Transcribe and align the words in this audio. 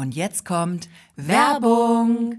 Und 0.00 0.16
jetzt 0.16 0.46
kommt 0.46 0.88
Werbung. 1.16 2.38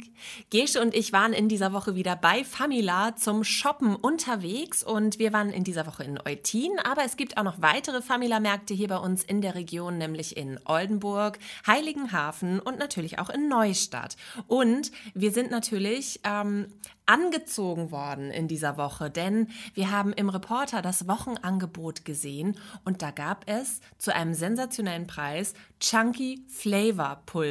Gesche 0.49 0.81
und 0.81 0.95
ich 0.95 1.13
waren 1.13 1.31
in 1.31 1.47
dieser 1.47 1.73
Woche 1.73 1.93
wieder 1.93 2.15
bei 2.15 2.43
Famila 2.43 3.15
zum 3.15 3.43
Shoppen 3.43 3.95
unterwegs 3.95 4.83
und 4.83 5.19
wir 5.19 5.31
waren 5.31 5.51
in 5.51 5.63
dieser 5.63 5.85
Woche 5.85 6.03
in 6.03 6.19
Eutin, 6.19 6.71
aber 6.83 7.03
es 7.05 7.17
gibt 7.17 7.37
auch 7.37 7.43
noch 7.43 7.61
weitere 7.61 8.01
Famila-Märkte 8.01 8.73
hier 8.73 8.87
bei 8.87 8.97
uns 8.97 9.23
in 9.23 9.41
der 9.41 9.53
Region, 9.53 9.99
nämlich 9.99 10.37
in 10.37 10.59
Oldenburg, 10.65 11.37
Heiligenhafen 11.67 12.59
und 12.59 12.79
natürlich 12.79 13.19
auch 13.19 13.29
in 13.29 13.47
Neustadt. 13.47 14.15
Und 14.47 14.91
wir 15.13 15.31
sind 15.31 15.51
natürlich 15.51 16.19
ähm, 16.23 16.67
angezogen 17.05 17.91
worden 17.91 18.31
in 18.31 18.47
dieser 18.47 18.77
Woche, 18.77 19.09
denn 19.09 19.49
wir 19.73 19.91
haben 19.91 20.13
im 20.13 20.29
Reporter 20.29 20.81
das 20.81 21.07
Wochenangebot 21.07 22.05
gesehen 22.05 22.57
und 22.85 23.01
da 23.01 23.11
gab 23.11 23.43
es 23.47 23.81
zu 23.97 24.15
einem 24.15 24.33
sensationellen 24.33 25.07
Preis 25.07 25.53
Chunky 25.79 26.45
Flavor 26.47 27.21
Pulver. 27.25 27.50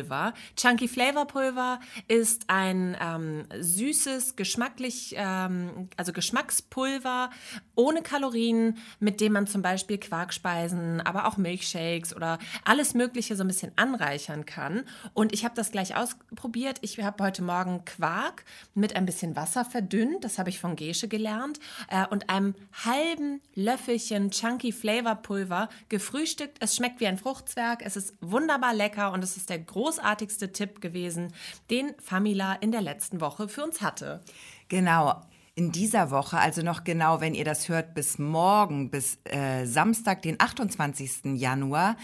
Chunky 0.57 0.89
Flavor 0.89 1.27
Pulver 1.27 1.81
ist 2.09 2.45
ein 2.49 2.97
ähm, 3.01 3.45
süßes, 3.59 4.37
geschmacklich, 4.37 5.15
ähm, 5.17 5.89
also 5.97 6.13
Geschmackspulver 6.13 7.31
ohne 7.75 8.03
Kalorien, 8.03 8.77
mit 8.99 9.21
dem 9.21 9.33
man 9.33 9.47
zum 9.47 9.63
Beispiel 9.63 9.99
Quarkspeisen, 9.99 11.01
aber 11.01 11.27
auch 11.27 11.37
Milkshakes 11.37 12.15
oder 12.15 12.39
alles 12.65 12.95
Mögliche 12.95 13.37
so 13.37 13.45
ein 13.45 13.49
bisschen 13.49 13.73
anreichern 13.77 14.45
kann. 14.45 14.85
Und 15.15 15.33
ich 15.33 15.45
habe 15.45 15.55
das 15.55 15.71
gleich 15.71 15.97
ausprobiert. 15.97 16.79
Ich 16.83 16.99
habe 17.01 17.25
heute 17.25 17.43
Morgen 17.43 17.85
Quark 17.85 18.45
mit 18.75 18.97
ein 18.97 19.07
bisschen 19.07 19.37
Wasser 19.37 19.65
verdünnt, 19.65 20.25
das 20.25 20.39
habe 20.39 20.51
ich 20.51 20.61
von 20.61 20.77
Gesche 20.77 21.09
gelernt, 21.09 21.59
äh, 21.89 22.07
und 22.07 22.29
einem 22.29 22.55
halben 22.85 23.41
Löffelchen 23.55 24.31
Chunky 24.31 24.73
Flavor 24.73 25.17
Pulver 25.17 25.69
gefrühstückt. 25.89 26.59
Es 26.61 26.77
schmeckt 26.77 27.01
wie 27.01 27.07
ein 27.07 27.19
Fruchtzwerg, 27.19 27.83
es 27.85 27.97
ist 27.97 28.15
wunderbar 28.21 28.75
lecker 28.75 29.13
und 29.13 29.25
es 29.25 29.37
ist 29.37 29.51
der 29.51 29.59
großartigste 29.81 30.53
Tipp 30.53 30.83
gewesen, 30.83 31.33
den 31.71 31.95
Famila 31.99 32.53
in 32.53 32.71
der 32.71 32.83
letzten 32.83 33.23
Woche 33.23 33.49
für 33.49 33.65
uns 33.65 33.81
hatte. 33.81 34.21
Genau. 34.69 35.23
In 35.55 35.73
dieser 35.73 36.11
Woche, 36.11 36.39
also 36.39 36.61
noch 36.63 36.85
genau, 36.85 37.23
wenn 37.23 37.35
ihr 37.35 37.47
das 37.47 37.69
hört, 37.71 37.95
bis 37.95 38.19
morgen, 38.19 38.91
bis 38.91 39.19
äh, 39.25 39.65
Samstag, 39.65 40.21
den 40.21 40.39
28. 40.39 41.35
Januar, 41.35 41.97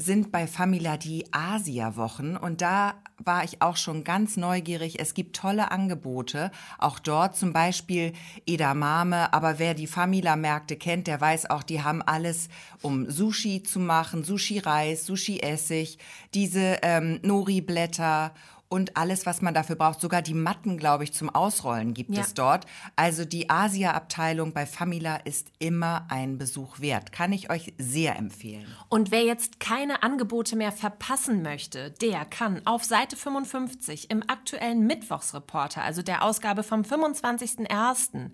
sind 0.00 0.32
bei 0.32 0.46
Famila 0.46 0.96
die 0.96 1.26
Asia-Wochen 1.32 2.36
und 2.36 2.62
da 2.62 2.94
war 3.18 3.44
ich 3.44 3.60
auch 3.60 3.76
schon 3.76 4.02
ganz 4.02 4.36
neugierig. 4.36 4.98
Es 4.98 5.12
gibt 5.14 5.36
tolle 5.36 5.70
Angebote, 5.70 6.50
auch 6.78 6.98
dort 6.98 7.36
zum 7.36 7.52
Beispiel 7.52 8.14
Edamame, 8.46 9.32
aber 9.34 9.58
wer 9.58 9.74
die 9.74 9.86
Famila-Märkte 9.86 10.76
kennt, 10.76 11.06
der 11.06 11.20
weiß 11.20 11.50
auch, 11.50 11.62
die 11.62 11.82
haben 11.82 12.00
alles, 12.02 12.48
um 12.80 13.10
Sushi 13.10 13.62
zu 13.62 13.78
machen, 13.78 14.24
Sushi-Reis, 14.24 15.04
Sushi-Essig, 15.04 15.98
diese 16.32 16.78
ähm, 16.82 17.20
Nori-Blätter 17.22 18.32
und 18.70 18.96
alles, 18.96 19.26
was 19.26 19.42
man 19.42 19.52
dafür 19.52 19.74
braucht. 19.74 20.00
Sogar 20.00 20.22
die 20.22 20.32
Matten, 20.32 20.78
glaube 20.78 21.04
ich, 21.04 21.12
zum 21.12 21.28
Ausrollen 21.28 21.92
gibt 21.92 22.14
ja. 22.14 22.22
es 22.22 22.34
dort. 22.34 22.66
Also 22.94 23.24
die 23.24 23.50
Asia-Abteilung 23.50 24.52
bei 24.52 24.64
Famila 24.64 25.16
ist 25.16 25.48
immer 25.58 26.06
ein 26.08 26.38
Besuch 26.38 26.78
wert. 26.78 27.10
Kann 27.10 27.32
ich 27.32 27.50
euch 27.50 27.74
sehr 27.78 28.16
empfehlen. 28.16 28.66
Und 28.88 29.10
wer 29.10 29.24
jetzt 29.24 29.58
keine 29.58 30.04
Angebote 30.04 30.54
mehr 30.54 30.70
verpassen 30.70 31.42
möchte, 31.42 31.90
der 31.90 32.24
kann 32.24 32.64
auf 32.64 32.84
Seite 32.84 33.16
55 33.16 34.08
im 34.08 34.22
aktuellen 34.28 34.86
Mittwochsreporter, 34.86 35.82
also 35.82 36.02
der 36.02 36.22
Ausgabe 36.22 36.62
vom 36.62 36.82
25.01., 36.82 38.30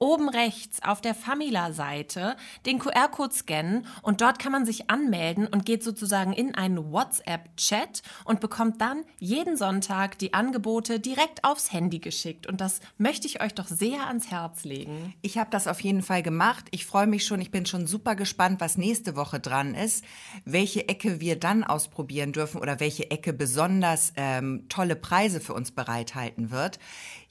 oben 0.00 0.30
rechts 0.30 0.82
auf 0.82 1.00
der 1.00 1.14
Famila-Seite 1.14 2.36
den 2.66 2.78
QR-Code 2.78 3.34
scannen 3.34 3.86
und 4.02 4.22
dort 4.22 4.38
kann 4.38 4.50
man 4.50 4.64
sich 4.66 4.90
anmelden 4.90 5.46
und 5.46 5.66
geht 5.66 5.84
sozusagen 5.84 6.32
in 6.32 6.54
einen 6.54 6.90
WhatsApp-Chat 6.90 8.02
und 8.24 8.40
bekommt 8.40 8.80
dann 8.80 9.04
jeden 9.18 9.56
Sonntag 9.56 10.18
die 10.18 10.34
Angebote 10.34 10.98
direkt 11.00 11.44
aufs 11.44 11.72
Handy 11.72 11.98
geschickt. 11.98 12.46
Und 12.46 12.60
das 12.62 12.80
möchte 12.96 13.26
ich 13.26 13.42
euch 13.42 13.54
doch 13.54 13.68
sehr 13.68 14.06
ans 14.06 14.30
Herz 14.30 14.64
legen. 14.64 15.14
Ich 15.20 15.36
habe 15.36 15.50
das 15.50 15.68
auf 15.68 15.80
jeden 15.80 16.02
Fall 16.02 16.22
gemacht. 16.22 16.66
Ich 16.70 16.86
freue 16.86 17.06
mich 17.06 17.26
schon. 17.26 17.40
Ich 17.42 17.50
bin 17.50 17.66
schon 17.66 17.86
super 17.86 18.16
gespannt, 18.16 18.60
was 18.60 18.78
nächste 18.78 19.16
Woche 19.16 19.38
dran 19.38 19.74
ist, 19.74 20.04
welche 20.46 20.88
Ecke 20.88 21.20
wir 21.20 21.38
dann 21.38 21.62
ausprobieren 21.62 22.32
dürfen 22.32 22.60
oder 22.60 22.80
welche 22.80 23.10
Ecke 23.10 23.34
besonders 23.34 24.14
ähm, 24.16 24.64
tolle 24.70 24.96
Preise 24.96 25.40
für 25.40 25.52
uns 25.52 25.72
bereithalten 25.72 26.50
wird. 26.50 26.78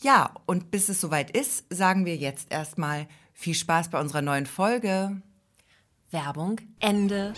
Ja, 0.02 0.34
und 0.46 0.72
bis 0.72 0.88
es 0.88 1.02
soweit 1.02 1.30
ist, 1.32 1.66
sagen 1.70 2.06
wir 2.06 2.16
jetzt 2.16 2.52
erstmal 2.52 3.08
viel 3.34 3.54
Spaß 3.54 3.90
bei 3.90 4.00
unserer 4.00 4.22
neuen 4.22 4.46
Folge. 4.46 5.22
Werbung 6.10 6.62
Ende. 6.80 7.34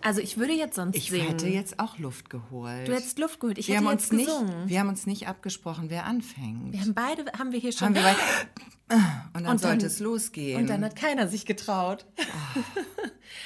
Also 0.00 0.20
ich 0.20 0.36
würde 0.36 0.52
jetzt 0.52 0.76
sonst 0.76 0.96
ich 0.96 1.10
singen. 1.10 1.22
Ich 1.22 1.30
hätte 1.30 1.48
jetzt 1.48 1.78
auch 1.78 1.98
Luft 1.98 2.28
geholt. 2.28 2.88
Du 2.88 2.94
hättest 2.94 3.18
Luft 3.18 3.40
geholt. 3.40 3.56
Ich 3.56 3.68
wir 3.68 3.76
hätte 3.76 3.86
haben 3.86 3.92
jetzt 3.92 4.12
uns 4.12 4.22
gesungen. 4.22 4.60
Nicht, 4.60 4.68
wir 4.68 4.80
haben 4.80 4.88
uns 4.88 5.06
nicht 5.06 5.28
abgesprochen, 5.28 5.88
wer 5.88 6.04
anfängt. 6.04 6.72
Wir 6.72 6.80
haben 6.80 6.94
beide, 6.94 7.24
haben 7.38 7.52
wir 7.52 7.58
hier 7.58 7.72
schon. 7.72 7.88
Haben 7.88 7.94
wir 7.94 8.02
beide, 8.88 9.00
und 9.34 9.42
dann 9.42 9.52
und 9.52 9.60
sollte 9.60 9.78
dann, 9.78 9.86
es 9.86 9.98
losgehen. 9.98 10.60
Und 10.60 10.70
dann 10.70 10.84
hat 10.84 10.94
keiner 10.94 11.26
sich 11.26 11.44
getraut. 11.44 12.06
Oh, 12.18 12.60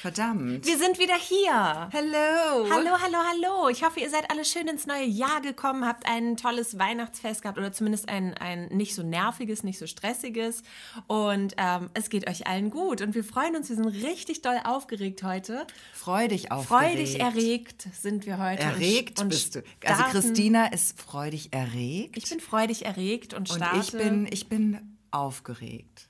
verdammt. 0.01 0.63
Wir 0.63 0.77
sind 0.77 0.99
wieder 0.99 1.15
hier. 1.15 1.51
Hallo. 1.51 2.69
Hallo, 2.71 2.91
hallo, 3.01 3.17
hallo. 3.17 3.69
Ich 3.69 3.83
hoffe, 3.83 3.99
ihr 3.99 4.09
seid 4.11 4.29
alle 4.29 4.45
schön 4.45 4.67
ins 4.67 4.85
neue 4.85 5.05
Jahr 5.05 5.41
gekommen, 5.41 5.85
habt 5.85 6.05
ein 6.07 6.37
tolles 6.37 6.77
Weihnachtsfest 6.77 7.41
gehabt 7.41 7.57
oder 7.57 7.71
zumindest 7.71 8.07
ein, 8.07 8.35
ein 8.35 8.67
nicht 8.67 8.93
so 8.93 9.01
nerviges, 9.01 9.63
nicht 9.63 9.79
so 9.79 9.87
stressiges. 9.87 10.61
Und 11.07 11.55
ähm, 11.57 11.89
es 11.95 12.09
geht 12.09 12.29
euch 12.29 12.45
allen 12.45 12.69
gut. 12.69 13.01
Und 13.01 13.15
wir 13.15 13.23
freuen 13.23 13.55
uns, 13.55 13.69
wir 13.69 13.75
sind 13.75 13.87
richtig 13.87 14.43
doll 14.43 14.59
aufgeregt 14.63 15.23
heute. 15.23 15.65
Freudig 15.93 16.51
aufgeregt. 16.51 16.83
Freudig 16.85 17.19
erregt 17.19 17.87
sind 17.99 18.27
wir 18.27 18.37
heute. 18.37 18.61
Erregt 18.61 19.17
und, 19.17 19.23
und 19.23 19.29
bist 19.29 19.55
du. 19.55 19.63
Also 19.83 20.03
Christina 20.03 20.67
ist 20.67 21.01
freudig 21.01 21.51
erregt. 21.51 22.15
Ich 22.15 22.29
bin 22.29 22.39
freudig 22.39 22.85
erregt 22.85 23.33
und 23.33 23.49
starte. 23.49 23.75
Und 23.75 23.81
ich 23.81 23.91
bin, 23.91 24.27
ich 24.29 24.49
bin 24.49 24.98
aufgeregt. 25.11 26.09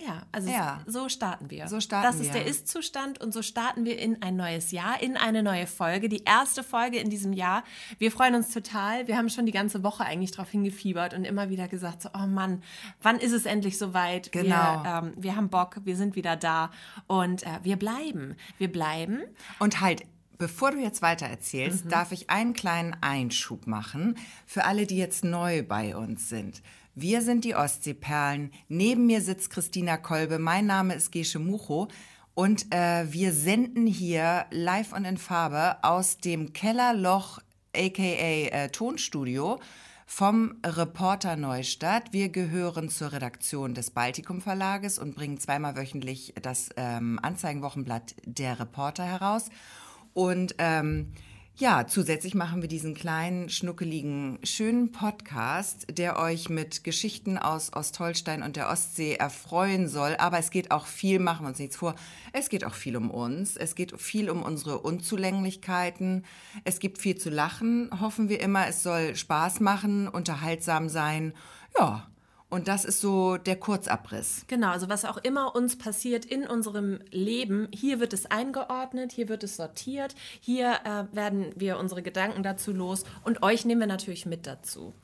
Ja, 0.00 0.22
also 0.32 0.50
ja. 0.50 0.82
so 0.86 1.08
starten 1.08 1.50
wir. 1.50 1.68
So 1.68 1.80
starten 1.80 2.06
das 2.06 2.16
ist 2.16 2.34
wir. 2.34 2.40
der 2.40 2.46
Ist-Zustand 2.46 3.20
und 3.20 3.32
so 3.32 3.42
starten 3.42 3.84
wir 3.84 3.98
in 3.98 4.20
ein 4.22 4.34
neues 4.34 4.72
Jahr, 4.72 5.00
in 5.00 5.16
eine 5.16 5.42
neue 5.42 5.66
Folge, 5.66 6.08
die 6.08 6.24
erste 6.24 6.64
Folge 6.64 6.98
in 6.98 7.10
diesem 7.10 7.32
Jahr. 7.32 7.62
Wir 7.98 8.10
freuen 8.10 8.34
uns 8.34 8.52
total. 8.52 9.06
Wir 9.06 9.16
haben 9.16 9.30
schon 9.30 9.46
die 9.46 9.52
ganze 9.52 9.84
Woche 9.84 10.04
eigentlich 10.04 10.32
darauf 10.32 10.50
hingefiebert 10.50 11.14
und 11.14 11.24
immer 11.24 11.48
wieder 11.48 11.68
gesagt, 11.68 12.02
so, 12.02 12.08
oh 12.12 12.26
Mann, 12.26 12.62
wann 13.02 13.18
ist 13.18 13.32
es 13.32 13.46
endlich 13.46 13.78
soweit? 13.78 14.32
Genau. 14.32 14.82
Wir, 14.82 15.02
ähm, 15.04 15.12
wir 15.16 15.36
haben 15.36 15.48
Bock, 15.48 15.76
wir 15.84 15.96
sind 15.96 16.16
wieder 16.16 16.36
da 16.36 16.70
und 17.06 17.44
äh, 17.44 17.60
wir 17.62 17.76
bleiben. 17.76 18.34
Wir 18.58 18.70
bleiben. 18.70 19.22
Und 19.58 19.80
halt, 19.80 20.02
Bevor 20.36 20.72
du 20.72 20.78
jetzt 20.78 21.00
weiter 21.00 21.26
erzählst, 21.26 21.84
mhm. 21.84 21.90
darf 21.90 22.10
ich 22.10 22.28
einen 22.28 22.54
kleinen 22.54 22.96
Einschub 23.00 23.68
machen 23.68 24.18
für 24.46 24.64
alle, 24.64 24.84
die 24.84 24.96
jetzt 24.96 25.22
neu 25.22 25.62
bei 25.62 25.96
uns 25.96 26.28
sind. 26.28 26.60
Wir 26.96 27.22
sind 27.22 27.44
die 27.44 27.56
Ostseeperlen. 27.56 28.52
Neben 28.68 29.06
mir 29.06 29.20
sitzt 29.20 29.50
Christina 29.50 29.96
Kolbe. 29.96 30.38
Mein 30.38 30.66
Name 30.66 30.94
ist 30.94 31.10
Gesche 31.10 31.40
Mucho. 31.40 31.88
Und 32.34 32.72
äh, 32.72 33.12
wir 33.12 33.32
senden 33.32 33.88
hier 33.88 34.46
live 34.52 34.92
und 34.92 35.04
in 35.04 35.18
Farbe 35.18 35.82
aus 35.82 36.18
dem 36.18 36.52
Kellerloch, 36.52 37.40
aka 37.74 38.02
äh, 38.02 38.68
Tonstudio, 38.68 39.58
vom 40.06 40.54
Reporter 40.64 41.34
Neustadt. 41.34 42.12
Wir 42.12 42.28
gehören 42.28 42.88
zur 42.88 43.10
Redaktion 43.10 43.74
des 43.74 43.90
Baltikum 43.90 44.40
Verlages 44.40 45.00
und 45.00 45.16
bringen 45.16 45.40
zweimal 45.40 45.74
wöchentlich 45.74 46.32
das 46.42 46.68
ähm, 46.76 47.18
Anzeigenwochenblatt 47.20 48.14
Der 48.24 48.60
Reporter 48.60 49.04
heraus. 49.04 49.50
Und 50.12 50.54
ähm, 50.58 51.12
ja, 51.56 51.86
zusätzlich 51.86 52.34
machen 52.34 52.62
wir 52.62 52.68
diesen 52.68 52.94
kleinen, 52.94 53.48
schnuckeligen, 53.48 54.40
schönen 54.42 54.90
Podcast, 54.90 55.86
der 55.96 56.18
euch 56.18 56.48
mit 56.48 56.82
Geschichten 56.82 57.38
aus 57.38 57.72
Ostholstein 57.72 58.42
und 58.42 58.56
der 58.56 58.68
Ostsee 58.70 59.14
erfreuen 59.14 59.88
soll. 59.88 60.16
Aber 60.16 60.38
es 60.38 60.50
geht 60.50 60.72
auch 60.72 60.86
viel, 60.86 61.20
machen 61.20 61.44
wir 61.44 61.50
uns 61.50 61.60
nichts 61.60 61.76
vor, 61.76 61.94
es 62.32 62.48
geht 62.48 62.64
auch 62.64 62.74
viel 62.74 62.96
um 62.96 63.08
uns. 63.08 63.56
Es 63.56 63.76
geht 63.76 64.00
viel 64.00 64.30
um 64.30 64.42
unsere 64.42 64.80
Unzulänglichkeiten. 64.80 66.24
Es 66.64 66.80
gibt 66.80 66.98
viel 66.98 67.16
zu 67.16 67.30
lachen, 67.30 67.88
hoffen 68.00 68.28
wir 68.28 68.40
immer. 68.40 68.66
Es 68.66 68.82
soll 68.82 69.14
Spaß 69.14 69.60
machen, 69.60 70.08
unterhaltsam 70.08 70.88
sein. 70.88 71.34
Ja, 71.78 72.08
und 72.54 72.68
das 72.68 72.84
ist 72.84 73.00
so 73.00 73.36
der 73.36 73.56
Kurzabriss. 73.56 74.44
Genau, 74.46 74.68
also 74.68 74.88
was 74.88 75.04
auch 75.04 75.16
immer 75.16 75.56
uns 75.56 75.76
passiert 75.76 76.24
in 76.24 76.46
unserem 76.46 77.00
Leben, 77.10 77.66
hier 77.74 77.98
wird 77.98 78.12
es 78.12 78.26
eingeordnet, 78.26 79.10
hier 79.10 79.28
wird 79.28 79.42
es 79.42 79.56
sortiert, 79.56 80.14
hier 80.40 80.78
äh, 80.84 81.16
werden 81.16 81.52
wir 81.56 81.78
unsere 81.78 82.00
Gedanken 82.00 82.44
dazu 82.44 82.72
los 82.72 83.02
und 83.24 83.42
euch 83.42 83.64
nehmen 83.64 83.80
wir 83.80 83.88
natürlich 83.88 84.24
mit 84.24 84.46
dazu. 84.46 84.94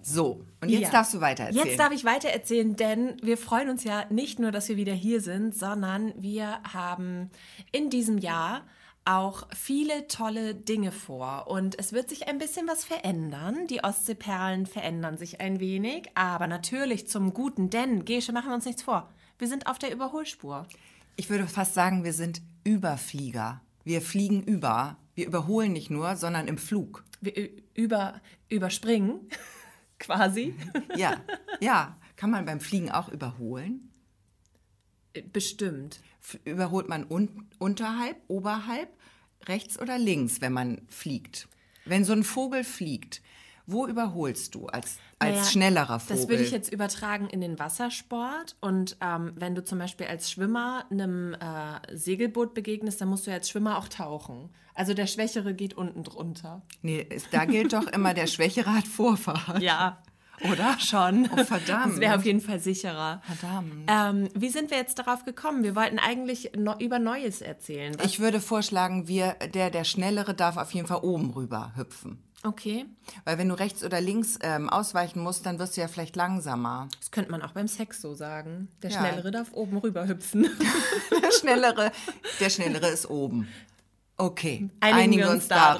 So, 0.00 0.40
und 0.62 0.70
jetzt 0.70 0.84
ja. 0.84 0.90
darfst 0.90 1.12
du 1.12 1.20
weiter 1.20 1.44
erzählen. 1.44 1.66
Jetzt 1.66 1.78
darf 1.78 1.92
ich 1.92 2.06
weiter 2.06 2.30
erzählen, 2.30 2.76
denn 2.76 3.16
wir 3.22 3.36
freuen 3.36 3.68
uns 3.68 3.84
ja 3.84 4.06
nicht 4.08 4.38
nur, 4.38 4.50
dass 4.50 4.70
wir 4.70 4.78
wieder 4.78 4.94
hier 4.94 5.20
sind, 5.20 5.54
sondern 5.54 6.14
wir 6.16 6.60
haben 6.72 7.30
in 7.72 7.90
diesem 7.90 8.16
Jahr 8.16 8.62
auch 9.06 9.46
viele 9.54 10.08
tolle 10.08 10.54
Dinge 10.54 10.92
vor 10.92 11.46
und 11.48 11.78
es 11.78 11.92
wird 11.92 12.08
sich 12.08 12.28
ein 12.28 12.38
bisschen 12.38 12.66
was 12.66 12.84
verändern. 12.84 13.66
Die 13.68 13.82
Ostseeperlen 13.82 14.66
verändern 14.66 15.16
sich 15.16 15.40
ein 15.40 15.60
wenig, 15.60 16.10
aber 16.14 16.46
natürlich 16.46 17.08
zum 17.08 17.32
Guten, 17.32 17.70
denn 17.70 18.04
Gesche, 18.04 18.32
machen 18.32 18.50
wir 18.50 18.54
uns 18.54 18.66
nichts 18.66 18.82
vor. 18.82 19.08
Wir 19.38 19.48
sind 19.48 19.66
auf 19.66 19.78
der 19.78 19.92
Überholspur. 19.92 20.66
Ich 21.16 21.30
würde 21.30 21.46
fast 21.46 21.74
sagen, 21.74 22.04
wir 22.04 22.12
sind 22.12 22.42
Überflieger. 22.64 23.60
Wir 23.84 24.02
fliegen 24.02 24.42
über. 24.42 24.96
Wir 25.14 25.26
überholen 25.26 25.72
nicht 25.72 25.90
nur, 25.90 26.16
sondern 26.16 26.48
im 26.48 26.58
Flug. 26.58 27.04
Wir 27.20 27.50
über, 27.74 28.20
überspringen, 28.48 29.20
quasi. 29.98 30.54
Ja, 30.96 31.16
ja. 31.60 31.96
Kann 32.16 32.30
man 32.30 32.46
beim 32.46 32.60
Fliegen 32.60 32.90
auch 32.90 33.10
überholen? 33.10 33.90
Bestimmt. 35.32 36.00
Überholt 36.44 36.88
man 36.88 37.04
un 37.08 37.46
unterhalb, 37.58 38.16
oberhalb, 38.28 38.88
rechts 39.46 39.80
oder 39.80 39.98
links, 39.98 40.40
wenn 40.40 40.52
man 40.52 40.82
fliegt? 40.88 41.48
Wenn 41.84 42.04
so 42.04 42.12
ein 42.12 42.24
Vogel 42.24 42.64
fliegt, 42.64 43.22
wo 43.66 43.86
überholst 43.86 44.54
du 44.54 44.66
als, 44.66 44.98
als 45.18 45.36
naja, 45.36 45.44
schnellerer 45.44 46.00
Vogel? 46.00 46.16
Das 46.16 46.28
würde 46.28 46.42
ich 46.42 46.50
jetzt 46.52 46.72
übertragen 46.72 47.28
in 47.28 47.40
den 47.40 47.58
Wassersport. 47.58 48.56
Und 48.60 48.96
ähm, 49.00 49.32
wenn 49.36 49.54
du 49.54 49.64
zum 49.64 49.78
Beispiel 49.78 50.06
als 50.06 50.30
Schwimmer 50.30 50.84
einem 50.90 51.34
äh, 51.34 51.96
Segelboot 51.96 52.54
begegnest, 52.54 53.00
dann 53.00 53.08
musst 53.08 53.26
du 53.26 53.30
ja 53.30 53.36
als 53.36 53.48
Schwimmer 53.48 53.78
auch 53.78 53.88
tauchen. 53.88 54.50
Also 54.74 54.94
der 54.94 55.06
Schwächere 55.06 55.54
geht 55.54 55.74
unten 55.74 56.04
drunter. 56.04 56.62
Nee, 56.82 57.08
da 57.32 57.44
gilt 57.44 57.72
doch 57.72 57.86
immer, 57.88 58.14
der 58.14 58.26
Schwächere 58.28 58.72
hat 58.72 58.86
Vorfahrt. 58.86 59.62
Ja, 59.62 60.02
oder? 60.50 60.78
Schon. 60.78 61.28
Oh, 61.32 61.44
verdammt. 61.44 61.94
Das 61.94 62.00
wäre 62.00 62.16
auf 62.16 62.24
jeden 62.24 62.40
Fall 62.40 62.60
sicherer. 62.60 63.22
Verdammt. 63.24 63.88
Ähm, 63.88 64.28
wie 64.34 64.48
sind 64.48 64.70
wir 64.70 64.78
jetzt 64.78 64.98
darauf 64.98 65.24
gekommen? 65.24 65.62
Wir 65.62 65.76
wollten 65.76 65.98
eigentlich 65.98 66.52
no 66.56 66.74
über 66.78 66.98
Neues 66.98 67.40
erzählen. 67.40 67.94
Was? 67.98 68.06
Ich 68.06 68.20
würde 68.20 68.40
vorschlagen, 68.40 69.08
wir, 69.08 69.34
der, 69.54 69.70
der 69.70 69.84
Schnellere 69.84 70.34
darf 70.34 70.56
auf 70.56 70.72
jeden 70.72 70.86
Fall 70.86 71.00
oben 71.02 71.30
rüber 71.30 71.72
hüpfen. 71.76 72.22
Okay. 72.42 72.86
Weil 73.24 73.38
wenn 73.38 73.48
du 73.48 73.58
rechts 73.58 73.82
oder 73.82 74.00
links 74.00 74.38
ähm, 74.42 74.68
ausweichen 74.68 75.20
musst, 75.20 75.46
dann 75.46 75.58
wirst 75.58 75.76
du 75.76 75.80
ja 75.80 75.88
vielleicht 75.88 76.14
langsamer. 76.14 76.88
Das 77.00 77.10
könnte 77.10 77.30
man 77.30 77.42
auch 77.42 77.52
beim 77.52 77.66
Sex 77.66 78.00
so 78.00 78.14
sagen. 78.14 78.68
Der 78.82 78.90
ja. 78.90 78.98
Schnellere 79.00 79.30
darf 79.30 79.52
oben 79.52 79.78
rüber 79.78 80.06
hüpfen. 80.06 80.42
der, 81.22 81.32
Schnellere, 81.32 81.90
der 82.38 82.50
Schnellere 82.50 82.88
ist 82.88 83.10
oben. 83.10 83.48
Okay, 84.16 84.70
einigen, 84.80 85.02
einigen 85.02 85.22
wir 85.22 85.30
uns, 85.30 85.42
uns 85.42 85.48
darauf. 85.48 85.78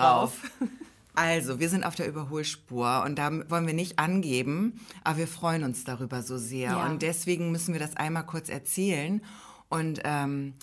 darauf. 0.58 0.70
Also, 1.16 1.58
wir 1.58 1.68
sind 1.68 1.84
auf 1.84 1.94
der 1.94 2.06
Überholspur 2.06 3.02
und 3.04 3.18
da 3.18 3.30
wollen 3.50 3.66
wir 3.66 3.74
nicht 3.74 3.98
angeben, 3.98 4.80
aber 5.02 5.18
wir 5.18 5.28
freuen 5.28 5.64
uns 5.64 5.84
darüber 5.84 6.22
so 6.22 6.36
sehr. 6.36 6.70
Ja. 6.70 6.86
Und 6.86 7.02
deswegen 7.02 7.50
müssen 7.50 7.72
wir 7.72 7.80
das 7.80 7.96
einmal 7.96 8.24
kurz 8.24 8.48
erzählen. 8.48 9.22
Und 9.68 10.00
ähm, 10.04 10.54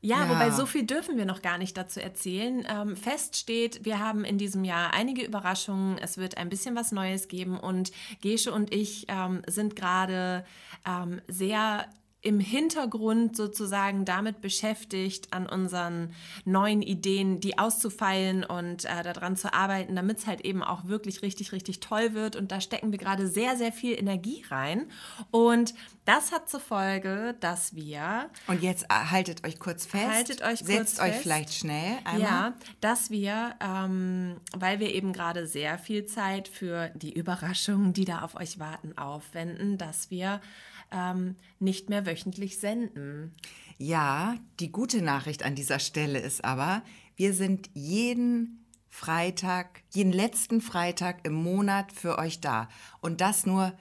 ja, 0.00 0.24
ja, 0.24 0.28
wobei 0.28 0.50
so 0.50 0.64
viel 0.64 0.84
dürfen 0.84 1.16
wir 1.16 1.24
noch 1.24 1.42
gar 1.42 1.58
nicht 1.58 1.76
dazu 1.76 2.00
erzählen. 2.00 2.64
Ähm, 2.68 2.96
fest 2.96 3.36
steht, 3.36 3.84
wir 3.84 3.98
haben 3.98 4.24
in 4.24 4.38
diesem 4.38 4.64
Jahr 4.64 4.94
einige 4.94 5.24
Überraschungen. 5.24 5.98
Es 5.98 6.18
wird 6.18 6.38
ein 6.38 6.48
bisschen 6.48 6.76
was 6.76 6.92
Neues 6.92 7.26
geben 7.26 7.58
und 7.58 7.90
Gesche 8.20 8.52
und 8.52 8.72
ich 8.72 9.06
ähm, 9.08 9.42
sind 9.48 9.74
gerade 9.74 10.44
ähm, 10.86 11.20
sehr 11.26 11.86
im 12.20 12.40
Hintergrund 12.40 13.36
sozusagen 13.36 14.04
damit 14.04 14.40
beschäftigt, 14.40 15.32
an 15.32 15.46
unseren 15.46 16.12
neuen 16.44 16.82
Ideen, 16.82 17.38
die 17.38 17.58
auszufeilen 17.58 18.44
und 18.44 18.86
äh, 18.86 19.04
daran 19.04 19.36
zu 19.36 19.54
arbeiten, 19.54 19.94
damit 19.94 20.18
es 20.18 20.26
halt 20.26 20.40
eben 20.40 20.64
auch 20.64 20.86
wirklich 20.86 21.22
richtig, 21.22 21.52
richtig 21.52 21.78
toll 21.78 22.14
wird. 22.14 22.34
Und 22.34 22.50
da 22.50 22.60
stecken 22.60 22.90
wir 22.90 22.98
gerade 22.98 23.28
sehr, 23.28 23.56
sehr 23.56 23.72
viel 23.72 23.96
Energie 23.96 24.44
rein. 24.50 24.90
Und 25.30 25.74
das 26.06 26.32
hat 26.32 26.48
zur 26.48 26.58
Folge, 26.58 27.36
dass 27.38 27.76
wir. 27.76 28.30
Und 28.48 28.62
jetzt 28.62 28.84
äh, 28.84 28.94
haltet 28.94 29.46
euch 29.46 29.60
kurz 29.60 29.86
fest. 29.86 30.08
Haltet 30.08 30.42
euch 30.42 30.58
kurz 30.60 30.66
Setzt 30.66 30.98
fest. 30.98 31.00
euch 31.00 31.16
vielleicht 31.22 31.54
schnell 31.54 31.98
einmal. 32.04 32.20
Ja, 32.20 32.54
dass 32.80 33.10
wir, 33.10 33.54
ähm, 33.60 34.40
weil 34.56 34.80
wir 34.80 34.92
eben 34.92 35.12
gerade 35.12 35.46
sehr 35.46 35.78
viel 35.78 36.06
Zeit 36.06 36.48
für 36.48 36.88
die 36.96 37.12
Überraschungen, 37.12 37.92
die 37.92 38.04
da 38.04 38.22
auf 38.22 38.34
euch 38.34 38.58
warten, 38.58 38.98
aufwenden, 38.98 39.78
dass 39.78 40.10
wir 40.10 40.40
ähm, 40.90 41.36
nicht 41.58 41.88
mehr 41.88 42.06
wöchentlich 42.06 42.58
senden. 42.58 43.32
Ja, 43.78 44.36
die 44.60 44.72
gute 44.72 45.02
Nachricht 45.02 45.44
an 45.44 45.54
dieser 45.54 45.78
Stelle 45.78 46.18
ist 46.18 46.44
aber, 46.44 46.82
wir 47.16 47.34
sind 47.34 47.70
jeden 47.74 48.66
Freitag, 48.88 49.82
jeden 49.90 50.12
letzten 50.12 50.60
Freitag 50.60 51.26
im 51.26 51.34
Monat 51.34 51.92
für 51.92 52.18
euch 52.18 52.40
da. 52.40 52.68
Und 53.00 53.20
das 53.20 53.46
nur 53.46 53.72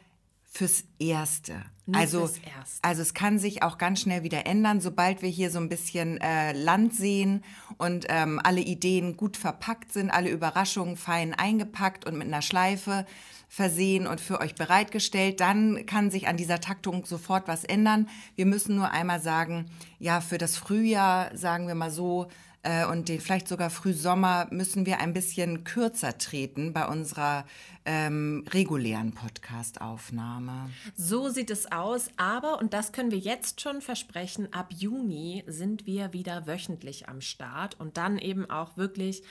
fürs 0.58 0.84
Erste. 1.00 1.54
Nur 1.86 2.02
also, 2.02 2.20
fürs 2.28 2.38
Erste. 2.40 2.84
also 2.84 3.02
es 3.02 3.14
kann 3.14 3.40
sich 3.40 3.64
auch 3.64 3.78
ganz 3.78 4.02
schnell 4.02 4.24
wieder 4.24 4.46
ändern, 4.46 4.82
sobald 4.82 5.22
wir 5.22 5.30
hier 5.30 5.52
so 5.52 5.60
ein 5.60 5.70
bisschen 5.70 6.20
äh, 6.20 6.52
Land 6.52 6.94
sehen 6.94 7.44
und 7.78 8.06
ähm, 8.10 8.42
alle 8.44 8.62
Ideen 8.62 9.18
gut 9.18 9.38
verpackt 9.38 9.94
sind, 9.94 10.10
alle 10.10 10.30
Überraschungen 10.30 10.98
fein 10.98 11.34
eingepackt 11.34 12.06
und 12.06 12.18
mit 12.18 12.28
einer 12.28 12.42
Schleife 12.42 13.06
versehen 13.48 14.08
und 14.08 14.22
für 14.22 14.40
euch 14.42 14.56
bereitgestellt. 14.56 15.40
Dann 15.40 15.86
kann 15.86 16.12
sich 16.12 16.28
an 16.28 16.38
dieser 16.38 16.60
Taktung 16.60 17.06
sofort 17.06 17.48
was 17.48 17.64
ändern. 17.64 18.10
Wir 18.36 18.46
müssen 18.46 18.76
nur 18.76 18.92
einmal 18.92 19.22
sagen, 19.22 19.70
ja, 20.00 20.22
für 20.22 20.38
das 20.38 20.58
Frühjahr, 20.58 21.36
sagen 21.36 21.68
wir 21.68 21.76
mal 21.76 21.92
so, 21.92 22.28
äh, 22.64 22.86
und 22.86 23.08
den 23.08 23.22
vielleicht 23.22 23.48
sogar 23.48 23.70
Frühsommer 23.70 24.48
müssen 24.52 24.86
wir 24.86 25.00
ein 25.00 25.14
bisschen 25.14 25.64
kürzer 25.64 26.18
treten 26.18 26.74
bei 26.74 26.86
unserer 26.86 27.46
ähm, 27.86 28.44
regulären 28.52 29.14
Podcast-Aufnahme. 29.14 30.70
So 30.96 31.30
sieht 31.30 31.50
es 31.50 31.72
aus, 31.72 32.10
aber, 32.18 32.60
und 32.60 32.74
das 32.74 32.92
können 32.92 33.12
wir 33.12 33.18
jetzt 33.18 33.62
schon 33.62 33.82
versprechen, 33.82 34.52
ab 34.52 34.74
Juni 34.76 35.46
sind 35.48 35.86
wir 35.86 36.12
wieder 36.12 36.46
wöchentlich 36.48 37.08
am 37.08 37.22
Start 37.22 37.80
und 37.80 37.96
dann 37.96 38.18
eben 38.18 38.50
auch 38.50 38.76
wirklich 38.76 39.24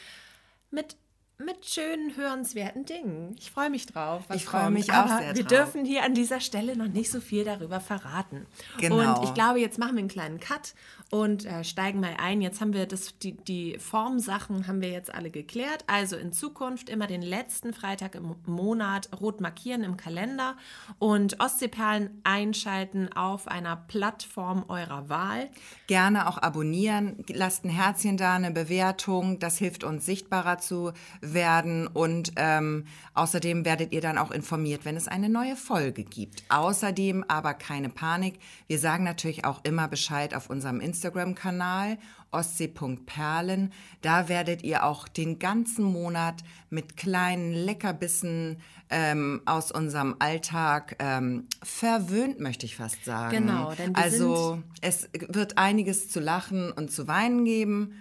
mit 0.70 0.96
mit 1.38 1.66
schönen, 1.66 2.16
hörenswerten 2.16 2.86
Dingen. 2.86 3.36
Ich 3.38 3.50
freue 3.50 3.68
mich 3.68 3.86
drauf. 3.86 4.24
ich 4.34 4.46
freue 4.46 4.70
mich 4.70 4.90
auch 4.90 4.96
Aber 4.96 5.18
sehr 5.18 5.36
wir 5.36 5.44
dürfen 5.44 5.84
hier 5.84 6.02
an 6.02 6.14
dieser 6.14 6.40
Stelle 6.40 6.76
noch 6.76 6.88
nicht 6.88 7.10
so 7.10 7.20
viel 7.20 7.44
darüber 7.44 7.80
verraten. 7.80 8.46
Genau. 8.78 9.18
Und 9.18 9.24
ich 9.24 9.34
glaube, 9.34 9.60
jetzt 9.60 9.78
machen 9.78 9.96
wir 9.96 10.00
einen 10.00 10.08
kleinen 10.08 10.40
Cut 10.40 10.74
und 11.10 11.44
äh, 11.44 11.62
steigen 11.62 12.00
mal 12.00 12.16
ein. 12.18 12.40
Jetzt 12.40 12.60
haben 12.60 12.72
wir 12.72 12.86
das, 12.86 13.18
die, 13.18 13.36
die 13.36 13.78
Formsachen 13.78 14.66
haben 14.66 14.80
wir 14.80 14.90
jetzt 14.90 15.14
alle 15.14 15.30
geklärt. 15.30 15.84
Also 15.86 16.16
in 16.16 16.32
Zukunft 16.32 16.88
immer 16.88 17.06
den 17.06 17.22
letzten 17.22 17.72
Freitag 17.72 18.16
im 18.16 18.34
Monat 18.46 19.08
rot 19.20 19.40
markieren 19.40 19.84
im 19.84 19.96
Kalender 19.96 20.56
und 20.98 21.38
Ostseeperlen 21.40 22.20
einschalten 22.24 23.12
auf 23.12 23.46
einer 23.46 23.76
Plattform 23.76 24.64
eurer 24.68 25.08
Wahl. 25.08 25.48
Gerne 25.86 26.28
auch 26.28 26.38
abonnieren. 26.38 27.24
Lasst 27.28 27.64
ein 27.64 27.70
Herzchen 27.70 28.16
da, 28.16 28.34
eine 28.34 28.50
Bewertung. 28.50 29.38
Das 29.38 29.58
hilft 29.58 29.84
uns 29.84 30.04
sichtbarer 30.06 30.58
zu 30.58 30.92
werden 31.20 31.86
und 31.86 32.32
ähm, 32.36 32.86
außerdem 33.14 33.64
werdet 33.64 33.92
ihr 33.92 34.00
dann 34.00 34.18
auch 34.18 34.32
informiert, 34.32 34.84
wenn 34.84 34.96
es 34.96 35.06
eine 35.06 35.28
neue 35.28 35.54
Folge 35.54 36.02
gibt. 36.02 36.42
Außerdem 36.48 37.24
aber 37.28 37.54
keine 37.54 37.90
Panik. 37.90 38.40
Wir 38.66 38.80
sagen 38.80 39.04
natürlich 39.04 39.44
auch 39.44 39.60
immer 39.64 39.86
Bescheid 39.86 40.34
auf 40.34 40.50
unserem 40.50 40.80
Instagram-Kanal 40.96 41.98
ostsee.perlen. 42.30 43.72
Da 44.02 44.28
werdet 44.28 44.62
ihr 44.62 44.84
auch 44.84 45.08
den 45.08 45.38
ganzen 45.38 45.84
Monat 45.84 46.42
mit 46.70 46.96
kleinen 46.96 47.52
Leckerbissen 47.52 48.58
ähm, 48.90 49.42
aus 49.44 49.70
unserem 49.70 50.16
Alltag 50.18 50.96
ähm, 50.98 51.46
verwöhnt, 51.62 52.40
möchte 52.40 52.66
ich 52.66 52.76
fast 52.76 53.04
sagen. 53.04 53.46
Genau, 53.46 53.72
denn 53.72 53.94
wir 53.94 54.02
also 54.02 54.62
es 54.80 55.08
wird 55.12 55.58
einiges 55.58 56.08
zu 56.08 56.20
lachen 56.20 56.72
und 56.72 56.90
zu 56.90 57.06
weinen 57.08 57.44
geben 57.44 57.94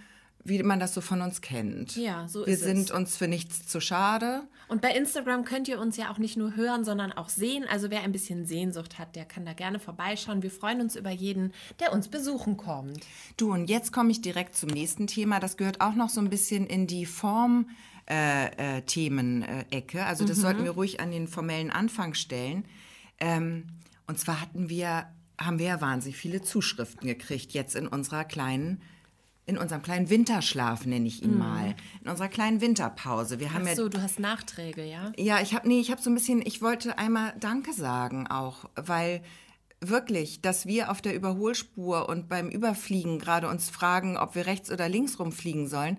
wie 0.46 0.62
man 0.62 0.80
das 0.80 0.94
so 0.94 1.02
von 1.02 1.22
uns 1.22 1.42
kennt. 1.42 1.96
Ja, 1.98 2.28
so 2.28 2.46
Wir 2.46 2.54
ist 2.54 2.62
es. 2.62 2.68
Wir 2.68 2.76
sind 2.76 2.92
uns 2.92 3.18
für 3.18 3.28
nichts 3.28 3.68
zu 3.68 3.82
schade. 3.82 4.44
Und 4.68 4.80
bei 4.80 4.92
Instagram 4.92 5.44
könnt 5.44 5.68
ihr 5.68 5.80
uns 5.80 5.98
ja 5.98 6.12
auch 6.12 6.20
nicht 6.20 6.38
nur 6.38 6.56
hören, 6.56 6.86
sondern 6.86 7.12
auch 7.12 7.30
sehen. 7.30 7.66
Also 7.68 7.90
wer 7.90 8.02
ein 8.02 8.12
bisschen 8.12 8.46
Sehnsucht 8.46 9.00
hat, 9.00 9.16
der 9.16 9.26
kann 9.26 9.44
da 9.44 9.54
gerne 9.54 9.80
vorbeischauen. 9.80 10.44
Wir 10.44 10.52
freuen 10.52 10.82
uns 10.82 10.96
über 10.96 11.10
jeden, 11.10 11.52
der 11.80 11.92
uns 11.92 12.08
besuchen 12.08 12.58
kommt. 12.58 13.06
Du, 13.38 13.52
und 13.52 13.72
jetzt 13.72 13.92
komme 13.92 14.12
ich 14.12 14.22
direkt 14.22 14.56
zum 14.56 14.70
nächsten 14.70 15.08
Thema. 15.08 15.40
Das 15.40 15.58
gehört 15.58 15.82
auch 15.82 15.96
noch 15.96 16.10
so 16.10 16.22
ein 16.22 16.30
bisschen 16.30 16.68
in 16.68 16.88
die 16.88 17.06
Form. 17.06 17.70
Äh, 18.08 18.78
äh, 18.78 18.82
Themenecke. 18.84 20.06
Also 20.06 20.26
das 20.26 20.38
mhm. 20.38 20.42
sollten 20.42 20.64
wir 20.64 20.70
ruhig 20.70 21.00
an 21.00 21.10
den 21.10 21.28
formellen 21.28 21.72
Anfang 21.72 22.14
stellen. 22.14 22.64
Ähm, 23.20 23.64
und 24.06 24.20
zwar 24.20 24.42
hatten 24.42 24.70
wir, 24.70 25.08
haben 25.42 25.58
wir 25.58 25.66
ja 25.66 25.82
wahnsinnig 25.82 26.16
viele 26.16 26.44
Zuschriften 26.44 27.08
gekriegt 27.08 27.54
jetzt 27.54 27.76
in 27.76 27.88
unserer 27.88 28.24
kleinen 28.24 28.80
in 29.46 29.58
unserem 29.58 29.82
kleinen 29.82 30.10
Winterschlaf, 30.10 30.86
nenne 30.86 31.08
ich 31.08 31.22
ihn 31.24 31.34
mhm. 31.34 31.40
mal, 31.40 31.76
in 32.04 32.10
unserer 32.10 32.30
kleinen 32.30 32.62
Winterpause. 32.62 33.40
Wir 33.40 33.54
haben 33.54 33.66
Ach 33.68 33.76
so, 33.76 33.84
ja, 33.84 33.90
du 33.90 34.02
hast 34.02 34.20
Nachträge, 34.20 34.84
ja? 34.84 35.12
Ja, 35.18 35.40
ich 35.42 35.54
habe 35.54 35.68
nee, 35.68 35.80
ich 35.80 35.92
habe 35.92 36.02
so 36.02 36.10
ein 36.10 36.16
bisschen, 36.16 36.42
ich 36.46 36.62
wollte 36.62 36.98
einmal 36.98 37.34
Danke 37.40 37.74
sagen 37.74 38.28
auch, 38.28 38.70
weil 38.76 39.22
wirklich, 39.82 40.42
dass 40.42 40.66
wir 40.66 40.90
auf 40.90 41.02
der 41.02 41.16
Überholspur 41.16 42.10
und 42.10 42.28
beim 42.28 42.50
Überfliegen 42.50 43.20
gerade 43.20 43.48
uns 43.48 43.70
fragen, 43.70 44.18
ob 44.18 44.36
wir 44.36 44.48
rechts 44.48 44.72
oder 44.72 44.90
links 44.90 45.20
rumfliegen 45.20 45.68
sollen, 45.68 45.98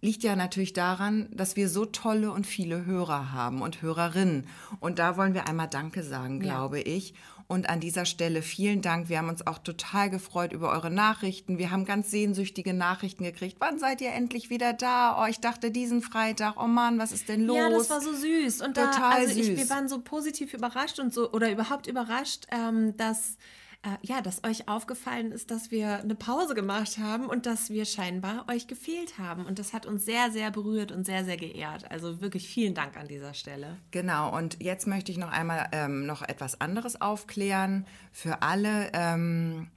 liegt 0.00 0.22
ja 0.22 0.36
natürlich 0.36 0.72
daran, 0.72 1.28
dass 1.32 1.56
wir 1.56 1.68
so 1.68 1.84
tolle 1.84 2.32
und 2.32 2.46
viele 2.46 2.84
Hörer 2.84 3.32
haben 3.32 3.62
und 3.62 3.82
Hörerinnen. 3.82 4.46
Und 4.80 4.98
da 4.98 5.16
wollen 5.16 5.34
wir 5.34 5.48
einmal 5.48 5.68
Danke 5.68 6.02
sagen, 6.02 6.40
glaube 6.40 6.78
ja. 6.78 6.86
ich. 6.86 7.14
Und 7.50 7.70
an 7.70 7.80
dieser 7.80 8.04
Stelle 8.04 8.42
vielen 8.42 8.82
Dank. 8.82 9.08
Wir 9.08 9.16
haben 9.16 9.30
uns 9.30 9.46
auch 9.46 9.56
total 9.56 10.10
gefreut 10.10 10.52
über 10.52 10.70
eure 10.70 10.90
Nachrichten. 10.90 11.56
Wir 11.56 11.70
haben 11.70 11.86
ganz 11.86 12.10
sehnsüchtige 12.10 12.74
Nachrichten 12.74 13.24
gekriegt. 13.24 13.56
Wann 13.58 13.78
seid 13.78 14.02
ihr 14.02 14.12
endlich 14.12 14.50
wieder 14.50 14.74
da? 14.74 15.18
Oh, 15.22 15.26
ich 15.26 15.40
dachte 15.40 15.70
diesen 15.70 16.02
Freitag. 16.02 16.62
Oh 16.62 16.66
Mann, 16.66 16.98
was 16.98 17.10
ist 17.10 17.26
denn 17.30 17.46
los? 17.46 17.56
Ja, 17.56 17.70
das 17.70 17.88
war 17.88 18.02
so 18.02 18.12
süß. 18.12 18.60
Und 18.60 18.74
total 18.74 18.92
da, 18.92 19.08
also 19.08 19.32
süß. 19.32 19.48
Ich, 19.48 19.56
wir 19.56 19.70
waren 19.70 19.88
so 19.88 20.02
positiv 20.02 20.52
überrascht 20.52 20.98
und 21.00 21.14
so 21.14 21.32
oder 21.32 21.50
überhaupt 21.50 21.86
überrascht, 21.86 22.46
ähm, 22.50 22.94
dass 22.98 23.38
äh, 23.82 23.90
ja, 24.02 24.20
dass 24.20 24.42
euch 24.42 24.68
aufgefallen 24.68 25.30
ist, 25.30 25.50
dass 25.50 25.70
wir 25.70 26.00
eine 26.00 26.16
Pause 26.16 26.54
gemacht 26.54 26.98
haben 26.98 27.26
und 27.26 27.46
dass 27.46 27.70
wir 27.70 27.84
scheinbar 27.84 28.46
euch 28.48 28.66
gefehlt 28.66 29.18
haben. 29.18 29.46
Und 29.46 29.58
das 29.58 29.72
hat 29.72 29.86
uns 29.86 30.04
sehr, 30.04 30.32
sehr 30.32 30.50
berührt 30.50 30.90
und 30.90 31.06
sehr, 31.06 31.24
sehr 31.24 31.36
geehrt. 31.36 31.90
Also 31.90 32.20
wirklich 32.20 32.48
vielen 32.48 32.74
Dank 32.74 32.96
an 32.96 33.06
dieser 33.06 33.34
Stelle. 33.34 33.76
Genau, 33.92 34.36
und 34.36 34.60
jetzt 34.60 34.86
möchte 34.86 35.12
ich 35.12 35.18
noch 35.18 35.30
einmal 35.30 35.68
ähm, 35.72 36.06
noch 36.06 36.22
etwas 36.22 36.60
anderes 36.60 37.00
aufklären 37.00 37.86
für 38.10 38.42
alle. 38.42 38.90
Ähm, 38.94 39.70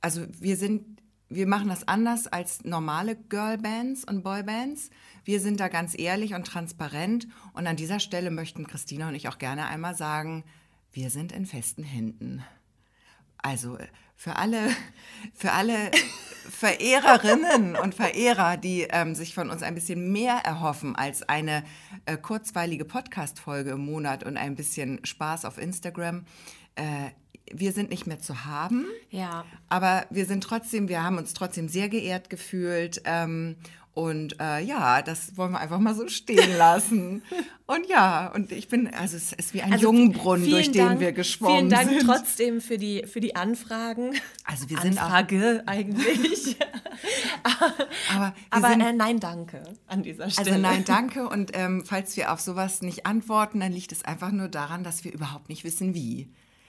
also 0.00 0.26
wir 0.40 0.56
sind 0.56 0.98
wir 1.30 1.46
machen 1.46 1.68
das 1.68 1.86
anders 1.86 2.26
als 2.26 2.64
normale 2.64 3.14
Girlbands 3.14 4.04
und 4.04 4.22
Boybands. 4.22 4.88
Wir 5.24 5.40
sind 5.40 5.60
da 5.60 5.68
ganz 5.68 5.96
ehrlich 5.96 6.32
und 6.32 6.46
transparent. 6.46 7.28
Und 7.52 7.66
an 7.66 7.76
dieser 7.76 8.00
Stelle 8.00 8.30
möchten 8.30 8.66
Christina 8.66 9.08
und 9.08 9.14
ich 9.14 9.28
auch 9.28 9.36
gerne 9.36 9.66
einmal 9.66 9.94
sagen, 9.94 10.44
wir 10.90 11.10
sind 11.10 11.32
in 11.32 11.44
festen 11.44 11.84
Händen. 11.84 12.42
Also 13.42 13.76
äh, 13.76 13.86
für 14.16 14.36
alle, 14.36 14.58
für 15.34 15.52
alle 15.52 15.90
Verehrerinnen 16.50 17.76
und 17.76 17.94
Verehrer, 17.94 18.56
die 18.56 18.82
ähm, 18.90 19.14
sich 19.14 19.34
von 19.34 19.50
uns 19.50 19.62
ein 19.62 19.74
bisschen 19.74 20.12
mehr 20.12 20.34
erhoffen 20.44 20.96
als 20.96 21.22
eine 21.28 21.64
äh, 22.06 22.16
kurzweilige 22.16 22.84
Podcast-Folge 22.84 23.70
im 23.70 23.84
Monat 23.84 24.24
und 24.24 24.36
ein 24.36 24.56
bisschen 24.56 25.04
Spaß 25.04 25.44
auf 25.44 25.58
Instagram. 25.58 26.24
Äh, 26.74 27.10
wir 27.52 27.72
sind 27.72 27.90
nicht 27.90 28.06
mehr 28.06 28.18
zu 28.18 28.44
haben. 28.44 28.86
Ja. 29.10 29.44
Aber 29.68 30.06
wir 30.10 30.26
sind 30.26 30.44
trotzdem, 30.44 30.88
wir 30.88 31.02
haben 31.02 31.18
uns 31.18 31.32
trotzdem 31.32 31.68
sehr 31.68 31.88
geehrt 31.88 32.30
gefühlt 32.30 33.02
ähm, 33.04 33.56
und 33.98 34.40
äh, 34.40 34.60
ja, 34.60 35.02
das 35.02 35.36
wollen 35.36 35.50
wir 35.50 35.58
einfach 35.58 35.80
mal 35.80 35.92
so 35.92 36.06
stehen 36.06 36.56
lassen. 36.56 37.20
und 37.66 37.84
ja, 37.88 38.28
und 38.32 38.52
ich 38.52 38.68
bin, 38.68 38.86
also 38.94 39.16
es 39.16 39.32
ist 39.32 39.54
wie 39.54 39.60
ein 39.60 39.72
also 39.72 39.86
Jungbrunnen, 39.86 40.48
durch 40.48 40.70
den 40.70 40.86
Dank, 40.86 41.00
wir 41.00 41.10
geschwommen 41.10 41.68
sind. 41.68 41.76
Vielen 41.80 42.06
Dank 42.06 42.06
trotzdem 42.06 42.60
für 42.60 42.78
die, 42.78 43.04
für 43.08 43.18
die 43.18 43.34
Anfragen. 43.34 44.14
Also 44.44 44.70
wir 44.70 44.78
sind 44.78 45.02
Anfrage 45.02 45.64
auch, 45.64 45.68
eigentlich. 45.68 46.56
aber 48.14 48.36
aber 48.50 48.68
sind, 48.68 48.82
äh, 48.82 48.92
nein, 48.92 49.18
danke 49.18 49.64
an 49.88 50.04
dieser 50.04 50.26
also 50.26 50.42
Stelle. 50.42 50.50
Also 50.52 50.62
nein, 50.62 50.84
danke. 50.84 51.28
Und 51.28 51.50
ähm, 51.54 51.82
falls 51.84 52.16
wir 52.16 52.32
auf 52.32 52.38
sowas 52.38 52.82
nicht 52.82 53.04
antworten, 53.04 53.58
dann 53.58 53.72
liegt 53.72 53.90
es 53.90 54.04
einfach 54.04 54.30
nur 54.30 54.46
daran, 54.46 54.84
dass 54.84 55.02
wir 55.02 55.12
überhaupt 55.12 55.48
nicht 55.48 55.64
wissen, 55.64 55.92
wie. 55.92 56.28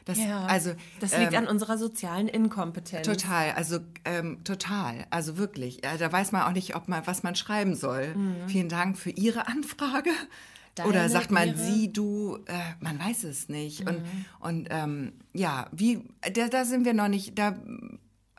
Das, 0.09 0.17
ja, 0.17 0.45
also, 0.45 0.73
das 0.99 1.15
liegt 1.15 1.33
ähm, 1.33 1.39
an 1.39 1.47
unserer 1.47 1.77
sozialen 1.77 2.27
Inkompetenz. 2.27 3.05
Total, 3.05 3.51
also 3.51 3.79
ähm, 4.05 4.43
total, 4.43 5.05
also 5.11 5.37
wirklich. 5.37 5.81
Ja, 5.83 5.97
da 5.97 6.11
weiß 6.11 6.31
man 6.31 6.41
auch 6.41 6.51
nicht, 6.51 6.75
ob 6.75 6.87
man, 6.87 7.05
was 7.05 7.21
man 7.21 7.35
schreiben 7.35 7.75
soll. 7.75 8.15
Mhm. 8.15 8.35
Vielen 8.47 8.69
Dank 8.69 8.97
für 8.97 9.11
Ihre 9.11 9.47
Anfrage. 9.47 10.09
Deine, 10.73 10.89
Oder 10.89 11.09
sagt 11.09 11.29
man 11.29 11.49
ihre? 11.49 11.57
sie, 11.57 11.93
du, 11.93 12.39
äh, 12.47 12.53
man 12.79 12.99
weiß 12.99 13.25
es 13.25 13.49
nicht. 13.49 13.81
Mhm. 13.81 13.87
Und, 13.87 14.01
und 14.39 14.67
ähm, 14.71 15.13
ja, 15.33 15.67
wie, 15.71 16.01
da, 16.33 16.47
da 16.47 16.65
sind 16.65 16.85
wir 16.85 16.93
noch 16.93 17.07
nicht, 17.07 17.37
da 17.37 17.55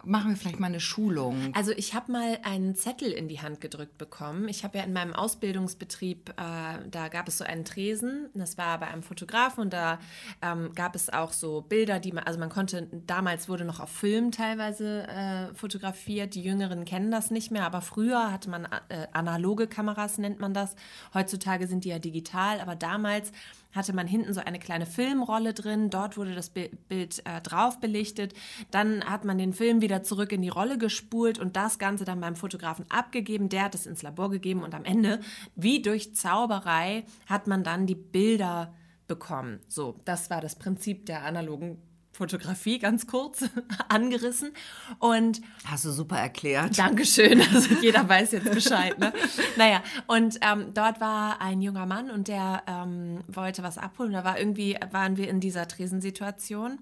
machen 0.05 0.31
wir 0.31 0.37
vielleicht 0.37 0.61
mal 0.61 0.67
eine 0.67 0.81
Schulung. 0.81 1.53
Also 1.55 1.73
ich 1.73 1.95
habe 1.95 2.13
mal 2.13 2.39
einen 2.43 2.75
Zettel 2.75 3.11
in 3.13 3.29
die 3.29 3.41
Hand 3.41 3.61
gedrückt 3.61 3.99
bekommen. 3.99 4.49
Ich 4.49 4.65
habe 4.65 4.79
ja 4.79 4.85
in 4.85 4.93
meinem 4.93 5.13
Ausbildungsbetrieb, 5.13 6.31
äh, 6.31 6.89
da 6.91 7.09
gab 7.09 7.29
es 7.29 7.39
so 7.39 7.45
einen 7.45 7.65
Tresen, 7.65 8.29
das 8.35 8.59
war 8.59 8.79
bei 8.79 8.89
einem 8.89 9.03
Fotografen 9.03 9.63
und 9.63 9.73
da 9.73 9.99
ähm, 10.43 10.73
gab 10.75 10.95
es 10.95 11.11
auch 11.11 11.33
so 11.33 11.63
Bilder, 11.63 12.01
die 12.01 12.13
man, 12.13 12.25
also 12.25 12.39
man 12.39 12.49
konnte, 12.49 12.89
damals 13.07 13.49
wurde 13.49 13.65
noch 13.65 13.81
auf 13.81 13.91
Film 13.91 14.33
teilweise 14.33 15.07
äh, 15.09 15.55
fotografiert, 15.55 16.35
die 16.35 16.43
Jüngeren 16.43 16.85
kennen 16.85 17.11
das 17.11 17.31
nicht 17.31 17.51
mehr, 17.51 17.65
aber 17.65 17.81
früher 17.81 18.33
hatte 18.33 18.51
man 18.51 18.65
äh, 18.89 19.07
analoge 19.13 19.67
Kameras, 19.67 20.19
nennt 20.19 20.41
man 20.41 20.55
das. 20.55 20.75
Heutzutage 21.15 21.67
sind 21.67 21.85
die 21.85 21.91
ja 21.91 21.99
digital, 21.99 22.61
aber 22.61 22.77
damals 22.77 23.33
hatte 23.73 23.93
man 23.93 24.07
hinten 24.07 24.35
so 24.35 24.41
eine 24.41 24.59
kleine 24.59 24.87
Filmrolle 24.87 25.55
drin. 25.55 25.91
Dort 25.91 26.17
wurde 26.17 26.35
das 26.35 26.51
Bild 26.51 27.23
äh, 27.25 27.41
drauf 27.43 27.81
belichtet. 27.81 28.35
Dann 28.71 29.05
hat 29.05 29.25
man 29.25 29.39
den 29.39 29.53
Film 29.53 29.81
wieder 29.81 30.03
zurück 30.03 30.33
in 30.33 30.43
die 30.43 30.49
Rolle 30.49 30.79
gespult 30.79 31.39
und 31.39 31.57
das 31.57 31.79
Ganze 31.79 32.05
dann 32.05 32.21
beim 32.21 32.37
Fotografen 32.37 32.87
abgegeben. 32.89 33.49
Der 33.49 33.65
hat 33.65 33.75
es 33.75 33.87
ins 33.87 34.03
Labor 34.03 34.31
gegeben 34.31 34.63
und 34.63 34.75
am 34.75 34.85
Ende, 34.85 35.21
wie 35.55 35.83
durch 35.83 36.15
Zauberei, 36.15 37.05
hat 37.27 37.47
man 37.47 37.65
dann 37.65 37.87
die 37.87 37.95
Bilder 37.95 38.75
bekommen. 39.07 39.61
So, 39.69 39.97
das 40.05 40.31
war 40.31 40.41
das 40.41 40.57
Prinzip 40.57 41.07
der 41.07 41.25
analogen 41.25 41.79
Fotografie 42.21 42.79
ganz 42.79 43.07
kurz 43.07 43.45
angerissen. 43.89 44.53
Und 44.99 45.41
Hast 45.65 45.87
du 45.87 45.91
super 45.91 46.19
erklärt. 46.19 46.79
Dankeschön. 46.79 47.41
Also 47.55 47.75
jeder 47.81 48.07
weiß 48.07 48.33
jetzt 48.33 48.53
Bescheid. 48.53 48.99
Ne? 48.99 49.13
naja, 49.57 49.83
und 50.07 50.39
ähm, 50.43 50.75
dort 50.75 51.01
war 51.01 51.41
ein 51.41 51.63
junger 51.63 51.87
Mann 51.87 52.11
und 52.11 52.29
der 52.29 52.63
ähm, 52.67 53.25
wollte 53.27 53.63
was 53.63 53.79
abholen. 53.79 54.13
Da 54.13 54.23
war 54.23 54.39
irgendwie, 54.39 54.77
waren 54.93 55.17
wir 55.17 55.29
in 55.29 55.41
dieser 55.41 55.67
Tresensituation. 55.67 56.79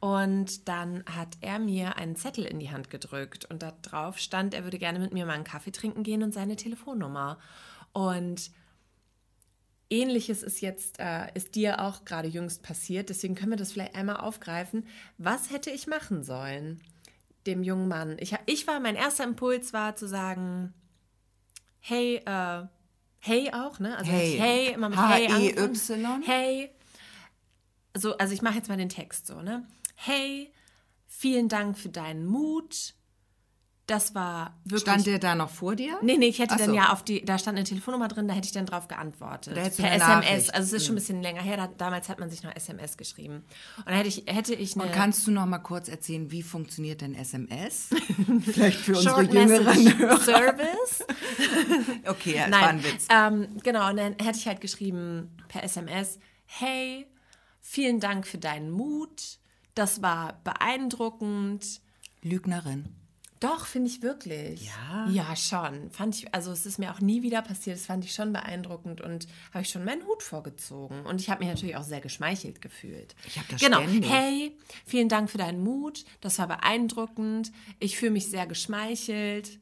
Und 0.00 0.68
dann 0.68 1.04
hat 1.06 1.38
er 1.42 1.60
mir 1.60 1.96
einen 1.96 2.16
Zettel 2.16 2.44
in 2.44 2.58
die 2.58 2.72
Hand 2.72 2.90
gedrückt 2.90 3.44
und 3.44 3.62
da 3.62 3.72
drauf 3.82 4.18
stand, 4.18 4.52
er 4.52 4.64
würde 4.64 4.78
gerne 4.78 4.98
mit 4.98 5.12
mir 5.12 5.26
mal 5.26 5.34
einen 5.34 5.44
Kaffee 5.44 5.70
trinken 5.70 6.02
gehen 6.02 6.24
und 6.24 6.34
seine 6.34 6.56
Telefonnummer. 6.56 7.38
Und 7.92 8.50
Ähnliches 9.92 10.42
ist 10.42 10.62
jetzt, 10.62 10.98
äh, 10.98 11.26
ist 11.34 11.54
dir 11.54 11.80
auch 11.80 12.06
gerade 12.06 12.26
jüngst 12.26 12.62
passiert, 12.62 13.10
deswegen 13.10 13.34
können 13.34 13.50
wir 13.50 13.58
das 13.58 13.72
vielleicht 13.72 13.94
einmal 13.94 14.16
aufgreifen. 14.16 14.86
Was 15.18 15.50
hätte 15.50 15.70
ich 15.70 15.86
machen 15.86 16.24
sollen, 16.24 16.80
dem 17.46 17.62
jungen 17.62 17.88
Mann? 17.88 18.16
Ich, 18.18 18.34
ich 18.46 18.66
war, 18.66 18.80
mein 18.80 18.96
erster 18.96 19.24
Impuls 19.24 19.74
war 19.74 19.94
zu 19.94 20.08
sagen, 20.08 20.72
hey, 21.78 22.22
äh, 22.24 22.62
hey 23.18 23.52
auch, 23.52 23.78
ne? 23.80 23.98
Also 23.98 24.10
hey, 24.10 24.38
hey 24.38 24.72
immer 24.72 24.88
mit 24.88 24.98
hey 24.98 25.28
-E 25.28 25.58
Y. 25.58 26.22
Hey. 26.22 26.70
So, 27.94 28.16
also 28.16 28.32
ich 28.32 28.40
mache 28.40 28.56
jetzt 28.56 28.68
mal 28.68 28.78
den 28.78 28.88
Text 28.88 29.26
so, 29.26 29.42
ne? 29.42 29.68
Hey, 29.94 30.50
vielen 31.06 31.50
Dank 31.50 31.76
für 31.76 31.90
deinen 31.90 32.24
Mut 32.24 32.94
das 33.86 34.14
war 34.14 34.56
wirklich. 34.64 34.82
Stand 34.82 35.06
der 35.06 35.18
da 35.18 35.34
noch 35.34 35.50
vor 35.50 35.74
dir? 35.74 35.98
Nee, 36.02 36.16
nee, 36.16 36.26
ich 36.26 36.38
hätte 36.38 36.54
Ach 36.54 36.58
dann 36.58 36.70
so. 36.70 36.74
ja 36.74 36.92
auf 36.92 37.02
die, 37.02 37.24
da 37.24 37.36
stand 37.36 37.58
eine 37.58 37.64
Telefonnummer 37.64 38.06
drin, 38.06 38.28
da 38.28 38.34
hätte 38.34 38.46
ich 38.46 38.52
dann 38.52 38.64
drauf 38.64 38.86
geantwortet. 38.86 39.54
per 39.54 39.64
SMS. 39.66 39.98
Nachricht. 39.98 40.54
Also 40.54 40.66
es 40.66 40.72
ist 40.72 40.86
schon 40.86 40.94
ein 40.94 40.98
bisschen 40.98 41.20
länger 41.20 41.42
her, 41.42 41.56
da, 41.56 41.66
damals 41.66 42.08
hat 42.08 42.20
man 42.20 42.30
sich 42.30 42.42
noch 42.44 42.54
SMS 42.54 42.96
geschrieben. 42.96 43.44
Und 43.78 43.86
dann 43.86 43.96
hätte 43.96 44.08
ich, 44.08 44.24
hätte 44.26 44.54
ich 44.54 44.74
eine. 44.76 44.84
Und 44.84 44.92
kannst 44.92 45.26
du 45.26 45.32
noch 45.32 45.46
mal 45.46 45.58
kurz 45.58 45.88
erzählen, 45.88 46.30
wie 46.30 46.42
funktioniert 46.42 47.00
denn 47.00 47.14
SMS? 47.14 47.88
Vielleicht 48.42 48.78
für 48.78 48.96
unsere 48.96 49.22
jüngeren 49.24 49.98
Hörer. 49.98 50.20
Service. 50.20 51.04
okay, 52.06 52.36
ja, 52.36 52.48
Nein, 52.48 52.60
war 52.60 52.68
ein 52.68 52.84
Witz. 52.84 53.06
Ähm, 53.10 53.48
genau, 53.64 53.90
und 53.90 53.96
dann 53.96 54.14
hätte 54.22 54.38
ich 54.38 54.46
halt 54.46 54.60
geschrieben 54.60 55.36
per 55.48 55.64
SMS, 55.64 56.20
hey, 56.46 57.06
vielen 57.60 57.98
Dank 57.98 58.28
für 58.28 58.38
deinen 58.38 58.70
Mut. 58.70 59.38
Das 59.74 60.02
war 60.02 60.40
beeindruckend. 60.44 61.80
Lügnerin. 62.22 63.01
Doch, 63.42 63.66
finde 63.66 63.90
ich 63.90 64.02
wirklich. 64.02 64.66
Ja. 64.66 65.08
Ja, 65.08 65.34
schon. 65.34 65.90
Fand 65.90 66.14
ich, 66.14 66.32
also 66.32 66.52
es 66.52 66.64
ist 66.64 66.78
mir 66.78 66.92
auch 66.92 67.00
nie 67.00 67.24
wieder 67.24 67.42
passiert. 67.42 67.76
Das 67.76 67.86
fand 67.86 68.04
ich 68.04 68.14
schon 68.14 68.32
beeindruckend 68.32 69.00
und 69.00 69.26
habe 69.52 69.62
ich 69.62 69.68
schon 69.68 69.84
meinen 69.84 70.06
Hut 70.06 70.22
vorgezogen. 70.22 71.04
Und 71.06 71.20
ich 71.20 71.28
habe 71.28 71.40
mich 71.40 71.48
natürlich 71.48 71.74
auch 71.74 71.82
sehr 71.82 72.00
geschmeichelt 72.00 72.60
gefühlt. 72.60 73.16
Ich 73.26 73.38
habe 73.38 73.48
das 73.50 73.60
Genau. 73.60 73.82
Ständig. 73.82 74.08
Hey, 74.08 74.56
vielen 74.86 75.08
Dank 75.08 75.28
für 75.28 75.38
deinen 75.38 75.64
Mut. 75.64 76.04
Das 76.20 76.38
war 76.38 76.46
beeindruckend. 76.46 77.50
Ich 77.80 77.96
fühle 77.96 78.12
mich 78.12 78.30
sehr 78.30 78.46
geschmeichelt. 78.46 79.58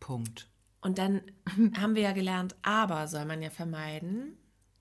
Punkt. 0.00 0.48
Und 0.80 0.98
dann 0.98 1.22
haben 1.80 1.94
wir 1.94 2.02
ja 2.02 2.12
gelernt, 2.12 2.56
aber 2.62 3.06
soll 3.06 3.24
man 3.24 3.40
ja 3.40 3.50
vermeiden. 3.50 4.36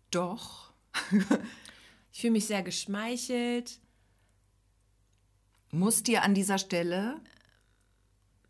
Doch. 0.09 0.73
ich 2.11 2.21
fühle 2.21 2.33
mich 2.33 2.47
sehr 2.47 2.63
geschmeichelt 2.63 3.79
muss 5.71 6.03
dir 6.03 6.23
an 6.23 6.33
dieser 6.33 6.57
Stelle 6.57 7.19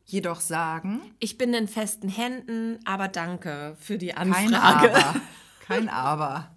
jedoch 0.06 0.42
sagen. 0.42 1.02
Ich 1.20 1.38
bin 1.38 1.54
in 1.54 1.68
festen 1.68 2.10
Händen, 2.10 2.80
aber 2.86 3.08
danke 3.08 3.76
für 3.80 3.98
die 3.98 4.16
Anfrage. 4.16 4.50
Kein 4.50 4.56
Aber. 4.56 5.16
Kein 5.68 5.90
Aber. 5.90 6.52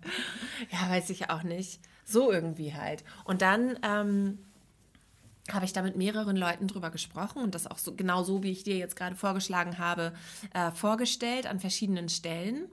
ja, 0.71 0.88
weiß 0.88 1.11
ich 1.11 1.28
auch 1.28 1.42
nicht. 1.42 1.81
So 2.04 2.33
irgendwie 2.33 2.75
halt. 2.75 3.04
Und 3.25 3.42
dann 3.42 3.78
ähm, 3.83 4.38
habe 5.50 5.64
ich 5.64 5.73
da 5.73 5.83
mit 5.83 5.97
mehreren 5.97 6.37
Leuten 6.37 6.66
drüber 6.66 6.90
gesprochen 6.90 7.42
und 7.42 7.54
das 7.54 7.66
auch 7.66 7.78
so 7.78 7.95
genau 7.95 8.23
so, 8.23 8.42
wie 8.42 8.52
ich 8.52 8.64
dir 8.64 8.76
jetzt 8.76 8.97
gerade 8.97 9.16
vorgeschlagen 9.16 9.78
habe, 9.78 10.14
äh, 10.54 10.71
vorgestellt 10.71 11.47
an 11.47 11.61
verschiedenen 11.61 12.09
Stellen. 12.09 12.69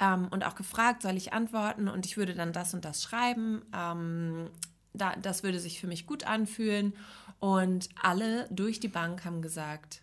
Ähm, 0.00 0.28
und 0.30 0.44
auch 0.44 0.54
gefragt, 0.54 1.02
soll 1.02 1.16
ich 1.16 1.32
antworten 1.32 1.88
und 1.88 2.06
ich 2.06 2.16
würde 2.16 2.34
dann 2.34 2.52
das 2.52 2.74
und 2.74 2.84
das 2.84 3.02
schreiben. 3.02 3.62
Ähm, 3.74 4.48
da, 4.92 5.16
das 5.16 5.42
würde 5.42 5.60
sich 5.60 5.80
für 5.80 5.86
mich 5.86 6.06
gut 6.06 6.24
anfühlen. 6.24 6.94
Und 7.40 7.88
alle 8.00 8.48
durch 8.50 8.80
die 8.80 8.88
Bank 8.88 9.24
haben 9.24 9.42
gesagt, 9.42 10.02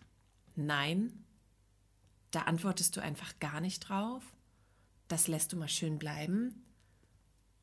nein, 0.54 1.24
da 2.30 2.42
antwortest 2.42 2.96
du 2.96 3.00
einfach 3.00 3.38
gar 3.40 3.60
nicht 3.60 3.88
drauf. 3.88 4.22
Das 5.08 5.28
lässt 5.28 5.52
du 5.52 5.56
mal 5.56 5.68
schön 5.68 5.98
bleiben. 5.98 6.64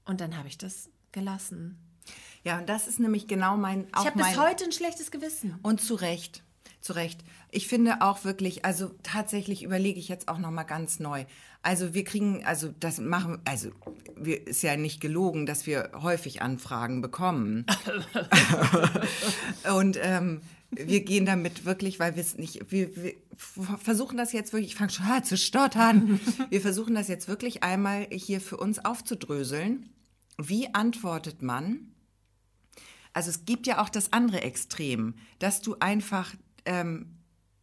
Und 0.05 0.21
dann 0.21 0.37
habe 0.37 0.47
ich 0.47 0.57
das 0.57 0.89
gelassen. 1.11 1.77
Ja, 2.43 2.59
und 2.59 2.67
das 2.67 2.87
ist 2.87 2.99
nämlich 2.99 3.27
genau 3.27 3.57
mein. 3.57 3.87
ich 3.87 3.95
habe 3.95 4.17
bis 4.17 4.37
heute 4.37 4.65
ein 4.65 4.71
schlechtes 4.71 5.11
Gewissen. 5.11 5.57
Und 5.63 5.81
zu 5.81 5.95
Recht. 5.95 6.43
Zu 6.83 6.93
Recht. 6.93 7.23
Ich 7.49 7.69
finde 7.69 8.01
auch 8.01 8.25
wirklich, 8.25 8.65
also 8.65 8.91
tatsächlich 9.03 9.63
überlege 9.63 9.97
ich 9.97 10.09
jetzt 10.09 10.27
auch 10.27 10.37
noch 10.37 10.51
mal 10.51 10.63
ganz 10.63 10.99
neu. 10.99 11.23
Also 11.61 11.93
wir 11.93 12.03
kriegen, 12.03 12.43
also 12.43 12.73
das 12.77 12.99
machen, 12.99 13.39
also 13.45 13.69
wir, 14.17 14.45
ist 14.45 14.63
ja 14.63 14.75
nicht 14.75 14.99
gelogen, 14.99 15.45
dass 15.45 15.65
wir 15.65 15.91
häufig 16.01 16.41
Anfragen 16.41 17.01
bekommen. 17.01 17.65
und 19.77 19.97
ähm, 20.01 20.41
wir 20.71 21.05
gehen 21.05 21.25
damit 21.25 21.63
wirklich, 21.63 22.01
weil 22.01 22.15
wir 22.15 22.21
es 22.21 22.37
nicht, 22.37 22.69
wir, 22.69 22.93
wir, 22.97 23.13
versuchen 23.81 24.17
das 24.17 24.33
jetzt 24.33 24.51
wirklich, 24.51 24.71
ich 24.71 24.75
fange 24.75 24.91
schon 24.91 25.05
an 25.05 25.23
zu 25.23 25.37
stottern. 25.37 26.19
Wir 26.49 26.59
versuchen 26.59 26.95
das 26.95 27.07
jetzt 27.07 27.29
wirklich 27.29 27.63
einmal 27.63 28.07
hier 28.11 28.41
für 28.41 28.57
uns 28.57 28.83
aufzudröseln. 28.83 29.89
Wie 30.37 30.73
antwortet 30.73 31.41
man? 31.41 31.93
Also 33.13 33.29
es 33.29 33.45
gibt 33.45 33.67
ja 33.67 33.81
auch 33.81 33.89
das 33.89 34.11
andere 34.11 34.41
Extrem, 34.41 35.13
dass 35.39 35.61
du 35.61 35.77
einfach 35.79 36.33
ähm, 36.65 37.13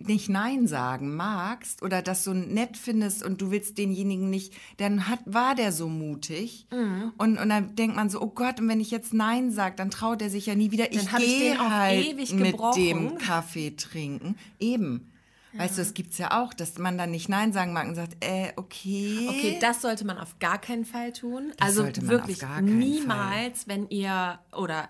nicht 0.00 0.28
Nein 0.30 0.66
sagen 0.66 1.14
magst 1.14 1.82
oder 1.82 2.00
das 2.00 2.24
so 2.24 2.32
nett 2.32 2.76
findest 2.76 3.22
und 3.22 3.40
du 3.40 3.50
willst 3.50 3.76
denjenigen 3.76 4.30
nicht, 4.30 4.54
dann 4.78 5.08
hat, 5.08 5.20
war 5.26 5.54
der 5.54 5.72
so 5.72 5.88
mutig. 5.88 6.66
Mhm. 6.72 7.12
Und, 7.18 7.38
und 7.38 7.48
dann 7.48 7.76
denkt 7.76 7.96
man 7.96 8.08
so, 8.08 8.20
oh 8.20 8.28
Gott, 8.28 8.60
und 8.60 8.68
wenn 8.68 8.80
ich 8.80 8.90
jetzt 8.90 9.12
Nein 9.12 9.50
sage, 9.50 9.76
dann 9.76 9.90
traut 9.90 10.22
er 10.22 10.30
sich 10.30 10.46
ja 10.46 10.54
nie 10.54 10.70
wieder. 10.70 10.86
Dann 10.86 10.98
ich 10.98 11.16
gehe 11.16 11.58
halt 11.58 12.16
mit 12.32 12.76
dem 12.76 13.18
Kaffee 13.18 13.76
trinken. 13.76 14.36
Eben. 14.58 15.12
Ja. 15.52 15.60
Weißt 15.60 15.78
du, 15.78 15.82
es 15.82 15.94
gibt 15.94 16.12
es 16.12 16.18
ja 16.18 16.40
auch, 16.40 16.54
dass 16.54 16.78
man 16.78 16.96
dann 16.96 17.10
nicht 17.10 17.28
Nein 17.28 17.52
sagen 17.52 17.72
mag 17.72 17.88
und 17.88 17.96
sagt, 17.96 18.16
äh, 18.24 18.52
okay. 18.56 19.26
Okay, 19.28 19.58
das 19.60 19.82
sollte 19.82 20.06
man 20.06 20.16
auf 20.16 20.38
gar 20.38 20.58
keinen 20.58 20.84
Fall 20.84 21.12
tun. 21.12 21.52
Das 21.58 21.76
also 21.76 21.86
wirklich 22.08 22.40
niemals, 22.62 23.64
Fall. 23.64 23.66
wenn 23.66 23.88
ihr 23.88 24.38
oder 24.52 24.88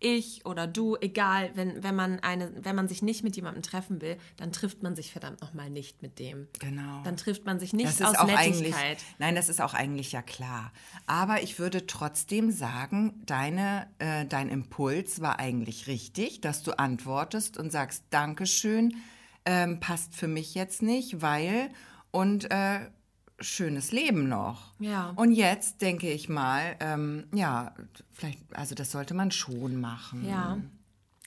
ich 0.00 0.44
oder 0.46 0.66
du, 0.66 0.96
egal, 1.00 1.50
wenn, 1.54 1.82
wenn, 1.82 1.94
man 1.94 2.20
eine, 2.20 2.52
wenn 2.64 2.74
man 2.74 2.88
sich 2.88 3.02
nicht 3.02 3.22
mit 3.22 3.36
jemandem 3.36 3.62
treffen 3.62 4.00
will, 4.00 4.16
dann 4.36 4.52
trifft 4.52 4.82
man 4.82 4.96
sich 4.96 5.12
verdammt 5.12 5.40
nochmal 5.40 5.70
nicht 5.70 6.02
mit 6.02 6.18
dem. 6.18 6.48
Genau. 6.58 7.02
Dann 7.04 7.16
trifft 7.16 7.44
man 7.44 7.60
sich 7.60 7.72
nicht 7.72 8.02
aus 8.02 8.26
Nettigkeit. 8.26 8.98
Nein, 9.18 9.34
das 9.34 9.48
ist 9.48 9.60
auch 9.60 9.74
eigentlich 9.74 10.12
ja 10.12 10.22
klar. 10.22 10.72
Aber 11.06 11.42
ich 11.42 11.58
würde 11.58 11.86
trotzdem 11.86 12.50
sagen, 12.50 13.22
deine, 13.26 13.88
äh, 13.98 14.24
dein 14.26 14.48
Impuls 14.48 15.20
war 15.20 15.38
eigentlich 15.38 15.86
richtig, 15.86 16.40
dass 16.40 16.62
du 16.62 16.78
antwortest 16.78 17.58
und 17.58 17.70
sagst, 17.70 18.04
Dankeschön, 18.10 18.96
ähm, 19.44 19.80
passt 19.80 20.14
für 20.14 20.28
mich 20.28 20.54
jetzt 20.54 20.82
nicht, 20.82 21.22
weil 21.22 21.70
und 22.10 22.50
äh, 22.50 22.80
schönes 23.40 23.92
Leben 23.92 24.28
noch. 24.28 24.72
Ja. 24.78 25.12
Und 25.16 25.32
jetzt 25.32 25.82
denke 25.82 26.10
ich 26.10 26.28
mal, 26.28 26.76
ähm, 26.80 27.24
ja, 27.34 27.74
vielleicht, 28.12 28.38
also 28.54 28.74
das 28.74 28.90
sollte 28.90 29.14
man 29.14 29.30
schon 29.30 29.80
machen. 29.80 30.26
Ja. 30.26 30.58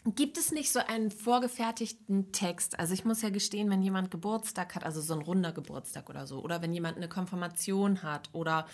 Gibt 0.06 0.38
es 0.38 0.52
nicht 0.52 0.72
so 0.72 0.80
einen 0.80 1.12
vorgefertigten 1.12 2.34
Text? 2.34 2.78
Also 2.78 2.94
ich 2.94 3.06
muss 3.06 3.22
ja 3.22 3.30
gestehen, 3.30 3.70
wenn 3.70 3.82
jemand 3.82 4.12
Geburtstag 4.12 4.76
hat, 4.76 4.84
also 4.84 5.00
so 5.00 5.14
ein 5.14 5.22
runder 5.22 5.54
Geburtstag 5.54 6.10
oder 6.10 6.28
so, 6.28 6.42
oder 6.44 6.62
wenn 6.62 6.74
jemand 6.74 6.98
eine 6.98 7.08
Konfirmation 7.08 8.04
hat 8.04 8.30
oder 8.34 8.68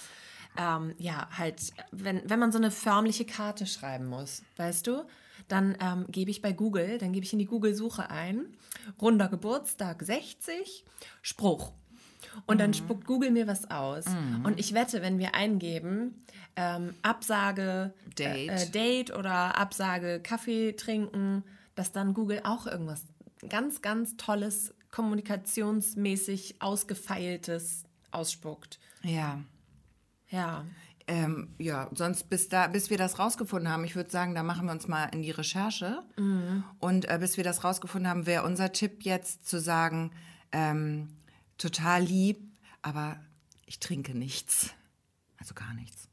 ähm, 0.58 0.96
ja, 0.98 1.30
halt, 1.38 1.72
wenn, 1.92 2.28
wenn 2.28 2.40
man 2.40 2.52
so 2.52 2.58
eine 2.58 2.72
förmliche 2.72 3.26
Karte 3.26 3.68
schreiben 3.68 4.08
muss, 4.08 4.42
weißt 4.58 4.88
du, 4.88 5.06
dann 5.48 5.78
ähm, 5.80 6.06
gebe 6.10 6.32
ich 6.32 6.42
bei 6.42 6.52
Google, 6.52 6.98
dann 6.98 7.14
gebe 7.14 7.26
ich 7.26 7.34
in 7.34 7.40
die 7.40 7.46
Google-Suche 7.46 8.10
ein, 8.10 8.58
runder 9.00 9.28
Geburtstag 9.28 10.02
60, 10.02 10.84
Spruch. 11.22 11.74
Und 12.46 12.60
dann 12.60 12.72
mhm. 12.72 12.76
spuckt 12.76 13.06
Google 13.06 13.32
mir 13.32 13.48
was 13.48 13.70
aus. 13.70 14.06
Mhm. 14.06 14.46
Und 14.46 14.60
ich 14.60 14.74
wette, 14.74 15.02
wenn 15.02 15.20
wir 15.20 15.36
eingeben, 15.36 16.24
ähm, 16.56 16.94
Absage 17.02 17.94
Date. 18.18 18.50
Äh, 18.50 18.70
Date 18.72 19.16
oder 19.16 19.58
Absage 19.58 20.20
Kaffee 20.22 20.74
trinken, 20.74 21.44
dass 21.76 21.92
dann 21.92 22.14
Google 22.14 22.42
auch 22.44 22.68
irgendwas 22.68 23.04
ganz, 23.48 23.82
ganz 23.82 24.18
Tolles, 24.18 24.74
kommunikationsmäßig 24.92 26.56
ausgefeiltes 26.60 27.84
ausspuckt. 28.12 28.80
Ja. 29.04 29.40
Ja. 30.30 30.66
Ähm, 31.08 31.56
ja, 31.58 31.90
sonst 31.94 32.30
bis 32.30 32.50
da, 32.50 32.68
bis 32.68 32.92
wir 32.92 32.98
das 32.98 33.18
rausgefunden 33.18 33.72
haben, 33.72 33.84
ich 33.84 33.96
würde 33.96 34.12
sagen, 34.12 34.36
da 34.36 34.44
machen 34.44 34.68
wir 34.68 34.72
uns 34.72 34.88
mal 34.88 35.06
in 35.06 35.24
die 35.24 35.32
Recherche. 35.32 36.04
Mhm. 36.18 36.64
Und 36.80 37.10
äh, 37.10 37.18
bis 37.20 37.38
wir 37.38 37.44
das 37.44 37.64
rausgefunden 37.64 38.10
haben, 38.10 38.26
wäre 38.26 38.44
unser 38.44 38.72
Tipp 38.72 39.04
jetzt 39.04 39.48
zu 39.48 39.60
sagen, 39.60 40.12
ähm, 40.52 41.10
total 41.60 42.02
lieb, 42.04 42.40
aber 42.82 43.20
ich 43.68 43.80
trinke 43.80 44.18
nichts. 44.18 44.72
Also 45.38 45.54
gar 45.54 45.74
nichts. 45.76 46.10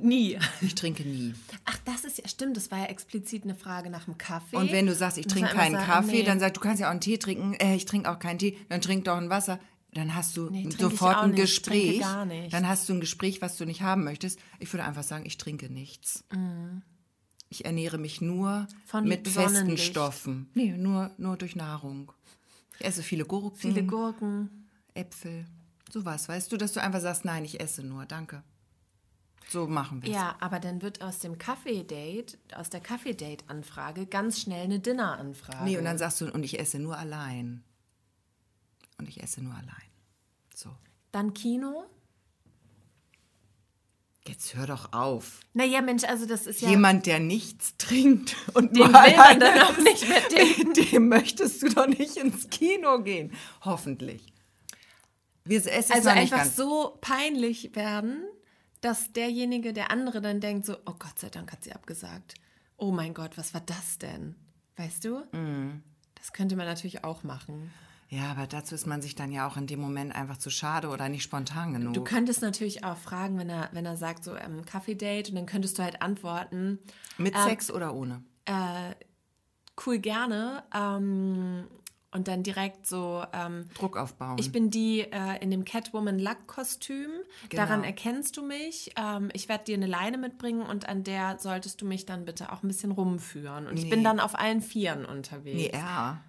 Nie. 0.00 0.38
Ich 0.62 0.74
trinke 0.74 1.02
nie. 1.02 1.34
Ach, 1.64 1.78
das 1.84 2.04
ist 2.04 2.18
ja, 2.18 2.28
stimmt, 2.28 2.56
das 2.56 2.70
war 2.70 2.78
ja 2.78 2.86
explizit 2.86 3.44
eine 3.44 3.54
Frage 3.54 3.90
nach 3.90 4.04
dem 4.04 4.16
Kaffee. 4.16 4.56
Und 4.56 4.72
wenn 4.72 4.86
du 4.86 4.94
sagst, 4.94 5.18
ich 5.18 5.26
trinke 5.26 5.50
keinen 5.50 5.74
sagen, 5.74 5.86
Kaffee, 5.86 6.18
nee. 6.18 6.22
dann 6.22 6.40
sagst 6.40 6.56
du, 6.56 6.60
kannst 6.60 6.80
ja 6.80 6.86
auch 6.86 6.92
einen 6.92 7.00
Tee 7.00 7.18
trinken. 7.18 7.54
Äh, 7.54 7.74
ich 7.74 7.84
trinke 7.84 8.10
auch 8.10 8.18
keinen 8.18 8.38
Tee, 8.38 8.56
dann 8.68 8.80
trink 8.80 9.04
doch 9.04 9.16
ein 9.16 9.28
Wasser. 9.28 9.58
Dann 9.92 10.14
hast 10.14 10.36
du 10.36 10.50
nee, 10.50 10.68
sofort 10.78 11.16
ein 11.18 11.34
Gespräch. 11.34 12.02
Dann 12.50 12.68
hast 12.68 12.88
du 12.88 12.94
ein 12.94 13.00
Gespräch, 13.00 13.40
was 13.40 13.56
du 13.56 13.64
nicht 13.64 13.82
haben 13.82 14.04
möchtest. 14.04 14.38
Ich 14.58 14.72
würde 14.72 14.84
einfach 14.84 15.02
sagen, 15.02 15.24
ich 15.26 15.38
trinke 15.38 15.70
nichts. 15.70 16.24
Mhm. 16.32 16.82
Ich 17.48 17.64
ernähre 17.64 17.96
mich 17.96 18.20
nur 18.20 18.66
Von 18.86 19.04
mit 19.04 19.28
festen 19.28 19.78
Stoffen. 19.78 20.50
Nee, 20.54 20.72
nur, 20.76 21.12
nur 21.16 21.36
durch 21.36 21.54
Nahrung. 21.54 22.12
Ich 22.78 22.84
esse 22.84 23.02
viele 23.02 23.24
Gurken. 23.24 23.58
Viele 23.58 23.84
Gurken. 23.84 24.65
Äpfel. 24.96 25.46
Sowas, 25.90 26.28
weißt 26.28 26.50
du, 26.50 26.56
dass 26.56 26.72
du 26.72 26.82
einfach 26.82 27.00
sagst, 27.00 27.24
nein, 27.24 27.44
ich 27.44 27.60
esse 27.60 27.82
nur, 27.82 28.06
danke. 28.06 28.42
So 29.48 29.68
machen 29.68 30.02
wir 30.02 30.10
es. 30.10 30.14
Ja, 30.14 30.36
aber 30.40 30.58
dann 30.58 30.82
wird 30.82 31.02
aus 31.02 31.20
dem 31.20 31.38
Kaffee-Date, 31.38 32.38
aus 32.54 32.68
der 32.68 32.80
Kaffee-Date-Anfrage 32.80 34.06
ganz 34.06 34.40
schnell 34.40 34.64
eine 34.64 34.80
Dinner-Anfrage. 34.80 35.64
Nee, 35.64 35.78
und 35.78 35.84
dann 35.84 35.98
sagst 35.98 36.20
du, 36.20 36.32
und 36.32 36.42
ich 36.42 36.58
esse 36.58 36.78
nur 36.80 36.98
allein. 36.98 37.62
Und 38.98 39.08
ich 39.08 39.22
esse 39.22 39.42
nur 39.42 39.54
allein. 39.54 39.90
So. 40.54 40.70
Dann 41.12 41.32
Kino? 41.32 41.84
Jetzt 44.26 44.56
hör 44.56 44.66
doch 44.66 44.92
auf. 44.92 45.40
Naja, 45.54 45.80
Mensch, 45.82 46.02
also 46.02 46.26
das 46.26 46.48
ist 46.48 46.60
ja. 46.60 46.68
Jemand, 46.68 47.06
der 47.06 47.20
nichts 47.20 47.76
trinkt 47.76 48.34
und 48.54 48.76
den 48.76 48.86
will 48.86 49.16
man 49.16 49.38
dann 49.38 49.60
auch 49.60 49.76
nicht 49.78 50.08
mehr 50.08 50.20
denken. 50.30 50.74
Dem 50.74 51.08
möchtest 51.08 51.62
du 51.62 51.68
doch 51.68 51.86
nicht 51.86 52.16
ins 52.16 52.50
Kino 52.50 53.00
gehen. 53.02 53.32
Hoffentlich. 53.60 54.32
Wir, 55.46 55.62
also 55.72 56.08
einfach 56.08 56.44
so 56.44 56.98
peinlich 57.00 57.74
werden, 57.74 58.24
dass 58.80 59.12
derjenige, 59.12 59.72
der 59.72 59.90
andere 59.90 60.20
dann 60.20 60.40
denkt 60.40 60.66
so, 60.66 60.76
oh 60.86 60.94
Gott 60.98 61.18
sei 61.18 61.30
Dank 61.30 61.52
hat 61.52 61.64
sie 61.64 61.72
abgesagt. 61.72 62.34
Oh 62.76 62.90
mein 62.90 63.14
Gott, 63.14 63.38
was 63.38 63.54
war 63.54 63.62
das 63.62 63.98
denn? 63.98 64.34
Weißt 64.76 65.04
du? 65.04 65.20
Mm. 65.36 65.82
Das 66.14 66.32
könnte 66.32 66.56
man 66.56 66.66
natürlich 66.66 67.04
auch 67.04 67.22
machen. 67.22 67.70
Ja, 68.08 68.30
aber 68.30 68.46
dazu 68.46 68.74
ist 68.74 68.86
man 68.86 69.02
sich 69.02 69.14
dann 69.14 69.32
ja 69.32 69.48
auch 69.48 69.56
in 69.56 69.66
dem 69.66 69.80
Moment 69.80 70.14
einfach 70.14 70.36
zu 70.36 70.50
schade 70.50 70.88
oder 70.88 71.08
nicht 71.08 71.24
spontan 71.24 71.72
genug. 71.72 71.94
Du 71.94 72.04
könntest 72.04 72.40
natürlich 72.40 72.84
auch 72.84 72.96
fragen, 72.96 73.38
wenn 73.38 73.50
er, 73.50 73.68
wenn 73.72 73.84
er 73.84 73.96
sagt, 73.96 74.22
so 74.22 74.36
ähm, 74.36 74.64
Kaffee-Date, 74.64 75.30
und 75.30 75.36
dann 75.36 75.46
könntest 75.46 75.78
du 75.78 75.82
halt 75.82 76.02
antworten. 76.02 76.78
Mit 77.18 77.34
ähm, 77.34 77.42
Sex 77.42 77.70
oder 77.70 77.94
ohne? 77.94 78.22
Äh, 78.44 78.94
cool, 79.84 79.98
gerne. 79.98 80.62
Ähm, 80.72 81.66
und 82.16 82.28
dann 82.28 82.42
direkt 82.42 82.86
so 82.86 83.22
ähm, 83.34 83.66
Druck 83.78 83.96
aufbauen. 83.98 84.36
Ich 84.38 84.50
bin 84.50 84.70
die 84.70 85.00
äh, 85.00 85.36
in 85.40 85.50
dem 85.50 85.64
Catwoman-Lack-Kostüm. 85.64 87.10
Genau. 87.50 87.62
Daran 87.62 87.84
erkennst 87.84 88.38
du 88.38 88.42
mich. 88.42 88.92
Ähm, 88.96 89.28
ich 89.34 89.50
werde 89.50 89.64
dir 89.64 89.76
eine 89.76 89.86
Leine 89.86 90.16
mitbringen 90.16 90.62
und 90.62 90.88
an 90.88 91.04
der 91.04 91.38
solltest 91.38 91.82
du 91.82 91.86
mich 91.86 92.06
dann 92.06 92.24
bitte 92.24 92.52
auch 92.52 92.62
ein 92.62 92.68
bisschen 92.68 92.90
rumführen. 92.90 93.66
Und 93.66 93.74
nee. 93.74 93.82
ich 93.82 93.90
bin 93.90 94.02
dann 94.02 94.18
auf 94.18 94.38
allen 94.38 94.62
Vieren 94.62 95.04
unterwegs. 95.04 95.56
Nee, 95.56 95.70
er. 95.72 96.22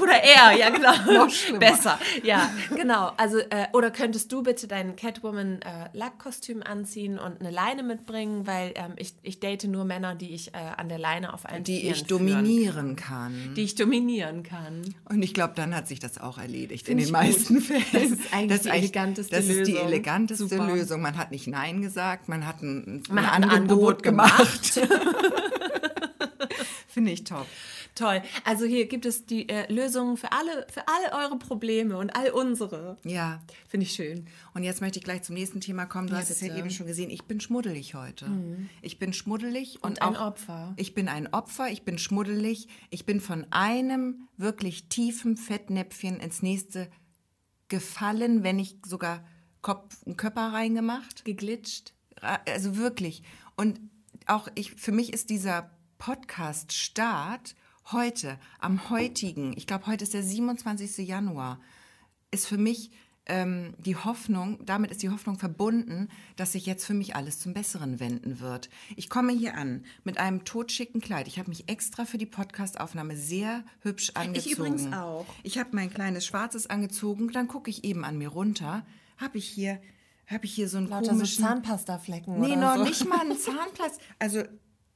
Oder 0.00 0.22
er, 0.22 0.56
ja 0.58 0.68
genau. 0.68 0.92
Noch 1.24 1.58
Besser. 1.58 1.98
Ja, 2.22 2.50
genau. 2.76 3.12
Also 3.16 3.38
äh, 3.38 3.66
oder 3.72 3.90
könntest 3.90 4.30
du 4.32 4.42
bitte 4.42 4.68
dein 4.68 4.94
Catwoman-Lack-Kostüm 4.94 6.60
äh, 6.60 6.64
anziehen 6.66 7.18
und 7.18 7.40
eine 7.40 7.50
Leine 7.50 7.82
mitbringen, 7.82 8.46
weil 8.46 8.72
ähm, 8.74 8.92
ich, 8.96 9.14
ich 9.22 9.40
date 9.40 9.64
nur 9.64 9.84
Männer, 9.84 10.14
die 10.14 10.34
ich 10.34 10.52
äh, 10.52 10.58
an 10.76 10.90
der 10.90 10.98
Leine 10.98 11.32
auf 11.32 11.48
allen 11.48 11.64
die 11.64 11.80
Vieren 11.80 11.94
ich 11.94 12.04
dominieren 12.04 12.96
kann. 12.96 13.32
kann. 13.32 13.54
Die 13.54 13.62
ich 13.62 13.74
dominieren 13.74 14.42
kann. 14.42 14.82
Und 15.04 15.20
und 15.20 15.29
ich 15.30 15.34
glaube, 15.34 15.52
dann 15.54 15.76
hat 15.76 15.86
sich 15.86 16.00
das 16.00 16.18
auch 16.18 16.38
erledigt 16.38 16.86
Find 16.86 16.98
in 16.98 17.06
den 17.06 17.12
meisten 17.12 17.54
gut. 17.54 17.62
Fällen. 17.62 17.84
Das 17.92 18.02
ist 18.02 18.32
eigentlich 18.32 18.48
das 18.48 18.62
die 18.62 18.68
eleganteste 18.70 19.36
das 19.36 19.46
Lösung. 19.46 19.58
Das 19.60 19.68
ist 19.68 19.74
die 19.74 19.80
eleganteste 19.80 20.48
Super. 20.48 20.66
Lösung. 20.66 21.02
Man 21.02 21.16
hat 21.16 21.30
nicht 21.30 21.46
Nein 21.46 21.82
gesagt, 21.82 22.28
man 22.28 22.44
hat 22.44 22.62
ein, 22.62 23.04
man 23.08 23.18
ein, 23.18 23.26
hat 23.26 23.34
ein 23.34 23.44
Angebot, 23.44 23.60
Angebot 23.60 24.02
gemacht. 24.02 24.74
gemacht. 24.74 24.90
Finde 26.88 27.12
ich 27.12 27.22
top. 27.22 27.46
Toll. 27.94 28.22
Also 28.44 28.64
hier 28.64 28.86
gibt 28.86 29.06
es 29.06 29.26
die 29.26 29.48
äh, 29.48 29.70
Lösungen 29.72 30.16
für 30.16 30.32
alle, 30.32 30.66
für 30.72 30.82
all 30.86 31.24
eure 31.24 31.38
Probleme 31.38 31.96
und 31.96 32.16
all 32.16 32.30
unsere. 32.30 32.96
Ja. 33.04 33.40
Finde 33.68 33.84
ich 33.84 33.92
schön. 33.92 34.26
Und 34.54 34.62
jetzt 34.62 34.80
möchte 34.80 34.98
ich 34.98 35.04
gleich 35.04 35.22
zum 35.22 35.34
nächsten 35.34 35.60
Thema 35.60 35.86
kommen. 35.86 36.06
Du 36.06 36.14
ja, 36.14 36.20
hast 36.20 36.30
es 36.30 36.40
ja 36.40 36.56
eben 36.56 36.70
schon 36.70 36.86
gesehen. 36.86 37.10
Ich 37.10 37.24
bin 37.24 37.40
schmuddelig 37.40 37.94
heute. 37.94 38.28
Mhm. 38.28 38.68
Ich 38.82 38.98
bin 38.98 39.12
schmuddelig 39.12 39.82
und, 39.82 39.90
und 39.90 40.02
ein 40.02 40.16
auch, 40.16 40.28
Opfer. 40.28 40.74
Ich 40.76 40.94
bin 40.94 41.08
ein 41.08 41.32
Opfer, 41.32 41.68
ich 41.70 41.82
bin 41.82 41.98
schmuddelig. 41.98 42.68
Ich 42.90 43.06
bin 43.06 43.20
von 43.20 43.46
einem 43.50 44.28
wirklich 44.36 44.88
tiefen 44.88 45.36
Fettnäpfchen 45.36 46.20
ins 46.20 46.42
nächste 46.42 46.88
gefallen, 47.68 48.42
wenn 48.42 48.56
nicht 48.56 48.86
sogar 48.86 49.24
Kopf, 49.62 49.96
einen 50.06 50.16
Körper 50.16 50.52
reingemacht. 50.52 51.24
Geglitscht. 51.24 51.94
Also 52.20 52.76
wirklich. 52.76 53.22
Und 53.56 53.80
auch 54.26 54.48
ich, 54.54 54.72
für 54.72 54.92
mich 54.92 55.12
ist 55.12 55.30
dieser 55.30 55.70
Podcast-Start 55.98 57.54
heute, 57.92 58.38
am 58.58 58.90
heutigen, 58.90 59.52
ich 59.56 59.66
glaube, 59.66 59.86
heute 59.86 60.04
ist 60.04 60.14
der 60.14 60.22
27. 60.22 61.06
Januar, 61.06 61.60
ist 62.30 62.46
für 62.46 62.58
mich 62.58 62.90
ähm, 63.26 63.74
die 63.78 63.96
Hoffnung, 63.96 64.58
damit 64.64 64.90
ist 64.90 65.02
die 65.02 65.10
Hoffnung 65.10 65.38
verbunden, 65.38 66.08
dass 66.36 66.52
sich 66.52 66.66
jetzt 66.66 66.84
für 66.84 66.94
mich 66.94 67.14
alles 67.16 67.38
zum 67.38 67.54
Besseren 67.54 68.00
wenden 68.00 68.40
wird. 68.40 68.70
Ich 68.96 69.08
komme 69.08 69.32
hier 69.32 69.54
an 69.54 69.84
mit 70.04 70.18
einem 70.18 70.44
totschicken 70.44 71.00
Kleid. 71.00 71.28
Ich 71.28 71.38
habe 71.38 71.48
mich 71.48 71.68
extra 71.68 72.04
für 72.04 72.18
die 72.18 72.26
Podcastaufnahme 72.26 73.16
sehr 73.16 73.64
hübsch 73.80 74.12
angezogen. 74.14 74.50
Ich 74.50 74.58
übrigens 74.58 74.92
auch. 74.92 75.26
Ich 75.42 75.58
habe 75.58 75.70
mein 75.72 75.92
kleines 75.92 76.26
Schwarzes 76.26 76.68
angezogen, 76.68 77.30
dann 77.32 77.46
gucke 77.46 77.70
ich 77.70 77.84
eben 77.84 78.04
an 78.04 78.18
mir 78.18 78.28
runter, 78.28 78.84
habe 79.16 79.38
ich 79.38 79.46
hier 79.46 79.80
habe 80.26 80.44
ich 80.44 80.54
hier 80.54 80.68
so 80.68 80.78
einen 80.78 80.88
Lauter 80.88 81.08
komischen 81.10 81.42
so 81.42 81.48
Zahnpastaflecken 81.48 82.38
Nee, 82.38 82.52
oder 82.52 82.56
noch 82.56 82.76
so. 82.76 82.84
nicht 82.84 83.04
mal 83.08 83.20
einen 83.20 83.36
Zahnplatz. 83.36 83.98
Also 84.20 84.44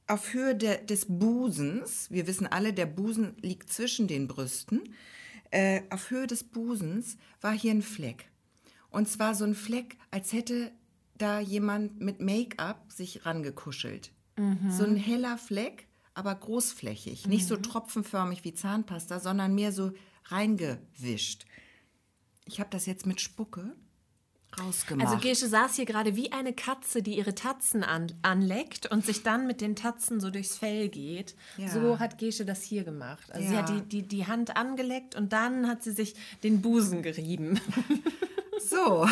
auf 0.07 0.33
Höhe 0.33 0.55
der, 0.55 0.77
des 0.77 1.05
Busens, 1.07 2.09
wir 2.11 2.27
wissen 2.27 2.47
alle, 2.47 2.73
der 2.73 2.85
Busen 2.85 3.35
liegt 3.41 3.71
zwischen 3.71 4.07
den 4.07 4.27
Brüsten, 4.27 4.93
äh, 5.51 5.81
auf 5.89 6.09
Höhe 6.11 6.27
des 6.27 6.43
Busens 6.43 7.17
war 7.41 7.53
hier 7.53 7.71
ein 7.71 7.81
Fleck. 7.81 8.29
Und 8.89 9.07
zwar 9.09 9.35
so 9.35 9.45
ein 9.45 9.55
Fleck, 9.55 9.97
als 10.11 10.33
hätte 10.33 10.71
da 11.17 11.39
jemand 11.39 11.99
mit 12.01 12.19
Make-up 12.19 12.91
sich 12.91 13.25
rangekuschelt. 13.25 14.11
So 14.69 14.83
ein 14.83 14.97
heller 14.97 15.37
Fleck, 15.37 15.87
aber 16.13 16.35
großflächig. 16.35 17.25
Nicht 17.27 17.47
so 17.47 17.55
tropfenförmig 17.55 18.43
wie 18.43 18.53
Zahnpasta, 18.53 19.19
sondern 19.19 19.55
mehr 19.55 19.71
so 19.71 19.93
reingewischt. 20.25 21.45
Ich 22.45 22.59
habe 22.59 22.69
das 22.69 22.85
jetzt 22.85 23.05
mit 23.05 23.21
Spucke 23.21 23.75
rausgemacht. 24.59 25.07
Also 25.07 25.19
Gesche 25.19 25.47
saß 25.47 25.75
hier 25.75 25.85
gerade 25.85 26.15
wie 26.15 26.31
eine 26.31 26.53
Katze, 26.53 27.01
die 27.01 27.17
ihre 27.17 27.35
Tatzen 27.35 27.83
an, 27.83 28.11
anleckt 28.21 28.91
und 28.91 29.05
sich 29.05 29.23
dann 29.23 29.47
mit 29.47 29.61
den 29.61 29.75
Tatzen 29.75 30.19
so 30.19 30.29
durchs 30.29 30.57
Fell 30.57 30.89
geht. 30.89 31.35
Ja. 31.57 31.69
So 31.69 31.99
hat 31.99 32.17
Gesche 32.17 32.45
das 32.45 32.63
hier 32.63 32.83
gemacht. 32.83 33.31
Also 33.31 33.47
sie 33.47 33.53
Ja. 33.53 33.61
hat 33.61 33.69
die, 33.69 33.81
die, 33.81 34.07
die 34.07 34.27
Hand 34.27 34.55
angeleckt 34.57 35.15
und 35.15 35.33
dann 35.33 35.67
hat 35.67 35.83
sie 35.83 35.91
sich 35.91 36.15
den 36.43 36.61
Busen 36.61 37.01
gerieben. 37.03 37.59
so. 38.69 39.07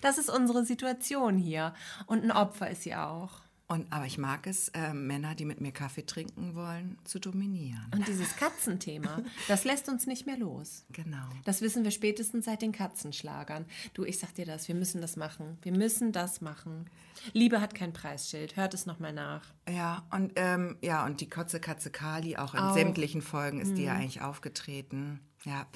Das 0.00 0.18
ist 0.18 0.30
unsere 0.30 0.64
Situation 0.64 1.36
hier. 1.36 1.74
Und 2.06 2.24
ein 2.24 2.32
Opfer 2.32 2.70
ist 2.70 2.82
sie 2.82 2.94
auch. 2.94 3.30
Und, 3.70 3.92
aber 3.92 4.04
ich 4.04 4.18
mag 4.18 4.48
es, 4.48 4.68
äh, 4.70 4.92
Männer, 4.92 5.36
die 5.36 5.44
mit 5.44 5.60
mir 5.60 5.70
Kaffee 5.70 6.04
trinken 6.04 6.56
wollen, 6.56 6.98
zu 7.04 7.20
dominieren. 7.20 7.86
Und 7.94 8.08
dieses 8.08 8.34
Katzenthema, 8.34 9.22
das 9.46 9.62
lässt 9.62 9.88
uns 9.88 10.08
nicht 10.08 10.26
mehr 10.26 10.36
los. 10.36 10.84
Genau. 10.90 11.28
Das 11.44 11.60
wissen 11.60 11.84
wir 11.84 11.92
spätestens 11.92 12.46
seit 12.46 12.62
den 12.62 12.72
Katzenschlagern. 12.72 13.64
Du, 13.94 14.04
ich 14.04 14.18
sag 14.18 14.34
dir 14.34 14.44
das, 14.44 14.66
wir 14.66 14.74
müssen 14.74 15.00
das 15.00 15.14
machen. 15.14 15.56
Wir 15.62 15.70
müssen 15.70 16.10
das 16.10 16.40
machen. 16.40 16.90
Liebe 17.32 17.60
hat 17.60 17.76
kein 17.76 17.92
Preisschild. 17.92 18.56
Hört 18.56 18.74
es 18.74 18.86
nochmal 18.86 19.12
nach. 19.12 19.42
Ja, 19.68 20.04
und 20.10 20.32
ähm, 20.34 20.76
ja, 20.82 21.06
und 21.06 21.20
die 21.20 21.28
Kotze 21.28 21.60
Katze 21.60 21.90
Kali, 21.90 22.36
auch 22.36 22.54
in 22.54 22.60
Auch. 22.60 22.74
sämtlichen 22.74 23.22
Folgen 23.22 23.60
ist 23.60 23.76
die 23.76 23.84
ja 23.84 23.92
eigentlich 23.92 24.20
aufgetreten. 24.20 25.20
Ja. 25.44 25.68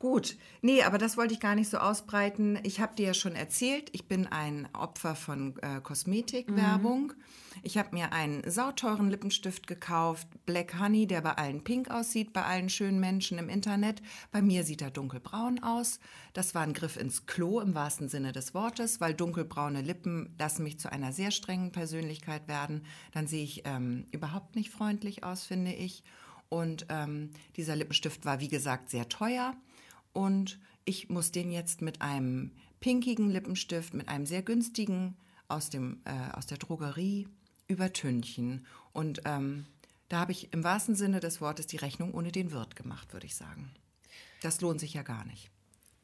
Gut. 0.00 0.38
Nee, 0.62 0.82
aber 0.82 0.96
das 0.96 1.18
wollte 1.18 1.34
ich 1.34 1.40
gar 1.40 1.54
nicht 1.54 1.68
so 1.68 1.76
ausbreiten. 1.76 2.58
Ich 2.62 2.80
habe 2.80 2.96
dir 2.96 3.08
ja 3.08 3.14
schon 3.14 3.36
erzählt, 3.36 3.90
ich 3.92 4.08
bin 4.08 4.26
ein 4.26 4.66
Opfer 4.72 5.14
von 5.14 5.58
äh, 5.58 5.82
Kosmetikwerbung. 5.82 7.12
Ich 7.62 7.76
habe 7.76 7.90
mir 7.92 8.10
einen 8.10 8.42
sauteuren 8.50 9.10
Lippenstift 9.10 9.66
gekauft, 9.66 10.26
Black 10.46 10.80
Honey, 10.80 11.06
der 11.06 11.20
bei 11.20 11.32
allen 11.32 11.62
pink 11.64 11.90
aussieht, 11.90 12.32
bei 12.32 12.42
allen 12.42 12.70
schönen 12.70 12.98
Menschen 12.98 13.36
im 13.36 13.50
Internet. 13.50 14.00
Bei 14.32 14.40
mir 14.40 14.64
sieht 14.64 14.80
er 14.80 14.90
dunkelbraun 14.90 15.62
aus. 15.62 16.00
Das 16.32 16.54
war 16.54 16.62
ein 16.62 16.72
Griff 16.72 16.96
ins 16.96 17.26
Klo 17.26 17.60
im 17.60 17.74
wahrsten 17.74 18.08
Sinne 18.08 18.32
des 18.32 18.54
Wortes, 18.54 19.02
weil 19.02 19.12
dunkelbraune 19.12 19.82
Lippen 19.82 20.34
lassen 20.38 20.62
mich 20.62 20.80
zu 20.80 20.90
einer 20.90 21.12
sehr 21.12 21.30
strengen 21.30 21.72
Persönlichkeit 21.72 22.48
werden. 22.48 22.86
Dann 23.12 23.26
sehe 23.26 23.44
ich 23.44 23.66
ähm, 23.66 24.06
überhaupt 24.12 24.56
nicht 24.56 24.70
freundlich 24.70 25.24
aus, 25.24 25.44
finde 25.44 25.74
ich. 25.74 26.04
Und 26.48 26.86
ähm, 26.88 27.32
dieser 27.56 27.76
Lippenstift 27.76 28.24
war, 28.24 28.40
wie 28.40 28.48
gesagt, 28.48 28.88
sehr 28.88 29.10
teuer. 29.10 29.54
Und 30.12 30.58
ich 30.84 31.08
muss 31.08 31.32
den 31.32 31.50
jetzt 31.50 31.82
mit 31.82 32.02
einem 32.02 32.52
pinkigen 32.80 33.30
Lippenstift, 33.30 33.94
mit 33.94 34.08
einem 34.08 34.26
sehr 34.26 34.42
günstigen 34.42 35.16
aus, 35.48 35.70
dem, 35.70 36.00
äh, 36.04 36.36
aus 36.36 36.46
der 36.46 36.58
Drogerie 36.58 37.28
übertünchen. 37.68 38.66
Und 38.92 39.20
ähm, 39.24 39.66
da 40.08 40.20
habe 40.20 40.32
ich 40.32 40.52
im 40.52 40.64
wahrsten 40.64 40.94
Sinne 40.94 41.20
des 41.20 41.40
Wortes 41.40 41.66
die 41.66 41.76
Rechnung 41.76 42.12
ohne 42.14 42.32
den 42.32 42.52
Wirt 42.52 42.74
gemacht, 42.76 43.12
würde 43.12 43.26
ich 43.26 43.36
sagen. 43.36 43.70
Das 44.42 44.60
lohnt 44.60 44.80
sich 44.80 44.94
ja 44.94 45.02
gar 45.02 45.24
nicht. 45.24 45.50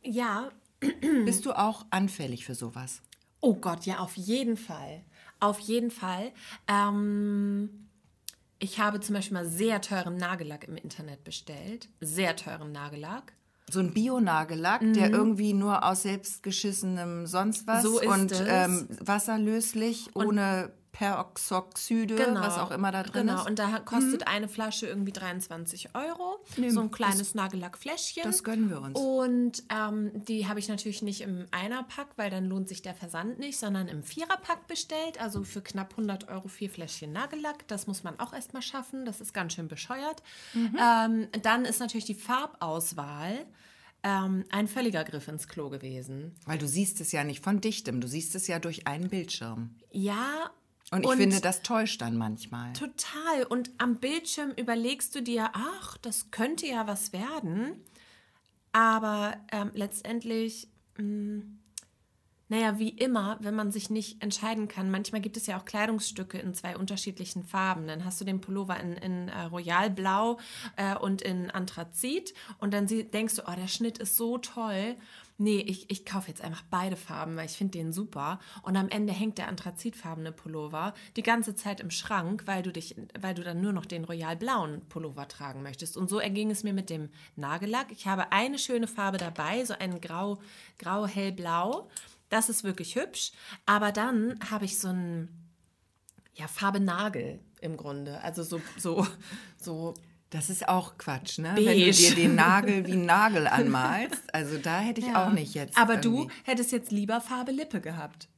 Ja, 0.02 0.52
Bist 1.24 1.46
du 1.46 1.52
auch 1.52 1.86
anfällig 1.90 2.44
für 2.44 2.54
sowas? 2.54 3.02
Oh 3.40 3.54
Gott, 3.54 3.86
ja, 3.86 3.98
auf 3.98 4.16
jeden 4.16 4.56
Fall. 4.56 5.02
Auf 5.40 5.58
jeden 5.60 5.90
Fall. 5.90 6.32
Ähm, 6.68 7.88
ich 8.58 8.80
habe 8.80 9.00
zum 9.00 9.14
Beispiel 9.14 9.34
mal 9.34 9.48
sehr 9.48 9.80
teuren 9.80 10.16
Nagellack 10.16 10.64
im 10.64 10.76
Internet 10.76 11.24
bestellt. 11.24 11.88
Sehr 12.00 12.36
teuren 12.36 12.72
Nagellack. 12.72 13.32
So 13.68 13.80
ein 13.80 13.92
Bionagellack, 13.92 14.80
der 14.94 15.10
irgendwie 15.10 15.52
nur 15.52 15.84
aus 15.84 16.02
selbstgeschissenem 16.02 17.26
sonst 17.26 17.66
was 17.66 17.82
Mhm. 17.82 17.88
So 17.88 18.00
und 18.00 18.44
ähm, 18.46 18.88
wasserlöslich, 19.00 20.10
ohne 20.14 20.70
Peroxoxide, 20.98 22.16
was 22.34 22.56
auch 22.58 22.70
immer 22.70 22.90
da 22.90 23.02
drin 23.02 23.26
genau. 23.26 23.40
ist. 23.40 23.46
Und 23.46 23.58
da 23.58 23.80
kostet 23.80 24.26
eine 24.26 24.48
Flasche 24.48 24.86
irgendwie 24.86 25.12
23 25.12 25.90
Euro. 25.94 26.42
so 26.68 26.80
ein 26.80 26.90
kleines 26.90 27.34
Nagellackfläschchen. 27.34 28.22
das 28.24 28.42
gönnen 28.42 28.70
wir 28.70 28.80
uns. 28.80 28.98
Und 28.98 29.62
ähm, 29.68 30.10
die 30.14 30.48
habe 30.48 30.58
ich 30.58 30.68
natürlich 30.68 31.02
nicht 31.02 31.20
im 31.20 31.46
Einerpack, 31.50 32.08
weil 32.16 32.30
dann 32.30 32.46
lohnt 32.46 32.68
sich 32.68 32.80
der 32.80 32.94
Versand 32.94 33.38
nicht, 33.38 33.58
sondern 33.58 33.88
im 33.88 34.02
Viererpack 34.02 34.66
bestellt. 34.68 35.20
Also 35.20 35.44
für 35.44 35.60
knapp 35.60 35.90
100 35.90 36.28
Euro 36.28 36.48
vier 36.48 36.70
Fläschchen 36.70 37.12
Nagellack. 37.12 37.68
Das 37.68 37.86
muss 37.86 38.02
man 38.02 38.18
auch 38.18 38.32
erstmal 38.32 38.62
schaffen. 38.62 39.04
Das 39.04 39.20
ist 39.20 39.34
ganz 39.34 39.52
schön 39.52 39.68
bescheuert. 39.68 40.22
Ähm, 40.54 41.28
dann 41.42 41.66
ist 41.66 41.80
natürlich 41.80 42.06
die 42.06 42.14
Farbauswahl 42.14 43.46
ähm, 44.02 44.44
ein 44.50 44.66
völliger 44.66 45.04
Griff 45.04 45.28
ins 45.28 45.46
Klo 45.46 45.68
gewesen. 45.68 46.34
Weil 46.46 46.58
du 46.58 46.66
siehst 46.66 47.00
es 47.00 47.12
ja 47.12 47.22
nicht 47.24 47.44
von 47.44 47.60
dichtem, 47.60 48.00
du 48.00 48.08
siehst 48.08 48.34
es 48.34 48.46
ja 48.46 48.58
durch 48.58 48.86
einen 48.86 49.08
Bildschirm. 49.08 49.74
Ja. 49.90 50.50
Und 50.92 51.04
ich 51.04 51.10
finde, 51.12 51.40
das 51.40 51.62
täuscht 51.62 52.00
dann 52.00 52.16
manchmal. 52.16 52.72
Total. 52.72 53.44
Und 53.48 53.70
am 53.78 53.96
Bildschirm 53.96 54.52
überlegst 54.52 55.14
du 55.14 55.22
dir, 55.22 55.50
ach, 55.52 55.98
das 55.98 56.30
könnte 56.30 56.66
ja 56.66 56.86
was 56.86 57.12
werden. 57.12 57.84
Aber 58.72 59.36
ähm, 59.50 59.70
letztendlich, 59.74 60.68
mh, 60.96 61.42
naja, 62.48 62.78
wie 62.78 62.90
immer, 62.90 63.38
wenn 63.40 63.54
man 63.54 63.72
sich 63.72 63.90
nicht 63.90 64.22
entscheiden 64.22 64.68
kann, 64.68 64.90
manchmal 64.90 65.20
gibt 65.20 65.36
es 65.36 65.46
ja 65.46 65.58
auch 65.58 65.64
Kleidungsstücke 65.64 66.38
in 66.38 66.54
zwei 66.54 66.76
unterschiedlichen 66.76 67.42
Farben. 67.44 67.88
Dann 67.88 68.04
hast 68.04 68.20
du 68.20 68.24
den 68.24 68.40
Pullover 68.40 68.78
in, 68.78 68.92
in 68.92 69.28
äh, 69.28 69.42
Royalblau 69.42 70.38
äh, 70.76 70.96
und 70.96 71.22
in 71.22 71.50
Anthrazit 71.50 72.34
und 72.58 72.72
dann 72.72 72.86
sie, 72.86 73.04
denkst 73.04 73.36
du, 73.36 73.42
oh, 73.46 73.54
der 73.56 73.68
Schnitt 73.68 73.98
ist 73.98 74.16
so 74.16 74.38
toll. 74.38 74.96
Nee, 75.38 75.58
ich, 75.58 75.90
ich 75.90 76.06
kaufe 76.06 76.28
jetzt 76.28 76.40
einfach 76.40 76.62
beide 76.70 76.96
Farben, 76.96 77.36
weil 77.36 77.44
ich 77.44 77.58
finde 77.58 77.76
den 77.76 77.92
super. 77.92 78.38
Und 78.62 78.76
am 78.76 78.88
Ende 78.88 79.12
hängt 79.12 79.36
der 79.36 79.48
anthrazitfarbene 79.48 80.32
Pullover 80.32 80.94
die 81.16 81.22
ganze 81.22 81.54
Zeit 81.54 81.80
im 81.80 81.90
Schrank, 81.90 82.44
weil 82.46 82.62
du 82.62 82.72
dich, 82.72 82.96
weil 83.20 83.34
du 83.34 83.42
dann 83.42 83.60
nur 83.60 83.72
noch 83.72 83.84
den 83.84 84.04
royalblauen 84.04 84.80
Pullover 84.88 85.28
tragen 85.28 85.62
möchtest. 85.62 85.98
Und 85.98 86.08
so 86.08 86.20
erging 86.20 86.50
es 86.50 86.62
mir 86.62 86.72
mit 86.72 86.88
dem 86.88 87.10
Nagellack. 87.34 87.88
Ich 87.90 88.06
habe 88.06 88.32
eine 88.32 88.58
schöne 88.58 88.86
Farbe 88.86 89.18
dabei, 89.18 89.62
so 89.64 89.74
ein 89.74 90.00
grau, 90.00 90.38
grau 90.78 91.06
hellblau. 91.06 91.90
Das 92.28 92.48
ist 92.48 92.64
wirklich 92.64 92.94
hübsch. 92.96 93.32
Aber 93.66 93.92
dann 93.92 94.38
habe 94.50 94.64
ich 94.64 94.78
so 94.78 94.88
ein, 94.88 95.28
ja, 96.34 96.48
Farbe 96.48 96.80
Nagel 96.80 97.40
im 97.60 97.76
Grunde. 97.76 98.20
Also 98.22 98.42
so, 98.42 98.60
so, 98.78 99.06
so 99.60 99.94
Das 100.30 100.50
ist 100.50 100.68
auch 100.68 100.98
Quatsch, 100.98 101.38
ne? 101.38 101.52
Beige. 101.54 101.66
Wenn 101.66 101.78
du 101.78 101.92
dir 101.92 102.14
den 102.14 102.34
Nagel 102.34 102.86
wie 102.86 102.92
einen 102.92 103.06
Nagel 103.06 103.46
anmalst. 103.46 104.20
Also 104.32 104.58
da 104.58 104.80
hätte 104.80 105.00
ich 105.00 105.14
auch 105.16 105.30
nicht 105.32 105.54
jetzt. 105.54 105.78
Aber 105.78 105.96
du 105.96 106.18
irgendwie- 106.22 106.34
hättest 106.44 106.72
jetzt 106.72 106.90
lieber 106.92 107.20
Farbe 107.20 107.52
Lippe 107.52 107.80
gehabt. 107.80 108.28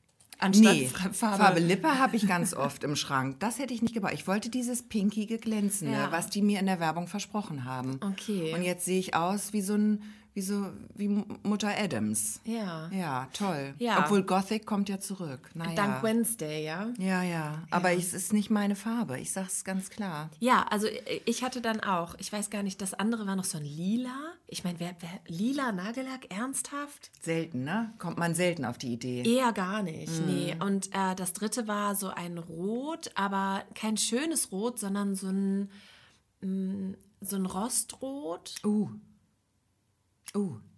Anstatt 0.41 0.73
Nee, 0.75 0.87
Fra- 0.87 1.13
Farbe, 1.13 1.59
Lippe 1.59 1.99
habe 1.99 2.15
ich 2.15 2.29
ganz 2.29 2.55
oft 2.55 2.85
im 2.85 2.95
Schrank. 2.95 3.41
Das 3.41 3.59
hätte 3.59 3.75
ich 3.75 3.83
nicht 3.83 3.95
gebraucht. 3.95 4.13
Ich 4.15 4.29
wollte 4.29 4.49
dieses 4.51 4.85
pinkige 4.89 5.39
Glänzende, 5.39 5.95
Ja. 5.99 6.13
was 6.13 6.31
die 6.31 6.43
mir 6.43 6.61
in 6.61 6.67
der 6.67 6.79
Werbung 6.79 7.09
versprochen 7.09 7.65
haben. 7.65 7.99
Okay. 8.01 8.55
Und 8.55 8.63
jetzt 8.63 8.85
sehe 8.85 9.01
ich 9.01 9.17
aus 9.17 9.53
wie 9.53 9.63
so 9.63 9.75
ein, 9.75 10.05
wie 10.39 10.43
so, 10.43 10.67
wie 10.95 11.09
Mutter 11.43 11.77
Adams. 11.77 12.41
Ja. 12.45 12.89
Ja, 12.93 13.29
toll. 13.33 13.75
Ja. 13.79 13.99
Obwohl 13.99 14.23
Gothic 14.23 14.67
kommt 14.67 14.89
ja 14.89 15.01
zurück. 15.01 15.51
Naja. 15.55 15.75
Dank 15.75 16.05
Wednesday, 16.05 16.65
ja. 16.65 16.93
Ja, 16.97 17.25
ja. 17.25 17.65
Aber 17.73 17.93
es 17.93 18.15
ist 18.15 18.33
nicht 18.33 18.49
meine 18.49 18.77
Farbe. 18.77 19.19
Ich 19.19 19.33
sag's 19.33 19.65
ganz 19.65 19.91
klar. 19.91 20.31
Ja, 20.39 20.65
also 20.71 20.87
ich 21.25 21.43
hatte 21.43 21.61
dann 21.61 21.81
auch, 21.81 22.15
ich 22.19 22.33
weiß 22.33 22.51
gar 22.51 22.63
nicht, 22.63 22.81
das 22.81 22.95
andere 22.95 23.27
war 23.27 23.35
noch 23.35 23.43
so 23.43 23.59
ein 23.59 23.65
lila. 23.65 24.15
Ich 24.47 24.63
meine, 24.63 24.79
wer, 24.79 24.95
wer 25.01 25.11
lila 25.27 25.73
Nagellack 25.73 26.33
ernsthaft? 26.33 27.11
Selten, 27.21 27.65
ne? 27.65 27.93
Kommt 27.99 28.19
man 28.19 28.37
selten 28.37 28.65
auf 28.65 28.79
die 28.79 28.93
Idee. 28.93 29.25
Eher 29.25 29.53
gar 29.53 29.83
nicht, 29.83 30.25
nee. 30.25 30.55
Und 30.61 30.95
äh, 30.95 31.17
das 31.17 31.33
dritte 31.33 31.67
war 31.67 31.97
so 31.97 32.11
ein 32.11 32.39
Rot, 32.39 33.11
aber 33.17 33.65
kein 33.75 33.97
schönes 33.97 34.53
Rot, 34.53 34.79
sondern 34.79 35.17
so 35.17 35.31
ein, 35.31 35.69
mm, 36.43 36.95
so 37.23 37.35
ein 37.35 37.47
Rostrot. 37.47 38.55
Uh. 38.65 38.89
Uh. 40.35 40.78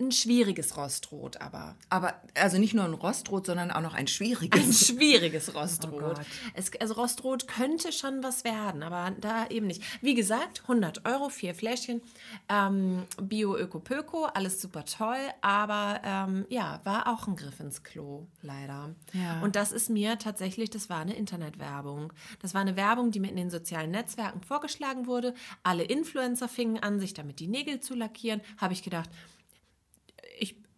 Ein 0.00 0.12
schwieriges 0.12 0.76
Rostrot, 0.76 1.40
aber. 1.40 1.76
Aber 1.88 2.14
also 2.34 2.58
nicht 2.58 2.74
nur 2.74 2.84
ein 2.84 2.94
Rostrot, 2.94 3.46
sondern 3.46 3.70
auch 3.70 3.82
noch 3.82 3.94
ein 3.94 4.06
schwieriges. 4.06 4.60
Ein 4.60 4.72
schwieriges 4.72 5.54
Rostrot. 5.54 6.18
Oh 6.18 6.22
es, 6.54 6.70
also 6.80 6.94
Rostrot 6.94 7.46
könnte 7.46 7.92
schon 7.92 8.22
was 8.22 8.44
werden, 8.44 8.82
aber 8.82 9.12
da 9.20 9.46
eben 9.48 9.66
nicht. 9.66 9.82
Wie 10.00 10.14
gesagt, 10.14 10.62
100 10.62 11.06
Euro, 11.06 11.28
vier 11.28 11.54
Fläschchen, 11.54 12.00
ähm, 12.48 13.04
Bio, 13.20 13.56
Öko, 13.56 13.78
Pöko, 13.80 14.24
alles 14.24 14.60
super 14.60 14.84
toll, 14.84 15.18
aber 15.40 16.00
ähm, 16.04 16.46
ja, 16.48 16.80
war 16.84 17.06
auch 17.06 17.26
ein 17.26 17.36
Griff 17.36 17.60
ins 17.60 17.82
Klo, 17.82 18.26
leider. 18.42 18.94
Ja. 19.12 19.40
Und 19.42 19.56
das 19.56 19.72
ist 19.72 19.90
mir 19.90 20.18
tatsächlich, 20.18 20.70
das 20.70 20.88
war 20.88 21.00
eine 21.00 21.14
Internetwerbung. 21.14 22.12
Das 22.40 22.54
war 22.54 22.60
eine 22.60 22.76
Werbung, 22.76 23.10
die 23.10 23.20
mir 23.20 23.28
in 23.28 23.36
den 23.36 23.50
sozialen 23.50 23.90
Netzwerken 23.90 24.40
vorgeschlagen 24.42 25.06
wurde. 25.06 25.34
Alle 25.62 25.84
Influencer 25.84 26.48
fingen 26.48 26.82
an, 26.82 27.00
sich 27.00 27.14
damit 27.14 27.40
die 27.40 27.48
Nägel 27.48 27.80
zu 27.80 27.94
lackieren. 27.94 28.40
Habe 28.58 28.72
ich 28.72 28.82
gedacht, 28.82 29.10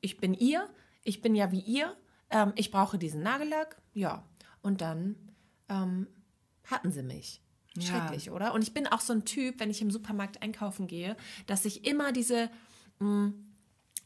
ich, 0.03 0.19
bin 0.19 0.35
ihr, 0.35 0.69
ich 1.03 1.23
bin 1.23 1.35
ja 1.35 1.51
wie 1.51 1.61
ihr, 1.61 1.97
ähm, 2.29 2.53
ich 2.57 2.71
brauche 2.71 2.99
diesen 2.99 3.23
Nagellack, 3.23 3.81
ja. 3.95 4.29
Und 4.61 4.83
dann 4.83 5.17
ähm, 5.71 6.07
hatten 6.65 6.93
sie 6.93 7.03
mich. 7.03 7.41
Ja. 7.75 7.83
Schrecklich, 7.83 8.31
oder? 8.31 8.53
Und 8.53 8.63
ich 8.63 8.75
bin 8.75 8.87
auch 8.87 9.01
so 9.01 9.15
ein 9.15 9.25
Typ, 9.25 9.59
wenn 9.59 9.71
ich 9.71 9.81
im 9.81 9.91
Supermarkt 9.91 10.43
einkaufen 10.43 10.87
gehe, 10.87 11.17
dass 11.47 11.65
ich 11.65 11.87
immer 11.87 12.13
diese, 12.13 12.51
mh, 12.99 13.33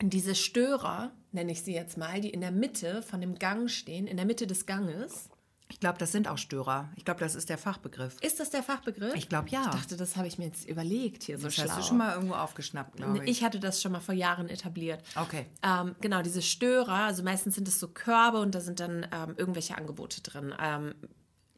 diese 0.00 0.36
Störer, 0.36 1.12
nenne 1.32 1.52
ich 1.52 1.62
sie 1.62 1.74
jetzt 1.74 1.98
mal, 1.98 2.20
die 2.20 2.30
in 2.30 2.40
der 2.40 2.52
Mitte 2.52 3.02
von 3.02 3.20
dem 3.20 3.38
Gang 3.38 3.68
stehen, 3.68 4.06
in 4.06 4.16
der 4.16 4.26
Mitte 4.26 4.46
des 4.46 4.66
Ganges. 4.66 5.28
Ich 5.68 5.80
glaube, 5.80 5.98
das 5.98 6.12
sind 6.12 6.28
auch 6.28 6.38
Störer. 6.38 6.88
Ich 6.94 7.04
glaube, 7.04 7.18
das 7.20 7.34
ist 7.34 7.48
der 7.48 7.58
Fachbegriff. 7.58 8.16
Ist 8.20 8.38
das 8.38 8.50
der 8.50 8.62
Fachbegriff? 8.62 9.14
Ich 9.16 9.28
glaub, 9.28 9.48
ja. 9.48 9.62
Ich 9.64 9.70
dachte, 9.80 9.96
das 9.96 10.16
habe 10.16 10.28
ich 10.28 10.38
mir 10.38 10.44
jetzt 10.46 10.64
überlegt 10.68 11.24
hier 11.24 11.38
so 11.38 11.44
Das 11.46 11.54
schlau. 11.54 11.64
hast 11.68 11.78
du 11.78 11.82
schon 11.82 11.98
mal 11.98 12.14
irgendwo 12.14 12.34
aufgeschnappt, 12.36 12.96
glaube 12.96 13.24
ich. 13.24 13.30
Ich 13.30 13.44
hatte 13.44 13.58
das 13.58 13.82
schon 13.82 13.90
mal 13.92 14.00
vor 14.00 14.14
Jahren 14.14 14.48
etabliert. 14.48 15.02
Okay. 15.16 15.46
Ähm, 15.62 15.96
genau, 16.00 16.22
diese 16.22 16.40
Störer, 16.40 16.94
also 17.06 17.22
meistens 17.24 17.56
sind 17.56 17.66
es 17.66 17.80
so 17.80 17.88
Körbe 17.88 18.38
und 18.40 18.54
da 18.54 18.60
sind 18.60 18.78
dann 18.78 19.06
ähm, 19.12 19.34
irgendwelche 19.36 19.76
Angebote 19.76 20.20
drin. 20.22 20.54
Ähm, 20.60 20.94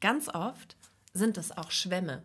ganz 0.01 0.29
oft 0.31 0.77
sind 1.13 1.37
das 1.37 1.57
auch 1.57 1.71
Schwämme. 1.71 2.23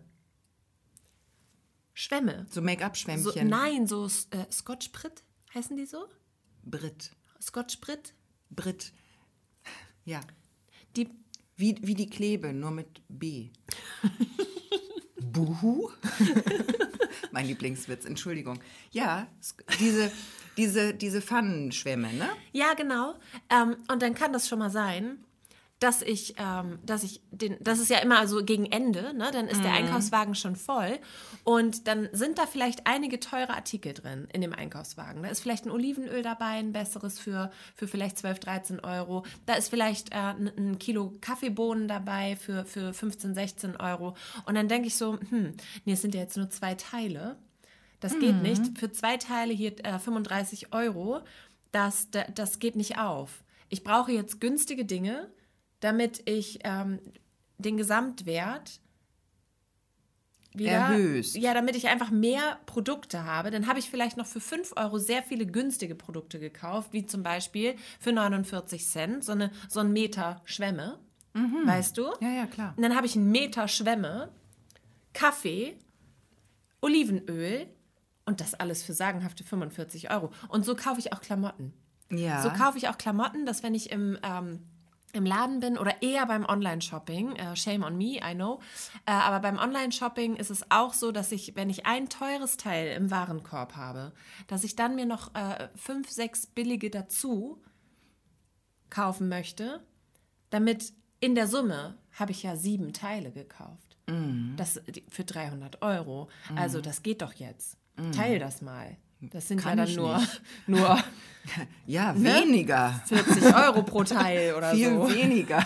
Schwämme. 1.94 2.46
So 2.50 2.56
So, 2.56 2.62
Make-up-Schwämmchen. 2.62 3.48
nein, 3.50 3.88
so 3.88 4.06
äh, 4.08 4.52
Scotch 4.52 4.92
Brit, 4.94 5.24
heißen 5.54 5.76
die 5.76 5.86
so? 5.86 6.06
Brit. 6.64 7.12
Scotch 7.42 7.80
Brit? 7.82 8.14
Brit. 8.50 8.94
Ja. 10.06 10.22
Die, 10.96 11.10
Wie, 11.64 11.78
wie 11.82 11.96
die 11.96 12.10
Klebe, 12.10 12.52
nur 12.52 12.72
mit 12.72 13.02
B. 13.08 13.48
Buhu? 15.22 15.90
mein 17.32 17.46
Lieblingswitz, 17.48 18.04
Entschuldigung. 18.04 18.60
Ja, 18.92 19.28
es- 19.40 19.56
diese, 19.80 20.12
diese, 20.58 20.94
diese 20.94 21.22
Pfannenschwämme, 21.22 22.12
ne? 22.12 22.28
ja, 22.52 22.74
genau. 22.74 23.14
Ähm, 23.50 23.78
und 23.90 24.02
dann 24.02 24.14
kann 24.14 24.34
das 24.34 24.50
schon 24.50 24.60
mal 24.60 24.72
sein, 24.72 25.24
dass 25.84 26.02
ich, 26.02 26.36
ähm, 26.38 26.80
dass 26.86 27.04
ich 27.04 27.22
den, 27.32 27.58
das 27.62 27.80
ist 27.80 27.90
ja 27.90 27.98
immer 28.00 28.28
so 28.28 28.44
gegen 28.44 28.66
Ende, 28.66 29.14
ne? 29.14 29.30
Dann 29.32 29.48
ist 29.48 29.62
der 29.64 29.72
Einkaufswagen 29.74 30.34
schon 30.36 30.56
voll 30.56 30.98
und 31.44 31.88
dann 31.88 32.08
sind 32.14 32.38
da 32.38 32.46
vielleicht 32.46 32.88
einige 32.88 33.20
teure 33.20 33.50
Artikel 33.54 33.94
drin 33.94 34.28
in 34.32 34.42
dem 34.42 34.54
Einkaufswagen. 34.54 35.24
Da 35.24 35.30
ist 35.30 35.42
vielleicht 35.42 35.66
ein 35.66 35.72
Olivenöl 35.72 36.24
dabei, 36.24 36.46
ein 36.60 36.72
besseres 36.74 37.20
für, 37.20 37.52
für 37.76 37.88
vielleicht 37.88 38.18
12, 38.18 38.40
13 38.40 38.80
Euro. 38.80 39.26
Da 39.46 39.56
ist 39.56 39.70
vielleicht 39.70 40.14
äh, 40.14 40.18
ein, 40.18 40.80
Kilo 40.80 41.14
Kaffeebohnen 41.20 41.88
dabei 41.88 42.36
für, 42.38 42.66
für 42.66 42.94
15, 42.94 43.34
16 43.36 43.76
Euro. 43.76 44.16
Und 44.46 44.56
dann 44.56 44.68
denke 44.70 44.88
ich 44.88 44.96
so, 44.96 45.20
hm, 45.30 45.54
nee, 45.86 45.94
es 45.94 46.02
sind 46.02 46.16
ja 46.16 46.22
jetzt 46.22 46.38
nur 46.38 46.50
zwei 46.50 46.76
Teile. 46.76 47.36
Das 48.00 48.18
geht 48.20 48.42
nicht. 48.42 48.78
Für 48.78 48.92
zwei 48.92 49.18
Teile 49.18 49.54
hier 49.54 49.74
äh, 49.86 50.00
35 50.00 50.74
Euro, 50.74 51.22
das, 51.72 52.10
da- 52.12 52.26
das 52.36 52.60
geht 52.60 52.76
nicht 52.76 52.98
auf. 52.98 53.44
Ich 53.70 53.84
brauche 53.84 54.12
jetzt 54.12 54.40
günstige 54.40 54.86
Dinge, 54.86 55.30
damit 55.84 56.28
ich 56.30 56.60
ähm, 56.64 57.00
den 57.58 57.78
Gesamtwert 57.78 58.80
wieder 60.54 60.72
Erhöhst. 60.72 61.36
Ja, 61.36 61.54
damit 61.54 61.76
ich 61.76 61.88
einfach 61.88 62.12
mehr 62.12 62.60
Produkte 62.68 63.26
habe. 63.26 63.50
Dann 63.50 63.68
habe 63.68 63.80
ich 63.80 63.90
vielleicht 63.90 64.18
noch 64.18 64.28
für 64.28 64.40
5 64.40 64.74
Euro 64.76 65.00
sehr 65.00 65.24
viele 65.24 65.48
günstige 65.48 65.96
Produkte 65.96 66.40
gekauft, 66.40 66.94
wie 66.94 67.06
zum 67.06 67.24
Beispiel 67.24 67.76
für 68.00 68.12
49 68.12 68.86
Cent 68.86 69.24
so, 69.24 69.32
eine, 69.32 69.52
so 69.68 69.80
ein 69.80 69.92
Meter 69.92 70.42
Schwämme. 70.46 71.00
Weißt 71.66 71.98
du? 71.98 72.12
Ja, 72.22 72.30
ja, 72.30 72.46
klar. 72.46 72.74
Und 72.78 72.84
dann 72.84 72.96
habe 72.96 73.08
ich 73.08 73.16
einen 73.16 73.32
Meter 73.32 73.68
Schwämme, 73.68 74.32
Kaffee, 75.14 75.80
Olivenöl 76.82 77.66
und 78.26 78.40
das 78.40 78.54
alles 78.54 78.84
für 78.84 78.94
sagenhafte 78.94 79.44
45 79.44 80.12
Euro. 80.12 80.32
Und 80.50 80.64
so 80.64 80.76
kaufe 80.76 81.00
ich 81.00 81.12
auch 81.12 81.22
Klamotten. 81.22 81.74
Ja. 82.12 82.44
So 82.44 82.50
kaufe 82.50 82.78
ich 82.78 82.90
auch 82.90 82.98
Klamotten, 83.00 83.48
dass 83.48 83.64
wenn 83.64 83.74
ich 83.74 83.90
im, 83.92 84.20
ähm, 84.22 84.60
im 85.14 85.26
Laden 85.26 85.60
bin 85.60 85.78
oder 85.78 86.02
eher 86.02 86.26
beim 86.26 86.44
Online-Shopping, 86.46 87.36
äh, 87.36 87.56
shame 87.56 87.84
on 87.84 87.98
me, 87.98 88.18
I 88.18 88.34
know, 88.34 88.60
äh, 89.06 89.12
aber 89.12 89.40
beim 89.40 89.58
Online-Shopping 89.60 90.36
ist 90.36 90.50
es 90.50 90.70
auch 90.72 90.94
so, 90.94 91.12
dass 91.12 91.32
ich, 91.32 91.56
wenn 91.56 91.70
ich 91.70 91.86
ein 91.86 92.10
teures 92.10 92.58
Teil 92.58 92.96
im 92.98 93.12
Warenkorb 93.12 93.76
habe, 93.76 94.12
dass 94.48 94.64
ich 94.64 94.76
dann 94.76 94.96
mir 94.96 95.06
noch 95.06 95.34
äh, 95.36 95.70
fünf, 95.76 96.10
sechs 96.10 96.48
billige 96.48 96.90
dazu 96.90 97.62
kaufen 98.90 99.30
möchte, 99.30 99.82
damit 100.50 100.94
in 101.20 101.36
der 101.36 101.48
Summe 101.48 101.98
habe 102.14 102.32
ich 102.32 102.44
ja 102.44 102.56
sieben 102.56 102.94
Teile 102.94 103.32
gekauft. 103.32 103.98
Das 104.58 104.82
die- 104.88 105.06
für 105.10 105.24
300 105.24 105.82
Euro. 105.82 106.28
Also 106.56 106.82
das 106.82 107.04
geht 107.04 107.22
doch 107.22 107.34
jetzt. 107.34 107.78
Teil 108.12 108.38
das 108.40 108.62
mal. 108.62 108.98
Das 109.32 109.48
sind 109.48 109.60
Kann 109.62 109.78
ja 109.78 109.86
dann 109.86 109.96
nur, 109.96 110.18
nicht. 110.18 110.42
nur 110.68 111.04
Ja, 111.88 112.14
weniger. 112.22 113.02
40 113.08 113.56
Euro 113.56 113.84
pro 113.84 114.04
Teil 114.04 114.54
oder 114.58 114.72
Viel 114.74 114.90
so. 114.96 115.10
weniger. 115.10 115.66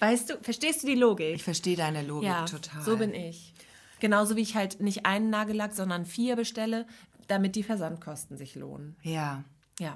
Weißt 0.00 0.30
du, 0.30 0.38
verstehst 0.42 0.82
du 0.82 0.86
die 0.88 0.94
Logik? 0.94 1.34
Ich 1.36 1.44
verstehe 1.44 1.76
deine 1.76 2.02
Logik 2.02 2.28
ja, 2.28 2.44
total. 2.44 2.82
so 2.82 2.96
bin 2.96 3.14
ich. 3.14 3.52
Genauso 4.00 4.36
wie 4.36 4.42
ich 4.42 4.54
halt 4.54 4.80
nicht 4.80 5.06
einen 5.06 5.30
Nagellack, 5.30 5.72
sondern 5.72 6.04
vier 6.04 6.36
bestelle, 6.36 6.86
damit 7.28 7.56
die 7.56 7.62
Versandkosten 7.62 8.36
sich 8.36 8.54
lohnen. 8.54 8.96
Ja. 9.02 9.44
Ja. 9.78 9.94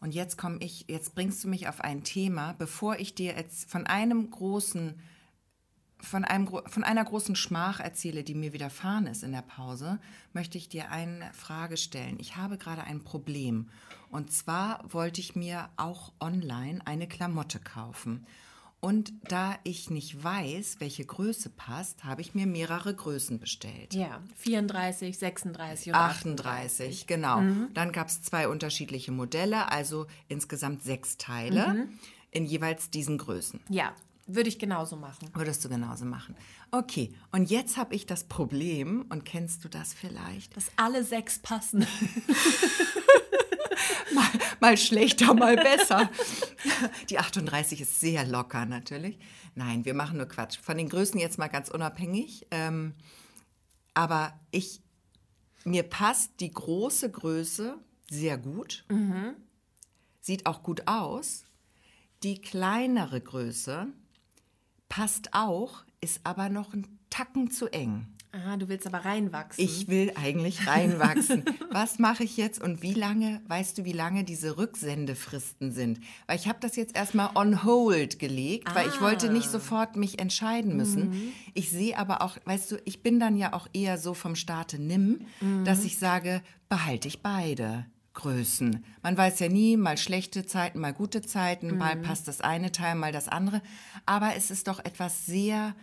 Und 0.00 0.14
jetzt 0.14 0.38
komme 0.38 0.58
ich, 0.60 0.86
jetzt 0.88 1.14
bringst 1.14 1.44
du 1.44 1.48
mich 1.48 1.68
auf 1.68 1.80
ein 1.80 2.04
Thema, 2.04 2.54
bevor 2.58 2.96
ich 2.98 3.14
dir 3.14 3.34
jetzt 3.36 3.70
von 3.70 3.86
einem 3.86 4.30
großen, 4.30 4.94
von, 6.02 6.24
einem, 6.24 6.48
von 6.66 6.84
einer 6.84 7.04
großen 7.04 7.36
Schmach 7.36 7.80
erzähle, 7.80 8.24
die 8.24 8.34
mir 8.34 8.52
widerfahren 8.52 9.06
ist 9.06 9.22
in 9.22 9.32
der 9.32 9.42
Pause, 9.42 9.98
möchte 10.32 10.58
ich 10.58 10.68
dir 10.68 10.90
eine 10.90 11.32
Frage 11.32 11.76
stellen. 11.76 12.18
Ich 12.18 12.36
habe 12.36 12.58
gerade 12.58 12.84
ein 12.84 13.02
Problem. 13.02 13.68
Und 14.10 14.32
zwar 14.32 14.82
wollte 14.92 15.20
ich 15.20 15.36
mir 15.36 15.68
auch 15.76 16.12
online 16.20 16.80
eine 16.84 17.06
Klamotte 17.06 17.60
kaufen. 17.60 18.26
Und 18.80 19.12
da 19.28 19.56
ich 19.62 19.90
nicht 19.90 20.24
weiß, 20.24 20.76
welche 20.78 21.04
Größe 21.04 21.50
passt, 21.50 22.02
habe 22.02 22.22
ich 22.22 22.34
mir 22.34 22.46
mehrere 22.46 22.94
Größen 22.94 23.38
bestellt. 23.38 23.92
Ja, 23.92 24.22
34, 24.36 25.18
36 25.18 25.88
und 25.88 25.94
38, 25.96 27.06
genau. 27.06 27.42
Dann 27.74 27.92
gab 27.92 28.08
es 28.08 28.22
zwei 28.22 28.48
unterschiedliche 28.48 29.12
Modelle, 29.12 29.70
also 29.70 30.06
insgesamt 30.28 30.82
sechs 30.82 31.18
Teile 31.18 31.88
in 32.30 32.46
jeweils 32.46 32.88
diesen 32.88 33.18
Größen. 33.18 33.60
Ja, 33.68 33.94
würde 34.34 34.48
ich 34.48 34.58
genauso 34.58 34.96
machen. 34.96 35.28
Würdest 35.34 35.64
du 35.64 35.68
genauso 35.68 36.04
machen. 36.04 36.34
Okay, 36.70 37.12
und 37.32 37.50
jetzt 37.50 37.76
habe 37.76 37.94
ich 37.94 38.06
das 38.06 38.24
Problem, 38.24 39.06
und 39.08 39.24
kennst 39.24 39.64
du 39.64 39.68
das 39.68 39.92
vielleicht? 39.92 40.56
Dass 40.56 40.70
alle 40.76 41.04
sechs 41.04 41.38
passen. 41.38 41.86
Mal, 44.12 44.28
mal 44.60 44.76
schlechter, 44.76 45.34
mal 45.34 45.56
besser. 45.56 46.10
Die 47.08 47.18
38 47.18 47.80
ist 47.80 48.00
sehr 48.00 48.26
locker 48.26 48.66
natürlich. 48.66 49.18
Nein, 49.54 49.84
wir 49.84 49.94
machen 49.94 50.16
nur 50.16 50.26
Quatsch. 50.26 50.58
Von 50.60 50.78
den 50.78 50.88
Größen 50.88 51.18
jetzt 51.20 51.38
mal 51.38 51.48
ganz 51.48 51.68
unabhängig. 51.68 52.46
Ähm, 52.50 52.94
aber 53.94 54.38
ich, 54.50 54.82
mir 55.64 55.82
passt 55.84 56.32
die 56.40 56.50
große 56.50 57.10
Größe 57.10 57.78
sehr 58.10 58.38
gut. 58.38 58.84
Sieht 60.20 60.46
auch 60.46 60.62
gut 60.62 60.86
aus. 60.86 61.44
Die 62.22 62.40
kleinere 62.40 63.20
Größe 63.20 63.86
passt 64.90 65.30
auch, 65.32 65.84
ist 66.02 66.20
aber 66.24 66.50
noch 66.50 66.74
ein 66.74 66.86
Tacken 67.08 67.50
zu 67.50 67.72
eng. 67.72 68.06
Aha, 68.32 68.56
du 68.56 68.68
willst 68.68 68.86
aber 68.86 69.04
reinwachsen. 69.04 69.64
Ich 69.64 69.88
will 69.88 70.12
eigentlich 70.14 70.68
reinwachsen. 70.68 71.44
Was 71.72 71.98
mache 71.98 72.22
ich 72.22 72.36
jetzt 72.36 72.62
und 72.62 72.80
wie 72.80 72.94
lange, 72.94 73.40
weißt 73.48 73.76
du, 73.78 73.84
wie 73.84 73.92
lange 73.92 74.22
diese 74.22 74.56
Rücksendefristen 74.56 75.72
sind? 75.72 75.98
Weil 76.28 76.36
ich 76.36 76.46
habe 76.46 76.58
das 76.60 76.76
jetzt 76.76 76.94
erstmal 76.94 77.30
on 77.34 77.64
hold 77.64 78.20
gelegt, 78.20 78.72
weil 78.72 78.86
ich 78.86 79.00
wollte 79.00 79.32
nicht 79.32 79.50
sofort 79.50 79.96
mich 79.96 80.20
entscheiden 80.20 80.76
müssen. 80.76 81.32
Ich 81.54 81.70
sehe 81.70 81.98
aber 81.98 82.22
auch, 82.22 82.36
weißt 82.44 82.70
du, 82.70 82.76
ich 82.84 83.02
bin 83.02 83.18
dann 83.18 83.36
ja 83.36 83.52
auch 83.52 83.66
eher 83.72 83.98
so 83.98 84.14
vom 84.14 84.36
Staate 84.36 84.78
nimm, 84.78 85.26
dass 85.64 85.84
ich 85.84 85.98
sage, 85.98 86.40
behalte 86.68 87.08
ich 87.08 87.22
beide. 87.22 87.86
Größen. 88.20 88.84
Man 89.02 89.16
weiß 89.16 89.40
ja 89.40 89.48
nie, 89.48 89.76
mal 89.76 89.96
schlechte 89.96 90.44
Zeiten, 90.46 90.80
mal 90.80 90.92
gute 90.92 91.22
Zeiten, 91.22 91.76
mal 91.76 91.96
passt 91.96 92.28
das 92.28 92.40
eine 92.40 92.72
Teil, 92.72 92.94
mal 92.94 93.12
das 93.12 93.28
andere. 93.28 93.62
Aber 94.06 94.36
es 94.36 94.50
ist 94.50 94.68
doch 94.68 94.78
etwas 94.78 95.26
sehr 95.26 95.74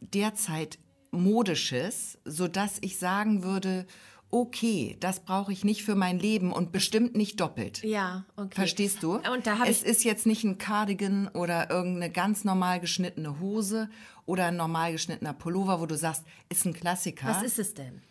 derzeit 0.00 0.78
modisches, 1.10 2.18
so 2.24 2.48
dass 2.48 2.78
ich 2.82 2.98
sagen 2.98 3.42
würde, 3.42 3.86
okay, 4.30 4.96
das 5.00 5.20
brauche 5.20 5.52
ich 5.52 5.64
nicht 5.64 5.82
für 5.82 5.94
mein 5.94 6.18
Leben 6.18 6.52
und 6.52 6.72
bestimmt 6.72 7.16
nicht 7.16 7.40
doppelt. 7.40 7.82
Ja, 7.82 8.26
okay. 8.36 8.54
Verstehst 8.54 9.02
du? 9.02 9.14
Und 9.14 9.46
da 9.46 9.64
es 9.66 9.82
ist 9.82 10.04
jetzt 10.04 10.26
nicht 10.26 10.44
ein 10.44 10.58
Cardigan 10.58 11.28
oder 11.28 11.70
irgendeine 11.70 12.12
ganz 12.12 12.44
normal 12.44 12.80
geschnittene 12.80 13.40
Hose 13.40 13.88
oder 14.26 14.46
ein 14.46 14.56
normal 14.56 14.92
geschnittener 14.92 15.32
Pullover, 15.32 15.80
wo 15.80 15.86
du 15.86 15.96
sagst, 15.96 16.24
ist 16.50 16.66
ein 16.66 16.74
Klassiker. 16.74 17.28
Was 17.28 17.42
ist 17.42 17.58
es 17.58 17.72
denn? 17.72 18.02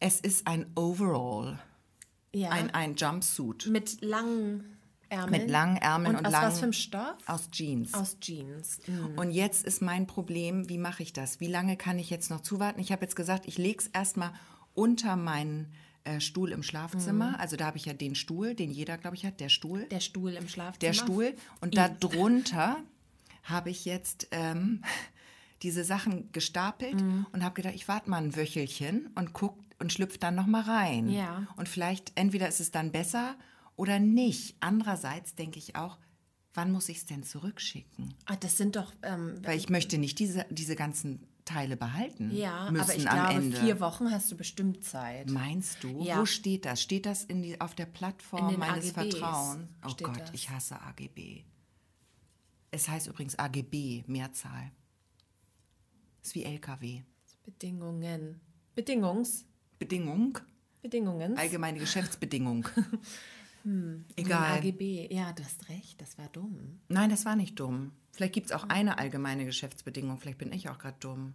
es 0.00 0.20
ist 0.20 0.46
ein 0.46 0.66
Overall, 0.74 1.58
Ja. 2.34 2.50
ein, 2.50 2.70
ein 2.74 2.96
Jumpsuit 2.96 3.66
mit 3.68 4.00
langen 4.02 4.76
Ärmeln. 5.08 5.42
mit 5.42 5.50
langen 5.50 5.76
Ärmeln 5.76 6.16
und, 6.16 6.18
und, 6.20 6.26
aus 6.26 6.32
langen 6.32 6.46
was 6.48 6.58
für 6.58 6.62
einem 6.64 6.72
Stoff? 6.72 7.14
aus 7.26 7.50
Jeans. 7.50 7.94
Aus 7.94 8.18
Jeans. 8.20 8.78
Mhm. 8.86 9.18
Und 9.18 9.30
jetzt 9.30 9.64
ist 9.64 9.80
mein 9.80 10.06
Problem, 10.06 10.68
wie 10.68 10.78
mache 10.78 11.02
ich 11.02 11.12
das? 11.12 11.40
Wie 11.40 11.46
lange 11.46 11.76
kann 11.76 11.98
ich 11.98 12.10
jetzt 12.10 12.30
noch 12.30 12.40
zuwarten? 12.40 12.80
Ich 12.80 12.92
habe 12.92 13.02
jetzt 13.02 13.16
gesagt, 13.16 13.46
ich 13.46 13.56
lege 13.56 13.78
es 13.78 13.86
erstmal 13.86 14.32
unter 14.74 15.16
meinen 15.16 15.72
äh, 16.04 16.20
Stuhl 16.20 16.50
im 16.52 16.62
Schlafzimmer. 16.62 17.30
Mhm. 17.30 17.34
Also 17.36 17.56
da 17.56 17.66
habe 17.66 17.76
ich 17.78 17.84
ja 17.86 17.92
den 17.94 18.14
Stuhl, 18.14 18.54
den 18.54 18.70
jeder, 18.70 18.98
glaube 18.98 19.16
ich, 19.16 19.24
hat, 19.24 19.40
der 19.40 19.48
Stuhl. 19.48 19.84
Der 19.86 20.00
Stuhl 20.00 20.32
im 20.32 20.48
Schlafzimmer. 20.48 20.78
der 20.80 20.92
Stuhl. 20.92 21.34
Und 21.60 21.76
da 21.76 21.88
drunter 21.88 22.76
habe 23.44 23.70
ich 23.70 23.84
jetzt 23.84 24.26
ähm, 24.32 24.82
diese 25.62 25.84
Sachen 25.84 26.30
gestapelt 26.32 27.00
Mhm. 27.00 27.26
und 27.32 27.42
habe 27.44 27.54
gedacht, 27.54 27.74
ich 27.74 27.86
warte 27.88 28.10
mal 28.10 28.22
ein 28.22 28.36
Wöchelchen 28.36 29.08
und 29.14 29.32
guck 29.32 29.56
und 29.78 29.92
schlüpfe 29.92 30.18
dann 30.18 30.34
noch 30.34 30.46
mal 30.46 30.62
rein. 30.62 31.08
Ja. 31.08 31.46
Und 31.56 31.68
vielleicht 31.68 32.12
entweder 32.14 32.48
ist 32.48 32.60
es 32.60 32.70
dann 32.70 32.92
besser 32.92 33.36
oder 33.76 33.98
nicht. 33.98 34.56
Andererseits 34.60 35.34
denke 35.34 35.58
ich 35.58 35.76
auch, 35.76 35.98
wann 36.54 36.72
muss 36.72 36.88
ich 36.88 36.98
es 36.98 37.06
denn 37.06 37.22
zurückschicken? 37.22 38.14
Ah, 38.24 38.36
das 38.36 38.56
sind 38.56 38.76
doch. 38.76 38.92
Ähm, 39.02 39.40
Weil 39.42 39.58
ich 39.58 39.68
möchte 39.68 39.98
nicht 39.98 40.18
diese, 40.18 40.46
diese 40.50 40.76
ganzen 40.76 41.26
Teile 41.46 41.76
behalten 41.76 42.34
ja, 42.34 42.70
müssen 42.72 42.82
aber 42.82 42.96
ich 42.96 43.08
am 43.08 43.14
glaube, 43.14 43.44
Ende. 43.44 43.56
vier 43.58 43.80
Wochen 43.80 44.10
hast 44.10 44.30
du 44.32 44.36
bestimmt 44.36 44.82
Zeit. 44.84 45.30
Meinst 45.30 45.82
du? 45.82 46.02
Ja. 46.02 46.18
Wo 46.18 46.26
steht 46.26 46.64
das? 46.64 46.82
Steht 46.82 47.06
das 47.06 47.24
in 47.24 47.40
die, 47.40 47.60
auf 47.60 47.74
der 47.74 47.86
Plattform 47.86 48.58
meines 48.58 48.96
AGBs 48.96 49.14
Vertrauens? 49.18 49.68
Oh 49.84 49.94
Gott, 50.02 50.20
das. 50.20 50.30
ich 50.32 50.50
hasse 50.50 50.80
AGB. 50.82 51.44
Es 52.72 52.88
heißt 52.88 53.06
übrigens 53.06 53.38
AGB, 53.38 54.02
Mehrzahl. 54.08 54.72
ist 56.22 56.34
wie 56.34 56.44
LKW. 56.44 57.02
Bedingungen. 57.44 58.40
Bedingungs. 58.74 59.46
Bedingung, 59.78 60.38
Bedingungen. 60.82 61.36
allgemeine 61.36 61.78
Geschäftsbedingung. 61.78 62.68
Hm, 63.66 64.04
Egal. 64.14 64.58
AGB. 64.58 65.08
Ja, 65.12 65.32
du 65.32 65.42
hast 65.42 65.68
recht, 65.68 66.00
das 66.00 66.16
war 66.18 66.28
dumm. 66.28 66.78
Nein, 66.86 67.10
das 67.10 67.24
war 67.24 67.34
nicht 67.34 67.58
dumm. 67.58 67.90
Vielleicht 68.12 68.32
gibt 68.32 68.46
es 68.46 68.52
auch 68.52 68.68
eine 68.68 68.98
allgemeine 68.98 69.44
Geschäftsbedingung. 69.44 70.18
Vielleicht 70.18 70.38
bin 70.38 70.52
ich 70.52 70.68
auch 70.70 70.78
gerade 70.78 70.96
dumm. 71.00 71.34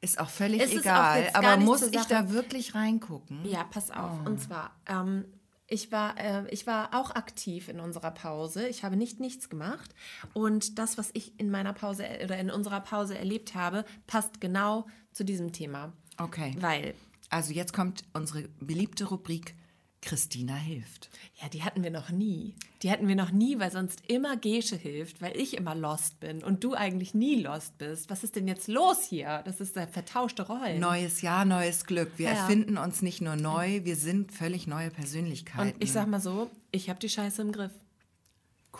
Ist 0.00 0.18
auch 0.18 0.30
völlig 0.30 0.60
Es 0.60 0.72
auch 0.72 0.80
egal. 0.80 1.30
gar 1.32 1.36
aber 1.36 1.56
muss 1.64 1.82
ich 1.82 2.04
da 2.06 2.30
wirklich 2.30 2.74
reingucken? 2.74 3.44
Ja, 3.44 3.62
pass 3.62 3.92
auf. 3.92 4.18
Oh. 4.24 4.28
Und 4.30 4.40
zwar, 4.40 4.74
ähm, 4.86 5.26
ich, 5.68 5.92
war, 5.92 6.18
äh, 6.18 6.48
ich 6.50 6.66
war 6.66 6.92
auch 6.92 7.12
aktiv 7.12 7.68
in 7.68 7.78
unserer 7.78 8.10
Pause. 8.10 8.66
Ich 8.66 8.82
habe 8.82 8.96
nicht 8.96 9.20
nichts 9.20 9.48
gemacht. 9.48 9.94
Und 10.32 10.80
das, 10.80 10.98
was 10.98 11.10
ich 11.14 11.38
in 11.38 11.52
meiner 11.52 11.72
Pause 11.72 12.04
äh, 12.04 12.24
oder 12.24 12.36
in 12.36 12.50
unserer 12.50 12.80
Pause 12.80 13.16
erlebt 13.16 13.54
habe, 13.54 13.84
passt 14.08 14.40
genau 14.40 14.88
zu 15.12 15.22
diesem 15.24 15.52
Thema. 15.52 15.92
Okay. 16.18 16.56
Weil, 16.58 16.94
Also 17.34 17.52
jetzt 17.52 17.72
kommt 17.72 18.04
unsere 18.12 18.42
beliebte 18.60 19.06
Rubrik 19.06 19.56
Christina 20.00 20.54
hilft. 20.54 21.08
ja, 21.42 21.48
die 21.48 21.62
hatten 21.62 21.82
wir 21.82 21.90
noch 21.90 22.10
nie. 22.10 22.54
Die 22.82 22.90
hatten 22.90 23.08
wir 23.08 23.16
noch 23.16 23.30
nie, 23.32 23.58
weil 23.58 23.70
sonst 23.72 24.02
immer 24.06 24.36
Gesche 24.36 24.76
hilft, 24.76 25.22
weil 25.22 25.34
ich 25.34 25.56
immer 25.56 25.74
lost 25.74 26.20
bin 26.20 26.44
und 26.44 26.62
du 26.62 26.74
eigentlich 26.74 27.14
nie 27.14 27.40
lost 27.42 27.78
bist. 27.78 28.10
Was 28.10 28.22
ist 28.22 28.36
denn 28.36 28.46
jetzt 28.46 28.68
los 28.68 29.02
hier? 29.02 29.40
Das 29.46 29.60
ist 29.60 29.74
der 29.76 29.88
vertauschte 29.88 30.42
Rollen. 30.46 30.78
Neues 30.78 31.22
Jahr, 31.22 31.44
neues 31.46 31.86
Glück. 31.86 32.12
Wir 32.18 32.26
Ja. 32.28 32.34
erfinden 32.34 32.76
uns 32.76 33.00
nicht 33.02 33.20
nur 33.22 33.34
neu, 33.36 33.80
wir 33.84 33.96
sind 33.96 34.30
völlig 34.30 34.66
neue 34.66 34.90
Persönlichkeiten. 34.90 35.72
und 35.74 35.82
ich 35.82 35.90
sag 35.90 36.06
mal 36.06 36.20
so, 36.20 36.50
ich 36.70 36.88
habe 36.90 37.00
die 37.00 37.08
Scheiße 37.08 37.40
im 37.42 37.50
Griff. 37.50 37.72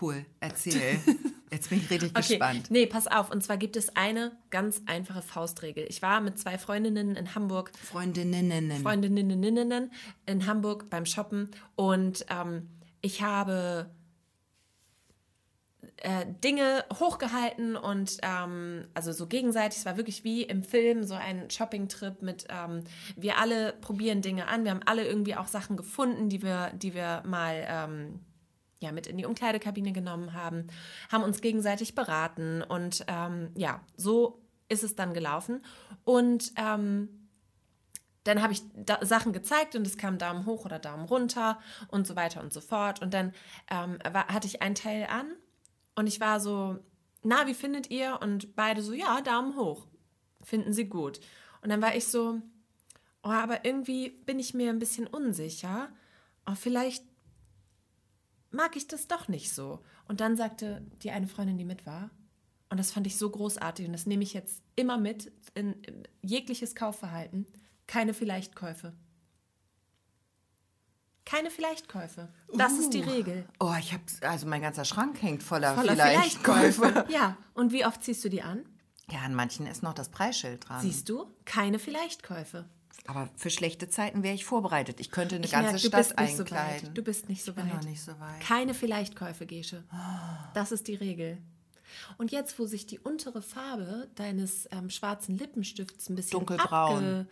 cool, 0.01 0.27
erzähl. 0.41 1.01
Jetzt 1.55 1.71
bin 1.71 1.79
ich 1.79 1.89
richtig 1.89 2.13
gespannt. 2.13 2.71
Nee, 2.71 2.87
pass 2.87 3.07
auf. 3.07 3.31
Und 3.31 3.43
zwar 3.43 3.57
gibt 3.57 3.77
es 3.77 3.95
eine 3.95 4.33
ganz 4.51 4.83
einfache 4.87 5.23
Faustregel. 5.23 5.87
Ich 5.89 6.03
war 6.03 6.21
mit 6.21 6.37
zwei 6.37 6.59
Freundinnen 6.59 7.15
in 7.15 7.35
Hamburg, 7.37 7.71
Freundinnen. 7.81 8.73
Freundinnen 8.83 9.91
in 10.27 10.47
Hamburg 10.47 10.91
beim 10.91 11.07
Shoppen 11.07 11.51
und 11.77 12.27
ähm, 12.29 12.69
ich 13.03 13.23
habe 13.23 13.89
äh, 15.99 16.27
Dinge 16.43 16.85
hochgehalten 16.93 17.77
und 17.77 18.19
ähm, 18.23 18.89
also 18.95 19.13
so 19.13 19.29
gegenseitig. 19.29 19.79
Es 19.79 19.87
war 19.87 19.97
wirklich 19.97 20.25
wie 20.25 20.43
im 20.43 20.65
Film 20.65 21.05
so 21.05 21.15
ein 21.15 21.49
Shopping-Trip 21.51 22.21
mit 22.21 22.47
ähm, 22.49 22.83
wir 23.15 23.39
alle 23.39 23.75
probieren 23.75 24.23
Dinge 24.23 24.49
an. 24.49 24.65
Wir 24.65 24.73
haben 24.73 24.83
alle 24.87 25.07
irgendwie 25.07 25.37
auch 25.37 25.47
Sachen 25.47 25.77
gefunden, 25.77 26.29
die 26.29 26.43
wir, 26.43 26.73
die 26.75 26.95
wir 26.95 27.23
mal 27.25 27.65
ähm, 27.69 28.21
ja, 28.85 28.93
mit 28.93 29.07
in 29.07 29.17
die 29.17 29.27
Umkleidekabine 29.27 29.93
genommen 29.93 30.33
haben, 30.33 30.69
haben 31.11 31.25
uns 31.25 31.41
gegenseitig 31.41 31.95
beraten 31.95 32.63
und 32.63 33.05
ähm, 33.09 33.51
ja, 33.57 33.81
so 33.97 34.41
ist 34.69 34.85
es 34.85 34.95
dann 34.95 35.15
gelaufen. 35.15 35.63
Und 36.05 36.53
ähm, 36.57 37.09
dann 38.25 38.43
habe 38.43 38.53
ich 38.53 38.63
da 38.75 39.05
Sachen 39.05 39.33
gezeigt 39.33 39.77
und 39.77 39.87
es 39.87 39.99
kam 39.99 40.19
Daumen 40.19 40.47
hoch 40.47 40.65
oder 40.65 40.79
Daumen 40.79 41.05
runter 41.05 41.61
und 41.89 42.07
so 42.07 42.17
weiter 42.17 42.43
und 42.43 42.53
so 42.53 42.61
fort. 42.61 43.03
Und 43.03 43.13
dann 43.13 43.33
ähm, 43.71 43.99
war, 44.11 44.29
hatte 44.29 44.47
ich 44.47 44.63
ein 44.63 44.75
Teil 44.75 45.07
an 45.11 45.27
und 45.95 46.07
ich 46.07 46.21
war 46.21 46.41
so, 46.41 46.79
na, 47.23 47.47
wie 47.47 47.55
findet 47.55 47.91
ihr? 47.91 48.19
Und 48.21 48.57
beide 48.57 48.83
so, 48.83 48.93
ja, 48.93 49.21
Daumen 49.21 49.57
hoch. 49.57 49.87
Finden 50.43 50.73
sie 50.73 50.89
gut. 50.89 51.21
Und 51.63 51.71
dann 51.71 51.81
war 51.81 51.95
ich 51.95 52.07
so, 52.07 52.41
oh, 53.23 53.31
aber 53.31 53.65
irgendwie 53.65 54.11
bin 54.11 54.39
ich 54.39 54.55
mir 54.55 54.71
ein 54.71 54.79
bisschen 54.79 55.07
unsicher. 55.07 55.89
Oh, 56.47 56.55
vielleicht 56.55 57.05
mag 58.55 58.77
ich 58.77 58.87
das 58.87 59.09
doch 59.09 59.29
nicht 59.29 59.53
so. 59.53 59.81
Und 60.09 60.21
dann 60.21 60.37
sagte 60.37 60.83
die 61.03 61.11
eine 61.11 61.29
Freundin, 61.29 61.59
die 61.59 61.65
mit 61.65 61.87
war, 61.87 62.11
und 62.71 62.79
das 62.79 62.91
fand 62.91 63.07
ich 63.07 63.19
so 63.19 63.31
großartig 63.31 63.87
und 63.87 63.93
das 63.93 64.07
nehme 64.07 64.25
ich 64.25 64.33
jetzt 64.33 64.63
immer 64.75 64.99
mit 64.99 65.31
in, 65.55 65.77
jegliches 66.23 66.75
Kaufverhalten, 66.75 67.47
keine 67.87 68.15
Vielleichtkäufe. 68.15 68.95
Keine 71.25 71.51
Vielleichtkäufe. 71.51 72.29
Das 72.53 72.73
ist 72.79 72.91
die 72.91 73.03
Uh. 73.03 73.11
Regel. 73.11 73.49
Oh, 73.61 73.75
ich 73.79 73.93
habe 73.93 74.03
also 74.23 74.47
mein 74.47 74.61
ganzer 74.61 74.85
Schrank 74.85 75.23
hängt 75.23 75.43
voller, 75.43 75.75
Voller 75.75 75.93
Vielleichtkäufe. 75.93 77.07
Ja, 77.09 77.37
und 77.55 77.73
wie 77.73 77.87
oft 77.87 78.03
ziehst 78.03 78.25
du 78.25 78.29
die 78.29 78.43
an? 78.43 78.65
Ja, 79.11 79.21
an 79.21 79.35
manchen 79.35 79.67
ist 79.67 79.83
noch 79.83 79.95
das 79.95 80.09
Preisschild 80.09 80.69
dran. 80.69 80.81
Siehst 80.81 81.09
du? 81.09 81.27
Keine 81.45 81.79
Vielleichtkäufe. 81.79 82.69
Aber 83.07 83.29
für 83.37 83.51
schlechte 83.51 83.89
Zeiten 83.89 84.23
wäre 84.23 84.35
ich 84.35 84.45
vorbereitet. 84.45 84.99
Ich 85.01 85.11
könnte 85.11 85.37
eine 85.37 85.45
Ich 85.45 85.53
ganze 85.53 85.73
merk, 85.73 85.83
du 85.83 85.89
Stadt 85.89 86.01
bist 86.01 86.19
nicht 86.19 86.37
so 86.37 86.43
einkleiden. 86.43 86.89
weit. 86.89 86.97
Du 86.99 87.03
bist 87.03 87.29
nicht 87.29 87.45
so 87.45 87.53
bin 87.53 87.67
weit. 87.67 87.75
noch 87.75 87.85
nicht 87.85 88.01
so 88.03 88.13
weit. 88.19 88.41
Keine 88.41 88.73
Vielleichtkäufe, 88.75 89.47
Gesche. 89.47 89.85
Das 90.55 90.73
ist 90.73 90.89
die 90.89 90.95
Regel. 90.95 91.39
Und 92.19 92.33
jetzt, 92.33 92.59
wo 92.59 92.67
sich 92.67 92.87
die 92.87 92.99
untere 92.99 93.43
Farbe 93.43 94.09
deines 94.15 94.69
ähm, 94.73 94.91
schwarzen 94.91 95.37
Lippenstifts 95.39 96.09
ein 96.09 96.17
bisschen 96.17 96.39
Dunkelbraun. 96.41 97.29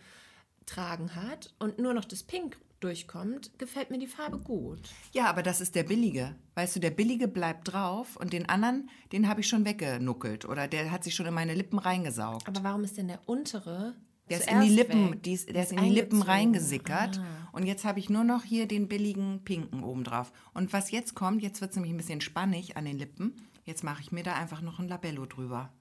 abgetragen 0.59 1.15
hat 1.15 1.53
und 1.59 1.79
nur 1.79 1.93
noch 1.93 2.05
das 2.05 2.23
Pink 2.23 2.57
durchkommt, 2.79 3.57
gefällt 3.59 3.91
mir 3.91 3.97
die 3.99 4.07
Farbe 4.07 4.37
gut. 4.39 4.79
Ja, 5.13 5.25
aber 5.29 5.41
das 5.41 5.61
ist 5.61 5.75
der 5.75 5.83
billige. 5.83 6.35
Weißt 6.55 6.75
du, 6.75 6.79
der 6.79 6.91
billige 6.91 7.27
bleibt 7.27 7.71
drauf 7.71 8.15
und 8.17 8.33
den 8.33 8.47
anderen, 8.49 8.89
den 9.11 9.27
habe 9.27 9.41
ich 9.41 9.47
schon 9.47 9.65
weggenuckelt 9.65 10.45
oder 10.45 10.67
der 10.67 10.91
hat 10.91 11.03
sich 11.03 11.15
schon 11.15 11.25
in 11.25 11.33
meine 11.33 11.53
Lippen 11.55 11.79
reingesaugt. 11.79 12.47
Aber 12.47 12.63
warum 12.63 12.83
ist 12.83 12.97
denn 12.97 13.07
der 13.07 13.19
untere 13.27 13.95
Der 14.29 14.39
ist 14.39 14.49
in 14.49 14.61
die 14.61 14.69
Lippen, 14.69 15.11
weg? 15.11 15.23
die 15.23 15.33
ist, 15.33 15.49
der 15.49 15.63
ist 15.63 15.71
ist 15.71 15.77
in 15.77 15.83
die 15.83 15.89
Lippen 15.89 16.21
reingesickert. 16.21 17.19
Ah. 17.19 17.49
Und 17.51 17.65
jetzt 17.65 17.85
habe 17.85 17.99
ich 17.99 18.09
nur 18.09 18.23
noch 18.23 18.43
hier 18.43 18.67
den 18.67 18.87
billigen 18.87 19.43
Pinken 19.43 19.83
oben 19.83 20.03
drauf. 20.03 20.31
Und 20.53 20.73
was 20.73 20.91
jetzt 20.91 21.13
kommt, 21.13 21.43
jetzt 21.43 21.61
wird 21.61 21.71
es 21.71 21.75
nämlich 21.75 21.93
ein 21.93 21.97
bisschen 21.97 22.21
spannig 22.21 22.77
an 22.77 22.85
den 22.85 22.97
Lippen. 22.97 23.35
Jetzt 23.65 23.83
mache 23.83 24.01
ich 24.01 24.11
mir 24.11 24.23
da 24.23 24.33
einfach 24.33 24.61
noch 24.61 24.79
ein 24.79 24.87
Labello 24.87 25.25
drüber. 25.25 25.71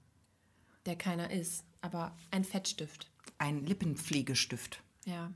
Der 0.87 0.97
keiner 0.97 1.31
ist, 1.31 1.65
aber 1.81 2.17
ein 2.31 2.45
Fettstift. 2.45 3.11
Ein 3.39 3.65
Lippenpflegestift. 3.65 4.83
Ja. 5.05 5.33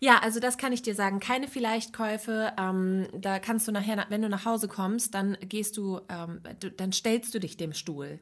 Ja, 0.00 0.20
also 0.20 0.38
das 0.38 0.58
kann 0.58 0.72
ich 0.72 0.82
dir 0.82 0.94
sagen. 0.94 1.18
Keine 1.18 1.48
Vielleichtkäufe. 1.48 2.52
Ähm, 2.58 3.08
da 3.12 3.38
kannst 3.40 3.66
du 3.66 3.72
nachher, 3.72 4.06
wenn 4.10 4.22
du 4.22 4.28
nach 4.28 4.44
Hause 4.44 4.68
kommst, 4.68 5.14
dann 5.14 5.36
gehst 5.40 5.76
du, 5.76 6.00
ähm, 6.08 6.40
du 6.60 6.70
dann 6.70 6.92
stellst 6.92 7.34
du 7.34 7.40
dich 7.40 7.56
dem 7.56 7.72
Stuhl. 7.72 8.20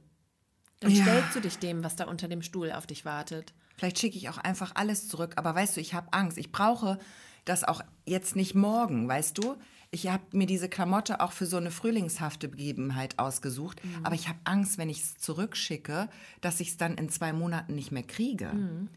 Dann 0.80 0.90
Ja. 0.90 1.02
stellst 1.02 1.34
du 1.36 1.40
dich 1.40 1.58
dem, 1.58 1.82
was 1.84 1.96
da 1.96 2.04
unter 2.04 2.28
dem 2.28 2.42
Stuhl 2.42 2.70
auf 2.72 2.86
dich 2.86 3.04
wartet. 3.04 3.54
Vielleicht 3.76 3.98
schicke 3.98 4.16
ich 4.16 4.28
auch 4.28 4.38
einfach 4.38 4.72
alles 4.74 5.08
zurück. 5.08 5.34
Aber 5.36 5.54
weißt 5.54 5.76
du, 5.76 5.80
ich 5.80 5.94
habe 5.94 6.12
Angst. 6.12 6.38
Ich 6.38 6.52
brauche 6.52 6.98
das 7.44 7.64
auch 7.64 7.80
jetzt 8.06 8.36
nicht 8.36 8.54
morgen, 8.54 9.08
weißt 9.08 9.38
du? 9.38 9.56
Ich 9.92 10.08
habe 10.08 10.24
mir 10.32 10.46
diese 10.46 10.68
Klamotte 10.68 11.20
auch 11.20 11.30
für 11.32 11.46
so 11.46 11.57
eine 11.57 11.70
frühlingshafte 11.70 12.48
Begebenheit 12.48 13.18
ausgesucht. 13.18 13.80
Aber 14.03 14.14
ich 14.14 14.28
habe 14.28 14.38
Angst, 14.44 14.78
wenn 14.78 14.90
ich 14.90 15.01
es 15.03 15.16
zurückschicke, 15.18 16.09
dass 16.40 16.61
ich 16.61 16.70
es 16.70 16.76
dann 16.76 16.96
in 16.96 17.09
zwei 17.09 17.32
Monaten 17.32 17.74
nicht 17.74 17.92
mehr 17.92 18.03
kriege. 18.03 18.51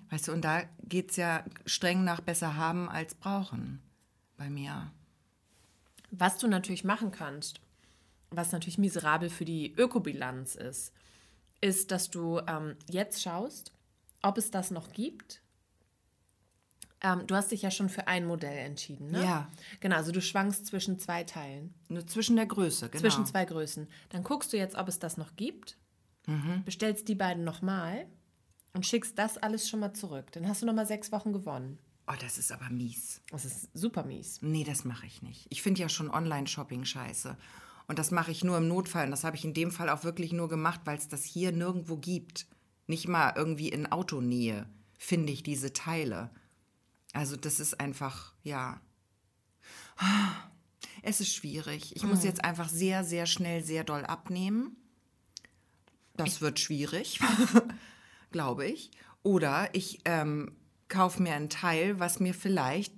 Weißt 0.09 0.27
du, 0.27 0.31
und 0.33 0.41
da 0.43 0.63
geht 0.83 1.11
es 1.11 1.15
ja 1.17 1.43
streng 1.65 2.03
nach 2.03 2.21
besser 2.21 2.55
haben 2.55 2.89
als 2.89 3.13
brauchen 3.15 3.81
bei 4.35 4.49
mir. 4.49 4.91
Was 6.11 6.37
du 6.39 6.47
natürlich 6.47 6.83
machen 6.83 7.11
kannst, 7.11 7.61
was 8.31 8.51
natürlich 8.51 8.79
miserabel 8.79 9.29
für 9.29 9.45
die 9.45 9.73
Ökobilanz 9.75 10.55
ist, 10.55 10.91
ist, 11.61 11.91
dass 11.91 12.09
du 12.09 12.39
ähm, 12.47 12.75
jetzt 12.89 13.21
schaust, 13.21 13.71
ob 14.21 14.37
es 14.37 14.51
das 14.51 14.71
noch 14.71 14.91
gibt 14.91 15.41
Ähm, 17.01 17.25
du 17.27 17.35
hast 17.35 17.51
dich 17.51 17.61
ja 17.61 17.71
schon 17.71 17.87
für 17.87 18.07
ein 18.07 18.25
Modell 18.25 18.57
entschieden, 18.57 19.11
ne? 19.11 19.23
Ja. 19.23 19.49
Genau, 19.79 19.95
also 19.95 20.11
du 20.11 20.21
schwankst 20.21 20.65
zwischen 20.67 20.99
zwei 20.99 21.23
Teilen, 21.23 21.73
Nur 21.87 22.05
zwischen 22.05 22.35
der 22.35 22.45
Größe, 22.45 22.89
genau. 22.89 22.99
zwischen 23.01 23.25
zwei 23.25 23.45
Größen. 23.45 23.87
Dann 24.09 24.23
guckst 24.23 24.51
du 24.51 24.57
jetzt, 24.57 24.75
ob 24.75 24.87
es 24.89 24.99
das 24.99 25.15
noch 25.15 25.35
gibt, 25.37 25.77
Mhm. 26.27 26.63
bestellst 26.65 27.07
die 27.07 27.15
beiden 27.15 27.43
nochmal 27.45 28.05
und 28.73 28.85
schickst 28.85 29.17
das 29.17 29.37
alles 29.37 29.69
schon 29.69 29.79
mal 29.79 29.93
zurück. 29.93 30.31
Dann 30.33 30.47
hast 30.47 30.61
du 30.61 30.65
nochmal 30.65 30.85
sechs 30.85 31.11
Wochen 31.13 31.31
gewonnen. 31.31 31.79
Oh, 32.07 32.15
das 32.19 32.37
ist 32.37 32.51
aber 32.51 32.69
mies. 32.69 33.21
Das 33.31 33.45
ist 33.45 33.69
super 33.73 34.03
mies. 34.03 34.41
Nee, 34.41 34.63
das 34.65 34.83
mache 34.83 35.05
ich 35.05 35.21
nicht. 35.21 35.45
Ich 35.49 35.61
finde 35.61 35.79
ja 35.81 35.87
schon 35.89 36.09
Online-Shopping 36.11 36.83
scheiße. 36.83 37.37
Und 37.89 37.97
das 37.97 38.11
mache 38.11 38.29
ich 38.29 38.43
nur 38.43 38.59
im 38.59 38.67
Notfall. 38.67 39.05
Und 39.05 39.11
das 39.11 39.23
habe 39.23 39.35
ich 39.35 39.43
in 39.43 39.55
dem 39.55 39.71
Fall 39.71 39.89
auch 39.89 40.03
wirklich 40.03 40.31
nur 40.31 40.47
gemacht, 40.47 40.81
weil 40.85 40.99
es 40.99 41.07
das 41.07 41.23
hier 41.23 41.51
nirgendwo 41.51 41.97
gibt. 41.97 42.45
Nicht 42.85 43.07
mal 43.07 43.33
irgendwie 43.35 43.69
in 43.69 43.91
Autonähe 43.91 44.69
finde 44.99 45.33
ich 45.33 45.41
diese 45.41 45.73
Teile. 45.73 46.29
Also 47.13 47.35
das 47.35 47.59
ist 47.59 47.79
einfach, 47.79 48.35
ja. 48.43 48.79
Es 51.01 51.19
ist 51.19 51.33
schwierig. 51.33 51.95
Ich 51.95 52.03
muss 52.03 52.23
jetzt 52.23 52.45
einfach 52.45 52.69
sehr, 52.69 53.03
sehr 53.03 53.25
schnell, 53.25 53.63
sehr 53.63 53.83
doll 53.83 54.05
abnehmen. 54.05 54.77
Das 56.15 56.41
wird 56.41 56.59
schwierig, 56.59 57.19
glaube 58.31 58.67
ich. 58.67 58.91
Oder 59.23 59.73
ich 59.73 60.01
ähm, 60.05 60.55
kaufe 60.89 61.23
mir 61.23 61.33
ein 61.33 61.49
Teil, 61.49 61.99
was 61.99 62.19
mir 62.19 62.35
vielleicht 62.35 62.93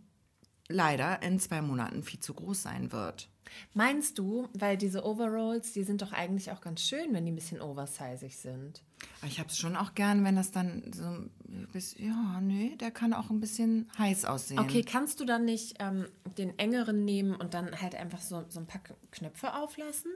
leider 0.72 1.22
in 1.22 1.40
zwei 1.40 1.62
Monaten 1.62 2.04
viel 2.04 2.20
zu 2.20 2.34
groß 2.34 2.64
sein 2.64 2.92
wird. 2.92 3.30
Meinst 3.74 4.18
du, 4.18 4.48
weil 4.54 4.78
diese 4.78 5.06
Overalls, 5.06 5.74
die 5.74 5.84
sind 5.84 6.02
doch 6.02 6.14
eigentlich 6.14 6.52
auch 6.52 6.62
ganz 6.62 6.82
schön, 6.82 7.14
wenn 7.14 7.26
die 7.26 7.32
ein 7.32 7.36
bisschen 7.36 7.62
oversizig 7.62 8.38
sind. 8.38 8.82
Ich 9.26 9.40
habe 9.40 9.50
es 9.50 9.58
schon 9.58 9.76
auch 9.76 9.94
gern, 9.94 10.24
wenn 10.24 10.36
das 10.36 10.52
dann 10.52 10.92
so 10.94 11.04
ein 11.04 11.68
bisschen, 11.72 12.06
ja, 12.06 12.40
nee, 12.42 12.76
der 12.80 12.92
kann 12.92 13.14
auch 13.14 13.30
ein 13.30 13.40
bisschen 13.40 13.90
heiß 13.98 14.26
aussehen. 14.26 14.60
Okay, 14.60 14.84
kannst 14.84 15.20
du 15.20 15.26
dann 15.26 15.46
nicht 15.46 15.76
ähm, 15.80 16.08
den 16.38 16.58
engeren 16.60 17.04
nehmen 17.04 17.36
und 17.36 17.54
dann 17.54 17.82
halt 17.82 17.96
einfach 17.96 18.22
so, 18.22 18.46
so 18.48 18.60
ein 18.60 18.68
paar 18.68 18.82
Knöpfe 19.12 19.54
auflassen? 19.56 20.12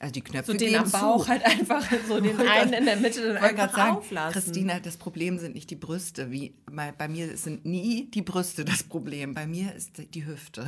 Also 0.00 0.12
die 0.14 0.22
Knöpfe 0.22 0.52
So 0.52 0.58
den 0.58 0.70
gehen 0.70 0.82
am 0.82 0.90
Bauch 0.90 1.24
zu. 1.24 1.28
halt 1.30 1.44
einfach 1.44 1.86
so 2.08 2.20
den 2.20 2.40
einen 2.40 2.72
in 2.72 2.84
der 2.86 2.96
Mitte 2.96 3.34
dann 3.34 3.36
einfach 3.44 3.72
sagen, 3.72 3.96
auflassen. 3.98 4.32
Christina, 4.32 4.80
das 4.80 4.96
Problem 4.96 5.38
sind 5.38 5.54
nicht 5.54 5.68
die 5.70 5.76
Brüste. 5.76 6.30
Wie, 6.32 6.56
bei, 6.70 6.90
bei 6.90 7.06
mir 7.06 7.36
sind 7.36 7.64
nie 7.66 8.10
die 8.10 8.22
Brüste 8.22 8.64
das 8.64 8.82
Problem. 8.82 9.34
Bei 9.34 9.46
mir 9.46 9.74
ist 9.74 9.98
die- 10.14 10.24
Hüfte 10.26 10.66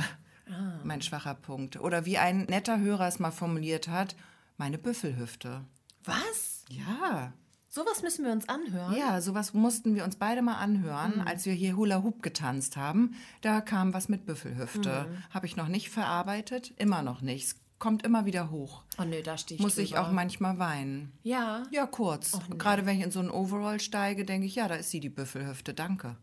Ah. 0.49 0.79
mein 0.83 1.01
schwacher 1.01 1.33
Punkt. 1.35 1.79
Oder 1.79 2.05
wie 2.05 2.17
ein 2.17 2.43
netter 2.45 2.79
Hörer 2.79 3.07
es 3.07 3.17
mal 3.17 3.31
formuliert 3.31 3.87
hat, 3.87 4.15
meine 4.57 4.77
Büffelhüfte. 4.77 5.61
Was? 6.03 6.63
Ja, 6.69 7.33
Sowas 7.69 8.03
müssen 8.03 8.23
wir 8.25 8.31
uns 8.33 8.47
anhören. 8.49 8.93
ja, 8.95 9.19
sowas 9.21 9.53
mussten 9.55 9.95
wir 9.95 10.03
uns 10.03 10.15
beide 10.17 10.43
mal 10.43 10.57
anhören, 10.57 11.21
als 11.21 11.45
wir 11.47 11.53
hier 11.53 11.75
Hula 11.75 12.03
Hoop 12.03 12.21
getanzt 12.21 12.77
haben. 12.77 13.15
Da 13.41 13.61
kam 13.61 13.93
was 13.95 14.09
mit 14.09 14.27
Büffelhüfte. 14.27 15.07
Habe 15.31 15.47
ich 15.47 15.55
noch 15.55 15.69
nicht 15.69 15.89
verarbeitet, 15.89 16.71
immer 16.77 17.01
noch 17.01 17.21
nicht. 17.21 17.55
Kommt 17.83 18.05
immer 18.05 18.25
wieder 18.25 18.49
hoch. 18.49 18.81
Oh 18.97 19.03
nö, 19.03 19.21
da 19.21 19.37
stehe 19.37 19.57
ich 19.57 19.61
Muss 19.61 19.77
ich 19.77 19.89
drüber. 19.89 20.07
auch 20.07 20.11
manchmal 20.13 20.57
weinen. 20.57 21.11
Ja. 21.21 21.63
Ja, 21.69 21.85
kurz. 21.85 22.31
Gerade 22.57 22.85
wenn 22.85 22.97
ich 22.97 23.03
in 23.03 23.11
so 23.11 23.19
einen 23.19 23.29
Overall 23.29 23.81
steige, 23.81 24.23
denke 24.23 24.47
ich, 24.47 24.55
ja, 24.55 24.69
da 24.69 24.75
ist 24.75 24.89
sie, 24.89 25.01
die 25.01 25.09
Büffelhüfte, 25.09 25.73
danke. 25.73 26.15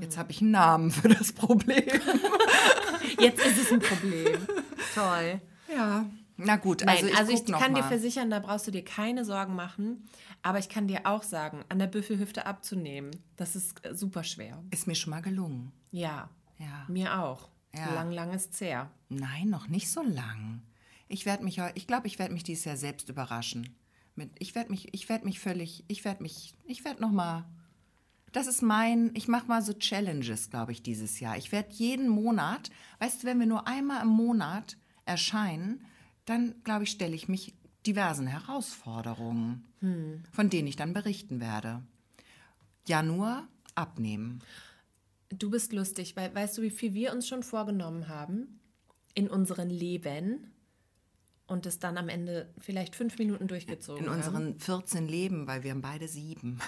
Jetzt 0.00 0.16
habe 0.16 0.30
ich 0.30 0.40
einen 0.40 0.52
Namen 0.52 0.90
für 0.90 1.10
das 1.10 1.34
Problem. 1.34 1.84
Jetzt 3.20 3.44
ist 3.44 3.58
es 3.58 3.70
ein 3.70 3.80
Problem. 3.80 4.46
Toll. 4.94 5.42
Ja. 5.76 6.06
Na 6.38 6.56
gut, 6.56 6.84
Nein, 6.86 7.04
also 7.04 7.18
also 7.18 7.32
ich, 7.32 7.40
ich, 7.40 7.44
guck 7.44 7.50
noch 7.50 7.60
kann 7.60 7.74
dir 7.74 7.82
mal. 7.82 7.88
versichern, 7.88 8.30
da 8.30 8.38
brauchst 8.38 8.66
du 8.66 8.70
dir 8.70 8.82
keine 8.82 9.26
Sorgen 9.26 9.54
machen. 9.54 10.08
Aber 10.40 10.58
ich 10.58 10.70
kann 10.70 10.88
dir 10.88 11.02
auch 11.04 11.22
sagen, 11.22 11.66
an 11.68 11.78
der 11.78 11.86
Büffelhüfte 11.86 12.46
abzunehmen, 12.46 13.10
das 13.36 13.56
ist 13.56 13.84
äh, 13.84 13.94
super 13.94 14.24
schwer. 14.24 14.58
Ist 14.70 14.86
mir 14.86 14.94
schon 14.94 15.10
mal 15.10 15.20
gelungen. 15.20 15.70
Ja. 15.90 16.30
Ja. 16.58 16.86
Mir 16.88 17.20
auch. 17.20 17.50
Ja. 17.74 17.92
Lang, 17.92 18.10
lang 18.10 18.32
ist 18.32 18.54
zäh. 18.54 18.78
Nein, 19.10 19.50
noch 19.50 19.68
nicht 19.68 19.90
so 19.90 20.00
lang. 20.00 20.62
Ich 21.08 21.26
werde 21.26 21.44
mich, 21.44 21.60
ich 21.74 21.86
glaube, 21.86 22.06
ich 22.06 22.18
werde 22.18 22.32
mich 22.32 22.44
dieses 22.44 22.64
Jahr 22.64 22.76
selbst 22.76 23.08
überraschen. 23.08 23.76
Mit, 24.16 24.30
ich 24.38 24.54
werde 24.54 24.70
mich, 24.70 24.92
ich 24.92 25.08
werde 25.08 25.24
mich 25.24 25.40
völlig, 25.40 25.84
ich 25.88 26.04
werde 26.04 26.22
mich, 26.22 26.54
ich 26.64 26.84
werde 26.84 27.02
noch 27.02 27.10
mal. 27.10 27.44
Das 28.32 28.46
ist 28.46 28.62
mein, 28.62 29.10
ich 29.14 29.28
mache 29.28 29.46
mal 29.46 29.62
so 29.62 29.72
Challenges, 29.72 30.50
glaube 30.50 30.72
ich, 30.72 30.82
dieses 30.82 31.20
Jahr. 31.20 31.36
Ich 31.36 31.52
werde 31.52 31.72
jeden 31.72 32.08
Monat, 32.08 32.70
weißt 32.98 33.22
du, 33.22 33.26
wenn 33.26 33.38
wir 33.38 33.46
nur 33.46 33.68
einmal 33.68 34.02
im 34.02 34.08
Monat 34.08 34.76
erscheinen, 35.04 35.84
dann 36.24 36.54
glaube 36.64 36.84
ich, 36.84 36.90
stelle 36.90 37.14
ich 37.14 37.28
mich 37.28 37.54
diversen 37.86 38.26
Herausforderungen, 38.26 39.64
von 40.32 40.50
denen 40.50 40.68
ich 40.68 40.76
dann 40.76 40.94
berichten 40.94 41.40
werde. 41.40 41.82
Januar 42.86 43.46
abnehmen. 43.74 44.40
Du 45.28 45.50
bist 45.50 45.72
lustig, 45.72 46.16
weil 46.16 46.34
weißt 46.34 46.58
du, 46.58 46.62
wie 46.62 46.70
viel 46.70 46.94
wir 46.94 47.12
uns 47.12 47.28
schon 47.28 47.42
vorgenommen 47.42 48.08
haben 48.08 48.60
in 49.14 49.28
unseren 49.28 49.70
Leben 49.70 50.53
und 51.46 51.66
es 51.66 51.78
dann 51.78 51.98
am 51.98 52.08
Ende 52.08 52.52
vielleicht 52.58 52.96
fünf 52.96 53.18
Minuten 53.18 53.48
durchgezogen 53.48 54.04
In 54.04 54.10
haben? 54.10 54.18
unseren 54.18 54.58
14 54.58 55.06
Leben, 55.08 55.46
weil 55.46 55.62
wir 55.62 55.72
haben 55.72 55.82
beide 55.82 56.08
sieben. 56.08 56.58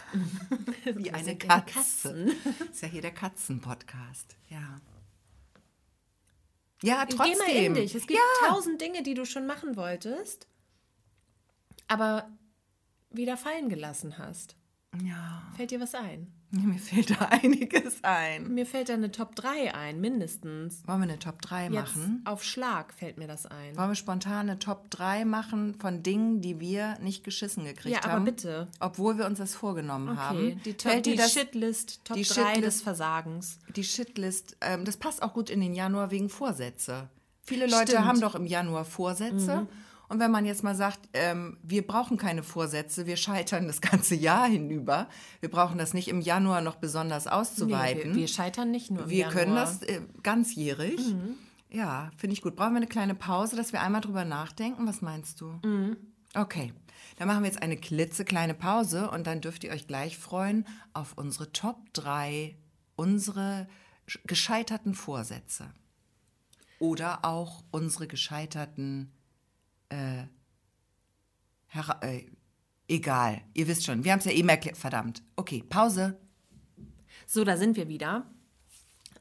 Wie 0.85 1.11
eine 1.11 1.37
Katze. 1.37 2.27
Ist 2.73 2.83
ja 2.83 2.89
hier 2.89 3.03
der 3.03 3.15
Katzen-Podcast. 3.15 4.37
Ja. 4.49 4.81
Ja, 6.83 7.07
trotzdem. 7.07 7.39
Geh 7.47 7.55
mal 7.55 7.65
in 7.65 7.75
dich. 7.75 7.95
Es 7.95 8.07
gibt 8.07 8.21
ja. 8.21 8.49
tausend 8.49 8.81
Dinge, 8.81 9.03
die 9.03 9.15
du 9.15 9.25
schon 9.25 9.47
machen 9.47 9.77
wolltest, 9.77 10.47
aber 11.89 12.31
wieder 13.11 13.37
fallen 13.39 13.71
gelassen 13.71 14.19
hast. 14.19 14.57
ja. 15.03 15.43
Fällt 15.57 15.71
dir 15.71 15.81
was 15.81 15.95
ein? 15.95 16.36
Mir 16.51 16.79
fällt 16.79 17.11
da 17.11 17.27
einiges 17.27 18.03
ein. 18.03 18.55
Mir 18.55 18.67
fällt 18.67 18.89
da 18.89 18.95
eine 18.95 19.11
Top 19.11 19.35
3 19.35 19.75
ein, 19.75 20.01
mindestens. 20.01 20.83
Wollen 20.87 21.01
wir 21.01 21.09
eine 21.09 21.19
Top 21.19 21.43
3 21.43 21.65
Jetzt 21.65 21.73
machen? 21.97 22.23
auf 22.25 22.45
Schlag 22.45 22.95
fällt 22.95 23.19
mir 23.19 23.27
das 23.27 23.47
ein. 23.47 23.77
Wollen 23.77 23.89
wir 23.91 23.95
spontan 23.97 24.49
eine 24.49 24.59
Top 24.59 24.89
3 24.91 25.25
machen 25.25 25.75
von 25.75 26.03
Dingen, 26.03 26.41
die 26.41 26.61
wir 26.61 26.97
nicht 27.01 27.25
geschissen 27.25 27.65
gekriegt 27.65 27.97
Ja, 27.97 28.03
haben? 28.05 28.11
aber 28.23 28.25
bitte. 28.27 28.69
Obwohl 28.81 29.19
wir 29.19 29.27
uns 29.27 29.39
das 29.39 29.55
vorgenommen 29.55 30.09
Okay, 30.11 30.19
haben. 30.19 30.61
die, 30.65 30.75
Top, 30.75 30.93
Fällt 30.93 31.07
die 31.07 31.17
das, 31.17 31.33
Shitlist, 31.33 32.05
Top 32.05 32.17
die 32.17 32.23
3 32.23 32.35
Shitlist- 32.55 32.63
des 32.63 32.83
Versagens. 32.83 33.59
die 33.75 33.85
Shitlist, 33.85 34.57
ähm, 34.61 34.85
das 34.85 34.97
passt 34.97 35.23
auch 35.23 35.35
gut 35.35 35.51
in 35.51 35.61
den 35.61 35.75
Januar 35.75 36.11
wegen 36.13 36.29
Vorsätze. 36.29 37.09
Viele 37.43 37.67
Leute 37.67 37.93
Stimmt. 37.93 38.07
haben 38.07 38.21
doch 38.21 38.35
im 38.35 38.47
Januar 38.47 38.85
Vorsätze. 38.85 39.67
Und 40.09 40.21
wenn 40.21 40.31
man 40.31 40.47
jetzt 40.47 40.63
mal 40.63 40.75
sagt, 40.77 41.01
ähm, 41.15 41.59
wir 41.63 41.87
brauchen 41.87 42.17
keine 42.17 42.43
Vorsätze, 42.43 43.07
wir 43.07 43.17
scheitern 43.17 43.67
das 43.67 43.81
ganze 43.81 44.15
Jahr 44.15 44.47
hinüber, 44.49 45.09
wir 45.41 45.51
brauchen 45.51 45.79
das 45.79 45.95
nicht 45.95 46.09
im 46.09 46.21
Januar 46.21 46.61
noch 46.61 46.77
besonders 46.77 47.25
Nee, 47.25 47.31
auszuweiten. 47.33 48.11
wir, 48.15 48.21
wir 48.23 48.29
scheitern 48.29 48.71
nicht 48.71 48.91
nur 48.91 49.05
im 49.05 49.11
wir 49.11 49.27
können 49.29 49.55
Januar. 49.55 49.65
das 49.65 49.83
äh, 49.83 50.01
ganzjährig. 50.23 51.01
Ja, 51.71 52.11
finde 52.17 52.35
ich 52.35 52.43
gut. 52.43 52.55
Brauchen 52.55 52.73
wir 52.75 52.77
eine 52.79 52.87
kleine 52.87 53.15
Pause, 53.17 53.57
dass 53.57 53.73
wir 53.73 53.81
einmal 53.83 54.01
drüber 54.01 54.25
nachdenken? 54.25 54.87
Was 54.87 55.03
meinst 55.03 55.41
du? 55.41 55.59
Okay, 56.35 56.73
dann 57.17 57.27
machen 57.29 57.43
wir 57.43 57.51
jetzt 57.51 57.63
eine 57.63 57.77
klitzekleine 57.77 58.55
Pause 58.55 59.11
und 59.11 59.27
dann 59.27 59.41
dürft 59.41 59.65
ihr 59.65 59.73
euch 59.73 59.87
gleich 59.89 60.17
freuen 60.19 60.67
auf 60.93 61.15
unsere 61.17 61.51
Top 61.53 61.93
3, 61.95 62.57
unsere 62.95 63.67
sch- 64.09 64.21
gescheiterten 64.27 64.95
Vorsätze. 64.95 65.73
Oder 66.79 67.25
auch 67.25 67.65
unsere 67.71 68.07
gescheiterten, 68.07 69.11
äh, 69.97 70.27
äh, 72.01 72.27
egal, 72.89 73.43
ihr 73.55 73.69
wisst 73.69 73.85
schon, 73.85 74.05
wir 74.05 74.13
haben 74.13 74.21
es 74.21 74.25
ja 74.25 74.33
eben 74.33 74.49
erklärt, 74.49 74.77
verdammt. 74.77 75.23
Okay, 75.37 75.63
Pause. 75.69 76.19
So, 77.27 77.45
da 77.45 77.57
sind 77.57 77.77
wir 77.77 77.89
wieder. 77.89 78.27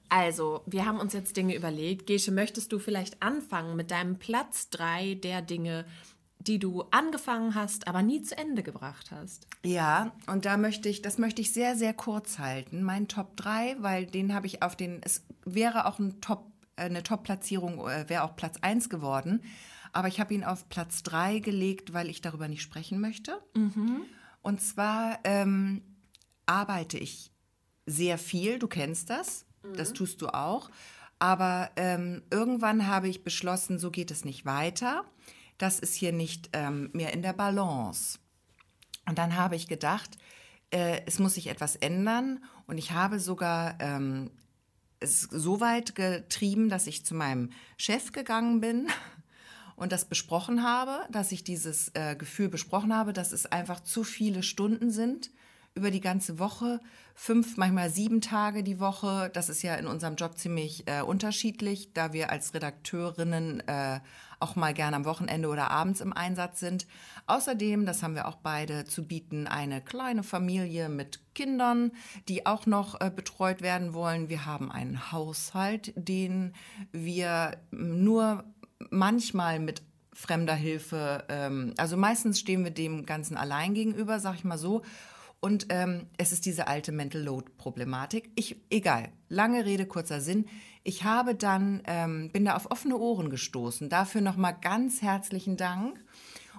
Also, 0.10 0.62
wir 0.68 0.86
haben 0.86 1.00
uns 1.00 1.14
jetzt 1.14 1.36
Dinge 1.36 1.56
überlegt. 1.56 2.06
Gesche, 2.08 2.32
möchtest 2.32 2.72
du 2.72 2.80
vielleicht 2.80 3.22
anfangen 3.24 3.76
mit 3.76 3.92
deinem 3.92 4.20
Platz 4.20 4.70
3 4.70 5.16
der 5.16 5.42
Dinge, 5.42 5.86
die 6.38 6.60
du 6.60 6.84
angefangen 6.92 7.56
hast, 7.56 7.88
aber 7.88 8.04
nie 8.04 8.22
zu 8.22 8.38
Ende 8.38 8.62
gebracht 8.62 9.10
hast? 9.12 9.48
Ja, 9.64 10.12
und 10.28 10.46
da 10.46 10.58
möchte 10.58 10.90
ich, 10.90 11.02
das 11.02 11.18
möchte 11.18 11.42
ich 11.42 11.52
sehr, 11.52 11.76
sehr 11.76 11.94
kurz 11.94 12.38
halten. 12.38 12.84
Mein 12.84 13.08
Top 13.08 13.36
3, 13.38 13.78
weil 13.80 14.06
den 14.06 14.34
habe 14.34 14.46
ich 14.46 14.62
auf 14.62 14.76
den, 14.76 15.02
es 15.04 15.26
wäre 15.44 15.88
auch 15.88 15.98
ein 15.98 16.22
Top, 16.22 16.52
äh, 16.76 16.84
eine 16.84 17.02
Top-Platzierung, 17.02 17.88
äh, 17.90 18.08
wäre 18.08 18.24
auch 18.24 18.36
Platz 18.36 18.58
1 18.62 18.90
geworden. 18.90 19.42
Aber 19.96 20.10
ich 20.10 20.20
habe 20.20 20.34
ihn 20.34 20.44
auf 20.44 20.68
Platz 20.68 21.04
3 21.04 21.40
gelegt, 21.40 21.94
weil 21.94 22.10
ich 22.10 22.20
darüber 22.20 22.50
nicht 22.50 22.62
sprechen 22.62 23.00
möchte. 23.00 23.42
Und 24.42 24.60
zwar 24.60 25.20
ähm, 25.24 25.84
arbeite 26.46 26.98
ich 26.98 27.32
sehr 27.86 28.18
viel, 28.18 28.60
du 28.60 28.68
kennst 28.68 29.10
das, 29.10 29.46
das 29.78 29.94
tust 29.94 30.22
du 30.22 30.28
auch. 30.28 30.70
Aber 31.18 31.72
ähm, 31.78 32.24
irgendwann 32.30 32.88
habe 32.88 33.08
ich 33.08 33.24
beschlossen, 33.24 33.80
so 33.80 33.90
geht 33.90 34.12
es 34.12 34.26
nicht 34.26 34.46
weiter. 34.46 35.06
Das 35.58 35.80
ist 35.80 35.96
hier 35.96 36.12
nicht 36.12 36.50
ähm, 36.52 36.90
mehr 36.92 37.14
in 37.14 37.22
der 37.22 37.32
Balance. 37.32 38.20
Und 39.08 39.18
dann 39.18 39.38
habe 39.38 39.56
ich 39.56 39.70
gedacht, 39.70 40.18
äh, 40.72 41.04
es 41.06 41.20
muss 41.20 41.36
sich 41.36 41.48
etwas 41.48 41.78
ändern. 41.78 42.44
Und 42.68 42.78
ich 42.80 42.92
habe 42.92 43.22
sogar 43.22 43.78
ähm, 43.80 44.30
es 45.00 45.22
so 45.22 45.62
weit 45.62 45.96
getrieben, 45.96 46.68
dass 46.68 46.86
ich 46.86 47.06
zu 47.06 47.16
meinem 47.16 47.52
Chef 47.78 48.12
gegangen 48.12 48.60
bin 48.60 48.88
und 49.76 49.92
das 49.92 50.06
besprochen 50.06 50.64
habe, 50.64 51.02
dass 51.12 51.32
ich 51.32 51.44
dieses 51.44 51.90
äh, 51.94 52.16
Gefühl 52.16 52.50
besprochen 52.50 52.96
habe, 52.96 53.14
dass 53.14 53.32
es 53.32 53.46
einfach 53.46 53.82
zu 53.82 54.04
viele 54.04 54.44
Stunden 54.44 54.92
sind, 54.92 55.32
über 55.76 55.92
die 55.92 56.02
ganze 56.02 56.40
Woche, 56.40 56.80
fünf, 57.14 57.58
manchmal 57.58 57.90
sieben 57.90 58.22
Tage 58.22 58.64
die 58.64 58.80
Woche. 58.80 59.30
Das 59.34 59.50
ist 59.50 59.62
ja 59.62 59.76
in 59.76 59.88
unserem 59.88 60.16
Job 60.16 60.38
ziemlich 60.38 60.88
äh, 60.88 61.02
unterschiedlich, 61.02 61.92
da 61.94 62.14
wir 62.14 62.32
als 62.32 62.54
Redakteurinnen 62.54 63.60
äh, 63.68 64.00
auch 64.40 64.56
mal 64.56 64.74
gerne 64.74 64.96
am 64.96 65.06
Wochenende 65.06 65.50
oder 65.50 65.72
abends 65.72 66.02
im 66.02 66.14
Einsatz 66.14 66.60
sind. 66.60 66.88
Außerdem, 67.28 67.86
das 67.86 68.04
haben 68.04 68.16
wir 68.16 68.28
auch 68.28 68.38
beide 68.38 68.86
zu 68.86 69.06
bieten, 69.06 69.48
eine 69.48 69.82
kleine 69.82 70.24
Familie 70.24 70.88
mit 70.90 71.20
Kindern, 71.34 71.92
die 72.30 72.46
auch 72.46 72.66
noch 72.66 73.02
äh, 73.02 73.12
betreut 73.14 73.62
werden 73.62 73.94
wollen. 73.94 74.30
Wir 74.30 74.46
haben 74.46 74.72
einen 74.72 75.12
Haushalt, 75.12 75.94
den 75.96 76.54
wir 76.92 77.58
nur 77.72 78.46
manchmal 78.90 79.60
mit 79.60 79.82
fremder 80.14 80.56
Hilfe, 80.56 81.26
ähm, 81.30 81.74
also 81.78 81.98
meistens 81.98 82.40
stehen 82.40 82.64
wir 82.64 82.72
dem 82.72 83.06
Ganzen 83.06 83.36
allein 83.38 83.74
gegenüber, 83.74 84.20
sag 84.20 84.36
ich 84.36 84.44
mal 84.44 84.58
so. 84.58 84.82
Und 85.42 85.68
ähm, 85.70 86.08
es 86.18 86.32
ist 86.32 86.46
diese 86.46 86.68
alte 86.68 86.92
Mental 86.92 87.22
Load 87.22 87.52
Problematik. 87.58 88.32
Ich, 88.36 88.56
egal, 88.70 89.10
lange 89.30 89.66
Rede, 89.66 89.86
kurzer 89.86 90.22
Sinn. 90.22 90.46
Ich 90.84 91.04
habe 91.04 91.36
dann, 91.36 91.84
ähm, 91.86 92.32
bin 92.32 92.46
da 92.46 92.56
auf 92.56 92.72
offene 92.72 92.98
Ohren 92.98 93.30
gestoßen. 93.30 93.90
Dafür 93.90 94.22
nochmal 94.22 94.58
ganz 94.60 95.02
herzlichen 95.02 95.58
Dank 95.58 96.04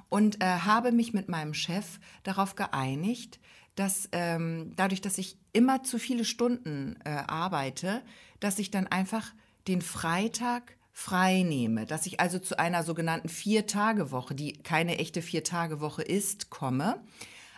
und 0.09 0.43
äh, 0.43 0.47
habe 0.47 0.93
mich 0.93 1.13
mit 1.15 1.29
meinem 1.29 1.55
Chef 1.55 1.99
darauf 2.23 2.55
geeinigt, 2.55 3.41
dass 3.75 4.09
ähm, 4.13 4.73
dadurch, 4.77 5.01
dass 5.01 5.19
ich 5.19 5.37
immer 5.53 5.83
zu 5.83 5.99
viele 5.99 6.25
Stunden 6.25 6.97
äh, 7.05 7.11
arbeite, 7.11 8.03
dass 8.41 8.59
ich 8.59 8.71
dann 8.71 8.87
einfach 8.87 9.35
den 9.69 9.83
Freitag 9.83 10.76
frei 10.97 11.43
nehme, 11.43 11.85
dass 11.85 12.07
ich 12.07 12.21
also 12.21 12.39
zu 12.39 12.59
einer 12.59 12.83
sogenannten 12.83 13.29
Vier-Tage-Woche, 13.29 14.35
die 14.35 14.55
keine 14.55 14.97
echte 14.97 15.21
Vier-Tage-Woche 15.21 16.03
ist, 16.03 16.49
komme. 16.49 17.05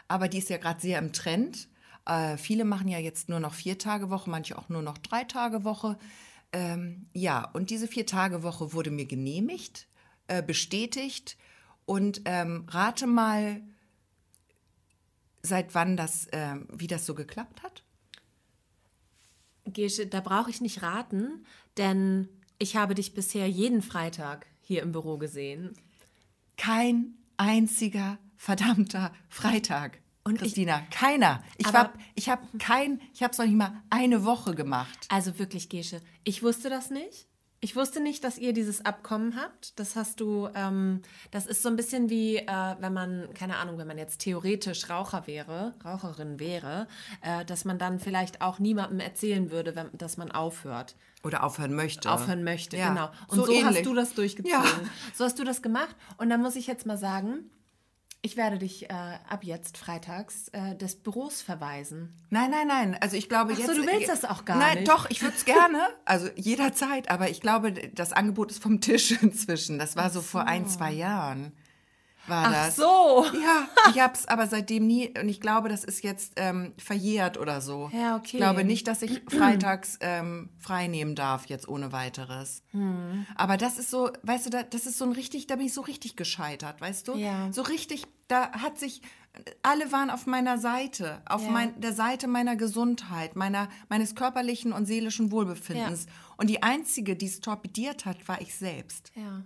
Aber 0.08 0.26
die 0.26 0.38
ist 0.38 0.50
ja 0.50 0.56
gerade 0.56 0.80
sehr 0.80 0.98
im 0.98 1.12
Trend. 1.12 1.68
Äh, 2.04 2.36
viele 2.36 2.64
machen 2.64 2.88
ja 2.88 2.98
jetzt 2.98 3.28
nur 3.28 3.38
noch 3.38 3.54
Vier-Tage-Woche, 3.54 4.28
manche 4.28 4.58
auch 4.58 4.68
nur 4.68 4.82
noch 4.82 4.98
Drei-Tage-Woche. 4.98 6.00
Ähm, 6.52 7.06
ja, 7.12 7.48
und 7.52 7.70
diese 7.70 7.86
Vier-Tage-Woche 7.86 8.72
wurde 8.72 8.90
mir 8.90 9.06
genehmigt, 9.06 9.86
äh, 10.26 10.42
bestätigt. 10.42 11.36
Und 11.86 12.22
ähm, 12.24 12.66
rate 12.68 13.06
mal, 13.06 13.62
seit 15.42 15.76
wann 15.76 15.96
das, 15.96 16.26
äh, 16.32 16.56
wie 16.72 16.88
das 16.88 17.06
so 17.06 17.14
geklappt 17.14 17.62
hat? 17.62 17.84
Gesche, 19.64 20.08
da 20.08 20.20
brauche 20.20 20.50
ich 20.50 20.60
nicht 20.60 20.82
raten, 20.82 21.46
denn 21.76 22.28
ich 22.58 22.76
habe 22.76 22.94
dich 22.94 23.14
bisher 23.14 23.48
jeden 23.48 23.82
Freitag 23.82 24.46
hier 24.60 24.82
im 24.82 24.92
Büro 24.92 25.18
gesehen. 25.18 25.74
Kein 26.56 27.14
einziger 27.36 28.18
verdammter 28.36 29.12
Freitag. 29.28 29.98
Und 30.24 30.38
Christina, 30.38 30.82
ich, 30.90 30.96
keiner. 30.96 31.42
Ich 31.56 31.72
habe 31.72 31.92
ich 32.14 32.28
hab 32.28 32.40
kein, 32.58 33.00
ich 33.14 33.22
habe 33.22 33.32
es 33.32 33.38
noch 33.38 33.46
nicht 33.46 33.56
mal 33.56 33.82
eine 33.88 34.24
Woche 34.24 34.54
gemacht. 34.54 35.06
Also 35.08 35.38
wirklich, 35.38 35.68
Gesche, 35.68 36.02
ich 36.24 36.42
wusste 36.42 36.68
das 36.68 36.90
nicht. 36.90 37.26
Ich 37.60 37.74
wusste 37.74 38.00
nicht, 38.00 38.22
dass 38.22 38.38
ihr 38.38 38.52
dieses 38.52 38.84
Abkommen 38.84 39.34
habt. 39.34 39.78
Das 39.80 39.96
hast 39.96 40.20
du, 40.20 40.48
ähm, 40.54 41.02
das 41.32 41.46
ist 41.46 41.62
so 41.62 41.68
ein 41.68 41.74
bisschen 41.74 42.08
wie, 42.08 42.36
äh, 42.36 42.76
wenn 42.78 42.92
man, 42.92 43.34
keine 43.34 43.56
Ahnung, 43.56 43.78
wenn 43.78 43.88
man 43.88 43.98
jetzt 43.98 44.20
theoretisch 44.20 44.88
Raucher 44.88 45.26
wäre, 45.26 45.74
Raucherin 45.84 46.38
wäre, 46.38 46.86
äh, 47.20 47.44
dass 47.44 47.64
man 47.64 47.78
dann 47.78 47.98
vielleicht 47.98 48.42
auch 48.42 48.60
niemandem 48.60 49.00
erzählen 49.00 49.50
würde, 49.50 49.74
wenn, 49.74 49.88
dass 49.94 50.16
man 50.16 50.30
aufhört. 50.30 50.94
Oder 51.24 51.42
aufhören 51.42 51.74
möchte. 51.74 52.10
Aufhören 52.10 52.44
möchte, 52.44 52.76
ja. 52.76 52.90
genau. 52.90 53.10
Und 53.26 53.38
so, 53.38 53.46
so 53.46 53.64
hast 53.64 53.84
du 53.84 53.94
das 53.94 54.14
durchgezogen. 54.14 54.62
Ja. 54.62 54.90
So 55.14 55.24
hast 55.24 55.38
du 55.38 55.44
das 55.44 55.62
gemacht. 55.62 55.96
Und 56.16 56.30
dann 56.30 56.40
muss 56.40 56.54
ich 56.54 56.66
jetzt 56.68 56.86
mal 56.86 56.96
sagen, 56.96 57.50
ich 58.22 58.36
werde 58.36 58.58
dich 58.58 58.90
äh, 58.90 58.94
ab 59.28 59.44
jetzt 59.44 59.78
freitags 59.78 60.48
äh, 60.48 60.76
des 60.76 60.96
Büros 60.96 61.40
verweisen. 61.40 62.16
Nein, 62.30 62.50
nein, 62.50 62.66
nein. 62.66 62.96
Also 63.00 63.16
ich 63.16 63.28
glaube 63.28 63.52
Ach 63.54 63.58
jetzt. 63.58 63.68
So, 63.68 63.74
du 63.74 63.86
willst 63.86 64.08
das 64.08 64.24
auch 64.24 64.44
gar 64.44 64.58
nein, 64.58 64.78
nicht. 64.78 64.88
Nein, 64.88 64.96
doch, 64.96 65.10
ich 65.10 65.22
würde 65.22 65.36
es 65.36 65.44
gerne. 65.44 65.88
Also 66.04 66.28
jederzeit. 66.36 67.10
Aber 67.10 67.30
ich 67.30 67.40
glaube, 67.40 67.72
das 67.72 68.12
Angebot 68.12 68.50
ist 68.50 68.62
vom 68.62 68.80
Tisch 68.80 69.10
inzwischen. 69.22 69.78
Das 69.78 69.96
war 69.96 70.10
so, 70.10 70.20
so 70.20 70.26
vor 70.26 70.46
ein, 70.46 70.66
zwei 70.66 70.92
Jahren 70.92 71.52
war 72.28 72.46
Ach 72.46 72.52
das. 72.52 72.76
so. 72.76 73.26
Ja, 73.34 73.68
ich 73.90 74.00
habe 74.00 74.14
es 74.14 74.26
aber 74.26 74.46
seitdem 74.46 74.86
nie 74.86 75.12
und 75.20 75.28
ich 75.28 75.40
glaube, 75.40 75.68
das 75.68 75.84
ist 75.84 76.02
jetzt 76.02 76.34
ähm, 76.36 76.74
verjährt 76.78 77.38
oder 77.38 77.60
so. 77.60 77.90
Ja, 77.92 78.16
okay. 78.16 78.28
Ich 78.32 78.36
glaube 78.36 78.64
nicht, 78.64 78.86
dass 78.86 79.02
ich 79.02 79.22
freitags 79.28 79.98
ähm, 80.00 80.50
frei 80.58 80.86
nehmen 80.86 81.14
darf 81.14 81.46
jetzt 81.46 81.68
ohne 81.68 81.92
weiteres. 81.92 82.62
Hm. 82.70 83.26
Aber 83.36 83.56
das 83.56 83.78
ist 83.78 83.90
so, 83.90 84.10
weißt 84.22 84.46
du, 84.46 84.50
da, 84.50 84.62
das 84.62 84.86
ist 84.86 84.98
so 84.98 85.04
ein 85.04 85.12
richtig, 85.12 85.46
da 85.46 85.56
bin 85.56 85.66
ich 85.66 85.74
so 85.74 85.82
richtig 85.82 86.16
gescheitert, 86.16 86.80
weißt 86.80 87.08
du? 87.08 87.16
Ja. 87.16 87.52
So 87.52 87.62
richtig, 87.62 88.06
da 88.28 88.52
hat 88.52 88.78
sich 88.78 89.02
alle 89.62 89.92
waren 89.92 90.10
auf 90.10 90.26
meiner 90.26 90.58
Seite, 90.58 91.22
auf 91.26 91.44
ja. 91.44 91.50
mein, 91.50 91.80
der 91.80 91.92
Seite 91.92 92.26
meiner 92.26 92.56
Gesundheit, 92.56 93.36
meiner, 93.36 93.68
meines 93.88 94.14
körperlichen 94.14 94.72
und 94.72 94.86
seelischen 94.86 95.30
Wohlbefindens. 95.30 96.06
Ja. 96.06 96.12
Und 96.36 96.50
die 96.50 96.62
einzige, 96.62 97.16
die 97.16 97.26
es 97.26 97.40
torpediert 97.40 98.04
hat, 98.04 98.26
war 98.28 98.40
ich 98.40 98.54
selbst. 98.54 99.12
Ja. 99.14 99.44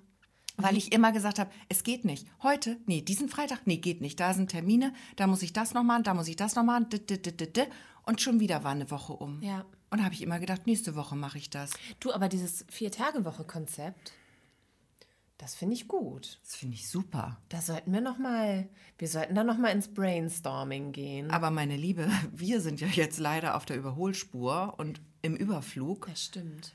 Weil 0.57 0.77
ich 0.77 0.93
immer 0.93 1.13
gesagt 1.13 1.39
habe, 1.39 1.51
es 1.69 1.83
geht 1.83 2.05
nicht. 2.05 2.27
Heute, 2.43 2.79
nee, 2.87 3.01
diesen 3.01 3.29
Freitag, 3.29 3.67
nee, 3.67 3.79
geht 3.79 4.01
nicht. 4.01 4.21
Da 4.21 4.35
sind 4.35 4.51
Termine, 4.51 4.93
da 5.17 5.27
muss 5.27 5.43
ich 5.43 5.53
das 5.53 5.75
noch 5.75 5.83
machen, 5.83 6.03
da 6.03 6.15
muss 6.15 6.29
ich 6.29 6.37
das 6.37 6.55
noch 6.55 6.65
machen. 6.65 6.89
Und 8.05 8.21
schon 8.21 8.41
wieder 8.41 8.65
war 8.65 8.73
eine 8.73 8.91
Woche 8.91 9.15
um. 9.15 9.43
Ja. 9.43 9.65
Und 9.91 9.99
da 9.99 10.05
habe 10.05 10.15
ich 10.15 10.23
immer 10.23 10.41
gedacht, 10.41 10.67
nächste 10.67 10.95
Woche 10.95 11.17
mache 11.17 11.39
ich 11.39 11.51
das. 11.51 11.73
Du, 12.01 12.13
aber 12.13 12.29
dieses 12.29 12.65
Vier-Tage-Woche-Konzept, 12.71 14.13
das 15.43 15.55
finde 15.55 15.75
ich 15.75 15.89
gut. 15.89 16.39
Das 16.45 16.55
finde 16.55 16.77
ich 16.77 16.89
super. 16.89 17.37
Da 17.49 17.61
sollten 17.61 17.93
wir 17.93 18.01
noch 18.01 18.17
mal, 18.17 18.69
wir 18.99 19.09
sollten 19.09 19.35
da 19.35 19.43
noch 19.43 19.59
mal 19.59 19.71
ins 19.71 19.93
Brainstorming 19.93 20.93
gehen. 20.93 21.31
Aber 21.31 21.51
meine 21.51 21.77
Liebe, 21.77 22.09
wir 22.33 22.61
sind 22.61 22.81
ja 22.81 22.87
jetzt 22.87 23.19
leider 23.19 23.57
auf 23.57 23.65
der 23.65 23.77
Überholspur 23.77 24.75
und 24.79 25.01
im 25.21 25.35
Überflug. 25.35 26.07
Das 26.07 26.25
stimmt. 26.25 26.75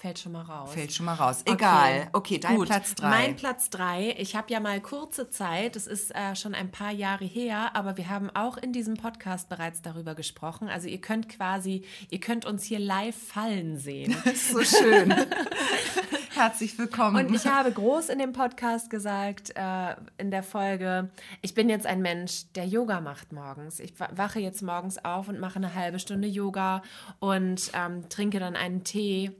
Fällt 0.00 0.18
schon 0.18 0.32
mal 0.32 0.40
raus. 0.40 0.72
Fällt 0.72 0.94
schon 0.94 1.04
mal 1.04 1.12
raus. 1.12 1.42
Egal. 1.44 2.08
Okay, 2.12 2.36
okay 2.36 2.38
dein 2.38 2.56
Gut. 2.56 2.68
Platz 2.68 2.94
drei. 2.94 3.10
Mein 3.10 3.36
Platz 3.36 3.68
drei. 3.68 4.14
Ich 4.16 4.34
habe 4.34 4.50
ja 4.50 4.58
mal 4.58 4.80
kurze 4.80 5.28
Zeit, 5.28 5.76
es 5.76 5.86
ist 5.86 6.14
äh, 6.14 6.34
schon 6.34 6.54
ein 6.54 6.70
paar 6.70 6.90
Jahre 6.90 7.26
her, 7.26 7.76
aber 7.76 7.98
wir 7.98 8.08
haben 8.08 8.30
auch 8.30 8.56
in 8.56 8.72
diesem 8.72 8.94
Podcast 8.94 9.50
bereits 9.50 9.82
darüber 9.82 10.14
gesprochen. 10.14 10.70
Also 10.70 10.88
ihr 10.88 11.02
könnt 11.02 11.28
quasi, 11.28 11.84
ihr 12.08 12.18
könnt 12.18 12.46
uns 12.46 12.64
hier 12.64 12.78
live 12.78 13.14
fallen 13.14 13.76
sehen. 13.76 14.16
Das 14.24 14.32
ist 14.32 14.50
so 14.52 14.62
schön. 14.62 15.14
Herzlich 16.34 16.78
willkommen. 16.78 17.26
Und 17.26 17.34
ich 17.34 17.46
habe 17.46 17.70
groß 17.70 18.08
in 18.08 18.20
dem 18.20 18.32
Podcast 18.32 18.88
gesagt, 18.88 19.52
äh, 19.54 19.96
in 20.16 20.30
der 20.30 20.42
Folge, 20.42 21.10
ich 21.42 21.52
bin 21.52 21.68
jetzt 21.68 21.84
ein 21.84 22.00
Mensch, 22.00 22.50
der 22.54 22.64
Yoga 22.64 23.02
macht 23.02 23.34
morgens. 23.34 23.78
Ich 23.80 23.92
wache 23.98 24.40
jetzt 24.40 24.62
morgens 24.62 25.04
auf 25.04 25.28
und 25.28 25.38
mache 25.38 25.56
eine 25.56 25.74
halbe 25.74 25.98
Stunde 25.98 26.26
Yoga 26.26 26.80
und 27.18 27.70
ähm, 27.74 28.08
trinke 28.08 28.40
dann 28.40 28.56
einen 28.56 28.82
Tee 28.82 29.32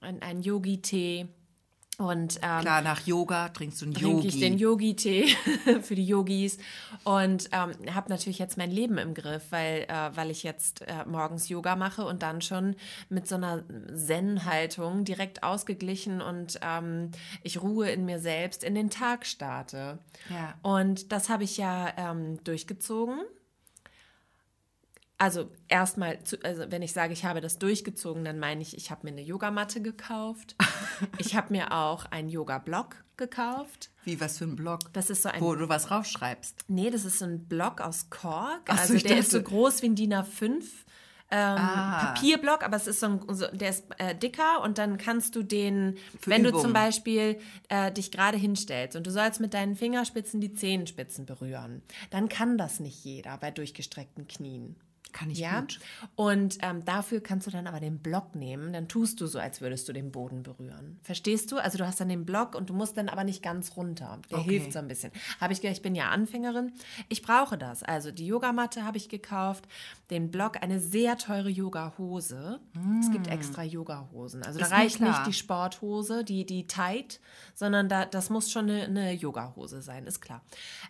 ein, 0.00 0.22
ein 0.22 0.42
Yogi-Tee. 0.42 1.26
Und 2.00 2.36
ähm, 2.42 2.60
klar, 2.60 2.80
nach 2.80 3.04
Yoga 3.08 3.48
trinkst 3.48 3.80
du 3.80 3.86
einen 3.86 3.94
Yogi. 3.94 4.04
Trinke 4.04 4.26
ich 4.28 4.38
den 4.38 4.56
Yogi-Tee 4.56 5.26
für 5.82 5.96
die 5.96 6.06
Yogis 6.06 6.58
und 7.02 7.48
ähm, 7.50 7.72
habe 7.92 8.08
natürlich 8.08 8.38
jetzt 8.38 8.56
mein 8.56 8.70
Leben 8.70 8.98
im 8.98 9.14
Griff, 9.14 9.50
weil, 9.50 9.80
äh, 9.88 10.10
weil 10.14 10.30
ich 10.30 10.44
jetzt 10.44 10.82
äh, 10.82 11.04
morgens 11.06 11.48
Yoga 11.48 11.74
mache 11.74 12.04
und 12.04 12.22
dann 12.22 12.40
schon 12.40 12.76
mit 13.08 13.26
so 13.26 13.34
einer 13.34 13.64
Zen-Haltung 13.92 15.04
direkt 15.04 15.42
ausgeglichen 15.42 16.20
und 16.20 16.60
ähm, 16.62 17.10
ich 17.42 17.60
ruhe 17.60 17.90
in 17.90 18.04
mir 18.04 18.20
selbst 18.20 18.62
in 18.62 18.76
den 18.76 18.90
Tag 18.90 19.26
starte. 19.26 19.98
Ja. 20.30 20.54
Und 20.62 21.10
das 21.10 21.28
habe 21.28 21.42
ich 21.42 21.56
ja 21.56 21.92
ähm, 21.96 22.38
durchgezogen 22.44 23.22
also 25.18 25.50
erstmal, 25.66 26.18
also 26.44 26.64
wenn 26.70 26.82
ich 26.82 26.92
sage, 26.92 27.12
ich 27.12 27.24
habe 27.24 27.40
das 27.40 27.58
durchgezogen, 27.58 28.24
dann 28.24 28.38
meine 28.38 28.62
ich, 28.62 28.76
ich 28.76 28.90
habe 28.90 29.00
mir 29.04 29.10
eine 29.12 29.22
Yogamatte 29.22 29.82
gekauft. 29.82 30.54
ich 31.18 31.34
habe 31.36 31.52
mir 31.52 31.72
auch 31.72 32.06
einen 32.06 32.28
Yoga-Block 32.28 32.96
gekauft. 33.16 33.90
Wie, 34.04 34.20
was 34.20 34.38
für 34.38 34.44
ein 34.44 34.54
Block? 34.56 34.92
Das 34.92 35.10
ist 35.10 35.22
so 35.22 35.28
ein... 35.28 35.40
Wo 35.40 35.54
du 35.56 35.68
was 35.68 35.90
raufschreibst? 35.90 36.64
Nee, 36.68 36.90
das 36.90 37.04
ist 37.04 37.18
so 37.18 37.24
ein 37.24 37.46
Block 37.46 37.80
aus 37.80 38.10
Kork. 38.10 38.62
Ach 38.68 38.78
also 38.78 38.94
so, 38.94 39.00
der 39.00 39.08
dachte, 39.08 39.20
ist 39.20 39.30
so 39.32 39.42
groß 39.42 39.82
wie 39.82 39.86
ein 39.86 39.94
DIN 39.96 40.14
A5. 40.14 40.62
Ähm, 41.30 41.58
Ah. 41.58 42.14
Papierblock, 42.14 42.62
aber 42.62 42.76
es 42.76 42.86
ist 42.86 43.00
so 43.00 43.06
ein, 43.06 43.20
so, 43.34 43.46
der 43.48 43.68
ist 43.68 43.84
äh, 43.98 44.14
dicker 44.14 44.62
und 44.62 44.78
dann 44.78 44.96
kannst 44.96 45.36
du 45.36 45.42
den, 45.42 45.98
Für 46.20 46.30
wenn 46.30 46.42
du 46.42 46.48
Übungen. 46.48 46.64
zum 46.64 46.72
Beispiel 46.72 47.38
äh, 47.68 47.92
dich 47.92 48.10
gerade 48.10 48.38
hinstellst 48.38 48.96
und 48.96 49.06
du 49.06 49.10
sollst 49.10 49.38
mit 49.38 49.52
deinen 49.52 49.76
Fingerspitzen 49.76 50.40
die 50.40 50.54
Zehenspitzen 50.54 51.26
berühren, 51.26 51.82
dann 52.08 52.30
kann 52.30 52.56
das 52.56 52.80
nicht 52.80 53.04
jeder 53.04 53.36
bei 53.36 53.50
durchgestreckten 53.50 54.26
Knien. 54.26 54.76
Kann 55.12 55.30
ich 55.30 55.38
ja? 55.38 55.60
gut. 55.60 55.80
Und 56.16 56.58
ähm, 56.62 56.84
dafür 56.84 57.20
kannst 57.22 57.46
du 57.46 57.50
dann 57.50 57.66
aber 57.66 57.80
den 57.80 57.98
Block 57.98 58.34
nehmen. 58.34 58.72
Dann 58.72 58.88
tust 58.88 59.20
du 59.20 59.26
so, 59.26 59.38
als 59.38 59.60
würdest 59.60 59.88
du 59.88 59.92
den 59.92 60.12
Boden 60.12 60.42
berühren. 60.42 60.98
Verstehst 61.02 61.50
du? 61.50 61.56
Also 61.58 61.78
du 61.78 61.86
hast 61.86 62.00
dann 62.00 62.08
den 62.08 62.24
Block 62.26 62.54
und 62.54 62.70
du 62.70 62.74
musst 62.74 62.96
dann 62.96 63.08
aber 63.08 63.24
nicht 63.24 63.42
ganz 63.42 63.76
runter. 63.76 64.18
Der 64.30 64.38
Okay. 64.38 64.50
hilft 64.58 64.72
so 64.72 64.78
ein 64.78 64.88
bisschen. 64.88 65.10
Habe 65.40 65.52
ich 65.52 65.60
gedacht, 65.60 65.76
ich 65.76 65.82
bin 65.82 65.94
ja 65.94 66.10
Anfängerin. 66.10 66.72
Ich 67.08 67.22
brauche 67.22 67.56
das. 67.56 67.82
Also 67.82 68.10
die 68.10 68.26
Yogamatte 68.26 68.84
habe 68.84 68.96
ich 68.98 69.08
gekauft, 69.08 69.66
den 70.10 70.30
Block, 70.30 70.62
eine 70.62 70.78
sehr 70.80 71.16
teure 71.18 71.48
Yoga-Hose. 71.48 72.60
Es 73.00 73.10
gibt 73.10 73.28
extra 73.28 73.62
Yoga-Hosen. 73.62 74.42
Also 74.42 74.58
Mm. 74.58 74.62
Ist 74.62 74.70
da 74.72 74.76
reicht 74.76 75.00
nicht 75.00 75.26
die 75.26 75.32
Sporthose, 75.32 76.24
die, 76.24 76.44
die 76.44 76.66
tight, 76.66 77.20
sondern 77.54 77.88
da, 77.88 78.04
das 78.04 78.30
muss 78.30 78.50
schon 78.50 78.68
eine, 78.70 78.82
eine 78.84 79.12
Yoga-Hose 79.12 79.82
sein, 79.82 80.06
ist 80.06 80.20
klar. 80.20 80.42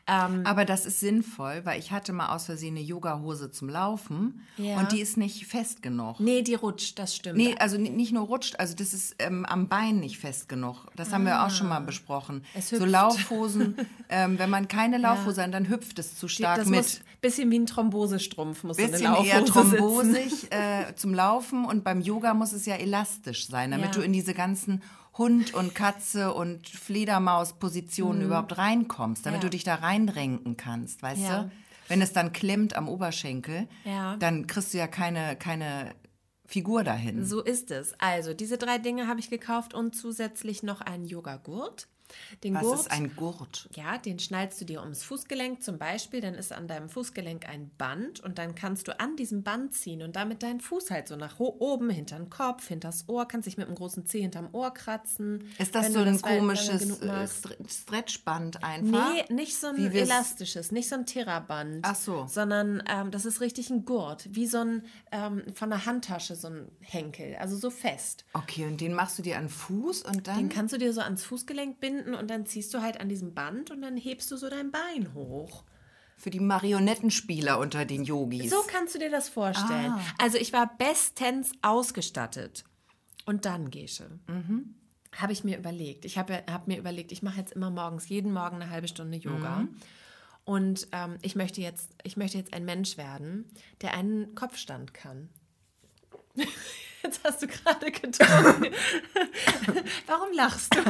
Ähm, 0.06 0.42
Aber 0.44 0.64
das 0.64 0.86
ist 0.86 1.00
sinnvoll, 1.00 1.64
weil 1.64 1.78
ich 1.78 1.92
hatte 1.92 2.12
mal 2.12 2.34
aus 2.34 2.46
Versehen 2.46 2.76
eine 2.76 2.84
Yogahose 2.84 3.50
zum 3.50 3.68
Laufen 3.68 4.07
Ja. 4.56 4.78
und 4.78 4.92
die 4.92 5.00
ist 5.00 5.16
nicht 5.16 5.46
fest 5.46 5.82
genug. 5.82 6.18
nee, 6.20 6.42
die 6.42 6.54
rutscht, 6.54 6.98
das 6.98 7.14
stimmt. 7.14 7.36
Nee, 7.38 7.54
also 7.58 7.76
ni- 7.78 7.90
nicht 7.90 8.12
nur 8.12 8.24
rutscht, 8.26 8.56
also 8.58 8.74
das 8.74 8.92
ist 8.94 9.14
ähm, 9.18 9.44
am 9.46 9.68
Bein 9.68 10.00
nicht 10.00 10.18
fest 10.18 10.48
genug. 10.48 10.86
Das 10.96 11.12
haben 11.12 11.24
wir 11.24 11.44
auch 11.44 11.50
schon 11.50 11.68
mal 11.68 11.80
besprochen. 11.80 12.42
Ah. 12.54 12.58
Es 12.58 12.70
So. 12.70 12.84
Laufhosen, 12.84 13.76
ähm, 14.08 14.38
wenn 14.38 14.50
man 14.50 14.66
keine 14.68 14.98
Laufhose 14.98 15.42
hat, 15.42 15.54
dann 15.54 15.68
hüpft 15.68 15.98
es 15.98 16.16
zu 16.16 16.28
stark 16.28 16.56
das 16.58 16.68
mit. 16.68 16.78
muss 16.78 17.00
bisschen 17.20 17.50
wie 17.50 17.58
ein 17.58 17.66
Thrombosestrumpf 17.66 18.62
muss 18.64 18.76
so 18.76 18.82
eine 18.82 18.92
bisschen 18.92 19.06
Laufhose 19.12 19.28
eher 19.28 19.44
thrombosig 19.44 20.46
äh, 20.52 20.94
zum 20.94 21.14
Laufen 21.14 21.64
und 21.64 21.82
beim 21.84 22.00
Yoga 22.00 22.34
muss 22.34 22.52
es 22.52 22.64
ja 22.66 22.74
elastisch 22.76 23.46
sein, 23.48 23.70
damit 23.72 23.86
Ja. 23.88 23.92
du 23.92 24.00
in 24.02 24.12
diese 24.12 24.34
ganzen 24.34 24.82
Hund 25.16 25.52
und 25.52 25.74
Katze 25.74 26.32
und 26.32 26.68
Fledermaus-Positionen 26.68 28.22
überhaupt 28.22 28.56
reinkommst, 28.58 29.26
damit 29.26 29.38
Mhm. 29.40 29.42
Ja. 29.42 29.48
du 29.48 29.50
dich 29.50 29.64
da 29.64 29.74
reinrenken 29.76 30.56
kannst, 30.56 31.02
weißt 31.02 31.20
Ja. 31.22 31.42
du? 31.44 31.50
Wenn 31.88 32.02
es 32.02 32.12
dann 32.12 32.32
klemmt 32.32 32.76
am 32.76 32.88
Oberschenkel, 32.88 33.68
Ja. 33.84 34.16
dann 34.16 34.46
kriegst 34.46 34.72
du 34.74 34.78
ja 34.78 34.86
keine, 34.86 35.36
keine 35.36 35.94
Figur 36.46 36.84
dahin. 36.84 37.24
So 37.24 37.42
ist 37.42 37.70
es. 37.70 37.94
Also, 37.98 38.32
diese 38.34 38.56
drei 38.58 38.78
Dinge 38.78 39.06
habe 39.06 39.20
ich 39.20 39.28
gekauft 39.30 39.74
und 39.74 39.94
zusätzlich 39.94 40.62
noch 40.62 40.80
einen 40.80 41.04
Yoga-Gurt. 41.04 41.88
Den 42.44 42.54
Was 42.54 42.62
Gurt, 42.62 42.80
ist 42.80 42.90
ein 42.90 43.14
Gurt? 43.16 43.68
ja, 43.74 43.98
den 43.98 44.18
schnallst 44.18 44.60
du 44.60 44.64
dir 44.64 44.80
ums 44.80 45.02
Fußgelenk 45.02 45.62
zum 45.62 45.78
Beispiel, 45.78 46.20
dann 46.20 46.34
ist 46.34 46.52
an 46.52 46.68
deinem 46.68 46.88
Fußgelenk 46.88 47.48
ein 47.48 47.70
Band 47.78 48.20
und 48.20 48.38
dann 48.38 48.54
kannst 48.54 48.88
du 48.88 48.98
an 48.98 49.16
diesem 49.16 49.42
Band 49.42 49.74
ziehen 49.74 50.02
und 50.02 50.16
damit 50.16 50.42
deinen 50.42 50.60
Fuß 50.60 50.90
halt 50.90 51.08
so 51.08 51.16
nach 51.16 51.38
oben, 51.38 51.90
hinter 51.90 52.16
den 52.16 52.30
Kopf, 52.30 52.68
hinters 52.68 53.08
Ohr, 53.08 53.26
kannst 53.26 53.46
dich 53.46 53.56
mit 53.56 53.66
einem 53.66 53.76
großen 53.76 54.06
Zeh 54.06 54.20
hinterm 54.20 54.48
Ohr 54.52 54.72
kratzen. 54.72 55.44
Ist 55.58 55.74
das 55.74 55.92
so 55.92 56.00
ein 56.00 56.18
lange 56.20 56.38
komisches 56.38 57.00
äh, 57.00 57.26
Stretchband 57.68 58.62
einfach? 58.62 59.12
Nee, 59.12 59.34
nicht 59.34 59.58
so 59.58 59.68
ein 59.68 59.76
elastisches, 59.78 60.72
nicht 60.72 60.88
so 60.88 60.96
ein 60.96 61.06
Theraband. 61.06 61.80
Ach 61.82 61.94
so. 61.94 62.26
Sondern 62.28 62.82
ähm, 62.88 63.10
das 63.10 63.24
ist 63.26 63.40
richtig 63.40 63.70
ein 63.70 63.84
Gurt, 63.84 64.28
wie 64.30 64.46
so 64.46 64.58
ein 64.58 64.82
ähm, 65.12 65.42
von 65.54 65.70
der 65.70 65.86
Handtasche 65.86 66.34
so 66.34 66.48
ein 66.48 66.70
Henkel, 66.80 67.36
also 67.36 67.56
so 67.56 67.70
fest. 67.70 68.24
Okay, 68.32 68.66
und 68.66 68.80
den 68.80 68.94
machst 68.94 69.18
du 69.18 69.22
dir 69.22 69.36
an 69.36 69.44
den 69.44 69.50
Fuß 69.50 70.02
und 70.02 70.26
dann. 70.26 70.38
Den 70.38 70.48
kannst 70.48 70.74
du 70.74 70.78
dir 70.78 70.92
so 70.92 71.00
ans 71.00 71.24
Fußgelenk 71.24 71.80
binden 71.80 71.97
und 72.14 72.28
dann 72.30 72.46
ziehst 72.46 72.72
du 72.74 72.80
halt 72.82 73.00
an 73.00 73.08
diesem 73.08 73.34
Band 73.34 73.70
und 73.70 73.82
dann 73.82 73.96
hebst 73.96 74.30
du 74.30 74.36
so 74.36 74.48
dein 74.48 74.70
Bein 74.70 75.14
hoch. 75.14 75.64
für 76.20 76.30
die 76.30 76.40
Marionettenspieler 76.40 77.60
unter 77.60 77.84
den 77.84 78.02
Yogis. 78.02 78.50
So 78.50 78.56
kannst 78.66 78.92
du 78.94 78.98
dir 78.98 79.08
das 79.10 79.28
vorstellen. 79.28 79.92
Ah. 79.92 80.00
Also 80.18 80.36
ich 80.36 80.52
war 80.52 80.76
bestens 80.76 81.52
ausgestattet. 81.62 82.64
Und 83.24 83.44
dann, 83.44 83.70
Gesche, 83.70 84.10
Mhm. 84.26 84.74
habe 85.16 85.32
ich 85.32 85.44
mir 85.44 85.56
überlegt, 85.58 86.04
ich 86.04 86.18
habe 86.18 86.42
hab 86.50 86.66
mir 86.66 86.76
überlegt, 86.76 87.12
ich 87.12 87.22
mache 87.22 87.38
jetzt 87.38 87.52
immer 87.52 87.70
morgens, 87.70 88.08
jeden 88.08 88.32
Morgen 88.32 88.56
eine 88.56 88.68
halbe 88.70 88.88
Stunde 88.88 89.16
Yoga. 89.16 89.60
Mhm. 89.60 89.76
Und 90.44 90.88
ähm, 90.92 91.18
ich, 91.22 91.36
möchte 91.36 91.60
jetzt, 91.60 91.90
ich 92.02 92.16
möchte 92.16 92.36
jetzt 92.38 92.52
ein 92.52 92.64
Mensch 92.64 92.96
werden, 92.96 93.44
der 93.82 93.94
einen 93.94 94.34
Kopfstand 94.34 94.94
kann. 94.94 95.28
Jetzt 97.02 97.20
hast 97.24 97.40
du 97.42 97.46
gerade 97.46 97.90
getrunken. 97.92 98.74
Warum 100.06 100.32
lachst 100.32 100.74
du? 100.74 100.80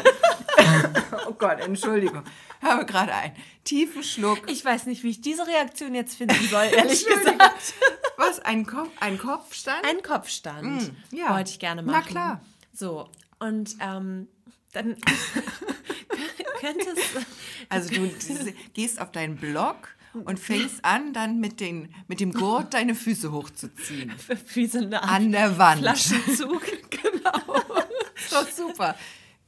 Oh 1.28 1.32
Gott, 1.32 1.60
Entschuldigung. 1.60 2.24
Ich 2.60 2.66
habe 2.66 2.86
gerade 2.86 3.12
einen 3.14 3.36
tiefen 3.62 4.02
Schluck. 4.02 4.50
Ich 4.50 4.64
weiß 4.64 4.86
nicht, 4.86 5.02
wie 5.02 5.10
ich 5.10 5.20
diese 5.20 5.46
Reaktion 5.46 5.94
jetzt 5.94 6.16
finden 6.16 6.48
soll, 6.48 6.64
ehrlich 6.64 7.06
Entschuldigung. 7.06 7.38
gesagt. 7.38 7.74
Was? 8.16 8.40
Ein, 8.40 8.64
Kopf, 8.66 8.88
ein 9.00 9.18
Kopfstand? 9.18 9.84
Ein 9.84 10.02
Kopfstand 10.02 10.82
Mm, 11.12 11.16
ja. 11.16 11.34
wollte 11.34 11.50
ich 11.50 11.58
gerne 11.58 11.82
Na 11.82 11.92
machen. 11.92 12.08
klar. 12.08 12.40
So, 12.72 13.08
und 13.38 13.76
ähm, 13.80 14.28
dann 14.72 14.96
könnte 16.60 16.86
es. 16.96 17.26
also 17.68 17.90
du 17.90 18.10
gehst 18.72 19.00
auf 19.00 19.12
deinen 19.12 19.36
Blog 19.36 19.94
und 20.22 20.38
fängst 20.38 20.84
an, 20.84 21.12
dann 21.12 21.40
mit, 21.40 21.60
den, 21.60 21.88
mit 22.06 22.20
dem 22.20 22.32
Gurt 22.32 22.74
deine 22.74 22.94
Füße 22.94 23.32
hochzuziehen. 23.32 24.12
Wie 24.54 24.66
so 24.66 24.78
eine 24.78 25.02
Art 25.02 25.12
An 25.12 25.32
der 25.32 25.58
Wand. 25.58 25.80
Flaschenzug, 25.80 26.62
genau. 26.90 27.56
Ist 28.16 28.32
doch 28.32 28.48
super. 28.48 28.94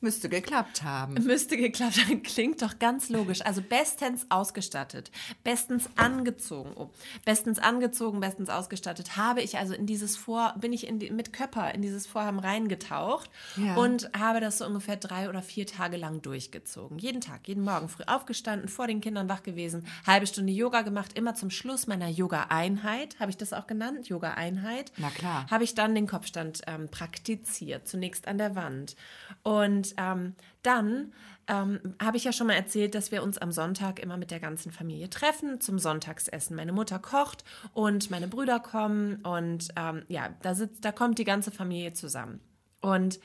Müsste 0.02 0.28
geklappt 0.30 0.82
haben. 0.82 1.14
Müsste 1.24 1.56
geklappt 1.58 1.98
haben. 2.06 2.22
Klingt 2.22 2.62
doch 2.62 2.78
ganz 2.78 3.10
logisch. 3.10 3.42
Also 3.44 3.60
bestens 3.60 4.24
ausgestattet, 4.30 5.10
bestens 5.44 5.90
angezogen, 5.96 6.72
oh, 6.76 6.90
bestens 7.26 7.58
angezogen, 7.58 8.18
bestens 8.20 8.48
ausgestattet 8.48 9.16
habe 9.18 9.42
ich 9.42 9.58
also 9.58 9.74
in 9.74 9.84
dieses 9.86 10.16
Vor, 10.16 10.54
bin 10.58 10.72
ich 10.72 10.88
die, 10.90 11.10
mit 11.10 11.32
Körper 11.34 11.74
in 11.74 11.82
dieses 11.82 12.06
Vorhaben 12.06 12.38
reingetaucht 12.38 13.28
Ja. 13.56 13.74
und 13.76 14.10
habe 14.18 14.40
das 14.40 14.58
so 14.58 14.66
ungefähr 14.66 14.96
drei 14.96 15.28
oder 15.28 15.42
vier 15.42 15.66
Tage 15.66 15.98
lang 15.98 16.22
durchgezogen. 16.22 16.98
Jeden 16.98 17.20
Tag, 17.20 17.46
jeden 17.46 17.62
Morgen 17.62 17.88
früh 17.88 18.04
aufgestanden, 18.06 18.68
vor 18.68 18.86
den 18.86 19.00
Kindern 19.02 19.28
wach 19.28 19.42
gewesen, 19.42 19.86
halbe 20.06 20.26
Stunde 20.26 20.52
Yoga 20.52 20.80
gemacht, 20.82 21.18
immer 21.18 21.34
zum 21.34 21.50
Schluss 21.50 21.86
meiner 21.86 22.08
Yoga-Einheit, 22.08 23.20
habe 23.20 23.30
ich 23.30 23.36
das 23.36 23.52
auch 23.52 23.66
genannt, 23.66 24.08
Yoga-Einheit. 24.08 24.92
Na 24.96 25.10
klar. 25.10 25.46
Habe 25.50 25.64
ich 25.64 25.74
dann 25.74 25.94
den 25.94 26.06
Kopfstand 26.06 26.62
ähm, 26.66 26.88
praktiziert, 26.88 27.86
zunächst 27.86 28.26
an 28.26 28.38
der 28.38 28.54
Wand. 28.56 28.96
Und 29.42 29.89
ähm, 29.96 30.34
dann 30.62 31.12
ähm, 31.46 31.80
habe 32.00 32.16
ich 32.16 32.24
ja 32.24 32.32
schon 32.32 32.46
mal 32.46 32.54
erzählt, 32.54 32.94
dass 32.94 33.10
wir 33.10 33.22
uns 33.22 33.38
am 33.38 33.50
Sonntag 33.50 33.98
immer 33.98 34.16
mit 34.16 34.30
der 34.30 34.40
ganzen 34.40 34.70
Familie 34.70 35.10
treffen 35.10 35.60
zum 35.60 35.78
Sonntagsessen. 35.78 36.54
Meine 36.54 36.72
Mutter 36.72 36.98
kocht 36.98 37.44
und 37.72 38.10
meine 38.10 38.28
Brüder 38.28 38.60
kommen 38.60 39.16
und 39.22 39.68
ähm, 39.76 40.04
ja, 40.08 40.30
da 40.42 40.54
sitzt, 40.54 40.84
da 40.84 40.92
kommt 40.92 41.18
die 41.18 41.24
ganze 41.24 41.50
Familie 41.50 41.92
zusammen. 41.92 42.40
Und 42.80 43.18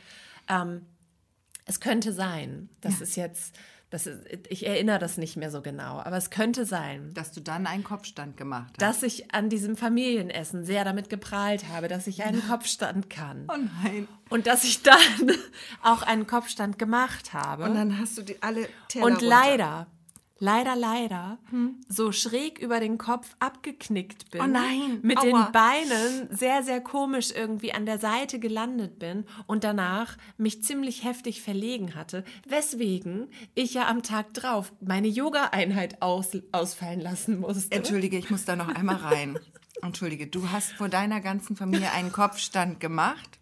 ähm, 0.50 0.82
es 1.66 1.80
könnte 1.80 2.14
sein, 2.14 2.70
das 2.82 3.02
ist 3.02 3.16
jetzt, 3.16 3.58
das 3.96 4.08
ist, 4.08 4.20
ich 4.50 4.68
erinnere 4.68 5.00
das 5.00 5.18
nicht 5.18 5.38
mehr 5.38 5.50
so 5.50 5.62
genau, 5.62 6.00
aber 6.02 6.18
es 6.18 6.30
könnte 6.30 6.66
sein, 6.66 7.14
Dass 7.14 7.32
du 7.32 7.40
dann 7.40 7.66
einen 7.66 7.86
Kopfstand 7.86 8.36
gemacht 8.36 8.72
hast. 8.74 8.82
dass 8.82 9.04
ich 9.04 9.34
an 9.34 9.48
diesem 9.50 9.78
Familienessen 9.78 10.66
sehr 10.66 10.84
damit 10.84 11.10
geprahlt 11.10 11.70
habe, 11.70 11.88
dass 11.88 12.06
ich 12.08 12.24
einen 12.24 12.46
Kopfstand 12.46 13.10
kann. 13.10 13.46
oh 13.48 13.58
nein. 13.84 14.08
Und 14.30 14.48
dass 14.48 14.64
ich 14.66 14.82
dann 14.84 14.98
auch 15.82 16.02
einen 16.02 16.28
Kopfstand 16.28 16.78
gemacht 16.78 17.34
habe. 17.34 17.64
Und 17.64 17.76
dann 17.76 17.98
hast 17.98 18.18
du 18.18 18.22
die 18.24 18.42
alle 18.44 18.68
Teller 18.90 19.06
Und 19.06 19.14
runter. 19.14 19.26
leider, 19.28 19.88
leider, 20.40 20.76
leider, 20.76 21.40
so 21.88 22.12
schräg 22.12 22.60
über 22.60 22.80
den 22.80 22.98
Kopf 22.98 23.36
abgeknickt 23.40 24.32
bin. 24.32 24.42
Oh 24.42 24.48
nein, 24.48 25.00
Mit 25.02 25.18
aua. 25.18 25.24
den 25.24 25.52
Beinen 25.52 26.30
sehr, 26.30 26.64
sehr 26.64 26.82
komisch 26.82 27.32
irgendwie 27.32 27.74
an 27.74 27.86
der 27.86 28.00
Seite 28.00 28.40
gelandet 28.40 29.00
bin 29.00 29.26
und 29.48 29.64
danach 29.64 30.18
mich 30.38 30.64
ziemlich 30.64 31.04
heftig 31.04 31.42
verlegen 31.42 31.96
hatte, 31.96 32.24
weswegen 32.48 33.28
ich 33.54 33.74
ja 33.74 33.88
am 33.88 34.04
Tag 34.04 34.34
drauf 34.34 34.74
meine 34.82 35.08
Yoga-Einheit 35.08 36.02
aus, 36.02 36.38
ausfallen 36.52 37.02
lassen 37.02 37.40
musste. 37.40 37.76
Entschuldige, 37.76 38.18
ich 38.18 38.30
muss 38.30 38.46
da 38.46 38.56
noch 38.56 38.68
einmal 38.70 38.98
rein. 38.98 39.40
Entschuldige, 39.82 40.28
du 40.28 40.52
hast 40.52 40.72
vor 40.74 40.90
deiner 40.90 41.22
ganzen 41.22 41.56
Familie 41.56 41.92
einen 41.92 42.12
Kopfstand 42.12 42.80
gemacht. 42.80 43.40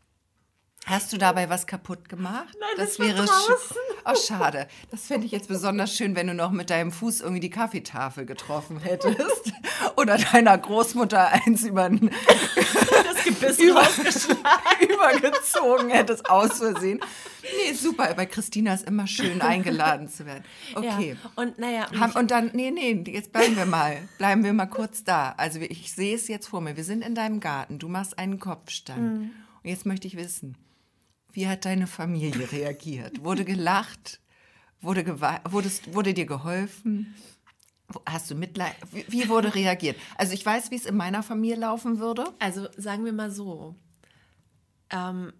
Hast 0.86 1.14
du 1.14 1.18
dabei 1.18 1.50
was 1.50 1.66
kaputt 1.66 2.10
gemacht? 2.10 2.54
Nein, 2.60 2.70
das 2.76 3.00
war 3.00 3.06
wäre 3.08 3.26
draußen. 3.26 3.56
sch- 3.56 3.76
Oh, 4.06 4.16
schade. 4.16 4.68
Das 4.92 5.06
fände 5.08 5.26
ich 5.26 5.32
jetzt 5.32 5.48
besonders 5.48 5.96
schön, 5.96 6.14
wenn 6.18 6.28
du 6.28 6.34
noch 6.34 6.52
mit 6.52 6.70
deinem 6.70 6.92
Fuß 6.92 7.22
irgendwie 7.22 7.40
die 7.40 7.50
Kaffeetafel 7.50 8.26
getroffen 8.26 8.80
hättest. 8.82 9.54
Oder 9.96 10.18
deiner 10.18 10.58
Großmutter 10.58 11.30
eins 11.32 11.64
über 11.64 11.88
den 11.88 12.10
das 13.06 13.24
Gebiss 13.24 13.60
über, 13.60 13.82
übergezogen 14.82 15.90
hättest, 15.90 16.30
aus 16.30 16.58
Versehen. 16.58 17.00
Nee, 17.44 17.74
super. 17.74 18.14
Bei 18.14 18.26
Christina 18.26 18.74
ist 18.74 18.86
immer 18.88 19.08
schön, 19.08 19.42
eingeladen 19.42 20.10
zu 20.10 20.26
werden. 20.26 20.44
Okay. 20.76 21.16
Ja. 21.24 21.32
Und 21.42 21.58
naja, 21.60 21.88
und 22.16 22.30
dann, 22.32 22.52
nee, 22.54 22.72
nee, 22.72 23.04
jetzt 23.08 23.32
bleiben 23.32 23.56
wir 23.56 23.66
mal. 23.66 23.98
Bleiben 24.18 24.44
wir 24.44 24.52
mal 24.52 24.66
kurz 24.66 25.06
da. 25.06 25.34
Also 25.38 25.60
ich 25.62 25.94
sehe 25.94 26.16
es 26.16 26.28
jetzt 26.28 26.48
vor 26.48 26.60
mir. 26.60 26.76
Wir 26.76 26.84
sind 26.84 27.04
in 27.06 27.16
deinem 27.16 27.40
Garten. 27.40 27.80
Du 27.80 27.88
machst 27.88 28.18
einen 28.20 28.40
Kopfstand. 28.40 29.02
Mhm. 29.02 29.32
Und 29.64 29.70
jetzt 29.70 29.86
möchte 29.86 30.08
ich 30.08 30.18
wissen, 30.18 30.58
wie 31.34 31.48
hat 31.48 31.66
deine 31.66 31.88
Familie 31.88 32.52
reagiert? 32.52 33.24
Wurde 33.24 33.44
gelacht? 33.44 34.20
Wurde, 34.82 35.20
wurdest, 35.50 35.94
wurde 35.94 36.14
dir 36.14 36.26
geholfen? 36.26 37.14
Hast 38.06 38.30
du 38.32 38.36
Mitleid? 38.36 38.76
Wie, 38.92 39.06
wie 39.08 39.30
wurde 39.30 39.54
reagiert? 39.54 39.98
Also 40.18 40.34
ich 40.34 40.46
weiß, 40.46 40.72
wie 40.72 40.76
es 40.76 40.86
in 40.86 40.96
meiner 40.96 41.22
Familie 41.24 41.58
laufen 41.58 42.00
würde. 42.00 42.26
Also 42.40 42.68
sagen 42.78 43.06
wir 43.06 43.14
mal 43.14 43.32
so, 43.32 43.76
ähm, 44.90 45.34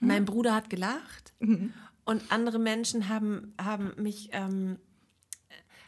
Hm? 0.00 0.08
mein 0.08 0.24
Bruder 0.24 0.54
hat 0.54 0.70
gelacht 0.70 1.32
Mhm. 1.38 1.72
und 2.04 2.30
andere 2.30 2.58
Menschen 2.58 3.08
haben, 3.08 3.54
haben 3.60 3.92
mich, 4.02 4.28
ähm, 4.32 4.78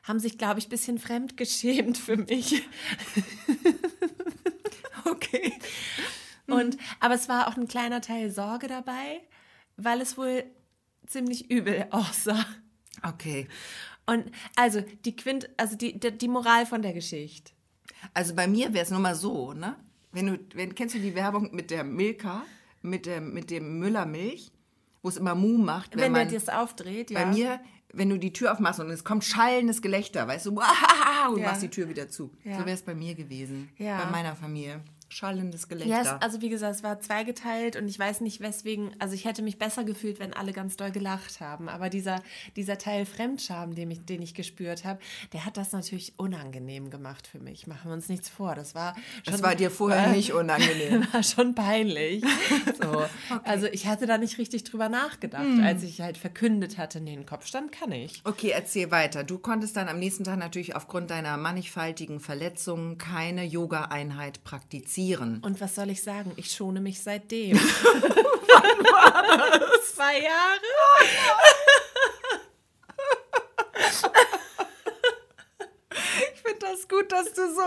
haben 0.05 0.21
sich, 0.21 0.39
glaube 0.39 0.59
ich, 0.61 0.67
ein 0.67 0.71
bisschen 0.71 0.99
fremd 0.99 1.37
geschämt 1.37 1.99
für 1.99 2.17
mich. 2.17 2.63
Okay. 5.05 5.53
Und, 6.49 6.77
aber 7.01 7.15
es 7.15 7.29
war 7.29 7.49
auch 7.49 7.57
ein 7.57 7.69
kleiner 7.69 8.01
Teil 8.01 8.31
Sorge 8.31 8.69
dabei, 8.69 9.21
weil 9.77 10.01
es 10.01 10.17
wohl 10.17 10.45
ziemlich 11.07 11.51
übel 11.51 11.87
aussah. 11.91 12.45
Okay. 13.03 13.49
Und 14.07 14.31
also 14.55 14.83
die 15.05 15.17
Quint, 15.17 15.49
also 15.57 15.77
die, 15.77 15.99
die, 15.99 16.17
die 16.17 16.29
Moral 16.29 16.67
von 16.67 16.83
der 16.83 16.93
Geschichte. 16.93 17.53
Also 18.15 18.35
bei 18.35 18.47
mir 18.47 18.73
wäre 18.73 18.85
es 18.85 18.91
nur 18.91 19.01
mal 19.01 19.15
so, 19.15 19.53
ne? 19.53 19.77
Wenn 20.13 20.27
du, 20.27 20.39
wenn, 20.55 20.75
kennst 20.75 20.95
du 20.95 20.99
die 20.99 21.15
Werbung 21.15 21.51
mit 21.53 21.71
der 21.71 21.85
Milka, 21.85 22.43
mit, 22.83 23.07
der, 23.07 23.21
mit 23.21 23.51
dem 23.51 23.79
Müllermilch, 23.81 24.53
wo 25.03 25.09
es 25.09 25.17
immer 25.17 25.35
Mu 25.35 25.59
macht? 25.59 25.97
Wenn, 25.97 26.13
man, 26.13 26.29
der 26.29 26.39
das 26.39 26.49
aufdreht, 26.49 27.11
ja. 27.11 27.25
Bei 27.25 27.27
mir, 27.27 27.61
wenn 27.93 28.09
du 28.09 28.19
die 28.19 28.33
Tür 28.33 28.53
aufmachst 28.53 28.81
und 28.81 28.91
es 28.91 29.05
kommt 29.05 29.25
schallendes 29.25 29.83
Gelächter, 29.83 30.27
weißt 30.27 30.47
du, 30.47 30.51
und 31.31 31.39
Ja. 31.41 31.49
machst 31.49 31.63
die 31.63 31.69
Tür 31.69 31.89
wieder 31.89 32.09
zu. 32.09 32.33
Ja. 32.45 32.59
So 32.59 32.61
wäre 32.61 32.77
es 32.77 32.83
bei 32.83 32.95
mir 32.95 33.15
gewesen. 33.15 33.69
Ja. 33.77 34.05
Bei 34.05 34.11
meiner 34.11 34.37
Familie. 34.37 34.81
Schallendes 35.09 35.63
Ja, 35.63 35.69
Gelächter. 35.69 36.17
es, 36.17 36.23
also 36.23 36.41
wie 36.43 36.49
gesagt, 36.49 36.75
es 36.77 36.83
war 36.83 37.01
zweigeteilt 37.01 37.77
und 37.77 37.89
ich 37.89 37.99
weiß 37.99 38.21
nicht 38.23 38.41
weswegen, 38.41 38.91
also 38.99 39.15
ich 39.15 39.25
hätte 39.25 39.43
mich 39.43 39.59
besser 39.59 39.85
gefühlt, 39.85 40.19
wenn 40.19 40.33
alle 40.33 40.53
ganz 40.53 40.77
doll 40.77 40.91
gelacht 40.91 41.41
haben. 41.41 41.69
Aber 41.69 41.89
dieser, 41.91 42.23
dieser 42.57 42.77
Teil 42.79 43.07
Fremdscham, 43.07 43.75
den 43.75 43.91
ich, 43.91 44.05
den 44.05 44.21
ich 44.23 44.35
gespürt 44.35 44.85
habe, 44.85 44.99
der 45.33 45.45
hat 45.45 45.57
das 45.57 45.73
natürlich 45.73 46.15
unangenehm 46.17 46.91
gemacht 46.91 47.27
für 47.27 47.39
mich. 47.39 47.67
Machen 47.67 47.91
wir 47.91 47.95
uns 47.95 48.09
nichts 48.09 48.29
vor. 48.29 48.55
Das 48.55 48.75
war 48.75 48.95
schon, 49.25 49.35
das 49.35 49.43
war 49.43 49.55
dir 49.55 49.71
vorher 49.71 50.09
nicht 50.13 50.33
unangenehm. 50.33 51.07
war 51.13 51.23
schon 51.23 51.55
peinlich. 51.55 52.25
So. 52.81 53.05
Also 53.45 53.67
ich 53.67 53.87
hatte 53.87 54.07
da 54.07 54.19
nicht 54.19 54.39
richtig 54.39 54.65
drüber 54.65 54.89
nachgedacht, 54.89 55.47
als 55.63 55.83
ich 55.83 56.01
halt 56.01 56.19
verkündet 56.19 56.79
hatte, 56.79 57.01
nee, 57.01 57.13
einen 57.13 57.27
Kopfstand 57.27 57.71
kann 57.73 57.93
ich. 57.93 58.23
Okay, 58.25 58.51
erzähl 58.51 58.91
weiter. 58.91 59.23
Du 59.25 59.39
konntest 59.39 59.77
dann 59.77 59.89
am 59.89 59.99
nächsten 59.99 60.25
Tag 60.25 60.39
natürlich 60.39 60.75
aufgrund 60.75 61.11
deiner 61.11 61.37
mannigfaltigen 61.37 62.21
Verletzungen 62.21 62.99
keine 62.99 63.45
Yoga-Einheit 63.45 64.43
praktizieren. 64.43 64.96
Und 65.43 65.61
was 65.61 65.75
soll 65.75 65.91
ich 65.91 66.03
sagen? 66.03 66.33
Ich 66.37 66.51
schone 66.53 66.81
mich 66.81 67.01
seitdem. 67.03 67.57
Wann 67.59 68.85
war 68.85 69.59
das? 69.59 69.95
Zwei 69.95 70.21
Jahre? 70.21 70.61
Ich 76.35 76.41
finde 76.43 76.59
das 76.61 76.89
gut, 76.89 77.11
dass 77.13 77.33
du 77.33 77.43
so, 77.55 77.63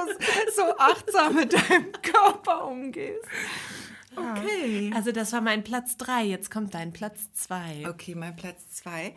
so 0.56 0.78
achtsam 0.78 1.36
mit 1.36 1.54
deinem 1.54 1.92
Körper 2.02 2.66
umgehst. 2.66 3.24
Okay. 4.16 4.92
Also 4.96 5.12
das 5.12 5.32
war 5.34 5.42
mein 5.42 5.64
Platz 5.64 5.98
drei. 5.98 6.24
Jetzt 6.24 6.50
kommt 6.52 6.74
dein 6.74 6.92
Platz 6.94 7.32
zwei. 7.34 7.86
Okay, 7.88 8.16
mein 8.16 8.36
Platz 8.36 8.70
zwei. 8.72 9.16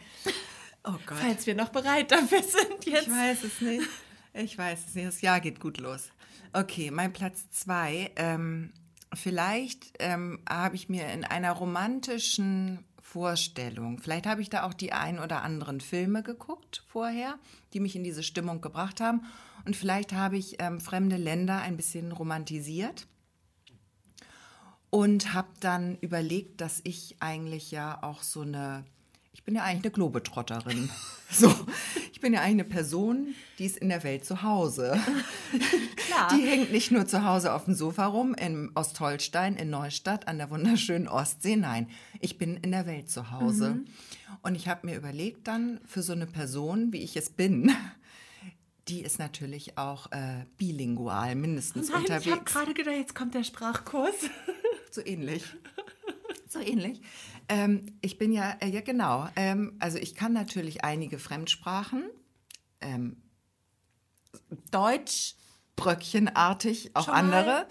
Oh 0.85 0.95
Gott. 1.07 1.19
Falls 1.19 1.47
wir 1.47 1.55
noch 1.55 1.71
bereit 1.71 2.11
dafür 2.13 2.43
sind 2.43 2.85
jetzt. 2.85 3.07
Ich 3.09 3.13
weiß 3.13 3.45
es 3.45 3.61
nicht. 3.61 3.89
Ich 4.35 4.59
weiß 4.59 4.81
es 4.89 4.95
nicht. 4.95 5.07
Das 5.09 5.21
Jahr 5.21 5.41
geht 5.41 5.61
gut 5.61 5.79
los. 5.79 6.11
Okay, 6.53 6.91
mein 6.91 7.12
Platz 7.12 7.51
zwei. 7.51 8.11
Ähm, 8.16 8.72
vielleicht 9.14 9.93
ähm, 9.99 10.41
habe 10.49 10.76
ich 10.76 10.89
mir 10.89 11.09
in 11.12 11.24
einer 11.24 11.53
romantischen 11.53 12.85
Vorstellung, 13.12 13.99
vielleicht 13.99 14.26
habe 14.26 14.41
ich 14.41 14.49
da 14.49 14.62
auch 14.62 14.72
die 14.72 14.93
ein 14.95 15.18
oder 15.18 15.43
anderen 15.43 15.83
Filme 15.83 16.22
geguckt 16.22 16.83
vorher, 16.89 17.39
die 17.74 17.80
mich 17.80 17.95
in 17.95 18.05
diese 18.05 18.22
Stimmung 18.22 18.62
gebracht 18.62 19.03
haben. 19.03 19.26
Und 19.66 19.76
vielleicht 19.76 20.14
habe 20.14 20.39
ich 20.39 20.57
ähm, 20.62 20.80
fremde 20.80 21.16
Länder 21.16 21.61
ein 21.61 21.76
bisschen 21.76 22.11
romantisiert 22.12 23.07
und 24.89 25.35
habe 25.35 25.49
dann 25.61 25.97
überlegt, 26.01 26.61
dass 26.61 26.80
ich 26.85 27.16
eigentlich 27.20 27.70
ja 27.70 28.03
auch 28.03 28.22
so 28.22 28.43
eine, 28.43 28.85
ich 29.33 29.43
bin 29.45 29.55
ja 29.55 29.62
eigentlich 29.62 29.85
eine 29.85 29.93
Globetrotterin. 29.93 30.91
So, 31.35 31.51
bin 32.23 32.33
ja 32.33 32.41
eigentlich 32.41 32.53
eine 32.53 32.64
Person, 32.64 33.35
die 33.59 33.66
ist 33.66 33.77
in 33.77 33.91
der 33.91 34.03
Welt 34.03 34.25
zu 34.25 34.43
Hause. 34.43 34.99
Klar. 35.97 36.29
Die 36.35 36.47
hängt 36.47 36.73
nicht 36.73 36.91
nur 36.91 37.07
zu 37.07 37.25
Hause 37.25 37.53
auf 37.53 37.66
dem 37.66 37.75
Sofa 37.75 38.07
rum, 38.07 38.35
in 38.35 38.70
Ostholstein, 38.75 39.57
in 39.57 39.68
Neustadt, 39.68 40.29
an 40.29 40.39
der 40.39 40.51
wunderschönen 40.51 41.09
Ostsee. 41.09 41.57
Nein, 41.57 41.91
ich 42.20 42.39
bin 42.39 42.57
in 42.57 42.70
der 42.70 42.87
Welt 42.87 43.11
zu 43.11 43.31
Hause. 43.31 43.81
Und 44.43 44.55
ich 44.55 44.68
habe 44.68 44.87
mir 44.87 44.97
überlegt 44.97 45.47
dann, 45.47 45.81
für 45.85 46.03
so 46.03 46.12
eine 46.12 46.27
Person, 46.27 46.93
wie 46.93 47.03
ich 47.03 47.16
es 47.16 47.29
bin, 47.29 47.73
die 48.89 49.03
ist 49.03 49.18
natürlich 49.18 49.77
auch 49.77 50.11
äh, 50.12 50.47
bilingual 50.57 51.35
mindestens 51.35 51.91
Nein, 51.91 52.01
unterwegs. 52.01 52.27
ich 52.27 52.33
habe 52.33 52.45
gerade 52.45 52.75
gedacht, 52.75 52.97
jetzt 52.97 53.14
kommt 53.14 53.35
der 53.35 53.45
Sprachkurs. 53.45 54.14
So 54.91 55.05
ähnlich. 55.05 55.45
So 56.49 56.59
ähnlich. 56.61 57.01
Ähm, 57.53 57.98
ich 58.00 58.16
bin 58.16 58.32
ja, 58.32 58.57
äh, 58.61 58.68
ja 58.68 58.80
genau. 58.80 59.28
Ähm, 59.36 59.76
also 59.78 59.98
ich 59.98 60.14
kann 60.14 60.32
natürlich 60.32 60.84
einige 60.84 61.18
Fremdsprachen, 61.18 62.05
ähm, 62.80 63.16
Deutsch. 64.70 65.34
bröckchenartig, 65.76 66.90
auch 66.94 67.07
Schon 67.07 67.14
mal? 67.14 67.34
andere. 67.34 67.66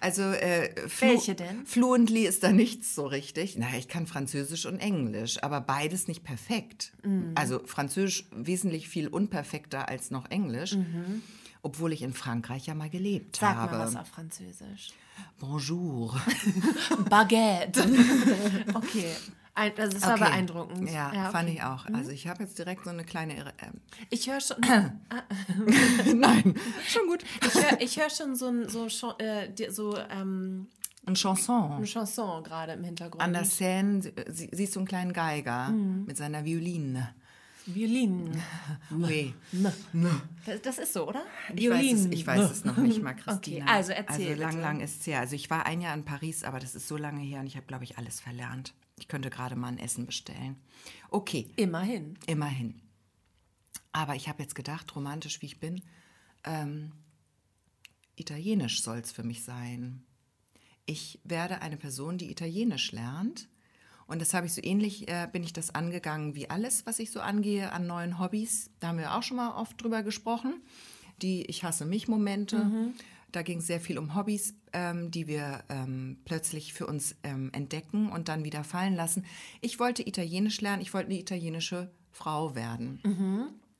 Also 0.00 0.22
äh, 0.22 0.88
flu 0.88 1.08
Welche 1.08 1.34
denn? 1.34 1.66
Fluently 1.66 2.26
ist 2.26 2.42
da 2.42 2.52
nichts 2.52 2.94
so 2.94 3.06
richtig. 3.06 3.56
Na, 3.56 3.66
ich 3.76 3.88
kann 3.88 4.06
Französisch 4.06 4.66
und 4.66 4.78
Englisch, 4.78 5.42
aber 5.42 5.60
beides 5.60 6.06
nicht 6.06 6.22
perfekt. 6.22 6.92
Mhm. 7.02 7.32
Also 7.34 7.60
Französisch 7.64 8.28
wesentlich 8.32 8.88
viel 8.88 9.08
unperfekter 9.08 9.88
als 9.88 10.10
noch 10.10 10.30
Englisch. 10.30 10.76
Obwohl 11.66 11.92
ich 11.92 12.02
in 12.02 12.12
Frankreich 12.14 12.66
ja 12.66 12.74
mal 12.74 12.88
gelebt 12.88 13.36
Mhm. 13.36 13.46
Sag 13.46 13.56
habe. 13.56 13.76
mal 13.76 13.86
was 13.86 13.96
auf 13.96 14.06
Französisch. 14.06 14.90
Bonjour. 15.40 16.14
Baguette. 17.10 17.82
okay. 18.74 19.10
Ein, 19.54 19.72
es 19.76 20.00
war 20.02 20.12
Okay. 20.14 20.24
beeindruckend. 20.24 20.88
Ja, 20.90 21.08
okay. 21.08 21.18
Mhm. 21.18 21.30
fand 21.32 21.48
ich 21.50 21.62
auch. 21.64 21.86
Also 21.86 22.10
ich 22.12 22.28
habe 22.28 22.44
jetzt 22.44 22.56
direkt 22.58 22.84
so 22.84 22.90
eine 22.90 23.02
kleine. 23.04 23.34
Irre- 23.34 23.52
Ähm, 23.62 23.80
Ich 24.10 24.30
höre 24.30 24.40
schon, 24.40 24.58
nein, 26.14 26.54
schon 26.86 27.06
gut. 27.08 27.24
ich 27.44 27.54
hör, 27.54 27.80
ich 27.80 27.98
hör 27.98 28.10
schon 28.10 28.36
so, 28.36 28.46
ein- 28.48 28.68
so, 28.68 28.86
äh, 29.18 29.70
so 29.70 29.96
ähm, 30.10 30.68
Ein 31.06 31.14
Chanson. 31.16 31.72
eine 31.72 31.86
Chanson 31.86 32.44
gerade 32.44 32.72
im 32.74 32.84
Hintergrund. 32.84 33.22
An 33.22 33.32
der 33.32 33.44
Seine 33.44 34.02
sie, 34.02 34.50
siehst 34.52 34.76
du 34.76 34.80
einen 34.80 34.88
kleinen 34.88 35.12
Geiger 35.12 35.70
Mhm. 35.70 36.04
mit 36.06 36.16
seiner 36.16 36.44
Violine. 36.44 37.14
Violin. 37.66 38.30
Oui. 38.90 39.34
Das, 40.44 40.62
das 40.62 40.78
ist 40.78 40.92
so, 40.92 41.08
oder? 41.08 41.24
Ich 41.54 41.68
weiß, 41.68 41.92
es, 41.92 42.04
ich 42.06 42.26
weiß 42.26 42.50
es 42.50 42.64
noch 42.64 42.76
nicht 42.76 43.02
mal, 43.02 43.14
Christina. 43.16 43.64
Okay, 43.64 43.70
also 43.70 43.92
erzähl 43.92 44.28
Also 44.30 44.40
lang, 44.42 44.50
bitte. 44.50 44.62
lang 44.62 44.80
ist 44.80 45.00
es 45.00 45.06
her. 45.06 45.20
Also 45.20 45.34
ich 45.34 45.50
war 45.50 45.66
ein 45.66 45.80
Jahr 45.80 45.94
in 45.94 46.04
Paris, 46.04 46.44
aber 46.44 46.60
das 46.60 46.74
ist 46.74 46.86
so 46.88 46.96
lange 46.96 47.20
her 47.22 47.40
und 47.40 47.46
ich 47.46 47.56
habe, 47.56 47.66
glaube 47.66 47.84
ich, 47.84 47.98
alles 47.98 48.20
verlernt. 48.20 48.74
Ich 48.98 49.08
könnte 49.08 49.30
gerade 49.30 49.56
mal 49.56 49.68
ein 49.68 49.78
Essen 49.78 50.06
bestellen. 50.06 50.56
Okay, 51.10 51.50
Immerhin. 51.56 52.16
immerhin. 52.26 52.80
Aber 53.92 54.14
ich 54.14 54.28
habe 54.28 54.42
jetzt 54.42 54.54
gedacht, 54.54 54.94
romantisch 54.94 55.42
wie 55.42 55.46
ich 55.46 55.58
bin, 55.60 55.82
ähm, 56.44 56.92
italienisch 58.16 58.82
soll 58.82 58.98
es 58.98 59.12
für 59.12 59.22
mich 59.22 59.42
sein. 59.44 60.04
Ich 60.86 61.18
werde 61.24 61.62
eine 61.62 61.76
Person, 61.76 62.16
die 62.18 62.30
italienisch 62.30 62.92
lernt. 62.92 63.48
Und 64.06 64.20
das 64.20 64.34
habe 64.34 64.46
ich 64.46 64.54
so 64.54 64.60
ähnlich, 64.62 65.08
äh, 65.08 65.28
bin 65.30 65.42
ich 65.42 65.52
das 65.52 65.74
angegangen 65.74 66.34
wie 66.34 66.48
alles, 66.48 66.86
was 66.86 66.98
ich 66.98 67.10
so 67.10 67.20
angehe 67.20 67.72
an 67.72 67.86
neuen 67.86 68.18
Hobbys. 68.20 68.70
Da 68.80 68.88
haben 68.88 68.98
wir 68.98 69.14
auch 69.16 69.22
schon 69.22 69.36
mal 69.36 69.56
oft 69.56 69.82
drüber 69.82 70.02
gesprochen. 70.02 70.62
Die 71.22 71.44
Ich 71.46 71.64
hasse 71.64 71.84
mich 71.86 72.08
Momente. 72.08 72.56
Da 73.32 73.42
ging 73.42 73.58
es 73.58 73.66
sehr 73.66 73.80
viel 73.80 73.98
um 73.98 74.14
Hobbys, 74.14 74.54
ähm, 74.72 75.10
die 75.10 75.26
wir 75.26 75.64
ähm, 75.68 76.18
plötzlich 76.24 76.72
für 76.72 76.86
uns 76.86 77.16
ähm, 77.22 77.50
entdecken 77.52 78.10
und 78.10 78.28
dann 78.28 78.44
wieder 78.44 78.64
fallen 78.64 78.94
lassen. 78.94 79.24
Ich 79.60 79.80
wollte 79.80 80.06
Italienisch 80.06 80.60
lernen, 80.60 80.80
ich 80.80 80.94
wollte 80.94 81.10
eine 81.10 81.18
italienische 81.18 81.90
Frau 82.12 82.54
werden. 82.54 83.00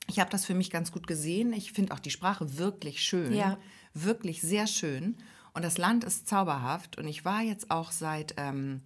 Ich 0.09 0.19
habe 0.19 0.29
das 0.29 0.45
für 0.45 0.53
mich 0.53 0.69
ganz 0.69 0.91
gut 0.91 1.07
gesehen. 1.07 1.53
Ich 1.53 1.71
finde 1.71 1.93
auch 1.93 1.99
die 1.99 2.11
Sprache 2.11 2.57
wirklich 2.57 3.01
schön. 3.01 3.33
Ja. 3.33 3.57
Wirklich 3.93 4.41
sehr 4.41 4.67
schön. 4.67 5.15
Und 5.53 5.63
das 5.63 5.77
Land 5.77 6.03
ist 6.03 6.27
zauberhaft. 6.27 6.97
Und 6.97 7.07
ich 7.07 7.25
war 7.25 7.41
jetzt 7.41 7.71
auch 7.71 7.91
seit 7.91 8.35
ähm, 8.37 8.81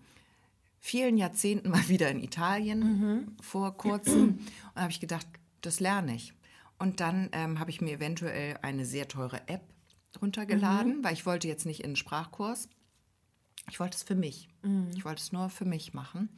vielen 0.81 1.15
Jahrzehnten 1.17 1.69
mal 1.69 1.87
wieder 1.87 2.09
in 2.09 2.19
Italien 2.19 3.37
vor 3.41 3.77
kurzem. 3.77 4.39
Und 4.75 4.81
habe 4.81 4.91
ich 4.91 4.99
gedacht, 4.99 5.25
das 5.61 5.79
lerne 5.79 6.15
ich. 6.15 6.33
Und 6.77 6.99
dann 6.99 7.29
ähm, 7.31 7.59
habe 7.59 7.69
ich 7.69 7.79
mir 7.79 7.93
eventuell 7.93 8.57
eine 8.63 8.85
sehr 8.85 9.07
teure 9.07 9.47
App 9.47 9.61
runtergeladen, 10.21 11.03
weil 11.03 11.13
ich 11.13 11.25
wollte 11.25 11.47
jetzt 11.47 11.65
nicht 11.65 11.81
in 11.81 11.91
einen 11.91 11.95
Sprachkurs. 11.95 12.67
Ich 13.69 13.79
wollte 13.79 13.95
es 13.95 14.03
für 14.03 14.15
mich. 14.15 14.49
Ich 14.95 15.05
wollte 15.05 15.21
es 15.21 15.31
nur 15.31 15.49
für 15.49 15.65
mich 15.65 15.93
machen 15.93 16.29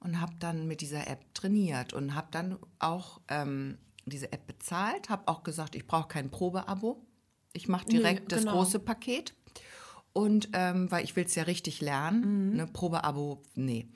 und 0.00 0.20
habe 0.20 0.32
dann 0.38 0.66
mit 0.66 0.80
dieser 0.80 1.06
App 1.06 1.34
trainiert 1.34 1.92
und 1.92 2.14
habe 2.14 2.28
dann 2.30 2.58
auch 2.78 3.20
ähm, 3.28 3.76
diese 4.06 4.32
App 4.32 4.46
bezahlt, 4.46 5.10
habe 5.10 5.28
auch 5.28 5.42
gesagt, 5.42 5.74
ich 5.74 5.86
brauche 5.86 6.08
kein 6.08 6.30
Probeabo. 6.30 7.04
Ich 7.52 7.68
mache 7.68 7.86
direkt 7.86 8.32
das 8.32 8.40
genau. 8.40 8.52
große 8.52 8.78
Paket. 8.78 9.34
Und 10.16 10.48
ähm, 10.54 10.90
weil 10.90 11.04
ich 11.04 11.14
will 11.14 11.26
es 11.26 11.34
ja 11.34 11.42
richtig 11.42 11.82
lernen, 11.82 12.50
Mhm. 12.50 12.56
ne, 12.56 12.66
Probeabo, 12.66 13.42
nee, 13.54 13.86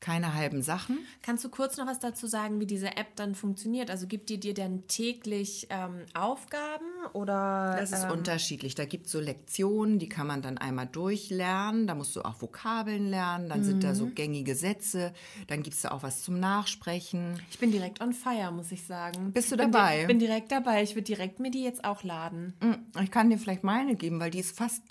keine 0.00 0.34
halben 0.34 0.62
Sachen. 0.62 0.98
Kannst 1.22 1.44
du 1.44 1.48
kurz 1.50 1.76
noch 1.76 1.86
was 1.86 2.00
dazu 2.00 2.26
sagen, 2.26 2.58
wie 2.58 2.66
diese 2.66 2.96
App 2.96 3.14
dann 3.16 3.34
funktioniert? 3.36 3.88
Also 3.90 4.06
gibt 4.08 4.30
die 4.30 4.40
dir 4.40 4.54
dann 4.54 4.86
täglich 4.88 5.66
ähm, 5.70 6.06
Aufgaben 6.14 6.86
oder? 7.12 7.76
Das 7.78 7.92
ist 7.92 8.04
ähm, 8.04 8.10
unterschiedlich. 8.12 8.74
Da 8.74 8.84
gibt 8.86 9.06
es 9.06 9.12
so 9.12 9.20
Lektionen, 9.20 9.98
die 10.00 10.08
kann 10.08 10.26
man 10.26 10.40
dann 10.42 10.58
einmal 10.58 10.86
durchlernen. 10.86 11.86
Da 11.86 11.94
musst 11.94 12.16
du 12.16 12.22
auch 12.22 12.40
Vokabeln 12.42 13.08
lernen. 13.10 13.48
Dann 13.50 13.62
sind 13.62 13.84
da 13.84 13.90
Mhm. 13.90 13.94
so 13.94 14.06
gängige 14.06 14.54
Sätze. 14.56 15.12
Dann 15.48 15.62
gibt 15.62 15.76
es 15.76 15.82
da 15.82 15.90
auch 15.92 16.02
was 16.02 16.22
zum 16.22 16.40
Nachsprechen. 16.40 17.40
Ich 17.50 17.58
bin 17.58 17.70
direkt 17.70 18.00
on 18.00 18.12
fire, 18.14 18.50
muss 18.52 18.72
ich 18.72 18.84
sagen. 18.86 19.32
Bist 19.32 19.52
du 19.52 19.56
Bin 19.56 19.70
dabei? 19.70 20.00
di- 20.00 20.06
bin 20.06 20.18
direkt 20.18 20.50
dabei. 20.50 20.82
Ich 20.82 20.94
würde 20.94 21.04
direkt 21.04 21.38
mir 21.40 21.50
die 21.50 21.62
jetzt 21.62 21.84
auch 21.84 22.02
laden. 22.02 22.54
Mm, 22.60 23.00
Ich 23.02 23.10
kann 23.10 23.28
dir 23.30 23.38
vielleicht 23.38 23.62
meine 23.64 23.94
geben, 23.96 24.18
weil 24.18 24.30
die 24.30 24.40
ist 24.40 24.56
fast 24.56 24.82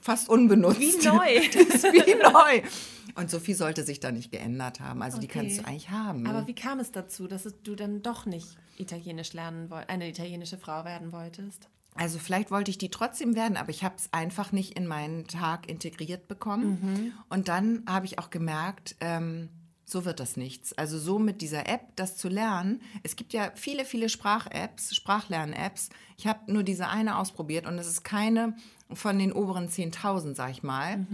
fast 0.00 0.28
unbenutzt. 0.28 0.80
Wie 0.80 0.96
neu. 1.06 1.40
Die 1.52 1.58
ist 1.58 1.84
wie 1.84 2.14
neu. 2.14 2.68
Und 3.14 3.30
Sophie 3.30 3.54
sollte 3.54 3.84
sich 3.84 4.00
da 4.00 4.12
nicht 4.12 4.30
geändert 4.30 4.80
haben. 4.80 5.02
Also 5.02 5.18
die 5.18 5.26
Okay. 5.26 5.40
kannst 5.40 5.58
du 5.58 5.66
eigentlich 5.66 5.90
haben. 5.90 6.26
Aber 6.26 6.46
wie 6.46 6.54
kam 6.54 6.78
es 6.78 6.92
dazu, 6.92 7.26
dass 7.26 7.48
du 7.64 7.74
dann 7.74 8.02
doch 8.02 8.26
nicht 8.26 8.46
Italienisch 8.76 9.32
lernen 9.32 9.70
wolltest, 9.70 9.90
eine 9.90 10.08
italienische 10.08 10.58
Frau 10.58 10.84
werden 10.84 11.10
wolltest? 11.12 11.68
Also 11.94 12.20
vielleicht 12.20 12.52
wollte 12.52 12.70
ich 12.70 12.78
die 12.78 12.90
trotzdem 12.90 13.34
werden, 13.34 13.56
aber 13.56 13.70
ich 13.70 13.82
habe 13.82 13.96
es 13.98 14.12
einfach 14.12 14.52
nicht 14.52 14.78
in 14.78 14.86
meinen 14.86 15.26
Tag 15.26 15.68
integriert 15.68 16.28
bekommen. 16.28 17.12
Und 17.28 17.48
dann 17.48 17.82
habe 17.88 18.06
ich 18.06 18.20
auch 18.20 18.30
gemerkt, 18.30 18.94
ähm, 19.00 19.48
so 19.84 20.04
wird 20.04 20.20
das 20.20 20.36
nichts. 20.36 20.72
Also 20.74 20.96
so 20.98 21.18
mit 21.18 21.40
dieser 21.40 21.66
App, 21.66 21.80
das 21.96 22.16
zu 22.16 22.28
lernen. 22.28 22.82
Es 23.02 23.16
gibt 23.16 23.32
ja 23.32 23.50
viele, 23.56 23.84
viele 23.84 24.08
Sprach-Apps, 24.10 24.94
Sprachlern-Apps. 24.94 25.88
Ich 26.16 26.26
habe 26.28 26.52
nur 26.52 26.62
diese 26.62 26.88
eine 26.88 27.16
ausprobiert 27.18 27.66
und 27.66 27.76
es 27.78 27.88
ist 27.88 28.04
keine 28.04 28.54
von 28.92 29.18
den 29.18 29.32
oberen 29.32 29.68
10.000, 29.68 30.34
sag 30.34 30.50
ich 30.50 30.62
mal. 30.62 31.06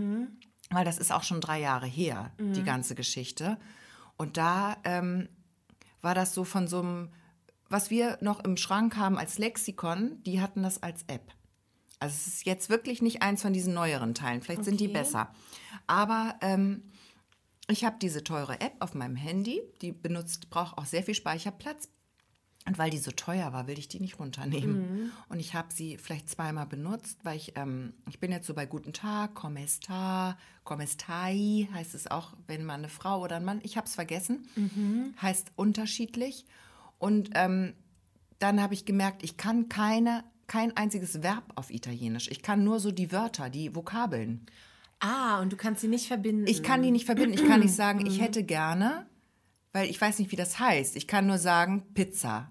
Weil 0.71 0.85
das 0.85 0.99
ist 0.99 1.13
auch 1.13 1.23
schon 1.23 1.41
drei 1.41 1.61
Jahre 1.61 1.87
her, 1.87 2.33
die 2.39 2.63
ganze 2.63 2.95
Geschichte. 2.95 3.59
Und 4.17 4.37
da 4.37 4.77
ähm, 4.85 5.29
war 6.03 6.15
das 6.15 6.35
so 6.35 6.45
von 6.45 6.69
so 6.69 6.81
einem, 6.81 7.11
was 7.69 7.91
wir 7.91 8.19
noch 8.21 8.41
im 8.45 8.57
Schrank 8.57 8.97
haben 8.97 9.19
als 9.19 9.39
Lexikon, 9.39 10.23
die 10.23 10.41
hatten 10.41 10.63
das 10.63 10.83
als 10.83 11.03
App. 11.09 11.33
Also 12.01 12.15
es 12.15 12.27
ist 12.27 12.47
jetzt 12.47 12.69
wirklich 12.71 13.03
nicht 13.03 13.23
eins 13.23 13.43
von 13.43 13.53
diesen 13.53 13.75
neueren 13.75 14.15
Teilen. 14.15 14.43
Vielleicht 14.43 14.65
sind 14.65 14.81
die 14.81 14.85
Okay. 14.87 14.93
besser. 14.93 15.33
Aber 15.87 16.35
ähm, 16.43 16.83
ich 17.69 17.85
habe 17.85 17.97
diese 18.01 18.23
teure 18.23 18.61
App 18.61 18.75
auf 18.81 18.95
meinem 18.95 19.17
Handy, 19.17 19.63
die 19.81 19.93
benutzt, 19.93 20.51
braucht 20.51 20.77
auch 20.77 20.85
sehr 20.85 21.03
viel 21.03 21.15
Speicherplatz. 21.15 21.89
Und 22.67 22.79
weil 22.79 22.89
die 22.89 22.99
so 22.99 23.11
teuer 23.11 23.53
war, 23.53 23.67
will 23.67 23.79
ich 23.79 23.89
die 23.89 24.01
nicht 24.01 24.19
runternehmen. 24.19 25.13
Und 25.29 25.39
ich 25.39 25.53
habe 25.55 25.69
sie 25.71 25.99
vielleicht 25.99 26.31
zweimal 26.31 26.65
benutzt, 26.65 27.19
weil 27.23 27.37
ich, 27.37 27.53
ähm, 27.57 27.93
ich 28.09 28.21
bin 28.21 28.33
jetzt 28.33 28.47
so 28.47 28.55
bei 28.55 28.65
Guten 28.65 28.95
Tag, 28.95 29.35
Come 29.35 29.69
sta, 29.69 30.39
Come 30.65 30.87
stai, 30.87 31.69
heißt 31.75 31.95
es 31.95 32.11
auch, 32.11 32.33
wenn 32.47 32.65
man 32.65 32.81
eine 32.81 32.89
Frau 32.89 33.21
oder 33.21 33.37
ein 33.37 33.45
Mann, 33.45 33.61
ich 33.63 33.77
habe 33.77 33.87
es 33.87 33.95
vergessen, 33.95 34.49
heißt 35.21 35.53
unterschiedlich. 35.57 36.47
Und 36.99 37.31
ähm, 37.35 37.75
dann 38.39 38.63
habe 38.63 38.73
ich 38.73 38.87
gemerkt, 38.87 39.23
ich 39.25 39.37
kann 39.37 39.69
keine, 39.69 40.25
kein 40.47 40.75
einziges 40.75 41.23
Verb 41.23 41.45
auf 41.57 41.71
Italienisch. 41.71 42.29
Ich 42.29 42.41
kann 42.41 42.65
nur 42.65 42.81
so 42.81 42.93
die 42.93 43.13
Wörter, 43.13 43.51
die 43.51 43.75
Vokabeln. 43.75 44.47
Ah, 45.01 45.43
und 45.43 45.53
du 45.53 45.57
kannst 45.59 45.83
sie 45.83 45.89
nicht 45.89 46.07
verbinden. 46.09 46.47
Ich 46.47 46.63
kann 46.63 46.83
die 46.83 46.91
nicht 46.91 47.05
verbinden. 47.05 47.35
Ich 47.35 47.47
kann 47.47 47.61
nicht 47.61 47.75
sagen, 47.77 48.07
ich 48.07 48.23
hätte 48.23 48.43
gerne, 48.43 49.05
weil 49.75 49.91
ich 49.91 50.01
weiß 50.01 50.19
nicht, 50.19 50.33
wie 50.33 50.37
das 50.37 50.59
heißt. 50.59 50.97
Ich 50.97 51.07
kann 51.07 51.27
nur 51.27 51.37
sagen 51.37 51.83
Pizza. 51.93 52.51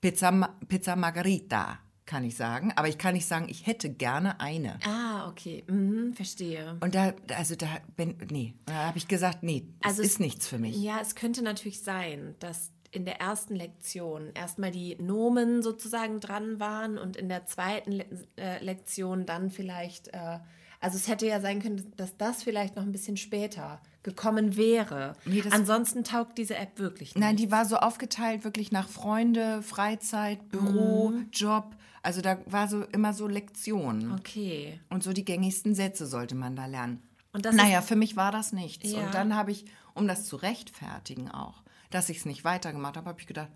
Pizza, 0.00 0.56
Pizza 0.68 0.96
Margarita 0.96 1.78
kann 2.04 2.22
ich 2.22 2.36
sagen, 2.36 2.72
aber 2.76 2.86
ich 2.88 2.98
kann 2.98 3.14
nicht 3.14 3.26
sagen, 3.26 3.48
ich 3.48 3.66
hätte 3.66 3.90
gerne 3.90 4.40
eine. 4.40 4.78
Ah, 4.86 5.28
okay. 5.28 5.64
Mhm, 5.68 6.14
verstehe. 6.14 6.76
Und 6.80 6.94
da, 6.94 7.12
also 7.36 7.56
da, 7.56 7.66
bin, 7.96 8.16
nee, 8.30 8.54
da 8.66 8.74
habe 8.74 8.98
ich 8.98 9.08
gesagt, 9.08 9.42
nee, 9.42 9.66
das 9.80 9.90
Also 9.92 10.02
es- 10.02 10.08
ist 10.12 10.20
nichts 10.20 10.46
für 10.46 10.58
mich. 10.58 10.76
Ja, 10.80 11.00
es 11.00 11.16
könnte 11.16 11.42
natürlich 11.42 11.82
sein, 11.82 12.36
dass 12.38 12.70
in 12.92 13.04
der 13.04 13.20
ersten 13.20 13.56
Lektion 13.56 14.30
erstmal 14.34 14.70
die 14.70 14.94
Nomen 15.02 15.62
sozusagen 15.62 16.20
dran 16.20 16.60
waren 16.60 16.96
und 16.96 17.16
in 17.16 17.28
der 17.28 17.44
zweiten 17.46 17.90
Le 17.92 18.04
äh, 18.36 18.62
Lektion 18.64 19.26
dann 19.26 19.50
vielleicht, 19.50 20.08
äh, 20.14 20.38
also 20.80 20.96
es 20.96 21.08
hätte 21.08 21.26
ja 21.26 21.40
sein 21.40 21.60
können, 21.60 21.92
dass 21.96 22.16
das 22.16 22.44
vielleicht 22.44 22.76
noch 22.76 22.84
ein 22.84 22.92
bisschen 22.92 23.16
später 23.16 23.80
gekommen 24.06 24.56
wäre. 24.56 25.14
Nee, 25.26 25.42
Ansonsten 25.50 26.02
taugt 26.04 26.38
diese 26.38 26.56
App 26.56 26.78
wirklich 26.78 27.14
nicht. 27.14 27.20
Nein, 27.20 27.36
die 27.36 27.50
war 27.50 27.66
so 27.66 27.76
aufgeteilt 27.76 28.44
wirklich 28.44 28.72
nach 28.72 28.88
Freunde, 28.88 29.60
Freizeit, 29.62 30.48
Büro, 30.48 31.10
Mhm. 31.10 31.28
Job. 31.32 31.76
Also 32.02 32.20
da 32.22 32.38
war 32.46 32.68
so 32.68 32.82
immer 32.84 33.12
so 33.12 33.26
Lektion. 33.26 34.12
Okay. 34.12 34.80
Und 34.88 35.02
so 35.02 35.12
die 35.12 35.24
gängigsten 35.24 35.74
Sätze 35.74 36.06
sollte 36.06 36.34
man 36.36 36.54
da 36.56 36.66
lernen. 36.66 37.02
Und 37.32 37.44
das 37.44 37.54
naja, 37.54 37.82
für 37.82 37.96
mich 37.96 38.16
war 38.16 38.30
das 38.32 38.52
nichts. 38.52 38.90
Ja. 38.92 39.04
Und 39.04 39.12
dann 39.14 39.34
habe 39.34 39.50
ich, 39.50 39.66
um 39.92 40.06
das 40.08 40.24
zu 40.26 40.36
rechtfertigen 40.36 41.30
auch, 41.30 41.62
dass 41.90 42.08
ich 42.08 42.18
es 42.18 42.24
nicht 42.24 42.44
weitergemacht 42.44 42.96
habe, 42.96 43.08
habe 43.08 43.20
ich 43.20 43.26
gedacht, 43.26 43.50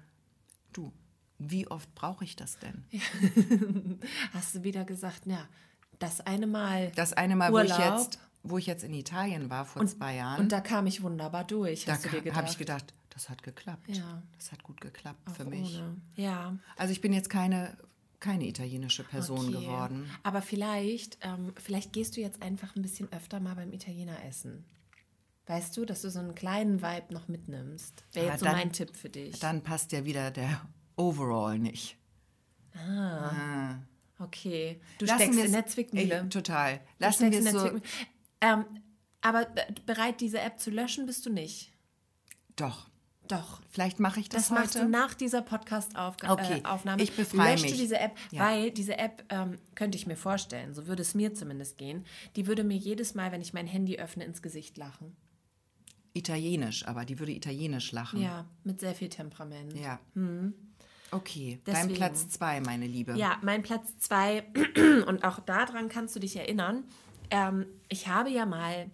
du, 0.73 0.93
wie 1.39 1.69
oft 1.69 1.95
brauche 1.95 2.25
ich 2.25 2.35
das 2.37 2.59
denn? 2.59 2.85
Hast 4.35 4.55
du 4.57 4.63
wieder 4.65 4.85
gesagt, 4.85 5.23
ja, 5.27 5.47
das 5.99 6.21
eine 6.21 6.47
Mal. 6.47 6.91
Das 6.97 7.13
eine 7.13 7.37
Mal, 7.37 7.53
wo 7.53 7.59
ich, 7.61 7.71
Urlaub. 7.73 7.99
jetzt, 8.01 8.19
wo 8.43 8.59
ich 8.59 8.67
jetzt 8.67 8.85
in 8.85 8.95
Italien 8.95 9.51
war 9.51 9.65
vor 9.65 9.87
zwei 9.87 10.17
Jahren, 10.17 10.41
Und 10.41 10.53
da 10.53 10.61
kam 10.61 10.87
ich 10.87 11.03
wunderbar 11.03 11.45
durch, 11.45 11.85
da 11.85 11.95
habe 12.35 12.47
ich 12.49 12.59
gedacht, 12.59 12.95
das 13.11 13.29
hat 13.29 13.43
geklappt. 13.43 13.89
Ja. 13.89 14.23
Das 14.39 14.53
hat 14.53 14.63
gut 14.63 14.81
geklappt 14.81 15.21
Auch 15.29 15.35
für 15.35 15.45
mich. 15.45 15.77
ohne. 15.79 15.97
Ja. 16.17 16.57
Also 16.77 16.93
ich 16.93 17.01
bin 17.01 17.13
jetzt 17.13 17.29
keine, 17.29 17.77
keine 18.19 18.47
italienische 18.47 19.05
Person 19.05 19.55
Okay. 19.55 19.65
geworden. 19.67 20.09
Aber 20.23 20.41
vielleicht, 20.43 21.19
ähm, 21.23 21.53
vielleicht 21.57 21.93
gehst 21.93 22.17
du 22.17 22.21
jetzt 22.21 22.41
einfach 22.43 22.75
ein 22.77 22.83
bisschen 22.83 23.13
öfter 23.13 23.41
mal 23.41 23.55
beim 23.57 23.73
Italiener 23.73 24.17
essen. 24.25 24.65
Weißt 25.47 25.77
du, 25.77 25.85
dass 25.85 26.03
du 26.03 26.11
so 26.11 26.21
einen 26.21 26.35
kleinen 26.37 26.81
Vibe 26.81 27.13
noch 27.13 27.27
mitnimmst. 27.29 28.05
Wäre 28.13 28.27
Ja, 28.27 28.33
jetzt 28.33 28.41
so 28.41 28.47
dann- 28.47 28.57
mein 28.57 28.73
Tipp 28.73 28.95
für 28.97 29.09
dich. 29.11 29.39
Dann 29.41 29.63
passt 29.63 29.91
ja 29.93 30.05
wieder 30.05 30.31
der 30.31 30.61
Overall 30.97 31.59
nicht. 31.59 31.97
okay. 34.19 34.81
Du 34.99 35.07
Lassen 35.07 35.19
steckst 35.33 35.45
in 35.45 35.53
der 35.53 35.67
Zwickmühle. 35.67 36.21
Ey, 36.23 36.29
total. 36.29 36.81
Lassen 36.99 37.31
wir 37.31 37.39
es 37.41 37.51
so. 37.51 37.81
Ähm, 38.41 38.65
aber 39.21 39.43
äh, 39.57 39.73
bereit, 39.87 40.21
diese 40.21 40.41
App 40.41 40.59
zu 40.61 40.71
löschen, 40.71 41.07
bist 41.07 41.27
du 41.27 41.31
nicht. 41.31 41.73
Doch. 42.57 42.89
Doch. 43.29 43.61
Vielleicht 43.71 44.01
mache 44.01 44.19
ich 44.19 44.29
das, 44.29 44.49
Das 44.49 44.51
machst 44.51 44.75
heute. 44.75 44.87
du 44.87 44.91
nach 44.91 45.15
dieser 45.15 45.41
Podcast-Aufnahme. 45.43 46.33
Okay, 46.43 46.63
Äh, 46.65 47.03
ich 47.03 47.13
befreie 47.15 47.53
Lösch 47.53 47.63
dir 47.63 47.71
mich. 47.71 47.79
diese 47.79 47.99
App, 48.01 48.17
Ja. 48.33 48.41
weil 48.47 48.71
diese 48.73 48.99
App, 48.99 49.23
ähm, 49.29 49.59
könnte 49.77 49.97
ich 49.97 50.07
mir 50.07 50.17
vorstellen, 50.17 50.75
so 50.75 50.87
würde 50.89 51.03
es 51.03 51.15
mir 51.15 51.33
zumindest 51.35 51.79
gehen, 51.79 52.05
die 52.35 52.47
würde 52.49 52.65
mir 52.65 52.77
jedes 52.77 53.15
Mal, 53.15 53.31
wenn 53.31 53.41
ich 53.41 53.53
mein 53.53 53.67
Handy 53.69 53.99
öffne, 53.99 54.25
ins 54.25 54.43
Gesicht 54.43 54.77
lachen. 54.79 55.15
Italienisch, 56.13 56.87
aber 56.89 57.05
die 57.05 57.21
würde 57.21 57.31
italienisch 57.33 57.93
lachen. 57.93 58.21
Ja, 58.21 58.47
mit 58.65 58.81
sehr 58.81 58.97
viel 58.97 59.09
Temperament. 59.11 59.75
Ja. 59.77 60.01
Okay, 61.13 61.61
dein 61.65 61.75
Deswegen. 61.75 61.95
Platz 61.95 62.29
zwei, 62.31 62.61
meine 62.61 62.87
Liebe. 62.89 63.15
Ja, 63.17 63.39
mein 63.43 63.63
Platz 63.63 63.97
zwei, 63.99 64.45
und 65.07 65.23
auch 65.25 65.39
daran 65.41 65.89
kannst 65.89 66.17
du 66.17 66.21
dich 66.21 66.35
erinnern. 66.37 66.83
Ähm, 67.31 67.67
ich 67.89 68.09
habe 68.09 68.31
ja 68.31 68.47
mal 68.47 68.91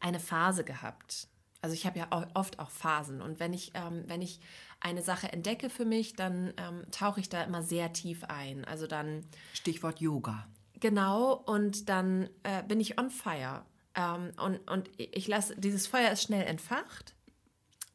eine 0.00 0.20
Phase 0.20 0.64
gehabt. 0.64 1.28
Also 1.62 1.74
ich 1.74 1.86
habe 1.86 1.98
ja 1.98 2.08
oft 2.34 2.58
auch 2.58 2.70
Phasen. 2.70 3.22
Und 3.22 3.40
wenn 3.40 3.54
ich, 3.54 3.72
ähm, 3.74 4.04
wenn 4.06 4.20
ich 4.20 4.40
eine 4.80 5.02
Sache 5.02 5.32
entdecke 5.32 5.70
für 5.70 5.86
mich, 5.86 6.14
dann 6.14 6.52
ähm, 6.58 6.82
tauche 6.90 7.20
ich 7.20 7.30
da 7.30 7.42
immer 7.42 7.62
sehr 7.62 7.92
tief 7.92 8.24
ein. 8.24 8.64
Also 8.66 8.86
dann 8.86 9.24
Stichwort 9.54 10.00
Yoga. 10.00 10.46
Genau, 10.80 11.32
und 11.32 11.88
dann 11.88 12.28
äh, 12.42 12.62
bin 12.62 12.80
ich 12.80 12.98
on 12.98 13.08
fire. 13.08 13.64
Ähm, 13.94 14.32
und, 14.36 14.70
und 14.70 14.90
ich 14.98 15.26
lasse, 15.26 15.56
dieses 15.56 15.86
Feuer 15.86 16.10
ist 16.10 16.22
schnell 16.22 16.44
entfacht, 16.44 17.14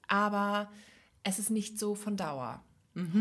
aber 0.08 0.72
es 1.24 1.38
ist 1.38 1.52
nicht 1.52 1.78
so 1.78 1.94
von 1.94 2.18
Dauer. 2.18 2.64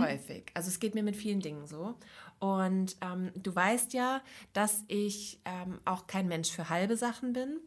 Häufig. 0.01 0.51
Also 0.55 0.69
es 0.69 0.81
geht 0.81 0.95
mir 0.95 1.03
mit 1.03 1.15
vielen 1.15 1.41
Dingen 1.41 1.67
so. 1.67 1.95
Und 2.39 2.97
ähm, 3.01 3.31
du 3.35 3.55
weißt 3.55 3.93
ja, 3.93 4.23
dass 4.53 4.85
ich 4.89 5.41
ähm, 5.45 5.81
auch 5.85 6.07
kein 6.07 6.29
Mensch 6.29 6.51
für 6.51 6.69
halbe 6.69 6.97
Sachen 6.97 7.33
bin. 7.33 7.61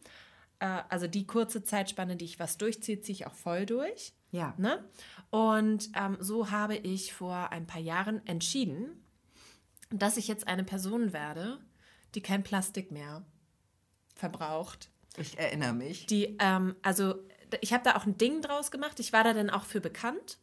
Äh, 0.60 0.82
also 0.88 1.06
die 1.06 1.26
kurze 1.26 1.62
Zeitspanne, 1.62 2.16
die 2.16 2.24
ich 2.24 2.38
was 2.38 2.56
durchziehe, 2.56 3.00
ziehe 3.00 3.14
ich 3.14 3.26
auch 3.26 3.34
voll 3.34 3.66
durch. 3.66 4.12
Ja. 4.30 4.54
Ne? 4.56 4.82
Und 5.30 5.90
ähm, 5.94 6.16
so 6.20 6.50
habe 6.50 6.76
ich 6.76 7.12
vor 7.12 7.52
ein 7.52 7.66
paar 7.66 7.80
Jahren 7.80 8.26
entschieden, 8.26 9.04
dass 9.90 10.16
ich 10.16 10.26
jetzt 10.26 10.48
eine 10.48 10.64
Person 10.64 11.12
werde, 11.12 11.58
die 12.14 12.22
kein 12.22 12.42
Plastik 12.42 12.90
mehr 12.90 13.24
verbraucht. 14.14 14.90
Ich 15.18 15.38
erinnere 15.38 15.74
mich. 15.74 16.06
Die, 16.06 16.36
ähm, 16.38 16.76
also 16.82 17.16
ich 17.60 17.72
habe 17.72 17.84
da 17.84 17.96
auch 17.96 18.06
ein 18.06 18.16
Ding 18.16 18.40
draus 18.40 18.70
gemacht. 18.70 18.98
Ich 19.00 19.12
war 19.12 19.24
da 19.24 19.34
dann 19.34 19.50
auch 19.50 19.64
für 19.64 19.80
bekannt. 19.80 20.38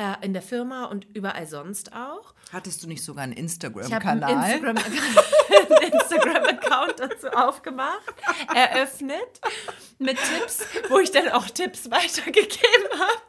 Äh, 0.00 0.14
in 0.24 0.32
der 0.32 0.40
Firma 0.40 0.86
und 0.86 1.06
überall 1.12 1.46
sonst 1.46 1.92
auch. 1.92 2.32
Hattest 2.54 2.82
du 2.82 2.86
nicht 2.88 3.04
sogar 3.04 3.24
einen 3.24 3.34
Ich 3.34 3.62
habe 3.62 3.76
einen 4.06 4.22
Instagram-Kanal? 4.22 4.50
Instagram-Account 4.50 5.92
Instagram-Account 5.92 6.94
dazu 7.00 7.28
aufgemacht, 7.28 8.00
eröffnet 8.54 9.40
mit 9.98 10.16
Tipps, 10.16 10.60
wo 10.88 10.98
ich 11.00 11.10
dann 11.10 11.28
auch 11.28 11.46
Tipps 11.50 11.90
weitergegeben 11.90 12.88
habe 12.94 13.20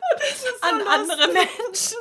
an 0.62 0.82
andere 0.88 1.28
Menschen. 1.34 1.98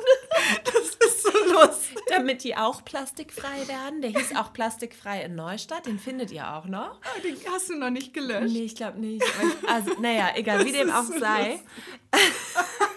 das 0.63 0.95
ist 1.05 1.23
so 1.23 1.31
lustig. 1.53 1.97
damit 2.07 2.43
die 2.45 2.55
auch 2.55 2.85
plastikfrei 2.85 3.67
werden. 3.67 4.01
Der 4.01 4.11
hieß 4.11 4.37
auch 4.37 4.53
plastikfrei 4.53 5.23
in 5.23 5.35
Neustadt. 5.35 5.85
Den 5.85 5.99
findet 5.99 6.31
ihr 6.31 6.49
auch 6.53 6.65
noch. 6.65 6.97
Ah, 7.03 7.19
Den 7.23 7.35
hast 7.51 7.69
du 7.69 7.75
noch 7.75 7.89
nicht 7.89 8.13
gelöscht. 8.13 8.53
Nee, 8.53 8.63
ich 8.63 8.75
glaube 8.75 8.99
nicht. 9.01 9.21
Ich- 9.23 9.69
Also, 9.69 9.91
naja, 9.99 10.29
egal, 10.35 10.65
wie 10.65 10.71
dem 10.71 10.89
auch 10.91 11.03
so 11.03 11.19
sei. 11.19 11.59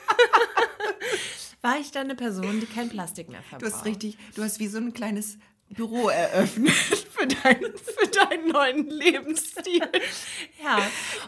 War 1.65 1.79
ich 1.81 1.91
dann 1.93 2.05
eine 2.05 2.15
Person, 2.15 2.61
die 2.61 2.67
kein 2.67 2.91
Plastik 2.91 3.31
mehr 3.31 3.41
Du 3.41 3.47
verbraucht. 3.49 3.73
hast 3.73 3.85
richtig, 3.87 4.19
du 4.35 4.43
hast 4.43 4.61
wie 4.61 4.67
so 4.67 4.77
ein 4.77 4.93
kleines 4.93 5.39
Büro 5.71 6.09
eröffnet 6.11 6.75
für 7.25 7.37
dein, 7.43 7.59
für 7.61 8.09
deinen 8.09 8.49
neuen 8.49 8.91
Lebensstil. 8.91 9.83
Ja, 10.63 10.79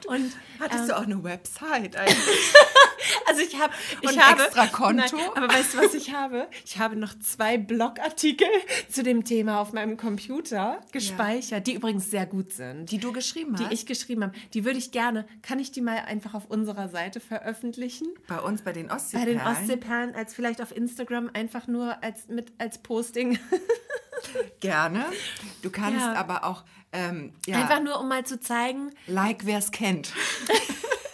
und 0.07 0.33
hattest 0.61 0.83
ähm, 0.83 0.89
du 0.89 0.97
auch 0.97 1.03
eine 1.03 1.25
Website 1.25 1.97
eigentlich? 1.97 2.55
also 3.27 3.41
ich 3.41 3.59
habe 3.59 3.73
ich 4.01 4.09
und 4.09 4.23
habe 4.23 4.45
extra 4.45 4.67
Konto. 4.67 5.17
Nein, 5.17 5.31
aber 5.35 5.49
weißt 5.49 5.75
du, 5.75 5.79
was 5.79 5.95
ich 5.95 6.13
habe? 6.13 6.49
Ich 6.65 6.79
habe 6.79 6.97
noch 6.97 7.19
zwei 7.19 7.59
Blogartikel 7.59 8.49
zu 8.91 9.03
dem 9.03 9.25
Thema 9.25 9.61
auf 9.61 9.73
meinem 9.73 9.97
Computer 9.97 10.81
gespeichert, 10.93 11.51
ja. 11.51 11.61
die 11.61 11.75
übrigens 11.75 12.11
sehr 12.11 12.27
gut 12.27 12.53
sind. 12.53 12.91
Die 12.91 12.99
du 12.99 13.13
geschrieben 13.13 13.57
hast? 13.59 13.71
Die 13.71 13.75
ich 13.75 13.87
geschrieben 13.87 14.25
habe. 14.25 14.35
Die 14.55 14.65
würde 14.65 14.79
ich 14.79 14.91
gerne, 14.91 15.27
kann 15.43 15.59
ich 15.59 15.73
die 15.73 15.81
mal 15.81 15.99
einfach 15.99 16.35
auf 16.35 16.47
unserer 16.47 16.89
Seite 16.89 17.21
veröffentlichen? 17.21 18.09
Bei 18.27 18.41
uns, 18.41 18.63
bei 18.63 18.73
den 18.73 18.91
Ostseeperlen? 18.91 19.39
Bei 19.39 19.45
den 19.45 19.53
Ostseeperlen, 19.53 20.15
als 20.15 20.35
vielleicht 20.35 20.61
auf 20.61 20.75
Instagram 20.77 21.31
einfach 21.33 21.67
nur 21.67 22.03
als, 22.03 22.29
mit, 22.29 22.53
als 22.59 22.79
Posting. 22.79 23.39
Gerne. 24.61 25.07
Du 25.63 25.71
kannst 25.71 25.86
ja. 25.95 26.14
aber 26.14 26.45
auch 26.45 26.64
ähm, 26.93 27.32
ja, 27.47 27.57
einfach 27.59 27.80
nur, 27.80 28.01
um 28.01 28.09
mal 28.09 28.24
zu 28.24 28.41
zeigen. 28.41 28.93
Like, 29.07 29.47
wer 29.47 29.59
es 29.59 29.70
kennt. 29.70 30.12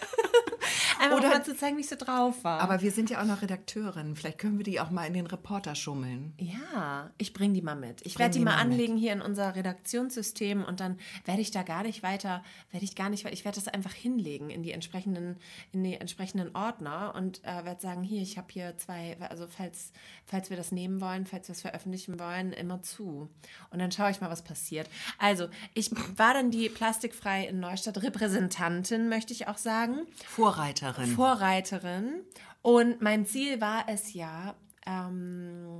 Einfach 1.03 1.17
Oder, 1.17 1.29
mal 1.29 1.43
zu 1.43 1.53
zeigen, 1.53 1.75
wie 1.75 1.81
ich 1.81 1.89
so 1.89 1.97
drauf 1.97 2.45
war. 2.45 2.61
Aber 2.61 2.81
wir 2.81 2.91
sind 2.91 3.09
ja 3.09 3.21
auch 3.21 3.25
noch 3.25 3.41
Redakteurin. 3.41 4.15
Vielleicht 4.15 4.37
können 4.37 4.57
wir 4.57 4.63
die 4.63 4.79
auch 4.79 4.89
mal 4.89 5.05
in 5.05 5.13
den 5.13 5.27
Reporter 5.27 5.75
schummeln. 5.75 6.33
Ja, 6.37 7.09
ich 7.17 7.33
bringe 7.33 7.53
die 7.53 7.61
mal 7.61 7.75
mit. 7.75 8.05
Ich 8.05 8.17
werde 8.17 8.31
die, 8.31 8.39
die, 8.39 8.45
mal 8.45 8.55
anlegen 8.55 8.93
mit. 8.93 9.03
hier 9.03 9.11
in 9.11 9.21
unser 9.21 9.53
Redaktionssystem 9.53 10.63
und 10.63 10.79
dann 10.79 10.97
werde 11.25 11.41
ich 11.41 11.51
da 11.51 11.63
gar 11.63 11.83
nicht 11.83 12.03
weiter, 12.03 12.41
werde 12.71 12.85
ich 12.85 12.95
gar 12.95 13.09
nicht 13.09 13.25
weiter, 13.25 13.33
ich 13.33 13.43
werde 13.43 13.55
das 13.55 13.67
einfach 13.67 13.91
hinlegen 13.91 14.49
in 14.49 14.63
die 14.63 14.71
entsprechenden, 14.71 15.35
in 15.73 15.83
die 15.83 15.95
entsprechenden 15.95 16.55
Ordner 16.55 17.13
und 17.17 17.43
äh, 17.43 17.65
werde 17.65 17.81
sagen, 17.81 18.01
hier, 18.03 18.21
ich 18.21 18.37
habe 18.37 18.47
hier 18.49 18.77
zwei, 18.77 19.17
also 19.29 19.45
falls, 19.47 19.91
falls 20.25 20.49
wir 20.49 20.55
das 20.57 20.71
nehmen 20.71 21.01
wollen, 21.01 21.25
falls 21.25 21.49
wir 21.49 21.53
es 21.53 21.61
veröffentlichen 21.61 22.17
wollen, 22.17 22.53
immer 22.53 22.81
zu. 22.81 23.29
Und 23.71 23.79
dann 23.79 23.91
schaue 23.91 24.11
ich 24.11 24.21
mal, 24.21 24.29
was 24.29 24.41
passiert. 24.41 24.89
Also, 25.17 25.49
ich 25.73 25.91
war 26.17 26.33
dann 26.33 26.49
die 26.49 26.69
plastikfrei 26.69 27.45
in 27.47 27.59
Neustadt 27.59 28.01
Repräsentantin, 28.01 29.09
möchte 29.09 29.33
ich 29.33 29.49
auch 29.49 29.57
sagen. 29.57 30.07
Vorreiterin. 30.27 30.92
Vorreiterin. 30.93 31.15
Vorreiterin. 31.15 32.21
Und 32.61 33.01
mein 33.01 33.25
Ziel 33.25 33.59
war 33.59 33.85
es 33.87 34.13
ja, 34.13 34.55
ähm, 34.85 35.79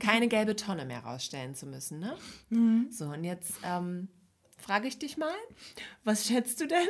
keine 0.00 0.28
gelbe 0.28 0.56
Tonne 0.56 0.84
mehr 0.84 1.00
rausstellen 1.00 1.54
zu 1.54 1.66
müssen. 1.66 1.98
Ne? 1.98 2.16
Mhm. 2.50 2.88
So, 2.90 3.06
und 3.06 3.24
jetzt 3.24 3.54
ähm, 3.64 4.08
frage 4.56 4.88
ich 4.88 4.98
dich 4.98 5.16
mal, 5.16 5.34
was 6.04 6.26
schätzt 6.26 6.60
du 6.60 6.66
denn, 6.66 6.88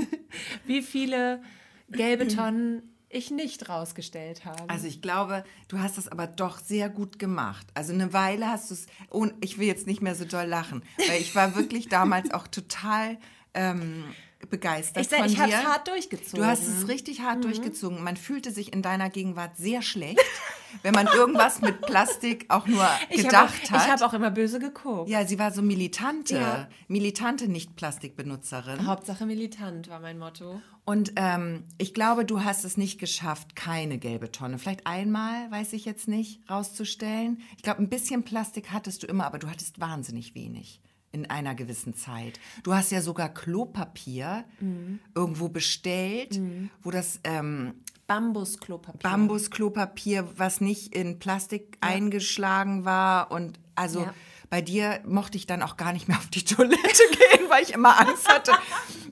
wie 0.66 0.82
viele 0.82 1.42
gelbe 1.90 2.28
Tonnen 2.34 2.94
ich 3.08 3.30
nicht 3.30 3.68
rausgestellt 3.68 4.44
habe? 4.44 4.68
Also 4.68 4.86
ich 4.86 5.00
glaube, 5.00 5.44
du 5.68 5.78
hast 5.78 5.96
das 5.96 6.08
aber 6.08 6.26
doch 6.26 6.58
sehr 6.58 6.88
gut 6.90 7.18
gemacht. 7.18 7.66
Also 7.74 7.92
eine 7.92 8.12
Weile 8.12 8.48
hast 8.48 8.70
du 8.70 8.74
es, 8.74 8.86
und 9.08 9.32
ich 9.42 9.58
will 9.58 9.66
jetzt 9.66 9.86
nicht 9.86 10.02
mehr 10.02 10.14
so 10.14 10.24
doll 10.24 10.46
lachen, 10.46 10.82
weil 11.08 11.20
ich 11.20 11.34
war 11.34 11.54
wirklich 11.56 11.88
damals 11.88 12.30
auch 12.32 12.46
total... 12.46 13.18
Ähm, 13.54 14.04
begeistert 14.50 15.04
ich, 15.04 15.16
von 15.16 15.26
ich 15.26 15.34
dir. 15.34 15.46
Ich 15.46 15.54
habe 15.54 15.62
es 15.62 15.68
hart 15.68 15.88
durchgezogen. 15.88 16.40
Du 16.40 16.46
hast 16.46 16.66
es 16.66 16.88
richtig 16.88 17.20
hart 17.20 17.38
mhm. 17.38 17.42
durchgezogen. 17.42 18.02
Man 18.02 18.16
fühlte 18.16 18.50
sich 18.50 18.72
in 18.72 18.82
deiner 18.82 19.10
Gegenwart 19.10 19.56
sehr 19.56 19.82
schlecht, 19.82 20.20
wenn 20.82 20.94
man 20.94 21.06
irgendwas 21.06 21.60
mit 21.60 21.80
Plastik 21.82 22.46
auch 22.48 22.66
nur 22.66 22.86
gedacht 23.10 23.54
ich 23.62 23.70
hab 23.70 23.78
hat. 23.78 23.86
Ich 23.86 23.92
habe 23.92 24.06
auch 24.06 24.12
immer 24.14 24.30
böse 24.30 24.58
geguckt. 24.58 25.08
Ja, 25.08 25.26
sie 25.26 25.38
war 25.38 25.52
so 25.52 25.62
militante, 25.62 26.36
ja. 26.36 26.68
militante 26.88 27.48
Nicht-Plastikbenutzerin. 27.48 28.86
Hauptsache 28.86 29.26
militant 29.26 29.88
war 29.88 30.00
mein 30.00 30.18
Motto. 30.18 30.60
Und 30.84 31.14
ähm, 31.16 31.64
ich 31.78 31.94
glaube, 31.94 32.24
du 32.24 32.44
hast 32.44 32.64
es 32.64 32.76
nicht 32.76 33.00
geschafft, 33.00 33.56
keine 33.56 33.98
gelbe 33.98 34.30
Tonne, 34.30 34.58
vielleicht 34.58 34.86
einmal, 34.86 35.50
weiß 35.50 35.72
ich 35.72 35.84
jetzt 35.84 36.06
nicht, 36.06 36.48
rauszustellen. 36.48 37.42
Ich 37.56 37.64
glaube, 37.64 37.82
ein 37.82 37.88
bisschen 37.88 38.22
Plastik 38.22 38.70
hattest 38.70 39.02
du 39.02 39.08
immer, 39.08 39.26
aber 39.26 39.40
du 39.40 39.50
hattest 39.50 39.80
wahnsinnig 39.80 40.36
wenig 40.36 40.80
in 41.12 41.30
einer 41.30 41.54
gewissen 41.54 41.94
Zeit. 41.94 42.38
Du 42.62 42.74
hast 42.74 42.92
ja 42.92 43.00
sogar 43.00 43.28
Klopapier 43.28 44.44
mhm. 44.60 45.00
irgendwo 45.14 45.48
bestellt, 45.48 46.38
mhm. 46.38 46.70
wo 46.82 46.90
das 46.90 47.20
ähm, 47.24 47.74
Bambusklopapier. 48.06 49.00
Bambusklopapier, 49.02 50.28
was 50.36 50.60
nicht 50.60 50.94
in 50.94 51.18
Plastik 51.18 51.78
ja. 51.82 51.90
eingeschlagen 51.90 52.84
war 52.84 53.30
und 53.30 53.58
also 53.74 54.02
ja. 54.02 54.14
bei 54.48 54.62
dir 54.62 55.00
mochte 55.06 55.36
ich 55.36 55.46
dann 55.46 55.62
auch 55.62 55.76
gar 55.76 55.92
nicht 55.92 56.08
mehr 56.08 56.16
auf 56.16 56.28
die 56.28 56.44
Toilette 56.44 56.76
gehen, 57.10 57.48
weil 57.48 57.62
ich 57.62 57.72
immer 57.72 58.00
Angst 58.00 58.28
hatte, 58.28 58.52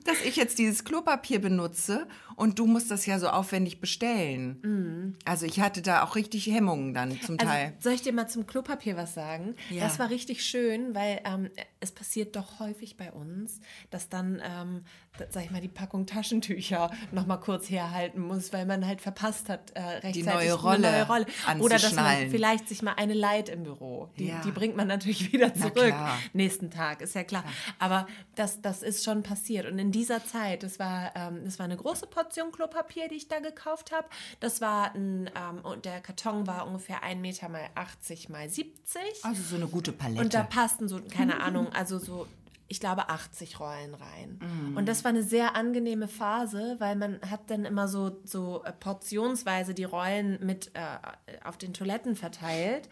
dass 0.05 0.21
ich 0.21 0.35
jetzt 0.35 0.57
dieses 0.57 0.83
Klopapier 0.83 1.39
benutze 1.39 2.07
und 2.35 2.59
du 2.59 2.65
musst 2.65 2.91
das 2.91 3.05
ja 3.05 3.19
so 3.19 3.27
aufwendig 3.27 3.79
bestellen. 3.79 4.59
Mhm. 4.63 5.15
Also 5.25 5.45
ich 5.45 5.59
hatte 5.59 5.81
da 5.81 6.03
auch 6.03 6.15
richtig 6.15 6.47
Hemmungen 6.47 6.93
dann 6.93 7.19
zum 7.21 7.39
also, 7.39 7.51
Teil. 7.51 7.73
Soll 7.79 7.93
ich 7.93 8.01
dir 8.01 8.13
mal 8.13 8.27
zum 8.27 8.47
Klopapier 8.47 8.97
was 8.97 9.13
sagen? 9.13 9.55
Ja. 9.69 9.83
Das 9.83 9.99
war 9.99 10.09
richtig 10.09 10.43
schön, 10.43 10.95
weil 10.95 11.21
ähm, 11.25 11.49
es 11.79 11.91
passiert 11.91 12.35
doch 12.35 12.59
häufig 12.59 12.97
bei 12.97 13.11
uns, 13.11 13.59
dass 13.89 14.09
dann, 14.09 14.41
ähm, 14.43 14.83
sag 15.29 15.45
ich 15.45 15.51
mal, 15.51 15.61
die 15.61 15.67
Packung 15.67 16.05
Taschentücher 16.05 16.91
noch 17.11 17.25
mal 17.25 17.37
kurz 17.37 17.69
herhalten 17.69 18.21
muss, 18.21 18.53
weil 18.53 18.65
man 18.65 18.85
halt 18.85 19.01
verpasst 19.01 19.49
hat, 19.49 19.71
äh, 19.71 19.81
rechtzeitig 19.81 20.13
die 20.13 20.23
neue 20.23 20.53
Rolle, 20.53 20.91
neue 20.91 21.07
Rolle. 21.07 21.25
Oder 21.59 21.77
dass 21.77 21.93
man 21.93 22.29
vielleicht 22.29 22.67
sich 22.67 22.81
mal 22.81 22.93
eine 22.97 23.13
leiht 23.13 23.49
im 23.49 23.63
Büro. 23.63 24.09
Die, 24.17 24.27
ja. 24.27 24.41
die 24.41 24.51
bringt 24.51 24.75
man 24.75 24.87
natürlich 24.87 25.31
wieder 25.33 25.53
zurück 25.53 25.93
nächsten 26.33 26.69
Tag, 26.69 27.01
ist 27.01 27.15
ja 27.15 27.23
klar. 27.23 27.35
klar. 27.41 27.53
Aber 27.79 28.07
das, 28.35 28.61
das 28.61 28.83
ist 28.83 29.03
schon 29.03 29.23
passiert. 29.23 29.65
Und 29.65 29.79
in 29.79 29.91
dieser 29.95 30.23
Zeit, 30.25 30.63
das 30.63 30.77
war, 30.77 31.15
ähm, 31.15 31.41
das 31.45 31.57
war 31.57 31.63
eine 31.63 31.77
große 31.77 32.07
Portion 32.07 32.51
Klopapier, 32.51 33.07
die 33.07 33.15
ich 33.15 33.27
da 33.27 33.39
gekauft 33.39 33.91
habe. 33.91 34.07
Das 34.41 34.59
war 34.59 34.93
ein, 34.93 35.29
ähm, 35.35 35.63
und 35.63 35.85
der 35.85 36.01
Karton 36.01 36.45
war 36.45 36.67
ungefähr 36.67 37.01
1 37.01 37.21
Meter 37.21 37.49
mal 37.49 37.69
80 37.75 38.29
mal 38.29 38.49
70. 38.49 39.01
Also 39.23 39.41
so 39.41 39.55
eine 39.55 39.67
gute 39.67 39.93
Palette. 39.93 40.21
Und 40.21 40.33
da 40.33 40.43
passten 40.43 40.87
so, 40.87 41.01
keine 41.01 41.39
Ahnung, 41.41 41.69
also 41.73 41.97
so 41.97 42.27
ich 42.67 42.79
glaube, 42.79 43.09
80 43.09 43.59
Rollen 43.59 43.93
rein. 43.93 44.39
Mm. 44.41 44.77
Und 44.77 44.87
das 44.87 45.03
war 45.03 45.09
eine 45.09 45.21
sehr 45.21 45.55
angenehme 45.55 46.07
Phase, 46.07 46.75
weil 46.79 46.95
man 46.95 47.19
hat 47.29 47.51
dann 47.51 47.63
immer 47.63 47.87
so, 47.87 48.19
so 48.23 48.63
äh, 48.63 48.73
portionsweise 48.73 49.75
die 49.75 49.83
Rollen 49.83 50.43
mit 50.43 50.71
äh, 50.73 51.43
auf 51.43 51.57
den 51.57 51.73
Toiletten 51.73 52.15
verteilt 52.15 52.89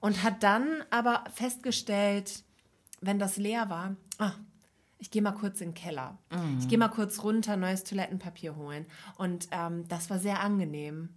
und 0.00 0.22
hat 0.22 0.44
dann 0.44 0.84
aber 0.90 1.24
festgestellt, 1.34 2.44
wenn 3.00 3.18
das 3.18 3.36
leer 3.36 3.68
war, 3.68 3.96
ah, 4.18 4.32
ich 4.98 5.10
gehe 5.10 5.22
mal 5.22 5.32
kurz 5.32 5.60
in 5.60 5.70
den 5.70 5.74
Keller. 5.74 6.18
Mm. 6.30 6.58
Ich 6.58 6.68
gehe 6.68 6.78
mal 6.78 6.88
kurz 6.88 7.22
runter, 7.22 7.56
neues 7.56 7.84
Toilettenpapier 7.84 8.56
holen. 8.56 8.86
Und 9.16 9.48
ähm, 9.50 9.86
das 9.88 10.10
war 10.10 10.18
sehr 10.18 10.40
angenehm, 10.40 11.10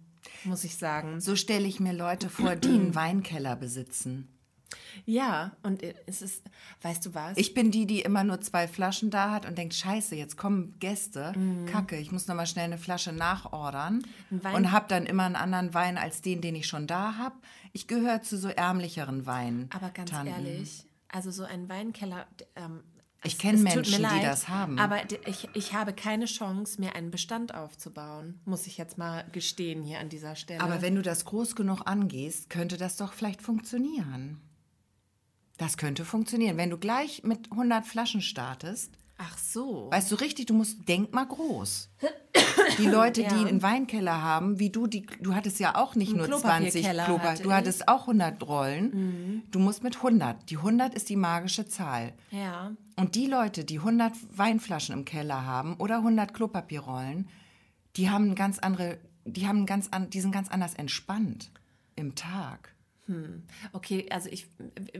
muss 0.44 0.64
ich 0.64 0.76
sagen. 0.76 1.20
So 1.20 1.36
stelle 1.36 1.66
ich 1.66 1.80
mir 1.80 1.92
Leute 1.92 2.28
vor, 2.28 2.56
die 2.56 2.68
einen 2.68 2.94
Weinkeller 2.94 3.56
besitzen. 3.56 4.28
Ja, 5.04 5.56
und 5.62 5.82
es 6.06 6.22
ist, 6.22 6.44
weißt 6.82 7.06
du 7.06 7.14
was? 7.14 7.36
Ich 7.36 7.54
bin 7.54 7.70
die, 7.70 7.86
die 7.86 8.02
immer 8.02 8.24
nur 8.24 8.40
zwei 8.40 8.68
Flaschen 8.68 9.10
da 9.10 9.30
hat 9.32 9.46
und 9.46 9.58
denkt, 9.58 9.74
scheiße, 9.74 10.14
jetzt 10.14 10.36
kommen 10.36 10.76
Gäste, 10.78 11.32
mhm. 11.36 11.66
kacke, 11.66 11.96
ich 11.96 12.12
muss 12.12 12.26
nochmal 12.28 12.46
schnell 12.46 12.66
eine 12.66 12.78
Flasche 12.78 13.12
nachordern 13.12 14.02
und 14.30 14.70
habe 14.70 14.86
dann 14.88 15.06
immer 15.06 15.24
einen 15.24 15.36
anderen 15.36 15.74
Wein 15.74 15.98
als 15.98 16.22
den, 16.22 16.40
den 16.40 16.54
ich 16.54 16.66
schon 16.66 16.86
da 16.86 17.16
habe. 17.16 17.36
Ich 17.72 17.88
gehöre 17.88 18.22
zu 18.22 18.38
so 18.38 18.48
ärmlicheren 18.48 19.26
Weinen. 19.26 19.68
Aber 19.74 19.90
ganz 19.90 20.12
ehrlich, 20.12 20.84
also 21.08 21.30
so 21.30 21.44
ein 21.44 21.68
Weinkeller, 21.68 22.26
ähm, 22.56 22.82
ich 23.22 23.38
kenne 23.38 23.58
Menschen, 23.58 24.00
leid, 24.00 24.22
die 24.22 24.26
das 24.26 24.48
haben. 24.48 24.78
Aber 24.78 24.98
ich, 25.26 25.48
ich 25.52 25.74
habe 25.74 25.92
keine 25.92 26.24
Chance, 26.24 26.80
mir 26.80 26.94
einen 26.94 27.10
Bestand 27.10 27.54
aufzubauen, 27.54 28.40
muss 28.44 28.66
ich 28.66 28.78
jetzt 28.78 28.96
mal 28.96 29.24
gestehen 29.32 29.82
hier 29.82 29.98
an 30.00 30.08
dieser 30.08 30.36
Stelle. 30.36 30.60
Aber 30.60 30.80
wenn 30.80 30.94
du 30.94 31.02
das 31.02 31.24
groß 31.26 31.54
genug 31.54 31.82
angehst, 31.84 32.48
könnte 32.48 32.76
das 32.76 32.96
doch 32.96 33.12
vielleicht 33.12 33.42
funktionieren. 33.42 34.40
Das 35.58 35.76
könnte 35.76 36.06
funktionieren. 36.06 36.56
Wenn 36.56 36.70
du 36.70 36.78
gleich 36.78 37.22
mit 37.22 37.52
100 37.52 37.86
Flaschen 37.86 38.22
startest, 38.22 38.96
Ach 39.22 39.36
so. 39.36 39.88
Weißt 39.90 40.10
du 40.10 40.16
richtig, 40.16 40.46
du 40.46 40.54
musst, 40.54 40.88
denk 40.88 41.12
mal 41.12 41.26
groß. 41.26 41.90
Die 42.78 42.86
Leute, 42.86 43.22
ja. 43.22 43.28
die 43.28 43.46
einen 43.46 43.62
Weinkeller 43.62 44.22
haben, 44.22 44.58
wie 44.58 44.70
du, 44.70 44.86
die, 44.86 45.04
du 45.20 45.34
hattest 45.34 45.60
ja 45.60 45.74
auch 45.76 45.94
nicht 45.94 46.12
Ein 46.12 46.18
nur 46.18 46.38
20 46.38 46.86
Klopapier, 47.04 47.42
du 47.42 47.52
hattest 47.52 47.88
auch 47.88 48.02
100 48.02 48.46
Rollen. 48.46 48.90
Mhm. 48.90 49.42
Du 49.50 49.58
musst 49.58 49.82
mit 49.82 49.96
100. 49.96 50.48
Die 50.48 50.56
100 50.56 50.94
ist 50.94 51.08
die 51.08 51.16
magische 51.16 51.66
Zahl. 51.66 52.12
Ja. 52.30 52.72
Und 52.96 53.14
die 53.14 53.26
Leute, 53.26 53.64
die 53.64 53.78
100 53.78 54.12
Weinflaschen 54.32 54.94
im 54.94 55.04
Keller 55.04 55.44
haben 55.44 55.74
oder 55.76 55.96
100 55.96 56.32
Klopapierrollen, 56.32 57.28
die 57.96 58.08
haben 58.08 58.34
ganz 58.34 58.58
andere, 58.58 58.98
die 59.24 59.46
haben 59.46 59.66
ganz 59.66 59.88
an, 59.90 60.08
die 60.10 60.20
sind 60.20 60.32
ganz 60.32 60.48
anders 60.48 60.74
entspannt 60.74 61.50
im 61.96 62.14
Tag. 62.14 62.74
Hm. 63.10 63.42
Okay, 63.72 64.06
also 64.10 64.28
ich, 64.30 64.46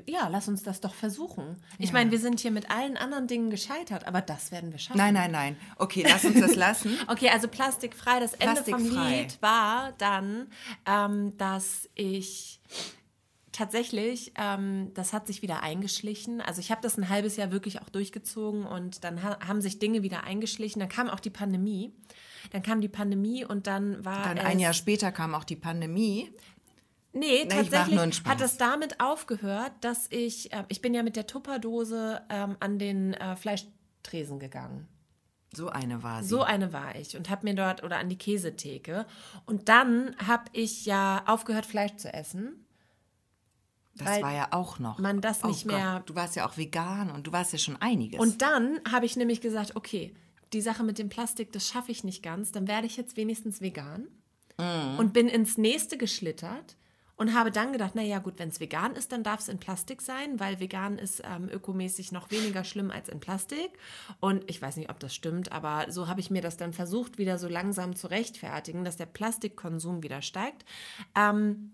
ja, 0.05 0.27
lass 0.27 0.49
uns 0.49 0.65
das 0.65 0.81
doch 0.81 0.95
versuchen. 0.95 1.63
Ich 1.79 1.93
meine, 1.93 2.11
wir 2.11 2.19
sind 2.19 2.41
hier 2.41 2.51
mit 2.51 2.69
allen 2.69 2.97
anderen 2.97 3.29
Dingen 3.29 3.51
gescheitert, 3.51 4.09
aber 4.09 4.21
das 4.21 4.51
werden 4.51 4.73
wir 4.73 4.81
schaffen. 4.81 4.99
Nein, 4.99 5.15
nein, 5.15 5.31
nein. 5.31 5.57
Okay, 5.77 6.05
lass 6.05 6.25
uns 6.25 6.41
das 6.41 6.57
lassen. 6.57 6.99
okay, 7.07 7.29
also 7.29 7.47
plastikfrei. 7.47 8.19
Das 8.19 8.33
plastikfrei. 8.33 8.83
Ende 8.83 8.95
vom 8.95 9.09
Lied 9.13 9.41
war 9.41 9.93
dann, 9.99 10.49
ähm, 10.87 11.37
dass 11.37 11.89
ich 11.95 12.61
tatsächlich, 13.53 14.33
ähm, 14.37 14.91
das 14.95 15.13
hat 15.13 15.29
sich 15.29 15.41
wieder 15.41 15.63
eingeschlichen. 15.63 16.41
Also 16.41 16.61
ich 16.61 16.73
habe 16.73 16.81
das 16.83 16.99
ein 16.99 17.09
halbes 17.09 17.37
Jahr 17.37 17.53
wirklich 17.53 17.81
auch 17.81 17.91
durchgezogen 17.91 18.65
und 18.65 19.05
dann 19.05 19.23
ha 19.23 19.39
haben 19.47 19.61
sich 19.61 19.79
Dinge 19.79 20.03
wieder 20.03 20.25
eingeschlichen. 20.25 20.81
Dann 20.81 20.89
kam 20.89 21.09
auch 21.09 21.21
die 21.21 21.31
Pandemie. 21.31 21.93
Dann 22.51 22.63
kam 22.63 22.81
die 22.81 22.89
Pandemie 22.89 23.45
und 23.45 23.69
dann 23.69 24.05
war 24.05 24.25
Dann 24.25 24.39
ein 24.39 24.59
Jahr 24.59 24.73
später 24.73 25.13
kam 25.13 25.35
auch 25.35 25.45
die 25.45 25.57
Pandemie. 25.57 26.33
Nee, 27.13 27.43
ich 27.43 27.45
mach 27.49 27.57
tatsächlich 27.69 28.25
hat 28.25 28.41
es 28.41 28.57
damit 28.57 29.01
aufgehört, 29.01 29.73
dass 29.81 30.07
ich, 30.11 30.53
äh, 30.53 30.65
ich 30.69 30.81
bin 30.81 30.95
ja 30.95 31.03
mit 31.03 31.17
der 31.17 31.27
Tupperdose 31.27 32.23
ähm, 32.29 32.57
an 32.61 32.79
den 32.79 33.15
äh, 33.15 33.35
Fleischtresen 33.37 34.39
gegangen. 34.39 34.87
So 35.53 35.69
eine 35.69 36.05
war 36.05 36.23
sie. 36.23 36.29
So 36.29 36.43
eine 36.43 36.73
war 36.73 36.95
ich 36.95 37.17
und 37.17 37.29
habe 37.29 37.45
mir 37.45 37.55
dort 37.57 37.83
oder 37.83 37.99
an 37.99 38.09
die 38.09 38.19
Käsetheke. 38.19 39.07
Und 39.47 39.69
dann 39.69 40.15
habe 40.25 40.45
ich 40.53 40.87
ja 40.87 41.25
aufgehört, 41.27 41.67
Fleisch 41.67 41.97
zu 41.97 42.13
essen. 42.15 42.65
das 43.97 44.23
war 44.23 44.33
ja 44.33 44.49
auch 44.53 44.79
noch. 44.79 45.01
man 45.01 45.21
das 45.21 45.43
Oh 45.43 45.49
nicht 45.49 45.67
Gott, 45.67 45.77
mehr- 45.77 46.03
Du 46.07 46.15
warst 46.15 46.37
ja 46.37 46.49
auch 46.49 46.57
vegan 46.57 47.11
und 47.11 47.27
du 47.27 47.33
warst 47.33 47.53
ja 47.53 47.59
schon 47.59 47.77
einiges. 47.83 48.21
Und 48.21 48.41
dann 48.43 48.81
habe 48.91 49.07
ich 49.07 49.17
nämlich 49.17 49.41
gesagt, 49.41 49.75
okay, 49.75 50.15
die 50.53 50.61
Sache 50.61 50.85
mit 50.85 50.99
dem 50.99 51.09
Plastik, 51.09 51.51
das 51.51 51.67
schaffe 51.67 51.91
ich 51.91 52.05
nicht 52.05 52.23
ganz, 52.23 52.53
dann 52.53 52.69
werde 52.69 52.87
ich 52.87 52.97
jetzt 52.97 53.17
wenigstens 53.17 53.61
vegan. 53.61 54.07
Und 54.99 55.15
bin 55.15 55.27
ins 55.27 55.57
nächste 55.57 55.97
geschlittert 55.97 56.77
und 57.21 57.35
habe 57.35 57.51
dann 57.51 57.73
gedacht, 57.73 57.95
naja 57.95 58.19
gut, 58.19 58.39
wenn 58.39 58.49
es 58.49 58.61
vegan 58.61 58.95
ist, 58.97 59.13
dann 59.13 59.23
darf 59.23 59.41
es 59.41 59.51
in 59.51 59.59
Plastik 59.59 60.01
sein, 60.01 60.41
weil 60.41 60.59
vegan 60.59 60.97
ist 60.97 61.23
ähm, 61.23 61.51
ökomäßig 61.51 62.13
noch 62.13 62.31
weniger 62.31 62.65
schlimm 62.65 62.91
als 62.91 63.11
in 63.11 63.21
Plastik. 63.21 63.69
Und 64.21 64.43
ich 64.49 64.63
weiß 64.63 64.79
nicht, 64.79 64.89
ob 64.89 64.99
das 65.01 65.15
stimmt, 65.15 65.53
aber 65.53 65.93
so 65.93 66.09
habe 66.09 66.21
ich 66.21 66.31
mir 66.31 66.41
das 66.41 66.57
dann 66.57 66.73
versucht, 66.73 67.19
wieder 67.19 67.37
so 67.37 67.47
langsam 67.47 67.95
zu 67.95 68.07
rechtfertigen, 68.07 68.87
dass 68.87 68.97
der 68.97 69.05
Plastikkonsum 69.05 70.03
wieder 70.03 70.23
steigt. 70.23 70.65
Ähm, 71.15 71.73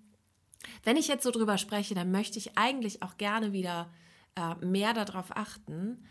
wenn 0.82 0.96
ich 0.96 1.06
jetzt 1.06 1.22
so 1.22 1.30
drüber 1.30 1.58
spreche, 1.58 1.94
dann 1.94 2.10
möchte 2.10 2.40
ich 2.40 2.58
eigentlich 2.58 3.04
auch 3.04 3.16
gerne 3.16 3.52
wieder 3.52 3.88
äh, 4.34 4.56
mehr 4.66 4.94
darauf 4.94 5.36
achten. 5.36 6.04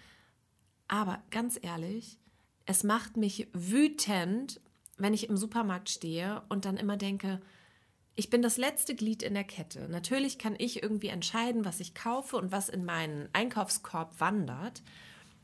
Aber 0.88 1.21
ganz 1.29 1.59
ehrlich, 1.61 2.19
es 2.65 2.86
macht 2.86 3.17
mich 3.17 3.49
wütend, 3.51 4.61
wenn 4.97 5.13
ich 5.13 5.27
im 5.27 5.36
Supermarkt 5.36 5.89
stehe 5.89 6.41
und 6.47 6.63
dann 6.63 6.77
immer 6.77 6.95
denke, 6.95 7.41
ich 8.16 8.30
bin 8.30 8.41
das 8.41 8.57
letzte 8.57 8.95
Glied 8.95 9.24
in 9.24 9.34
der 9.34 9.43
Kette. 9.43 9.88
Natürlich 9.89 10.38
kann 10.38 10.55
ich 10.57 10.82
irgendwie 10.82 11.09
entscheiden, 11.09 11.66
was 11.66 11.80
ich 11.80 11.93
kaufe 11.93 12.38
und 12.38 12.51
was 12.51 12.70
in 12.70 12.86
meinen 12.86 13.28
Einkaufskorb 13.34 14.20
wandert. 14.20 14.82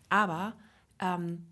Aber 0.09 0.55
ähm, 0.99 1.45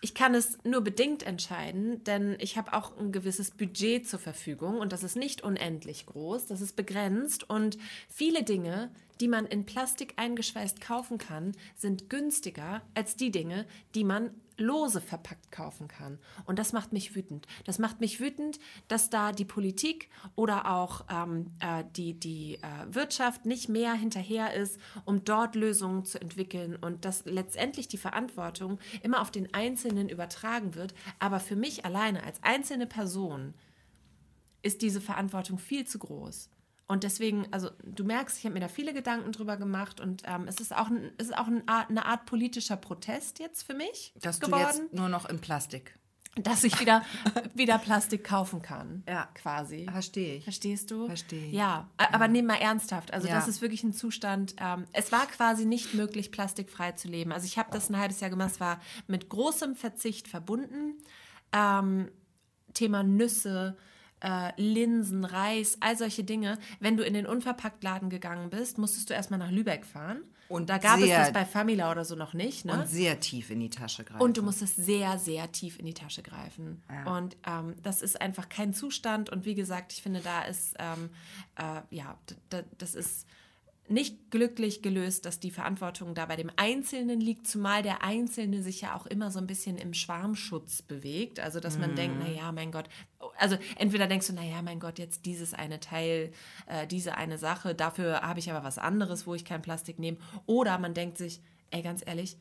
ich 0.00 0.14
kann 0.14 0.34
es 0.34 0.58
nur 0.64 0.80
bedingt 0.80 1.22
entscheiden, 1.22 2.02
denn 2.04 2.36
ich 2.38 2.56
habe 2.56 2.72
auch 2.72 2.96
ein 2.96 3.12
gewisses 3.12 3.50
Budget 3.50 4.08
zur 4.08 4.20
Verfügung 4.20 4.78
und 4.78 4.92
das 4.92 5.02
ist 5.02 5.16
nicht 5.16 5.42
unendlich 5.42 6.06
groß, 6.06 6.46
das 6.46 6.60
ist 6.60 6.76
begrenzt 6.76 7.50
und 7.50 7.78
viele 8.08 8.44
Dinge, 8.44 8.92
die 9.20 9.28
man 9.28 9.44
in 9.44 9.66
Plastik 9.66 10.14
eingeschweißt 10.16 10.80
kaufen 10.80 11.18
kann, 11.18 11.52
sind 11.74 12.08
günstiger 12.08 12.82
als 12.94 13.16
die 13.16 13.32
Dinge, 13.32 13.66
die 13.96 14.04
man 14.04 14.30
lose 14.58 15.00
verpackt 15.00 15.50
kaufen 15.50 15.88
kann. 15.88 16.18
Und 16.44 16.58
das 16.58 16.72
macht 16.72 16.92
mich 16.92 17.14
wütend. 17.14 17.46
Das 17.64 17.78
macht 17.78 18.00
mich 18.00 18.20
wütend, 18.20 18.58
dass 18.88 19.08
da 19.08 19.32
die 19.32 19.44
Politik 19.44 20.10
oder 20.34 20.70
auch 20.70 21.04
ähm, 21.10 21.52
äh, 21.60 21.84
die, 21.96 22.14
die 22.14 22.56
äh, 22.56 22.94
Wirtschaft 22.94 23.46
nicht 23.46 23.68
mehr 23.68 23.94
hinterher 23.94 24.52
ist, 24.54 24.78
um 25.04 25.24
dort 25.24 25.54
Lösungen 25.54 26.04
zu 26.04 26.20
entwickeln 26.20 26.76
und 26.76 27.04
dass 27.04 27.24
letztendlich 27.24 27.88
die 27.88 27.98
Verantwortung 27.98 28.78
immer 29.02 29.20
auf 29.20 29.30
den 29.30 29.54
Einzelnen 29.54 30.08
übertragen 30.08 30.74
wird. 30.74 30.94
Aber 31.18 31.40
für 31.40 31.56
mich 31.56 31.84
alleine 31.84 32.22
als 32.24 32.42
einzelne 32.42 32.86
Person 32.86 33.54
ist 34.62 34.82
diese 34.82 35.00
Verantwortung 35.00 35.58
viel 35.58 35.86
zu 35.86 35.98
groß. 35.98 36.50
Und 36.90 37.04
deswegen, 37.04 37.46
also 37.50 37.68
du 37.84 38.02
merkst, 38.02 38.38
ich 38.38 38.44
habe 38.44 38.54
mir 38.54 38.60
da 38.60 38.68
viele 38.68 38.94
Gedanken 38.94 39.30
drüber 39.32 39.58
gemacht 39.58 40.00
und 40.00 40.22
ähm, 40.24 40.46
es 40.48 40.58
ist 40.58 40.74
auch, 40.74 40.88
ein, 40.88 41.12
es 41.18 41.26
ist 41.26 41.36
auch 41.36 41.46
eine, 41.46 41.62
Art, 41.66 41.90
eine 41.90 42.06
Art 42.06 42.24
politischer 42.24 42.76
Protest 42.78 43.38
jetzt 43.40 43.62
für 43.62 43.74
mich 43.74 44.14
dass 44.22 44.40
du 44.40 44.46
geworden, 44.46 44.64
jetzt 44.84 44.94
nur 44.94 45.10
noch 45.10 45.28
in 45.28 45.38
Plastik. 45.38 45.98
dass 46.36 46.64
ich 46.64 46.80
wieder, 46.80 47.02
wieder 47.54 47.76
Plastik 47.78 48.24
kaufen 48.24 48.62
kann. 48.62 49.02
Ja. 49.06 49.28
Quasi. 49.34 49.86
Verstehe 49.90 50.36
ich. 50.36 50.44
Verstehst 50.44 50.90
du? 50.90 51.06
Verstehe 51.06 51.48
ich. 51.48 51.52
Ja, 51.52 51.90
aber 51.98 52.26
nehmen 52.26 52.48
mal 52.48 52.54
ernsthaft. 52.56 53.12
Also 53.12 53.28
Ja. 53.28 53.34
das 53.34 53.48
ist 53.48 53.60
wirklich 53.60 53.82
ein 53.84 53.92
Zustand. 53.92 54.54
Ähm, 54.58 54.86
es 54.94 55.12
war 55.12 55.26
quasi 55.26 55.66
nicht 55.66 55.92
möglich, 55.92 56.32
plastikfrei 56.32 56.92
zu 56.92 57.08
leben. 57.08 57.32
Also 57.32 57.44
ich 57.44 57.58
habe 57.58 57.68
das 57.70 57.90
ein 57.90 57.98
halbes 57.98 58.20
Jahr 58.20 58.30
gemacht. 58.30 58.52
Es 58.52 58.60
war 58.60 58.80
mit 59.06 59.28
großem 59.28 59.76
Verzicht 59.76 60.26
verbunden. 60.26 60.94
Ähm, 61.52 62.10
Thema 62.72 63.02
Nüsse, 63.02 63.76
äh, 64.20 64.52
Linsen, 64.60 65.24
Reis, 65.24 65.76
all 65.80 65.96
solche 65.96 66.24
Dinge. 66.24 66.58
Wenn 66.80 66.96
du 66.96 67.04
in 67.04 67.14
den 67.14 67.26
Unverpacktladen 67.26 68.10
gegangen 68.10 68.50
bist, 68.50 68.78
musstest 68.78 69.10
du 69.10 69.14
erstmal 69.14 69.38
nach 69.38 69.50
Lübeck 69.50 69.84
fahren. 69.84 70.22
Und 70.48 70.70
da 70.70 70.78
gab 70.78 70.98
es 70.98 71.08
das 71.08 71.32
bei 71.32 71.44
Famila 71.44 71.90
oder 71.92 72.04
so 72.04 72.14
noch 72.14 72.32
nicht. 72.32 72.64
Ne? 72.64 72.72
Und 72.72 72.88
sehr 72.88 73.20
tief 73.20 73.50
in 73.50 73.60
die 73.60 73.68
Tasche 73.68 74.02
greifen. 74.02 74.22
Und 74.22 74.36
du 74.38 74.42
musstest 74.42 74.76
sehr, 74.76 75.18
sehr 75.18 75.52
tief 75.52 75.78
in 75.78 75.84
die 75.84 75.94
Tasche 75.94 76.22
greifen. 76.22 76.82
Und 77.04 77.36
ähm, 77.46 77.74
das 77.82 78.00
ist 78.00 78.20
einfach 78.20 78.48
kein 78.48 78.72
Zustand. 78.72 79.28
Und 79.28 79.44
wie 79.44 79.54
gesagt, 79.54 79.92
ich 79.92 80.02
finde, 80.02 80.20
da 80.20 80.42
ist, 80.42 80.74
ähm, 80.78 81.10
äh, 81.56 81.82
ja, 81.94 82.18
das 82.78 82.94
ist 82.94 83.26
nicht 83.90 84.30
glücklich 84.30 84.82
gelöst, 84.82 85.24
dass 85.24 85.40
die 85.40 85.50
Verantwortung 85.50 86.14
da 86.14 86.26
bei 86.26 86.36
dem 86.36 86.50
Einzelnen 86.56 87.20
liegt, 87.20 87.46
zumal 87.46 87.82
der 87.82 88.02
Einzelne 88.02 88.62
sich 88.62 88.82
ja 88.82 88.94
auch 88.94 89.06
immer 89.06 89.30
so 89.30 89.38
ein 89.38 89.46
bisschen 89.46 89.78
im 89.78 89.94
Schwarmschutz 89.94 90.82
bewegt. 90.82 91.40
Also, 91.40 91.60
dass 91.60 91.78
man 91.78 91.94
denkt, 91.94 92.18
naja, 92.18 92.52
mein 92.52 92.70
Gott, 92.70 92.88
also 93.38 93.56
entweder 93.76 94.06
denkst 94.06 94.26
du, 94.26 94.32
naja, 94.34 94.60
mein 94.62 94.80
Gott, 94.80 94.98
jetzt 94.98 95.24
dieses 95.24 95.54
eine 95.54 95.80
Teil, 95.80 96.32
äh, 96.66 96.86
diese 96.86 97.16
eine 97.16 97.38
Sache, 97.38 97.74
dafür 97.74 98.20
habe 98.22 98.40
ich 98.40 98.50
aber 98.50 98.64
was 98.64 98.78
anderes, 98.78 99.26
wo 99.26 99.34
ich 99.34 99.44
kein 99.44 99.62
Plastik 99.62 99.98
nehme. 99.98 100.18
Oder 100.46 100.78
man 100.78 100.94
denkt 100.94 101.18
sich, 101.18 101.40
ey, 101.70 101.82
ganz 101.82 102.02
ehrlich, 102.06 102.36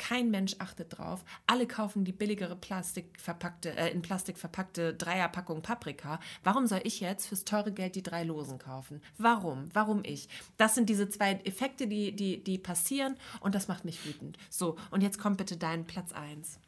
kein 0.00 0.30
Mensch 0.30 0.56
achtet 0.58 0.96
drauf. 0.98 1.24
Alle 1.46 1.66
kaufen 1.66 2.04
die 2.04 2.12
billigere 2.12 2.56
Plastik 2.56 3.18
äh, 3.64 3.92
in 3.92 4.00
Plastik 4.00 4.38
verpackte 4.38 4.94
Dreierpackung 4.94 5.60
Paprika. 5.60 6.18
Warum 6.42 6.66
soll 6.66 6.80
ich 6.84 7.00
jetzt 7.00 7.26
fürs 7.26 7.44
teure 7.44 7.70
Geld 7.70 7.96
die 7.96 8.02
drei 8.02 8.24
Losen 8.24 8.58
kaufen? 8.58 9.02
Warum? 9.18 9.68
Warum 9.74 10.00
ich? 10.02 10.28
Das 10.56 10.74
sind 10.74 10.88
diese 10.88 11.10
zwei 11.10 11.34
Effekte, 11.44 11.86
die, 11.86 12.16
die, 12.16 12.42
die 12.42 12.58
passieren 12.58 13.16
und 13.40 13.54
das 13.54 13.68
macht 13.68 13.84
mich 13.84 14.04
wütend. 14.06 14.38
So, 14.48 14.76
und 14.90 15.02
jetzt 15.02 15.18
kommt 15.18 15.36
bitte 15.36 15.58
dein 15.58 15.86
Platz 15.86 16.12
1. 16.12 16.58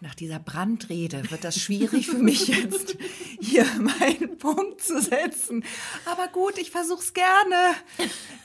Nach 0.00 0.14
dieser 0.14 0.38
Brandrede 0.38 1.30
wird 1.30 1.44
das 1.44 1.58
schwierig 1.58 2.06
für 2.06 2.18
mich 2.18 2.48
jetzt, 2.48 2.96
hier 3.40 3.64
meinen 3.80 4.36
Punkt 4.38 4.82
zu 4.82 5.00
setzen. 5.00 5.64
Aber 6.04 6.28
gut, 6.28 6.58
ich 6.58 6.70
versuche 6.70 7.02
es 7.02 7.14
gerne. 7.14 7.56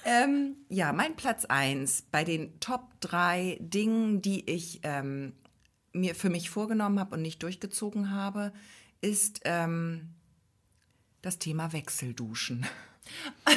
Ähm, 0.05 0.55
ja, 0.69 0.93
mein 0.93 1.15
Platz 1.15 1.45
1 1.45 2.03
bei 2.11 2.23
den 2.23 2.59
Top 2.59 2.99
3 3.01 3.57
Dingen, 3.59 4.21
die 4.21 4.49
ich 4.49 4.79
ähm, 4.83 5.33
mir 5.91 6.15
für 6.15 6.29
mich 6.29 6.49
vorgenommen 6.49 6.99
habe 6.99 7.15
und 7.15 7.21
nicht 7.21 7.43
durchgezogen 7.43 8.11
habe, 8.11 8.53
ist 9.01 9.41
ähm, 9.43 10.15
das 11.21 11.37
Thema 11.37 11.73
Wechselduschen. 11.73 12.65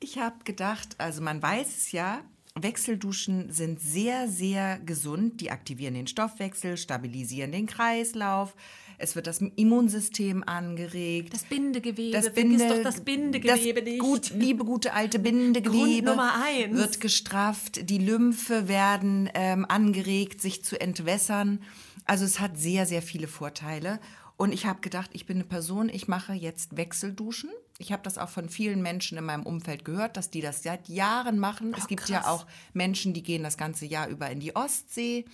ich 0.00 0.18
habe 0.18 0.44
gedacht, 0.44 0.94
also 0.98 1.22
man 1.22 1.42
weiß 1.42 1.76
es 1.76 1.92
ja, 1.92 2.24
Wechselduschen 2.54 3.50
sind 3.50 3.80
sehr, 3.80 4.28
sehr 4.28 4.78
gesund. 4.80 5.40
Die 5.40 5.50
aktivieren 5.50 5.94
den 5.94 6.06
Stoffwechsel, 6.06 6.76
stabilisieren 6.76 7.52
den 7.52 7.66
Kreislauf. 7.66 8.54
Es 8.98 9.16
wird 9.16 9.26
das 9.26 9.40
Immunsystem 9.40 10.44
angeregt. 10.46 11.32
Das 11.34 11.44
Bindegewebe, 11.44 12.12
Das 12.12 12.28
vergiss 12.28 12.62
Binde- 12.62 12.68
doch 12.76 12.82
das 12.84 13.00
Bindegewebe 13.00 13.80
das 13.80 13.84
nicht. 13.90 14.00
Gut, 14.00 14.30
liebe 14.36 14.64
gute 14.64 14.92
alte 14.92 15.18
Bindegewebe 15.18 15.76
Grund 15.78 16.04
Nummer 16.04 16.34
eins. 16.44 16.76
wird 16.76 17.00
gestrafft, 17.00 17.88
die 17.90 17.98
Lymphe 17.98 18.68
werden 18.68 19.28
ähm, 19.34 19.64
angeregt, 19.68 20.40
sich 20.40 20.62
zu 20.62 20.80
entwässern. 20.80 21.60
Also 22.04 22.24
es 22.24 22.38
hat 22.38 22.58
sehr, 22.58 22.86
sehr 22.86 23.02
viele 23.02 23.28
Vorteile. 23.28 23.98
Und 24.36 24.52
ich 24.52 24.66
habe 24.66 24.80
gedacht, 24.80 25.10
ich 25.14 25.26
bin 25.26 25.38
eine 25.38 25.44
Person, 25.44 25.88
ich 25.88 26.06
mache 26.06 26.32
jetzt 26.34 26.76
Wechselduschen. 26.76 27.50
Ich 27.78 27.92
habe 27.92 28.02
das 28.02 28.18
auch 28.18 28.28
von 28.28 28.48
vielen 28.48 28.82
Menschen 28.82 29.18
in 29.18 29.24
meinem 29.24 29.44
Umfeld 29.44 29.84
gehört, 29.84 30.16
dass 30.16 30.30
die 30.30 30.40
das 30.40 30.62
seit 30.62 30.88
Jahren 30.88 31.38
machen. 31.38 31.74
es 31.76 31.88
gibt 31.88 32.08
ja 32.08 32.20
krass. 32.20 32.28
auch 32.28 32.46
Menschen, 32.72 33.14
die 33.14 33.22
gehen 33.22 33.42
das 33.42 33.56
ganze 33.56 33.86
Jahr 33.86 34.08
über 34.08 34.30
in 34.30 34.40
die 34.40 34.54
Ostsee, 34.54 35.24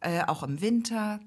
äh, 0.00 0.22
auch 0.22 0.42
im 0.42 0.60
Winter. 0.60 1.20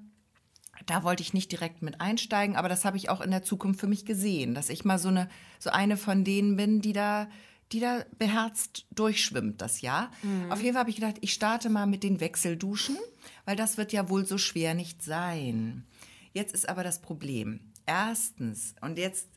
Da 0.86 1.02
wollte 1.02 1.22
ich 1.22 1.32
nicht 1.32 1.52
direkt 1.52 1.82
mit 1.82 2.00
einsteigen, 2.00 2.56
aber 2.56 2.68
das 2.68 2.84
habe 2.84 2.96
ich 2.96 3.08
auch 3.08 3.20
in 3.20 3.30
der 3.30 3.42
Zukunft 3.42 3.80
für 3.80 3.86
mich 3.86 4.04
gesehen, 4.04 4.54
dass 4.54 4.68
ich 4.68 4.84
mal 4.84 4.98
so 4.98 5.08
eine, 5.08 5.28
so 5.58 5.70
eine 5.70 5.96
von 5.96 6.24
denen 6.24 6.56
bin, 6.56 6.80
die 6.80 6.92
da, 6.92 7.28
die 7.72 7.80
da 7.80 8.04
beherzt 8.18 8.86
durchschwimmt 8.94 9.60
das 9.60 9.80
Jahr. 9.80 10.10
Auf 10.50 10.60
jeden 10.60 10.74
Fall 10.74 10.80
habe 10.80 10.90
ich 10.90 10.96
gedacht, 10.96 11.16
ich 11.20 11.32
starte 11.32 11.70
mal 11.70 11.86
mit 11.86 12.02
den 12.02 12.20
Wechselduschen, 12.20 12.98
weil 13.44 13.56
das 13.56 13.78
wird 13.78 13.92
ja 13.92 14.08
wohl 14.08 14.26
so 14.26 14.36
schwer 14.36 14.74
nicht 14.74 15.02
sein. 15.02 15.86
Jetzt 16.32 16.54
ist 16.54 16.68
aber 16.68 16.84
das 16.84 17.00
Problem. 17.00 17.60
Erstens, 17.86 18.74
und 18.82 18.98
jetzt 18.98 19.28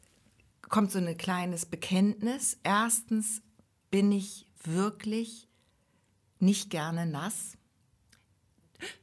kommt 0.69 0.91
so 0.91 0.99
ein 0.99 1.17
kleines 1.17 1.65
Bekenntnis. 1.65 2.57
Erstens 2.63 3.41
bin 3.91 4.11
ich 4.11 4.45
wirklich 4.63 5.47
nicht 6.39 6.69
gerne 6.69 7.05
nass. 7.05 7.53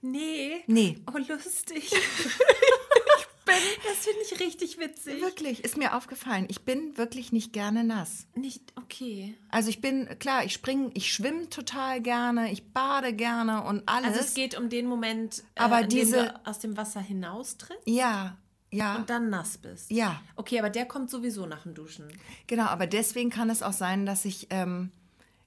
Nee. 0.01 0.63
Nee. 0.67 0.99
Oh, 1.13 1.19
lustig. 1.19 1.93
ich 1.93 3.45
bin, 3.45 3.55
das 3.85 3.99
finde 3.99 4.21
ich 4.25 4.41
richtig 4.41 4.79
witzig. 4.79 5.21
Wirklich, 5.21 5.65
ist 5.65 5.77
mir 5.77 5.95
aufgefallen. 5.95 6.47
Ich 6.49 6.63
bin 6.65 6.97
wirklich 6.97 7.31
nicht 7.31 7.53
gerne 7.53 7.85
nass. 7.85 8.27
Nicht, 8.35 8.73
okay. 8.77 9.37
Also 9.51 9.69
ich 9.69 9.83
bin, 9.83 10.09
klar, 10.19 10.45
ich 10.45 10.55
springe, 10.55 10.91
ich 10.95 11.13
schwimme 11.13 11.51
total 11.51 12.01
gerne, 12.01 12.51
ich 12.53 12.73
bade 12.73 13.13
gerne 13.13 13.65
und 13.65 13.87
alles. 13.87 14.09
Also 14.09 14.21
es 14.21 14.35
geht 14.35 14.57
um 14.57 14.71
den 14.71 14.87
Moment, 14.87 15.41
äh, 15.57 15.61
Aber 15.61 15.83
diese- 15.83 16.25
du 16.27 16.41
aus 16.47 16.59
dem 16.59 16.77
Wasser 16.79 17.01
hinaustrittst. 17.01 17.87
ja, 17.87 18.39
Ja. 18.77 18.97
und 18.97 19.11
dann 19.11 19.31
nass 19.31 19.59
bist. 19.59 19.91
Ja. 19.91 20.21
Okay, 20.37 20.59
aber 20.59 20.71
der 20.71 20.87
kommt 20.87 21.11
sowieso 21.11 21.47
nach 21.47 21.63
dem 21.63 21.75
Duschen. 21.75 22.07
Genau, 22.47 22.65
aber 22.65 22.87
deswegen 22.87 23.31
kann 23.31 23.51
es 23.51 23.63
auch 23.63 23.73
sein, 23.73 24.07
dass 24.07 24.25
ich, 24.25 24.47
ähm, 24.51 24.91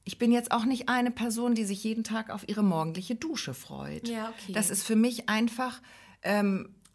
ich 0.04 0.18
bin 0.18 0.32
jetzt 0.32 0.52
auch 0.52 0.66
nicht 0.66 0.90
eine 0.90 1.12
Person, 1.12 1.56
die 1.56 1.66
sich 1.66 1.84
jeden 1.84 2.04
Tag 2.04 2.30
auf 2.30 2.48
ihre 2.50 2.64
morgendliche 2.64 3.16
Dusche 3.16 3.54
freut. 3.54 4.08
Ja, 4.08 4.30
okay. 4.30 4.54
Das 4.54 4.70
ist 4.70 4.84
für 4.84 4.96
mich 4.96 5.30
einfach 5.30 5.82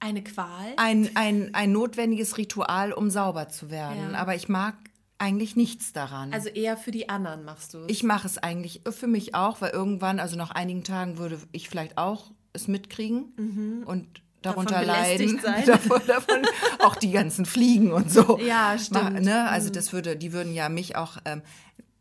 Eine 0.01 0.23
Qual. 0.25 0.75
ein, 0.77 1.11
ein, 1.15 1.55
ein 1.55 1.73
notwendiges 1.73 2.37
Ritual, 2.37 2.93
um 2.93 3.09
sauber 3.11 3.49
zu 3.49 3.71
werden. 3.71 4.13
Ja. 4.13 4.19
Aber 4.19 4.35
ich 4.35 4.49
mag 4.49 4.75
eigentlich 5.17 5.57
nichts 5.57 5.93
daran. 5.93 6.33
Also 6.35 6.49
eher 6.49 6.77
für 6.77 6.91
die 6.91 7.09
anderen 7.09 7.45
machst 7.45 7.73
du. 7.73 7.85
ich 7.87 8.03
mache 8.03 8.27
es 8.27 8.37
eigentlich 8.37 8.83
für 8.91 9.07
mich 9.07 9.35
auch, 9.35 9.61
weil 9.61 9.71
irgendwann, 9.71 10.19
also 10.21 10.37
nach 10.37 10.51
einigen 10.51 10.83
Tagen 10.85 11.17
würde 11.19 11.39
ich 11.53 11.69
vielleicht 11.69 11.97
auch 11.97 12.33
es 12.53 12.69
mitkriegen 12.69 13.83
und 13.87 14.23
darunter 14.45 14.81
Mhm. 14.81 14.87
Leiden. 14.87 15.41
sein. 15.41 15.65
davon, 15.67 16.01
davon 16.07 16.43
auch 16.81 16.97
die 16.97 17.11
ganzen 17.11 17.47
Fliegen 17.47 17.93
und 17.93 18.11
so. 18.11 18.39
Ja, 18.45 18.77
stimmt. 18.79 19.15
Mhm. 19.21 19.25
Ne? 19.25 19.49
Also 19.49 19.71
das 19.71 19.93
würde, 19.93 20.17
die 20.17 20.33
würden 20.33 20.53
ja 20.55 20.69
mich 20.69 20.97
auch 20.97 21.17
ähm, 21.25 21.43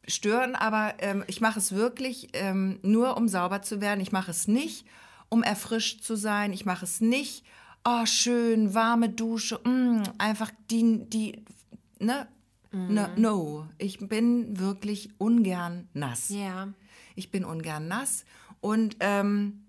stören, 0.07 0.56
aber 0.56 0.95
ähm, 0.99 1.24
ich 1.28 1.40
mache 1.41 1.60
es 1.60 1.74
wirklich 1.74 2.30
ähm, 2.34 2.80
nur, 2.84 3.15
um 3.18 3.28
sauber 3.28 3.61
zu 3.61 3.80
werden. 3.82 4.02
Ich 4.02 4.11
mache 4.11 4.32
es 4.32 4.48
nicht, 4.48 4.86
um 5.30 5.44
erfrischt 5.44 6.03
zu 6.03 6.15
sein. 6.15 6.52
Ich 6.53 6.65
mache 6.65 6.86
es 6.86 6.99
nicht, 7.02 7.45
oh 7.86 8.06
schön, 8.06 8.74
warme 8.74 9.10
Dusche, 9.10 9.60
mm, 9.64 10.03
einfach 10.18 10.52
die, 10.70 11.06
die, 11.10 11.44
ne? 11.99 12.28
Mhm. 12.72 12.94
No, 12.94 13.07
no, 13.15 13.68
ich 13.78 13.99
bin 13.99 14.60
wirklich 14.60 15.10
ungern 15.20 15.88
nass. 15.94 16.30
ja. 16.30 16.68
Ich 17.15 17.30
bin 17.30 17.45
ungern 17.45 17.88
nass 17.88 18.26
und 18.60 18.98
ähm, 18.99 19.62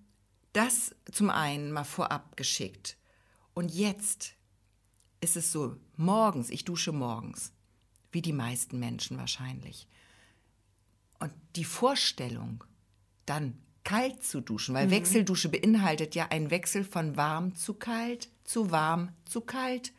das 0.54 0.94
zum 1.12 1.30
einen 1.30 1.70
mal 1.70 1.84
vorab 1.84 2.36
geschickt. 2.36 2.96
Und 3.52 3.72
jetzt 3.72 4.34
ist 5.20 5.36
es 5.36 5.52
so, 5.52 5.76
morgens, 5.96 6.50
ich 6.50 6.64
dusche 6.64 6.92
morgens, 6.92 7.52
wie 8.10 8.22
die 8.22 8.32
meisten 8.32 8.78
Menschen 8.78 9.18
wahrscheinlich. 9.18 9.86
Und 11.20 11.32
die 11.56 11.64
Vorstellung, 11.64 12.64
dann 13.26 13.58
kalt 13.84 14.24
zu 14.24 14.40
duschen, 14.40 14.74
weil 14.74 14.90
Wechseldusche 14.90 15.50
beinhaltet 15.50 16.14
ja 16.14 16.28
einen 16.28 16.50
Wechsel 16.50 16.84
von 16.84 17.16
warm 17.16 17.54
zu 17.54 17.74
kalt 17.74 18.28
zu 18.44 18.70
warm 18.70 19.10
zu 19.24 19.40
kalt. 19.40 19.92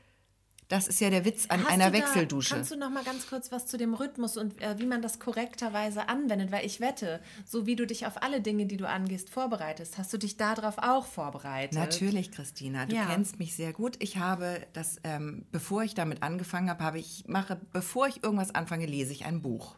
Das 0.68 0.88
ist 0.88 1.00
ja 1.00 1.12
der 1.12 1.26
Witz 1.26 1.46
an 1.50 1.64
Hast 1.64 1.72
einer 1.72 1.92
da, 1.92 1.98
Wechseldusche. 1.98 2.56
Kannst 2.56 2.72
du 2.72 2.76
noch 2.76 2.90
mal 2.90 3.04
ganz 3.04 3.28
kurz 3.28 3.52
was 3.52 3.68
zu 3.68 3.78
dem 3.78 3.94
Rhythmus 3.94 4.36
und 4.36 4.60
äh, 4.62 4.80
wie 4.80 4.88
man 4.88 5.02
das 5.04 5.20
korrekterweise 5.20 6.10
anwendet? 6.10 6.52
Weil 6.52 6.66
ich 6.66 6.80
wette, 6.80 7.20
so 7.46 7.68
wie 7.68 7.76
du 7.76 7.86
dich 7.86 8.08
auf 8.08 8.24
alle 8.24 8.42
Dinge, 8.42 8.66
die 8.66 8.78
du 8.78 8.88
angehst, 8.88 9.30
vorbereitest, 9.30 9.98
hast 10.00 10.12
du 10.12 10.18
dich 10.18 10.38
darauf 10.38 10.80
auch 10.80 11.06
vorbereitet. 11.06 11.78
Natürlich, 11.78 12.32
Christina. 12.32 12.86
Du 12.88 12.96
Ja. 12.96 13.06
kennst 13.06 13.38
mich 13.38 13.56
sehr 13.56 13.74
gut. 13.74 13.96
Ich 14.00 14.18
habe 14.18 14.60
das, 14.74 14.98
ähm, 15.04 15.46
bevor 15.52 15.84
ich 15.84 15.94
damit 15.94 16.24
angefangen 16.24 16.70
habe, 16.70 16.84
habe 16.84 17.00
ich 17.00 17.26
mache, 17.28 17.60
bevor 17.72 18.08
ich 18.08 18.24
irgendwas 18.24 18.54
anfange, 18.56 18.88
lese 18.88 19.12
ich 19.12 19.26
ein 19.26 19.42
Buch. 19.42 19.76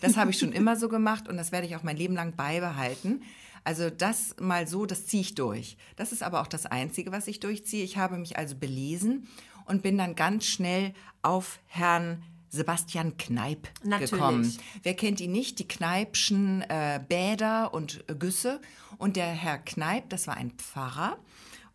Das 0.00 0.16
habe 0.16 0.30
ich 0.30 0.38
schon 0.38 0.52
immer 0.52 0.76
so 0.76 0.88
gemacht 0.88 1.28
und 1.28 1.36
das 1.36 1.50
werde 1.50 1.66
ich 1.66 1.74
auch 1.74 1.82
mein 1.82 1.96
Leben 1.96 2.14
lang 2.14 2.36
beibehalten. 2.36 3.22
Also 3.62 3.90
das 3.90 4.36
mal 4.40 4.66
so, 4.66 4.86
das 4.86 5.06
ziehe 5.06 5.20
ich 5.20 5.34
durch. 5.34 5.76
Das 5.96 6.12
ist 6.12 6.22
aber 6.22 6.40
auch 6.40 6.46
das 6.46 6.64
Einzige, 6.64 7.12
was 7.12 7.26
ich 7.26 7.40
durchziehe. 7.40 7.84
Ich 7.84 7.98
habe 7.98 8.16
mich 8.16 8.38
also 8.38 8.54
belesen 8.56 9.28
und 9.70 9.82
bin 9.82 9.96
dann 9.96 10.16
ganz 10.16 10.46
schnell 10.46 10.92
auf 11.22 11.60
Herrn 11.66 12.22
Sebastian 12.48 13.16
Kneip 13.16 13.68
Natürlich. 13.84 14.10
gekommen. 14.10 14.58
Wer 14.82 14.94
kennt 14.94 15.20
ihn 15.20 15.30
nicht? 15.30 15.60
Die 15.60 15.68
Kneipschen 15.68 16.62
äh, 16.62 17.00
Bäder 17.08 17.72
und 17.72 18.04
Güsse. 18.18 18.60
Und 18.98 19.14
der 19.14 19.28
Herr 19.28 19.58
Kneip, 19.58 20.10
das 20.10 20.26
war 20.26 20.36
ein 20.36 20.50
Pfarrer. 20.50 21.18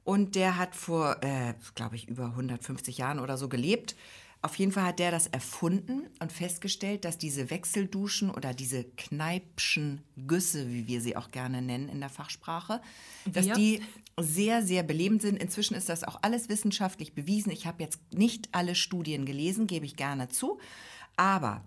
Und 0.03 0.35
der 0.35 0.57
hat 0.57 0.75
vor, 0.75 1.23
äh, 1.23 1.53
glaube 1.73 1.95
ich, 1.95 2.09
über 2.09 2.25
150 2.25 2.97
Jahren 2.97 3.19
oder 3.19 3.37
so 3.37 3.47
gelebt. 3.47 3.95
Auf 4.41 4.55
jeden 4.57 4.73
Fall 4.73 4.83
hat 4.83 4.99
der 4.99 5.09
das 5.09 5.27
erfunden 5.27 6.07
und 6.19 6.31
festgestellt, 6.31 7.05
dass 7.05 7.17
diese 7.17 7.49
Wechselduschen 7.49 8.29
oder 8.29 8.53
diese 8.53 8.83
Kneipschen 8.83 10.03
Güsse, 10.27 10.69
wie 10.69 10.85
wir 10.85 11.01
sie 11.01 11.15
auch 11.15 11.31
gerne 11.31 11.61
nennen 11.61 11.89
in 11.89 12.01
der 12.01 12.09
Fachsprache, 12.09 12.81
dass 13.25 13.45
Wir? 13.45 13.55
die 13.55 13.81
sehr, 14.19 14.63
sehr 14.63 14.83
belebend 14.83 15.21
sind. 15.21 15.37
Inzwischen 15.37 15.75
ist 15.75 15.89
das 15.89 16.03
auch 16.03 16.19
alles 16.21 16.49
wissenschaftlich 16.49 17.13
bewiesen. 17.13 17.51
Ich 17.51 17.65
habe 17.67 17.83
jetzt 17.83 17.99
nicht 18.13 18.49
alle 18.53 18.75
Studien 18.75 19.25
gelesen, 19.25 19.67
gebe 19.67 19.85
ich 19.85 19.95
gerne 19.95 20.29
zu. 20.29 20.59
Aber 21.17 21.63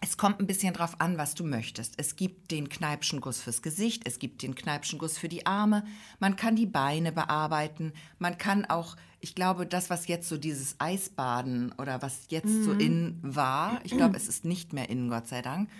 es 0.00 0.16
kommt 0.16 0.38
ein 0.38 0.46
bisschen 0.46 0.74
drauf 0.74 1.00
an, 1.00 1.18
was 1.18 1.34
du 1.34 1.44
möchtest. 1.44 1.94
Es 1.96 2.14
gibt 2.14 2.50
den 2.50 2.68
Kneipschen 2.68 3.20
Guss 3.20 3.40
fürs 3.40 3.62
Gesicht, 3.62 4.06
es 4.06 4.18
gibt 4.18 4.42
den 4.42 4.54
Kneipschen 4.54 4.98
Guss 4.98 5.16
für 5.16 5.28
die 5.28 5.46
Arme, 5.46 5.84
man 6.18 6.36
kann 6.36 6.56
die 6.56 6.66
Beine 6.66 7.10
bearbeiten, 7.10 7.92
man 8.18 8.36
kann 8.36 8.66
auch, 8.66 8.96
ich 9.20 9.34
glaube, 9.34 9.66
das, 9.66 9.88
was 9.90 10.06
jetzt 10.06 10.28
so 10.28 10.36
dieses 10.36 10.76
Eisbaden 10.78 11.72
oder 11.78 12.02
was 12.02 12.26
jetzt 12.28 12.64
so 12.64 12.72
in 12.72 13.18
war, 13.22 13.80
ich 13.84 13.96
glaube, 13.96 14.16
es 14.16 14.28
ist 14.28 14.44
nicht 14.44 14.74
mehr 14.74 14.90
in, 14.90 15.08
Gott 15.08 15.26
sei 15.26 15.40
Dank. 15.40 15.70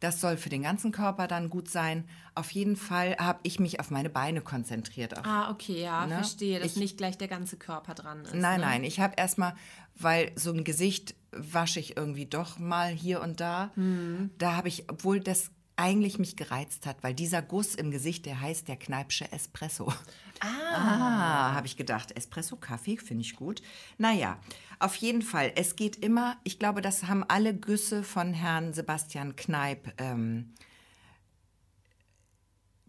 Das 0.00 0.20
soll 0.20 0.36
für 0.38 0.48
den 0.48 0.62
ganzen 0.62 0.92
Körper 0.92 1.28
dann 1.28 1.50
gut 1.50 1.68
sein. 1.70 2.08
Auf 2.34 2.50
jeden 2.52 2.76
Fall 2.76 3.16
habe 3.18 3.40
ich 3.42 3.60
mich 3.60 3.80
auf 3.80 3.90
meine 3.90 4.08
Beine 4.10 4.40
konzentriert. 4.40 5.16
Auf 5.18 5.26
Ah, 5.26 5.50
okay, 5.50 5.82
ja, 5.82 6.06
Ne? 6.06 6.14
verstehe, 6.14 6.58
dass 6.58 6.72
Ich- 6.72 6.76
nicht 6.76 6.96
gleich 6.96 7.18
der 7.18 7.28
ganze 7.28 7.56
Körper 7.58 7.94
dran 7.94 8.22
ist. 8.22 8.34
Nein, 8.34 8.60
ne? 8.60 8.66
nein, 8.66 8.84
ich 8.84 8.98
habe 9.00 9.14
erstmal, 9.16 9.54
weil 9.94 10.32
so 10.36 10.52
ein 10.52 10.64
Gesicht 10.64 11.14
wasche 11.32 11.80
ich 11.80 11.96
irgendwie 11.96 12.26
doch 12.26 12.58
mal 12.58 12.88
hier 12.88 13.20
und 13.20 13.40
da. 13.40 13.70
Hm. 13.74 14.30
Da 14.38 14.56
habe 14.56 14.68
ich, 14.68 14.88
obwohl 14.90 15.20
das 15.20 15.50
eigentlich 15.80 16.18
mich 16.18 16.36
gereizt 16.36 16.86
hat, 16.86 17.02
weil 17.02 17.14
dieser 17.14 17.42
Guss 17.42 17.74
im 17.74 17.90
Gesicht, 17.90 18.26
der 18.26 18.40
heißt 18.40 18.68
der 18.68 18.76
Kneipsche 18.76 19.30
Espresso. 19.32 19.92
Ah, 20.40 21.52
habe 21.52 21.66
ich 21.66 21.76
gedacht. 21.76 22.16
Espresso, 22.16 22.56
Kaffee, 22.56 22.96
finde 22.96 23.22
ich 23.22 23.36
gut. 23.36 23.60
Naja, 23.98 24.38
auf 24.78 24.94
jeden 24.96 25.22
Fall, 25.22 25.52
es 25.56 25.76
geht 25.76 25.96
immer, 25.96 26.38
ich 26.44 26.58
glaube, 26.58 26.80
das 26.80 27.04
haben 27.04 27.24
alle 27.28 27.54
Güsse 27.54 28.02
von 28.02 28.32
Herrn 28.32 28.72
Sebastian 28.72 29.36
Kneip 29.36 29.92
ähm, 29.98 30.54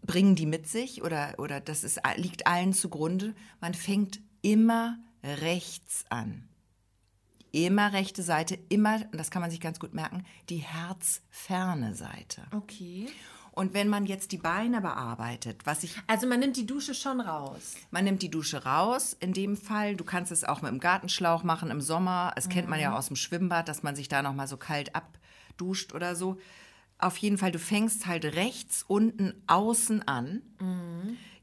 bringen 0.00 0.34
die 0.34 0.46
mit 0.46 0.68
sich 0.68 1.02
oder, 1.02 1.34
oder 1.38 1.60
das 1.60 1.84
ist, 1.84 2.00
liegt 2.16 2.46
allen 2.46 2.72
zugrunde. 2.72 3.34
Man 3.60 3.74
fängt 3.74 4.20
immer 4.42 4.98
rechts 5.22 6.04
an. 6.08 6.48
Immer 7.52 7.92
rechte 7.92 8.22
Seite, 8.22 8.58
immer, 8.70 8.96
und 9.12 9.18
das 9.18 9.30
kann 9.30 9.42
man 9.42 9.50
sich 9.50 9.60
ganz 9.60 9.78
gut 9.78 9.92
merken, 9.94 10.24
die 10.48 10.56
herzferne 10.56 11.94
Seite. 11.94 12.42
Okay. 12.50 13.08
Und 13.52 13.74
wenn 13.74 13.88
man 13.88 14.06
jetzt 14.06 14.32
die 14.32 14.38
Beine 14.38 14.80
bearbeitet, 14.80 15.66
was 15.66 15.84
ich 15.84 15.94
Also 16.06 16.26
man 16.26 16.40
nimmt 16.40 16.56
die 16.56 16.64
Dusche 16.64 16.94
schon 16.94 17.20
raus. 17.20 17.74
man 17.90 18.04
nimmt 18.04 18.22
die 18.22 18.30
Dusche 18.30 18.64
raus, 18.64 19.14
in 19.20 19.34
dem 19.34 19.58
Fall. 19.58 19.94
Du 19.96 20.04
kannst 20.04 20.32
es 20.32 20.44
auch 20.44 20.62
mit 20.62 20.70
dem 20.72 20.80
Gartenschlauch 20.80 21.42
machen 21.42 21.70
im 21.70 21.82
Sommer. 21.82 22.32
Das 22.34 22.48
kennt 22.48 22.70
man 22.70 22.80
ja 22.80 22.96
aus 22.96 23.08
dem 23.08 23.16
Schwimmbad, 23.16 23.68
dass 23.68 23.82
man 23.82 23.94
sich 23.94 24.08
da 24.08 24.22
noch 24.22 24.32
mal 24.32 24.48
so 24.48 24.56
kalt 24.56 24.92
abduscht 24.96 25.92
oder 25.92 26.16
so. 26.16 26.38
Auf 26.96 27.18
jeden 27.18 27.36
Fall, 27.36 27.52
du 27.52 27.58
fängst 27.58 28.06
halt 28.06 28.24
rechts 28.24 28.84
unten 28.88 29.34
außen 29.46 30.08
an, 30.08 30.40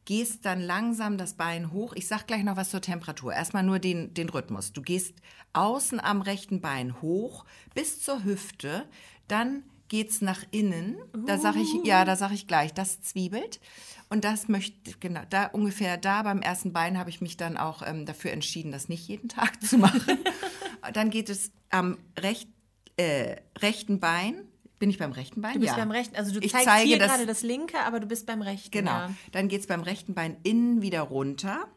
gehst 0.10 0.44
dann 0.44 0.60
langsam 0.60 1.20
das 1.20 1.36
Bein 1.36 1.72
hoch. 1.72 1.94
Ich 1.96 2.08
sag 2.08 2.26
gleich 2.26 2.44
noch 2.44 2.58
was 2.58 2.72
zur 2.72 2.82
Temperatur. 2.82 3.32
Erstmal 3.32 3.62
nur 3.62 3.78
den, 3.78 4.12
den 4.16 4.28
Rhythmus. 4.28 4.74
Du 4.74 4.82
gehst 4.82 5.14
außen 5.54 6.00
am 6.00 6.24
rechten 6.24 6.62
Bein 6.62 7.00
hoch 7.04 7.46
bis 7.76 8.02
zur 8.02 8.24
Hüfte, 8.24 8.90
dann 9.28 9.62
geht's 9.88 10.22
nach 10.22 10.44
innen. 10.50 10.98
Da 11.28 11.38
sage 11.38 11.60
ich, 11.60 11.86
ja, 11.86 12.06
da 12.06 12.16
sage 12.16 12.34
ich 12.34 12.48
gleich, 12.48 12.74
das 12.74 13.02
zwiebelt. 13.02 13.60
Und 14.10 14.24
das 14.24 14.48
möchte, 14.48 14.94
genau, 15.00 15.22
da 15.30 15.46
ungefähr 15.46 15.98
da 15.98 16.24
beim 16.24 16.42
ersten 16.42 16.74
Bein 16.74 16.98
habe 16.98 17.12
ich 17.12 17.22
mich 17.22 17.38
dann 17.38 17.56
auch 17.56 17.84
ähm, 17.86 18.08
dafür 18.08 18.32
entschieden, 18.32 18.72
das 18.72 18.90
nicht 18.90 19.08
jeden 19.08 19.30
Tag 19.30 19.62
zu 19.62 19.78
machen. 19.78 20.18
dann 20.94 21.12
geht 21.12 21.30
es 21.30 21.52
am 21.70 22.00
recht, 22.18 22.50
äh, 22.98 23.36
rechten 23.60 24.00
Bein. 24.00 24.49
Bin 24.80 24.90
ich 24.90 24.98
beim 24.98 25.12
rechten 25.12 25.42
Bein? 25.42 25.54
Du 25.56 25.60
bist 25.60 25.74
ja. 25.74 25.78
beim 25.78 25.92
rechten, 25.92 26.16
also 26.16 26.32
du 26.34 26.40
ich 26.40 26.52
zeigst 26.52 26.66
zeige 26.68 26.88
hier 26.88 27.00
das, 27.00 27.10
gerade 27.10 27.26
das 27.26 27.42
linke, 27.44 27.78
aber 27.82 28.00
du 28.00 28.08
bist 28.08 28.26
beim 28.26 28.42
rechten. 28.42 28.72
Genau. 28.72 28.92
Ja. 28.92 29.14
Dann 29.34 29.50
geht 29.50 29.62
es 29.62 29.68
beim 29.68 29.82
rechten 29.82 30.14
Bein 30.14 30.38
innen 30.44 30.82
wieder 30.82 31.02
runter. 31.02 31.68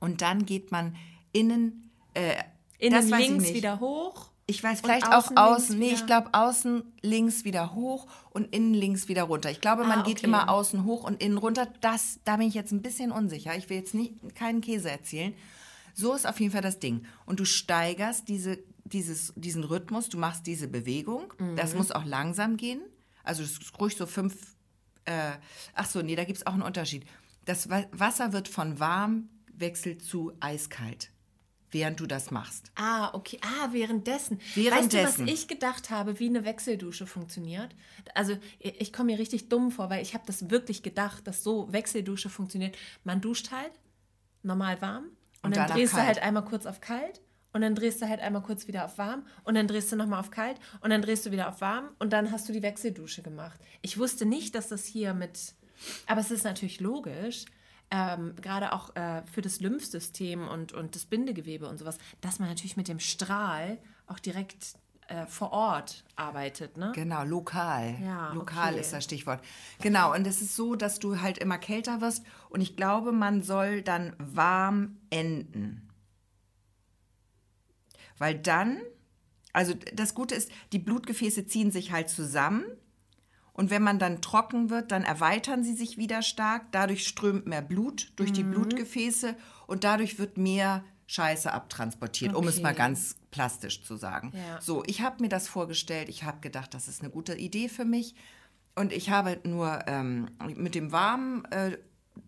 Und 0.00 0.20
dann 0.20 0.44
geht 0.46 0.72
man 0.72 0.96
innen, 1.32 1.90
äh, 2.14 2.34
Innen 2.78 3.08
links 3.08 3.54
wieder 3.54 3.78
hoch. 3.78 4.30
Ich 4.46 4.62
weiß, 4.64 4.80
vielleicht 4.80 5.06
außen 5.06 5.36
auch 5.36 5.54
außen. 5.54 5.78
Nee, 5.78 5.86
wieder- 5.86 5.94
ich 5.94 6.06
glaube 6.06 6.30
außen 6.32 6.82
links 7.00 7.44
wieder 7.44 7.74
hoch 7.76 8.08
und 8.30 8.52
innen 8.52 8.74
links 8.74 9.06
wieder 9.06 9.22
runter. 9.22 9.50
Ich 9.52 9.60
glaube, 9.60 9.84
man 9.84 10.00
Ah, 10.00 10.02
geht 10.02 10.18
okay. 10.18 10.26
immer 10.26 10.48
außen 10.50 10.84
hoch 10.84 11.04
und 11.04 11.22
innen 11.22 11.38
runter. 11.38 11.68
Das, 11.80 12.18
da 12.24 12.36
bin 12.36 12.48
ich 12.48 12.54
jetzt 12.54 12.72
ein 12.72 12.82
bisschen 12.82 13.12
unsicher. 13.12 13.56
Ich 13.56 13.70
will 13.70 13.76
jetzt 13.76 13.94
nicht 13.94 14.34
keinen 14.34 14.60
Käse 14.60 14.90
erzählen. 14.90 15.32
So 15.94 16.12
ist 16.14 16.26
auf 16.26 16.40
jeden 16.40 16.50
Fall 16.52 16.62
das 16.62 16.80
Ding. 16.80 17.06
Und 17.24 17.38
du 17.38 17.44
steigerst 17.44 18.26
diese, 18.28 18.58
dieses, 18.92 19.32
diesen 19.36 19.64
Rhythmus, 19.64 20.08
du 20.08 20.18
machst 20.18 20.46
diese 20.46 20.68
Bewegung. 20.68 21.32
Mhm. 21.38 21.56
Das 21.56 21.74
muss 21.74 21.90
auch 21.92 22.04
langsam 22.04 22.56
gehen. 22.56 22.82
Also 23.24 23.42
es 23.42 23.52
ist 23.58 23.80
ruhig 23.80 23.96
so 23.96 24.06
fünf. 24.06 24.56
Äh, 25.04 25.32
ach 25.74 25.86
so, 25.86 26.02
nee, 26.02 26.16
da 26.16 26.24
gibt 26.24 26.38
es 26.38 26.46
auch 26.46 26.52
einen 26.54 26.62
Unterschied. 26.62 27.04
Das 27.44 27.68
Wa- 27.70 27.86
Wasser 27.92 28.32
wird 28.32 28.48
von 28.48 28.78
warm 28.78 29.28
wechselt 29.52 30.02
zu 30.02 30.32
eiskalt, 30.40 31.10
während 31.70 31.98
du 32.00 32.06
das 32.06 32.30
machst. 32.30 32.70
Ah, 32.76 33.12
okay. 33.14 33.38
Ah, 33.42 33.68
währenddessen. 33.72 34.40
Währenddessen. 34.54 35.06
Weißt 35.06 35.18
du, 35.18 35.22
was 35.24 35.32
ich 35.32 35.48
gedacht 35.48 35.90
habe, 35.90 36.18
wie 36.20 36.28
eine 36.28 36.44
Wechseldusche 36.44 37.06
funktioniert? 37.06 37.74
Also, 38.14 38.36
ich 38.60 38.80
ich 38.80 38.92
komme 38.92 39.12
mir 39.12 39.18
richtig 39.18 39.48
dumm 39.48 39.70
vor, 39.72 39.90
weil 39.90 40.02
ich 40.02 40.14
habe 40.14 40.24
das 40.26 40.50
wirklich 40.50 40.82
gedacht, 40.82 41.26
dass 41.26 41.42
so 41.42 41.72
Wechseldusche 41.72 42.28
funktioniert. 42.30 42.76
Man 43.04 43.20
duscht 43.20 43.50
halt 43.50 43.72
normal 44.42 44.80
warm 44.80 45.04
Und, 45.04 45.46
und 45.50 45.56
dann 45.56 45.68
drehst 45.70 45.92
kalt. 45.92 46.02
du 46.02 46.06
halt 46.06 46.18
einmal 46.22 46.44
kurz 46.44 46.66
auf 46.66 46.80
kalt 46.80 47.20
und 47.52 47.60
dann 47.60 47.74
drehst 47.74 48.02
du 48.02 48.08
halt 48.08 48.20
einmal 48.20 48.42
kurz 48.42 48.66
wieder 48.66 48.84
auf 48.84 48.98
warm 48.98 49.26
und 49.44 49.54
dann 49.54 49.68
drehst 49.68 49.92
du 49.92 49.96
nochmal 49.96 50.20
auf 50.20 50.30
kalt 50.30 50.58
und 50.80 50.90
dann 50.90 51.02
drehst 51.02 51.26
du 51.26 51.30
wieder 51.30 51.48
auf 51.48 51.60
warm 51.60 51.90
und 51.98 52.12
dann 52.12 52.30
hast 52.30 52.48
du 52.48 52.52
die 52.52 52.62
Wechseldusche 52.62 53.22
gemacht. 53.22 53.60
Ich 53.82 53.98
wusste 53.98 54.26
nicht, 54.26 54.54
dass 54.54 54.68
das 54.68 54.84
hier 54.84 55.14
mit, 55.14 55.54
aber 56.06 56.20
es 56.20 56.30
ist 56.30 56.44
natürlich 56.44 56.80
logisch, 56.80 57.44
ähm, 57.90 58.34
gerade 58.40 58.72
auch 58.72 58.96
äh, 58.96 59.22
für 59.30 59.42
das 59.42 59.60
Lymphsystem 59.60 60.48
und, 60.48 60.72
und 60.72 60.94
das 60.94 61.04
Bindegewebe 61.04 61.68
und 61.68 61.78
sowas, 61.78 61.98
dass 62.20 62.38
man 62.38 62.48
natürlich 62.48 62.76
mit 62.76 62.88
dem 62.88 63.00
Strahl 63.00 63.78
auch 64.06 64.18
direkt 64.18 64.76
äh, 65.08 65.26
vor 65.26 65.52
Ort 65.52 66.04
arbeitet, 66.16 66.78
ne? 66.78 66.92
Genau, 66.94 67.22
lokal. 67.24 67.96
Ja, 68.02 68.32
lokal 68.32 68.72
okay. 68.72 68.80
ist 68.80 68.94
das 68.94 69.04
Stichwort. 69.04 69.40
Genau, 69.80 70.14
und 70.14 70.26
es 70.26 70.40
ist 70.40 70.56
so, 70.56 70.74
dass 70.74 71.00
du 71.00 71.20
halt 71.20 71.36
immer 71.36 71.58
kälter 71.58 72.00
wirst 72.00 72.24
und 72.48 72.62
ich 72.62 72.76
glaube, 72.76 73.12
man 73.12 73.42
soll 73.42 73.82
dann 73.82 74.14
warm 74.18 74.96
enden. 75.10 75.91
Weil 78.22 78.38
dann, 78.38 78.80
also 79.52 79.74
das 79.94 80.14
Gute 80.14 80.36
ist, 80.36 80.52
die 80.72 80.78
Blutgefäße 80.78 81.44
ziehen 81.48 81.72
sich 81.72 81.90
halt 81.90 82.08
zusammen 82.08 82.64
und 83.52 83.70
wenn 83.70 83.82
man 83.82 83.98
dann 83.98 84.22
trocken 84.22 84.70
wird, 84.70 84.92
dann 84.92 85.02
erweitern 85.02 85.64
sie 85.64 85.74
sich 85.74 85.98
wieder 85.98 86.22
stark. 86.22 86.70
Dadurch 86.70 87.04
strömt 87.04 87.48
mehr 87.48 87.62
Blut 87.62 88.12
durch 88.14 88.30
mhm. 88.30 88.34
die 88.34 88.42
Blutgefäße 88.44 89.34
und 89.66 89.82
dadurch 89.82 90.20
wird 90.20 90.38
mehr 90.38 90.84
Scheiße 91.08 91.52
abtransportiert, 91.52 92.30
okay. 92.30 92.40
um 92.40 92.46
es 92.46 92.62
mal 92.62 92.76
ganz 92.76 93.16
plastisch 93.32 93.82
zu 93.82 93.96
sagen. 93.96 94.32
Ja. 94.36 94.60
So, 94.60 94.84
ich 94.86 95.02
habe 95.02 95.20
mir 95.20 95.28
das 95.28 95.48
vorgestellt. 95.48 96.08
Ich 96.08 96.22
habe 96.22 96.38
gedacht, 96.40 96.74
das 96.74 96.86
ist 96.86 97.02
eine 97.02 97.10
gute 97.10 97.34
Idee 97.34 97.68
für 97.68 97.84
mich. 97.84 98.14
Und 98.76 98.92
ich 98.92 99.10
habe 99.10 99.40
nur 99.42 99.80
ähm, 99.88 100.28
mit 100.54 100.76
dem 100.76 100.92
warmen 100.92 101.44
äh, 101.46 101.76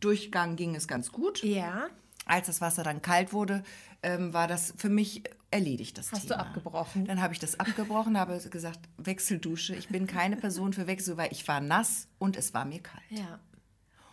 Durchgang 0.01 0.57
ging 0.57 0.75
es 0.75 0.89
ganz 0.89 1.13
gut. 1.13 1.45
Ja. 1.45 1.87
Als 2.27 2.49
das 2.49 2.61
Wasser 2.61 2.83
dann 2.83 3.01
kalt 3.01 3.33
wurde, 3.33 3.63
ähm, 4.03 4.35
war 4.35 4.49
das 4.49 4.75
für 4.77 4.91
mich 4.91 5.23
erledigt, 5.55 5.97
das 5.97 6.13
Hast 6.13 6.23
Thema. 6.23 6.35
du 6.35 6.41
abgebrochen? 6.41 7.05
Dann 7.07 7.23
habe 7.23 7.33
ich 7.33 7.39
das 7.39 7.59
abgebrochen, 7.59 8.19
habe 8.19 8.39
gesagt, 8.51 8.81
Wechseldusche. 8.99 9.75
Ich 9.77 9.89
bin 9.89 10.07
keine 10.07 10.37
Person 10.37 10.73
für 10.73 10.87
Wechsel, 10.87 11.17
weil 11.17 11.33
ich 11.33 11.47
war 11.47 11.61
nass 11.61 12.09
und 12.19 12.37
es 12.37 12.53
war 12.53 12.65
mir 12.65 12.81
kalt. 12.81 13.05
Ja. 13.11 13.39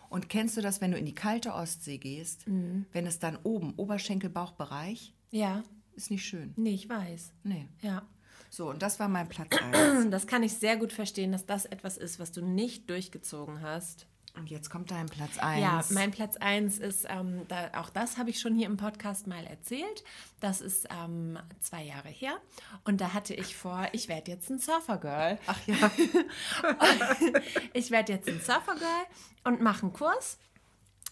Und 0.08 0.28
kennst 0.28 0.56
du 0.56 0.60
das, 0.60 0.80
wenn 0.80 0.92
du 0.92 0.98
in 0.98 1.04
die 1.04 1.14
kalte 1.14 1.52
Ostsee 1.52 1.98
gehst, 1.98 2.46
mhm. 2.46 2.86
wenn 2.92 3.06
es 3.06 3.18
dann 3.18 3.38
oben, 3.42 3.74
Oberschenkel, 3.76 4.30
Bauchbereich? 4.30 5.14
Ja. 5.30 5.64
Ist 5.94 6.10
nicht 6.10 6.24
schön. 6.24 6.54
Nee, 6.56 6.74
ich 6.74 6.88
weiß. 6.88 7.32
Nee. 7.42 7.68
Ja. 7.80 8.02
So, 8.48 8.70
und 8.70 8.82
das 8.82 9.00
war 9.00 9.08
mein 9.08 9.28
Platz 9.28 9.50
1. 9.72 10.06
Das 10.10 10.26
kann 10.26 10.42
ich 10.42 10.54
sehr 10.54 10.76
gut 10.76 10.92
verstehen, 10.92 11.32
dass 11.32 11.46
das 11.46 11.64
etwas 11.64 11.96
ist, 11.96 12.20
was 12.20 12.32
du 12.32 12.42
nicht 12.42 12.88
durchgezogen 12.88 13.62
hast. 13.62 14.06
Und 14.34 14.50
jetzt 14.50 14.70
kommt 14.70 14.90
dein 14.90 15.06
Platz 15.06 15.38
1. 15.38 15.60
Ja, 15.60 15.84
mein 15.90 16.10
Platz 16.10 16.36
1 16.38 16.78
ist, 16.78 17.06
ähm, 17.08 17.46
da, 17.48 17.70
auch 17.78 17.90
das 17.90 18.16
habe 18.16 18.30
ich 18.30 18.40
schon 18.40 18.54
hier 18.54 18.66
im 18.66 18.78
Podcast 18.78 19.26
mal 19.26 19.44
erzählt. 19.44 20.04
Das 20.40 20.60
ist 20.60 20.88
ähm, 20.90 21.38
zwei 21.60 21.82
Jahre 21.82 22.08
her. 22.08 22.38
Und 22.84 23.00
da 23.00 23.12
hatte 23.12 23.34
ich 23.34 23.54
vor, 23.54 23.88
ich 23.92 24.08
werde 24.08 24.30
jetzt 24.30 24.50
ein 24.50 24.58
Surfergirl. 24.58 25.38
Ach 25.46 25.58
ja. 25.66 25.76
ich 27.74 27.90
werde 27.90 28.14
jetzt 28.14 28.28
ein 28.28 28.40
Surfergirl 28.40 29.04
und 29.44 29.60
mache 29.60 29.82
einen 29.82 29.92
Kurs. 29.92 30.38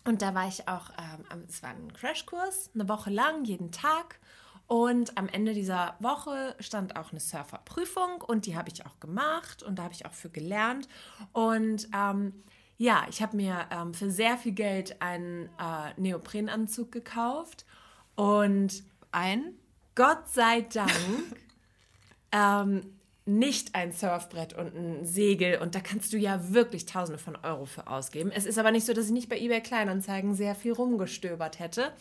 Und 0.04 0.22
da 0.22 0.34
war 0.34 0.48
ich 0.48 0.66
auch, 0.66 0.90
ähm, 0.98 1.44
es 1.46 1.62
war 1.62 1.70
ein 1.70 1.92
Crashkurs, 1.92 2.70
eine 2.74 2.88
Woche 2.88 3.10
lang, 3.10 3.44
jeden 3.44 3.70
Tag. 3.70 4.18
Und 4.66 5.18
am 5.18 5.28
Ende 5.28 5.52
dieser 5.52 5.96
Woche 5.98 6.54
stand 6.60 6.96
auch 6.96 7.10
eine 7.10 7.20
Surferprüfung 7.20 8.22
und 8.22 8.46
die 8.46 8.56
habe 8.56 8.70
ich 8.72 8.86
auch 8.86 9.00
gemacht 9.00 9.64
und 9.64 9.78
da 9.80 9.82
habe 9.82 9.94
ich 9.94 10.06
auch 10.06 10.12
für 10.12 10.30
gelernt. 10.30 10.88
Und 11.32 11.88
ähm, 11.92 12.44
ja, 12.80 13.06
ich 13.10 13.20
habe 13.20 13.36
mir 13.36 13.66
ähm, 13.70 13.92
für 13.92 14.10
sehr 14.10 14.38
viel 14.38 14.52
Geld 14.52 15.02
einen 15.02 15.50
äh, 15.58 16.00
Neoprenanzug 16.00 16.90
gekauft 16.90 17.66
und 18.14 18.82
ein, 19.12 19.52
Gott 19.94 20.30
sei 20.32 20.62
Dank, 20.62 20.90
ähm, 22.32 22.80
nicht 23.26 23.74
ein 23.74 23.92
Surfbrett 23.92 24.54
und 24.54 24.74
ein 24.74 25.04
Segel 25.04 25.58
und 25.58 25.74
da 25.74 25.80
kannst 25.80 26.14
du 26.14 26.16
ja 26.16 26.54
wirklich 26.54 26.86
Tausende 26.86 27.18
von 27.18 27.36
Euro 27.42 27.66
für 27.66 27.86
ausgeben. 27.86 28.32
Es 28.34 28.46
ist 28.46 28.56
aber 28.56 28.70
nicht 28.70 28.86
so, 28.86 28.94
dass 28.94 29.04
ich 29.04 29.12
nicht 29.12 29.28
bei 29.28 29.38
eBay 29.38 29.60
Kleinanzeigen 29.60 30.34
sehr 30.34 30.54
viel 30.54 30.72
rumgestöbert 30.72 31.58
hätte. 31.58 31.92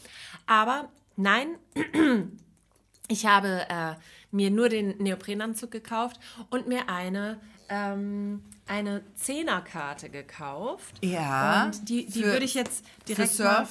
Aber 0.48 0.88
nein, 1.18 1.58
ich 3.10 3.26
habe 3.26 3.66
äh, 3.68 3.96
mir 4.32 4.50
nur 4.50 4.70
den 4.70 4.98
Neoprenanzug 5.00 5.72
gekauft 5.72 6.22
und 6.50 6.70
mir 6.70 6.88
eine 6.88 7.38
ähm, 7.70 8.44
eine 8.68 9.04
Zehnerkarte 9.16 10.10
gekauft. 10.10 11.04
Ja. 11.04 11.66
Und 11.66 11.90
die, 11.90 12.06
die 12.06 12.24
würde 12.24 12.46
ich 12.46 12.54
jetzt 12.54 12.86
direkt 13.08 13.32
für 13.32 13.66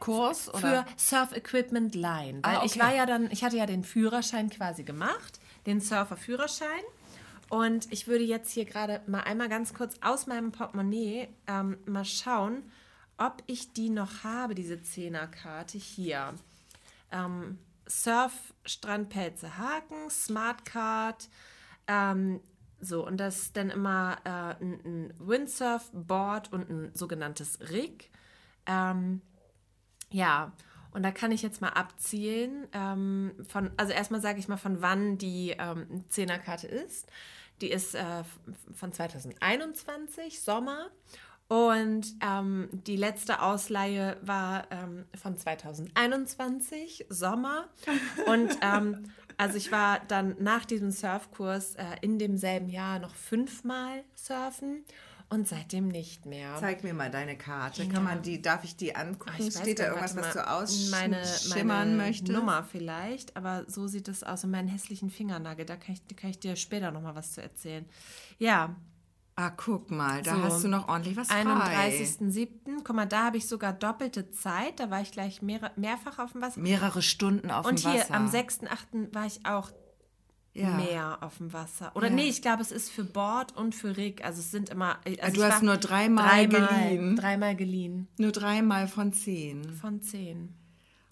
Surfkurs 0.00 0.48
oder 0.48 0.58
für 0.58 0.86
Surf 0.96 1.36
Equipment 1.36 1.94
leihen, 1.94 2.42
weil 2.42 2.56
ah, 2.56 2.58
okay. 2.58 2.66
ich 2.66 2.78
war 2.78 2.94
ja 2.94 3.06
dann, 3.06 3.30
ich 3.30 3.44
hatte 3.44 3.56
ja 3.56 3.66
den 3.66 3.84
Führerschein 3.84 4.50
quasi 4.50 4.82
gemacht, 4.82 5.40
den 5.66 5.80
Surfer-Führerschein. 5.80 6.82
Und 7.48 7.92
ich 7.92 8.08
würde 8.08 8.24
jetzt 8.24 8.50
hier 8.50 8.64
gerade 8.64 9.02
mal 9.06 9.20
einmal 9.20 9.50
ganz 9.50 9.74
kurz 9.74 9.96
aus 10.00 10.26
meinem 10.26 10.52
Portemonnaie 10.52 11.28
ähm, 11.46 11.76
mal 11.84 12.06
schauen, 12.06 12.62
ob 13.18 13.42
ich 13.46 13.74
die 13.74 13.90
noch 13.90 14.24
habe, 14.24 14.54
diese 14.54 14.80
Zehnerkarte 14.80 15.76
hier. 15.76 16.32
Ähm, 17.10 17.58
Surf 17.86 18.32
Strandpelze 18.64 19.58
Haken, 19.58 20.08
Smartcard, 20.08 21.28
ähm, 21.86 22.40
so, 22.82 23.06
und 23.06 23.18
das 23.18 23.42
ist 23.42 23.56
dann 23.56 23.70
immer 23.70 24.16
äh, 24.24 24.62
ein, 24.62 24.80
ein 24.84 25.14
Windsurf-Board 25.20 26.52
und 26.52 26.68
ein 26.68 26.90
sogenanntes 26.94 27.60
Rig. 27.70 28.10
Ähm, 28.66 29.22
ja, 30.10 30.52
und 30.90 31.04
da 31.04 31.12
kann 31.12 31.30
ich 31.30 31.42
jetzt 31.42 31.60
mal 31.60 31.70
abzielen. 31.70 32.66
Ähm, 32.72 33.32
von, 33.48 33.70
also 33.76 33.92
erstmal 33.92 34.20
sage 34.20 34.40
ich 34.40 34.48
mal, 34.48 34.56
von 34.56 34.82
wann 34.82 35.16
die 35.16 35.54
ähm, 35.58 36.04
Zehnerkarte 36.08 36.66
ist. 36.66 37.06
Die 37.60 37.70
ist 37.70 37.94
äh, 37.94 38.24
von 38.74 38.92
2021, 38.92 40.40
Sommer. 40.42 40.90
Und 41.46 42.06
ähm, 42.20 42.68
die 42.72 42.96
letzte 42.96 43.42
Ausleihe 43.42 44.16
war 44.22 44.66
ähm, 44.70 45.04
von 45.14 45.36
2021, 45.36 47.06
Sommer. 47.10 47.68
Und 48.26 48.58
ähm, 48.62 49.04
also 49.36 49.56
ich 49.56 49.72
war 49.72 50.00
dann 50.08 50.36
nach 50.38 50.64
diesem 50.64 50.90
Surfkurs 50.90 51.74
äh, 51.76 51.84
in 52.00 52.18
demselben 52.18 52.68
Jahr 52.68 52.98
noch 52.98 53.14
fünfmal 53.14 54.04
surfen 54.14 54.84
und 55.32 55.48
seitdem 55.48 55.88
nicht 55.88 56.26
mehr. 56.26 56.56
Zeig 56.60 56.84
mir 56.84 56.92
mal 56.92 57.10
deine 57.10 57.38
Karte. 57.38 57.88
Kann 57.88 58.04
man 58.04 58.20
die, 58.20 58.42
darf 58.42 58.64
ich 58.64 58.76
die 58.76 58.94
angucken? 58.94 59.34
Oh, 59.40 59.50
Steht 59.50 59.78
da 59.78 59.86
irgendwas, 59.86 60.14
was 60.14 60.34
du 60.34 60.46
ausschimmern 60.46 61.10
meine 61.56 61.96
möchtest? 61.96 62.32
Nummer 62.32 62.64
vielleicht, 62.64 63.34
aber 63.34 63.64
so 63.66 63.86
sieht 63.86 64.08
es 64.08 64.22
aus. 64.22 64.44
Und 64.44 64.50
meinen 64.50 64.68
hässlichen 64.68 65.08
Fingernagel, 65.08 65.64
da 65.64 65.76
kann 65.76 65.94
ich, 65.94 66.16
kann 66.16 66.28
ich 66.28 66.38
dir 66.38 66.54
später 66.56 66.90
noch 66.90 67.00
mal 67.00 67.14
was 67.14 67.32
zu 67.32 67.42
erzählen. 67.42 67.86
Ja, 68.38 68.76
Ah, 69.34 69.50
guck 69.50 69.90
mal, 69.90 70.22
da 70.22 70.36
so, 70.36 70.42
hast 70.42 70.64
du 70.64 70.68
noch 70.68 70.88
ordentlich 70.88 71.16
was 71.16 71.28
frei. 71.28 71.42
31.07. 71.42 72.48
Guck 72.84 72.94
mal, 72.94 73.06
da 73.06 73.24
habe 73.24 73.38
ich 73.38 73.48
sogar 73.48 73.72
doppelte 73.72 74.30
Zeit. 74.30 74.78
Da 74.78 74.90
war 74.90 75.00
ich 75.00 75.10
gleich 75.10 75.40
mehr, 75.40 75.72
mehrfach 75.76 76.18
auf 76.18 76.32
dem 76.32 76.42
Wasser. 76.42 76.60
Mehrere 76.60 77.00
Stunden 77.00 77.50
auf 77.50 77.64
Und 77.64 77.78
dem 77.78 77.84
Wasser. 77.84 77.98
Und 77.98 78.06
hier 78.06 78.14
am 78.14 78.26
6.08. 78.28 79.14
war 79.14 79.26
ich 79.26 79.46
auch 79.46 79.70
ja. 80.52 80.76
mehr 80.76 81.18
auf 81.22 81.38
dem 81.38 81.52
Wasser. 81.52 81.92
Oder 81.94 82.08
ja. 82.08 82.14
nee, 82.14 82.28
ich 82.28 82.42
glaube, 82.42 82.62
es 82.62 82.72
ist 82.72 82.90
für 82.90 83.04
Bord 83.04 83.56
und 83.56 83.74
für 83.74 83.96
Rig. 83.96 84.22
Also 84.22 84.40
es 84.40 84.50
sind 84.50 84.68
immer. 84.68 84.98
Also 85.20 85.40
du 85.40 85.44
hast 85.44 85.62
nur 85.62 85.78
dreimal, 85.78 86.46
dreimal 86.46 86.68
geliehen. 86.68 87.16
Dreimal 87.16 87.56
geliehen. 87.56 88.08
Nur 88.18 88.32
dreimal 88.32 88.86
von 88.86 89.12
zehn. 89.12 89.72
Von 89.72 90.02
zehn. 90.02 90.54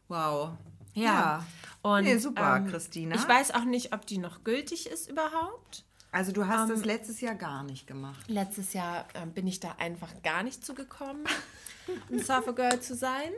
Wow. 0.09 0.51
Ja. 0.93 1.05
ja. 1.05 1.47
Und, 1.83 2.05
nee, 2.05 2.19
super, 2.19 2.57
ähm, 2.57 2.67
Christina. 2.67 3.15
Ich 3.15 3.27
weiß 3.27 3.53
auch 3.53 3.65
nicht, 3.65 3.95
ob 3.95 4.07
die 4.07 4.19
noch 4.19 4.45
gültig 4.45 4.89
ist 4.89 5.09
überhaupt. 5.09 5.87
Also 6.13 6.33
du 6.33 6.47
hast 6.47 6.65
um, 6.65 6.77
das 6.77 6.85
letztes 6.85 7.21
Jahr 7.21 7.35
gar 7.35 7.63
nicht 7.63 7.87
gemacht. 7.87 8.29
Letztes 8.29 8.73
Jahr 8.73 9.07
äh, 9.15 9.27
bin 9.27 9.47
ich 9.47 9.61
da 9.61 9.77
einfach 9.79 10.11
gar 10.23 10.43
nicht 10.43 10.65
zugekommen, 10.65 11.25
ein 12.11 12.19
Surfer-Girl 12.19 12.81
zu 12.81 12.95
sein. 12.95 13.31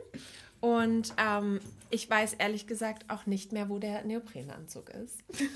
Und 0.60 1.12
ähm, 1.18 1.60
ich 1.90 2.08
weiß 2.08 2.34
ehrlich 2.34 2.66
gesagt 2.66 3.10
auch 3.10 3.26
nicht 3.26 3.52
mehr, 3.52 3.68
wo 3.68 3.78
der 3.78 4.04
Neoprenanzug 4.04 4.90
ist. 4.90 5.22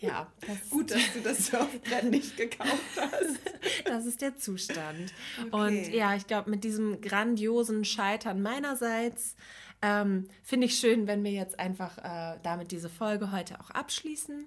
Ja, 0.00 0.30
das 0.46 0.68
gut, 0.68 0.90
dass 0.90 1.12
du 1.14 1.20
das 1.20 1.46
Surfbrett 1.46 2.10
nicht 2.10 2.36
gekauft 2.36 2.70
hast. 2.98 3.40
das 3.86 4.04
ist 4.04 4.20
der 4.20 4.36
Zustand. 4.36 5.14
Okay. 5.46 5.50
Und 5.50 5.94
ja, 5.94 6.14
ich 6.14 6.26
glaube, 6.26 6.50
mit 6.50 6.62
diesem 6.62 7.00
grandiosen 7.00 7.86
Scheitern 7.86 8.42
meinerseits 8.42 9.34
ähm, 9.80 10.28
finde 10.42 10.66
ich 10.66 10.78
schön, 10.78 11.06
wenn 11.06 11.24
wir 11.24 11.30
jetzt 11.30 11.58
einfach 11.58 11.96
äh, 11.98 12.38
damit 12.42 12.70
diese 12.70 12.90
Folge 12.90 13.32
heute 13.32 13.58
auch 13.60 13.70
abschließen 13.70 14.46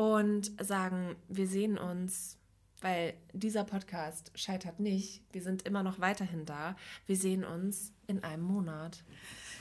und 0.00 0.52
sagen, 0.58 1.14
wir 1.28 1.46
sehen 1.46 1.76
uns, 1.76 2.38
weil 2.80 3.12
dieser 3.34 3.64
Podcast 3.64 4.32
scheitert 4.34 4.80
nicht. 4.80 5.20
Wir 5.30 5.42
sind 5.42 5.66
immer 5.66 5.82
noch 5.82 6.00
weiterhin 6.00 6.46
da. 6.46 6.74
Wir 7.04 7.16
sehen 7.16 7.44
uns 7.44 7.92
in 8.06 8.24
einem 8.24 8.42
Monat. 8.42 9.04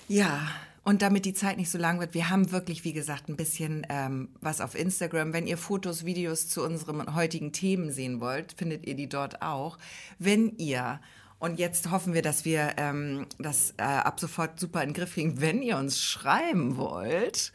Ja, 0.07 0.48
und 0.86 1.02
damit 1.02 1.26
die 1.26 1.34
Zeit 1.34 1.57
nicht 1.57 1.70
so 1.70 1.78
lang 1.78 1.99
wird, 1.99 2.14
wir 2.14 2.30
haben 2.30 2.53
wirklich, 2.53 2.86
wie 2.86 2.94
gesagt, 2.94 3.28
ein 3.28 3.36
bisschen 3.36 3.86
ähm, 3.90 4.30
was 4.40 4.61
auf 4.61 4.76
Instagram. 4.76 5.34
Wenn 5.34 5.45
ihr 5.45 5.57
Fotos, 5.57 6.06
Videos 6.06 6.48
zu 6.48 6.64
unseren 6.64 7.16
heutigen 7.16 7.52
Themen 7.52 7.91
sehen 7.91 8.22
wollt, 8.22 8.53
findet 8.53 8.88
ihr 8.88 8.95
die 8.95 9.10
dort 9.10 9.41
auch. 9.41 9.78
Wenn 10.20 10.57
ihr 10.57 11.02
Und 11.40 11.57
jetzt 11.57 11.90
hoffen 11.90 12.14
wir, 12.14 12.22
dass 12.22 12.44
wir 12.44 12.74
ähm, 12.76 13.26
das 13.38 13.74
äh, 13.78 13.84
ab 13.84 14.20
sofort 14.20 14.60
super 14.60 14.84
in 14.84 14.90
den 14.90 14.94
Griff 14.94 15.14
kriegen, 15.14 15.40
wenn 15.40 15.61
ihr 15.61 15.78
uns 15.78 16.02
schreiben 16.02 16.76
wollt. 16.76 17.53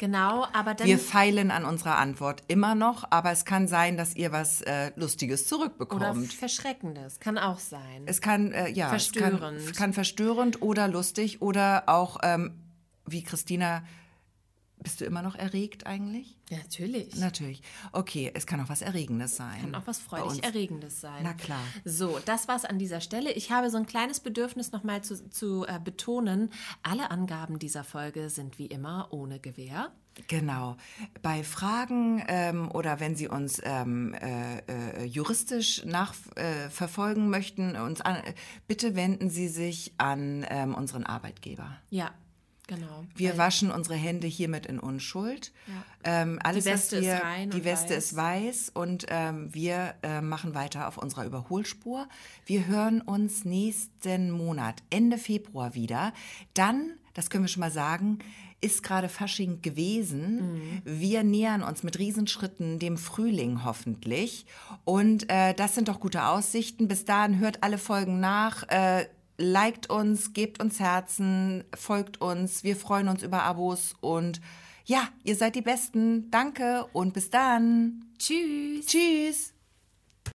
Genau, 0.00 0.46
aber 0.54 0.72
dann. 0.72 0.86
Wir 0.86 0.98
feilen 0.98 1.50
an 1.50 1.66
unserer 1.66 1.98
Antwort 1.98 2.42
immer 2.48 2.74
noch, 2.74 3.04
aber 3.10 3.32
es 3.32 3.44
kann 3.44 3.68
sein, 3.68 3.98
dass 3.98 4.16
ihr 4.16 4.32
was 4.32 4.62
äh, 4.62 4.92
Lustiges 4.96 5.46
zurückbekommt. 5.46 6.00
Oder 6.00 6.14
Verschreckendes, 6.14 7.20
kann 7.20 7.36
auch 7.36 7.58
sein. 7.58 8.04
Es 8.06 8.22
kann, 8.22 8.50
äh, 8.52 8.70
ja, 8.70 8.88
verstörend. 8.88 9.58
Es 9.58 9.66
kann, 9.66 9.74
kann, 9.74 9.92
verstörend 9.92 10.62
oder 10.62 10.88
lustig 10.88 11.42
oder 11.42 11.82
auch, 11.86 12.16
ähm, 12.22 12.54
wie 13.04 13.22
Christina, 13.22 13.84
bist 14.78 15.02
du 15.02 15.04
immer 15.04 15.20
noch 15.20 15.34
erregt 15.34 15.86
eigentlich? 15.86 16.39
Ja, 16.50 16.58
natürlich. 16.58 17.14
Natürlich. 17.14 17.62
Okay, 17.92 18.32
es 18.34 18.44
kann 18.44 18.60
auch 18.60 18.68
was 18.68 18.82
Erregendes 18.82 19.36
sein. 19.36 19.60
Kann 19.60 19.74
auch 19.76 19.86
was 19.86 20.00
freudig 20.00 20.42
Erregendes 20.42 21.00
sein. 21.00 21.22
Na 21.22 21.32
klar. 21.32 21.62
So, 21.84 22.18
das 22.24 22.48
war's 22.48 22.64
an 22.64 22.76
dieser 22.76 23.00
Stelle. 23.00 23.30
Ich 23.32 23.52
habe 23.52 23.70
so 23.70 23.76
ein 23.76 23.86
kleines 23.86 24.18
Bedürfnis 24.18 24.72
nochmal 24.72 25.02
zu, 25.02 25.30
zu 25.30 25.64
äh, 25.68 25.78
betonen. 25.78 26.50
Alle 26.82 27.12
Angaben 27.12 27.60
dieser 27.60 27.84
Folge 27.84 28.30
sind 28.30 28.58
wie 28.58 28.66
immer 28.66 29.12
ohne 29.12 29.38
Gewähr. 29.38 29.92
Genau. 30.26 30.76
Bei 31.22 31.44
Fragen 31.44 32.24
ähm, 32.26 32.68
oder 32.72 32.98
wenn 32.98 33.14
Sie 33.14 33.28
uns 33.28 33.60
ähm, 33.62 34.12
äh, 34.14 34.58
äh, 34.58 35.04
juristisch 35.04 35.84
nachverfolgen 35.84 37.26
äh, 37.26 37.28
möchten, 37.28 37.76
uns 37.76 38.00
an, 38.00 38.16
bitte 38.66 38.96
wenden 38.96 39.30
Sie 39.30 39.48
sich 39.48 39.92
an 39.98 40.44
ähm, 40.50 40.74
unseren 40.74 41.04
Arbeitgeber. 41.04 41.76
Ja, 41.90 42.10
Genau. 42.70 43.04
Wir 43.16 43.36
waschen 43.36 43.72
unsere 43.72 43.96
Hände 43.96 44.28
hiermit 44.28 44.64
in 44.64 44.78
Unschuld. 44.78 45.52
Ja. 45.66 46.22
Ähm, 46.22 46.38
alles, 46.44 46.64
die 46.64 46.70
Weste 46.70 46.96
was 46.98 47.04
wir, 47.04 47.14
ist 47.14 47.22
rein 47.24 47.50
Die 47.50 47.64
Weste 47.64 47.96
weiß. 47.96 48.04
ist 48.04 48.16
weiß 48.16 48.70
und 48.74 49.06
ähm, 49.08 49.52
wir 49.52 49.94
äh, 50.04 50.20
machen 50.20 50.54
weiter 50.54 50.86
auf 50.86 50.96
unserer 50.96 51.24
Überholspur. 51.24 52.08
Wir 52.46 52.68
hören 52.68 53.00
uns 53.00 53.44
nächsten 53.44 54.30
Monat, 54.30 54.84
Ende 54.88 55.18
Februar 55.18 55.74
wieder. 55.74 56.12
Dann, 56.54 56.92
das 57.12 57.28
können 57.28 57.42
wir 57.42 57.48
schon 57.48 57.60
mal 57.60 57.72
sagen, 57.72 58.20
ist 58.60 58.84
gerade 58.84 59.08
Fasching 59.08 59.62
gewesen. 59.62 60.36
Mhm. 60.36 60.82
Wir 60.84 61.24
nähern 61.24 61.64
uns 61.64 61.82
mit 61.82 61.98
Riesenschritten 61.98 62.78
dem 62.78 62.98
Frühling 62.98 63.64
hoffentlich. 63.64 64.46
Und 64.84 65.28
äh, 65.28 65.54
das 65.54 65.74
sind 65.74 65.88
doch 65.88 65.98
gute 65.98 66.26
Aussichten. 66.26 66.86
Bis 66.86 67.04
dahin 67.04 67.40
hört 67.40 67.64
alle 67.64 67.78
Folgen 67.78 68.20
nach. 68.20 68.62
Äh, 68.68 69.06
liked 69.40 69.90
uns, 69.90 70.32
gebt 70.32 70.60
uns 70.60 70.78
Herzen, 70.78 71.64
folgt 71.74 72.20
uns. 72.20 72.62
Wir 72.62 72.76
freuen 72.76 73.08
uns 73.08 73.22
über 73.22 73.42
Abos 73.42 73.94
und 74.00 74.40
ja, 74.84 75.08
ihr 75.24 75.36
seid 75.36 75.54
die 75.54 75.62
Besten. 75.62 76.30
Danke 76.30 76.86
und 76.92 77.14
bis 77.14 77.30
dann. 77.30 78.04
Tschüss. 78.18 78.86
Tschüss. 78.86 79.54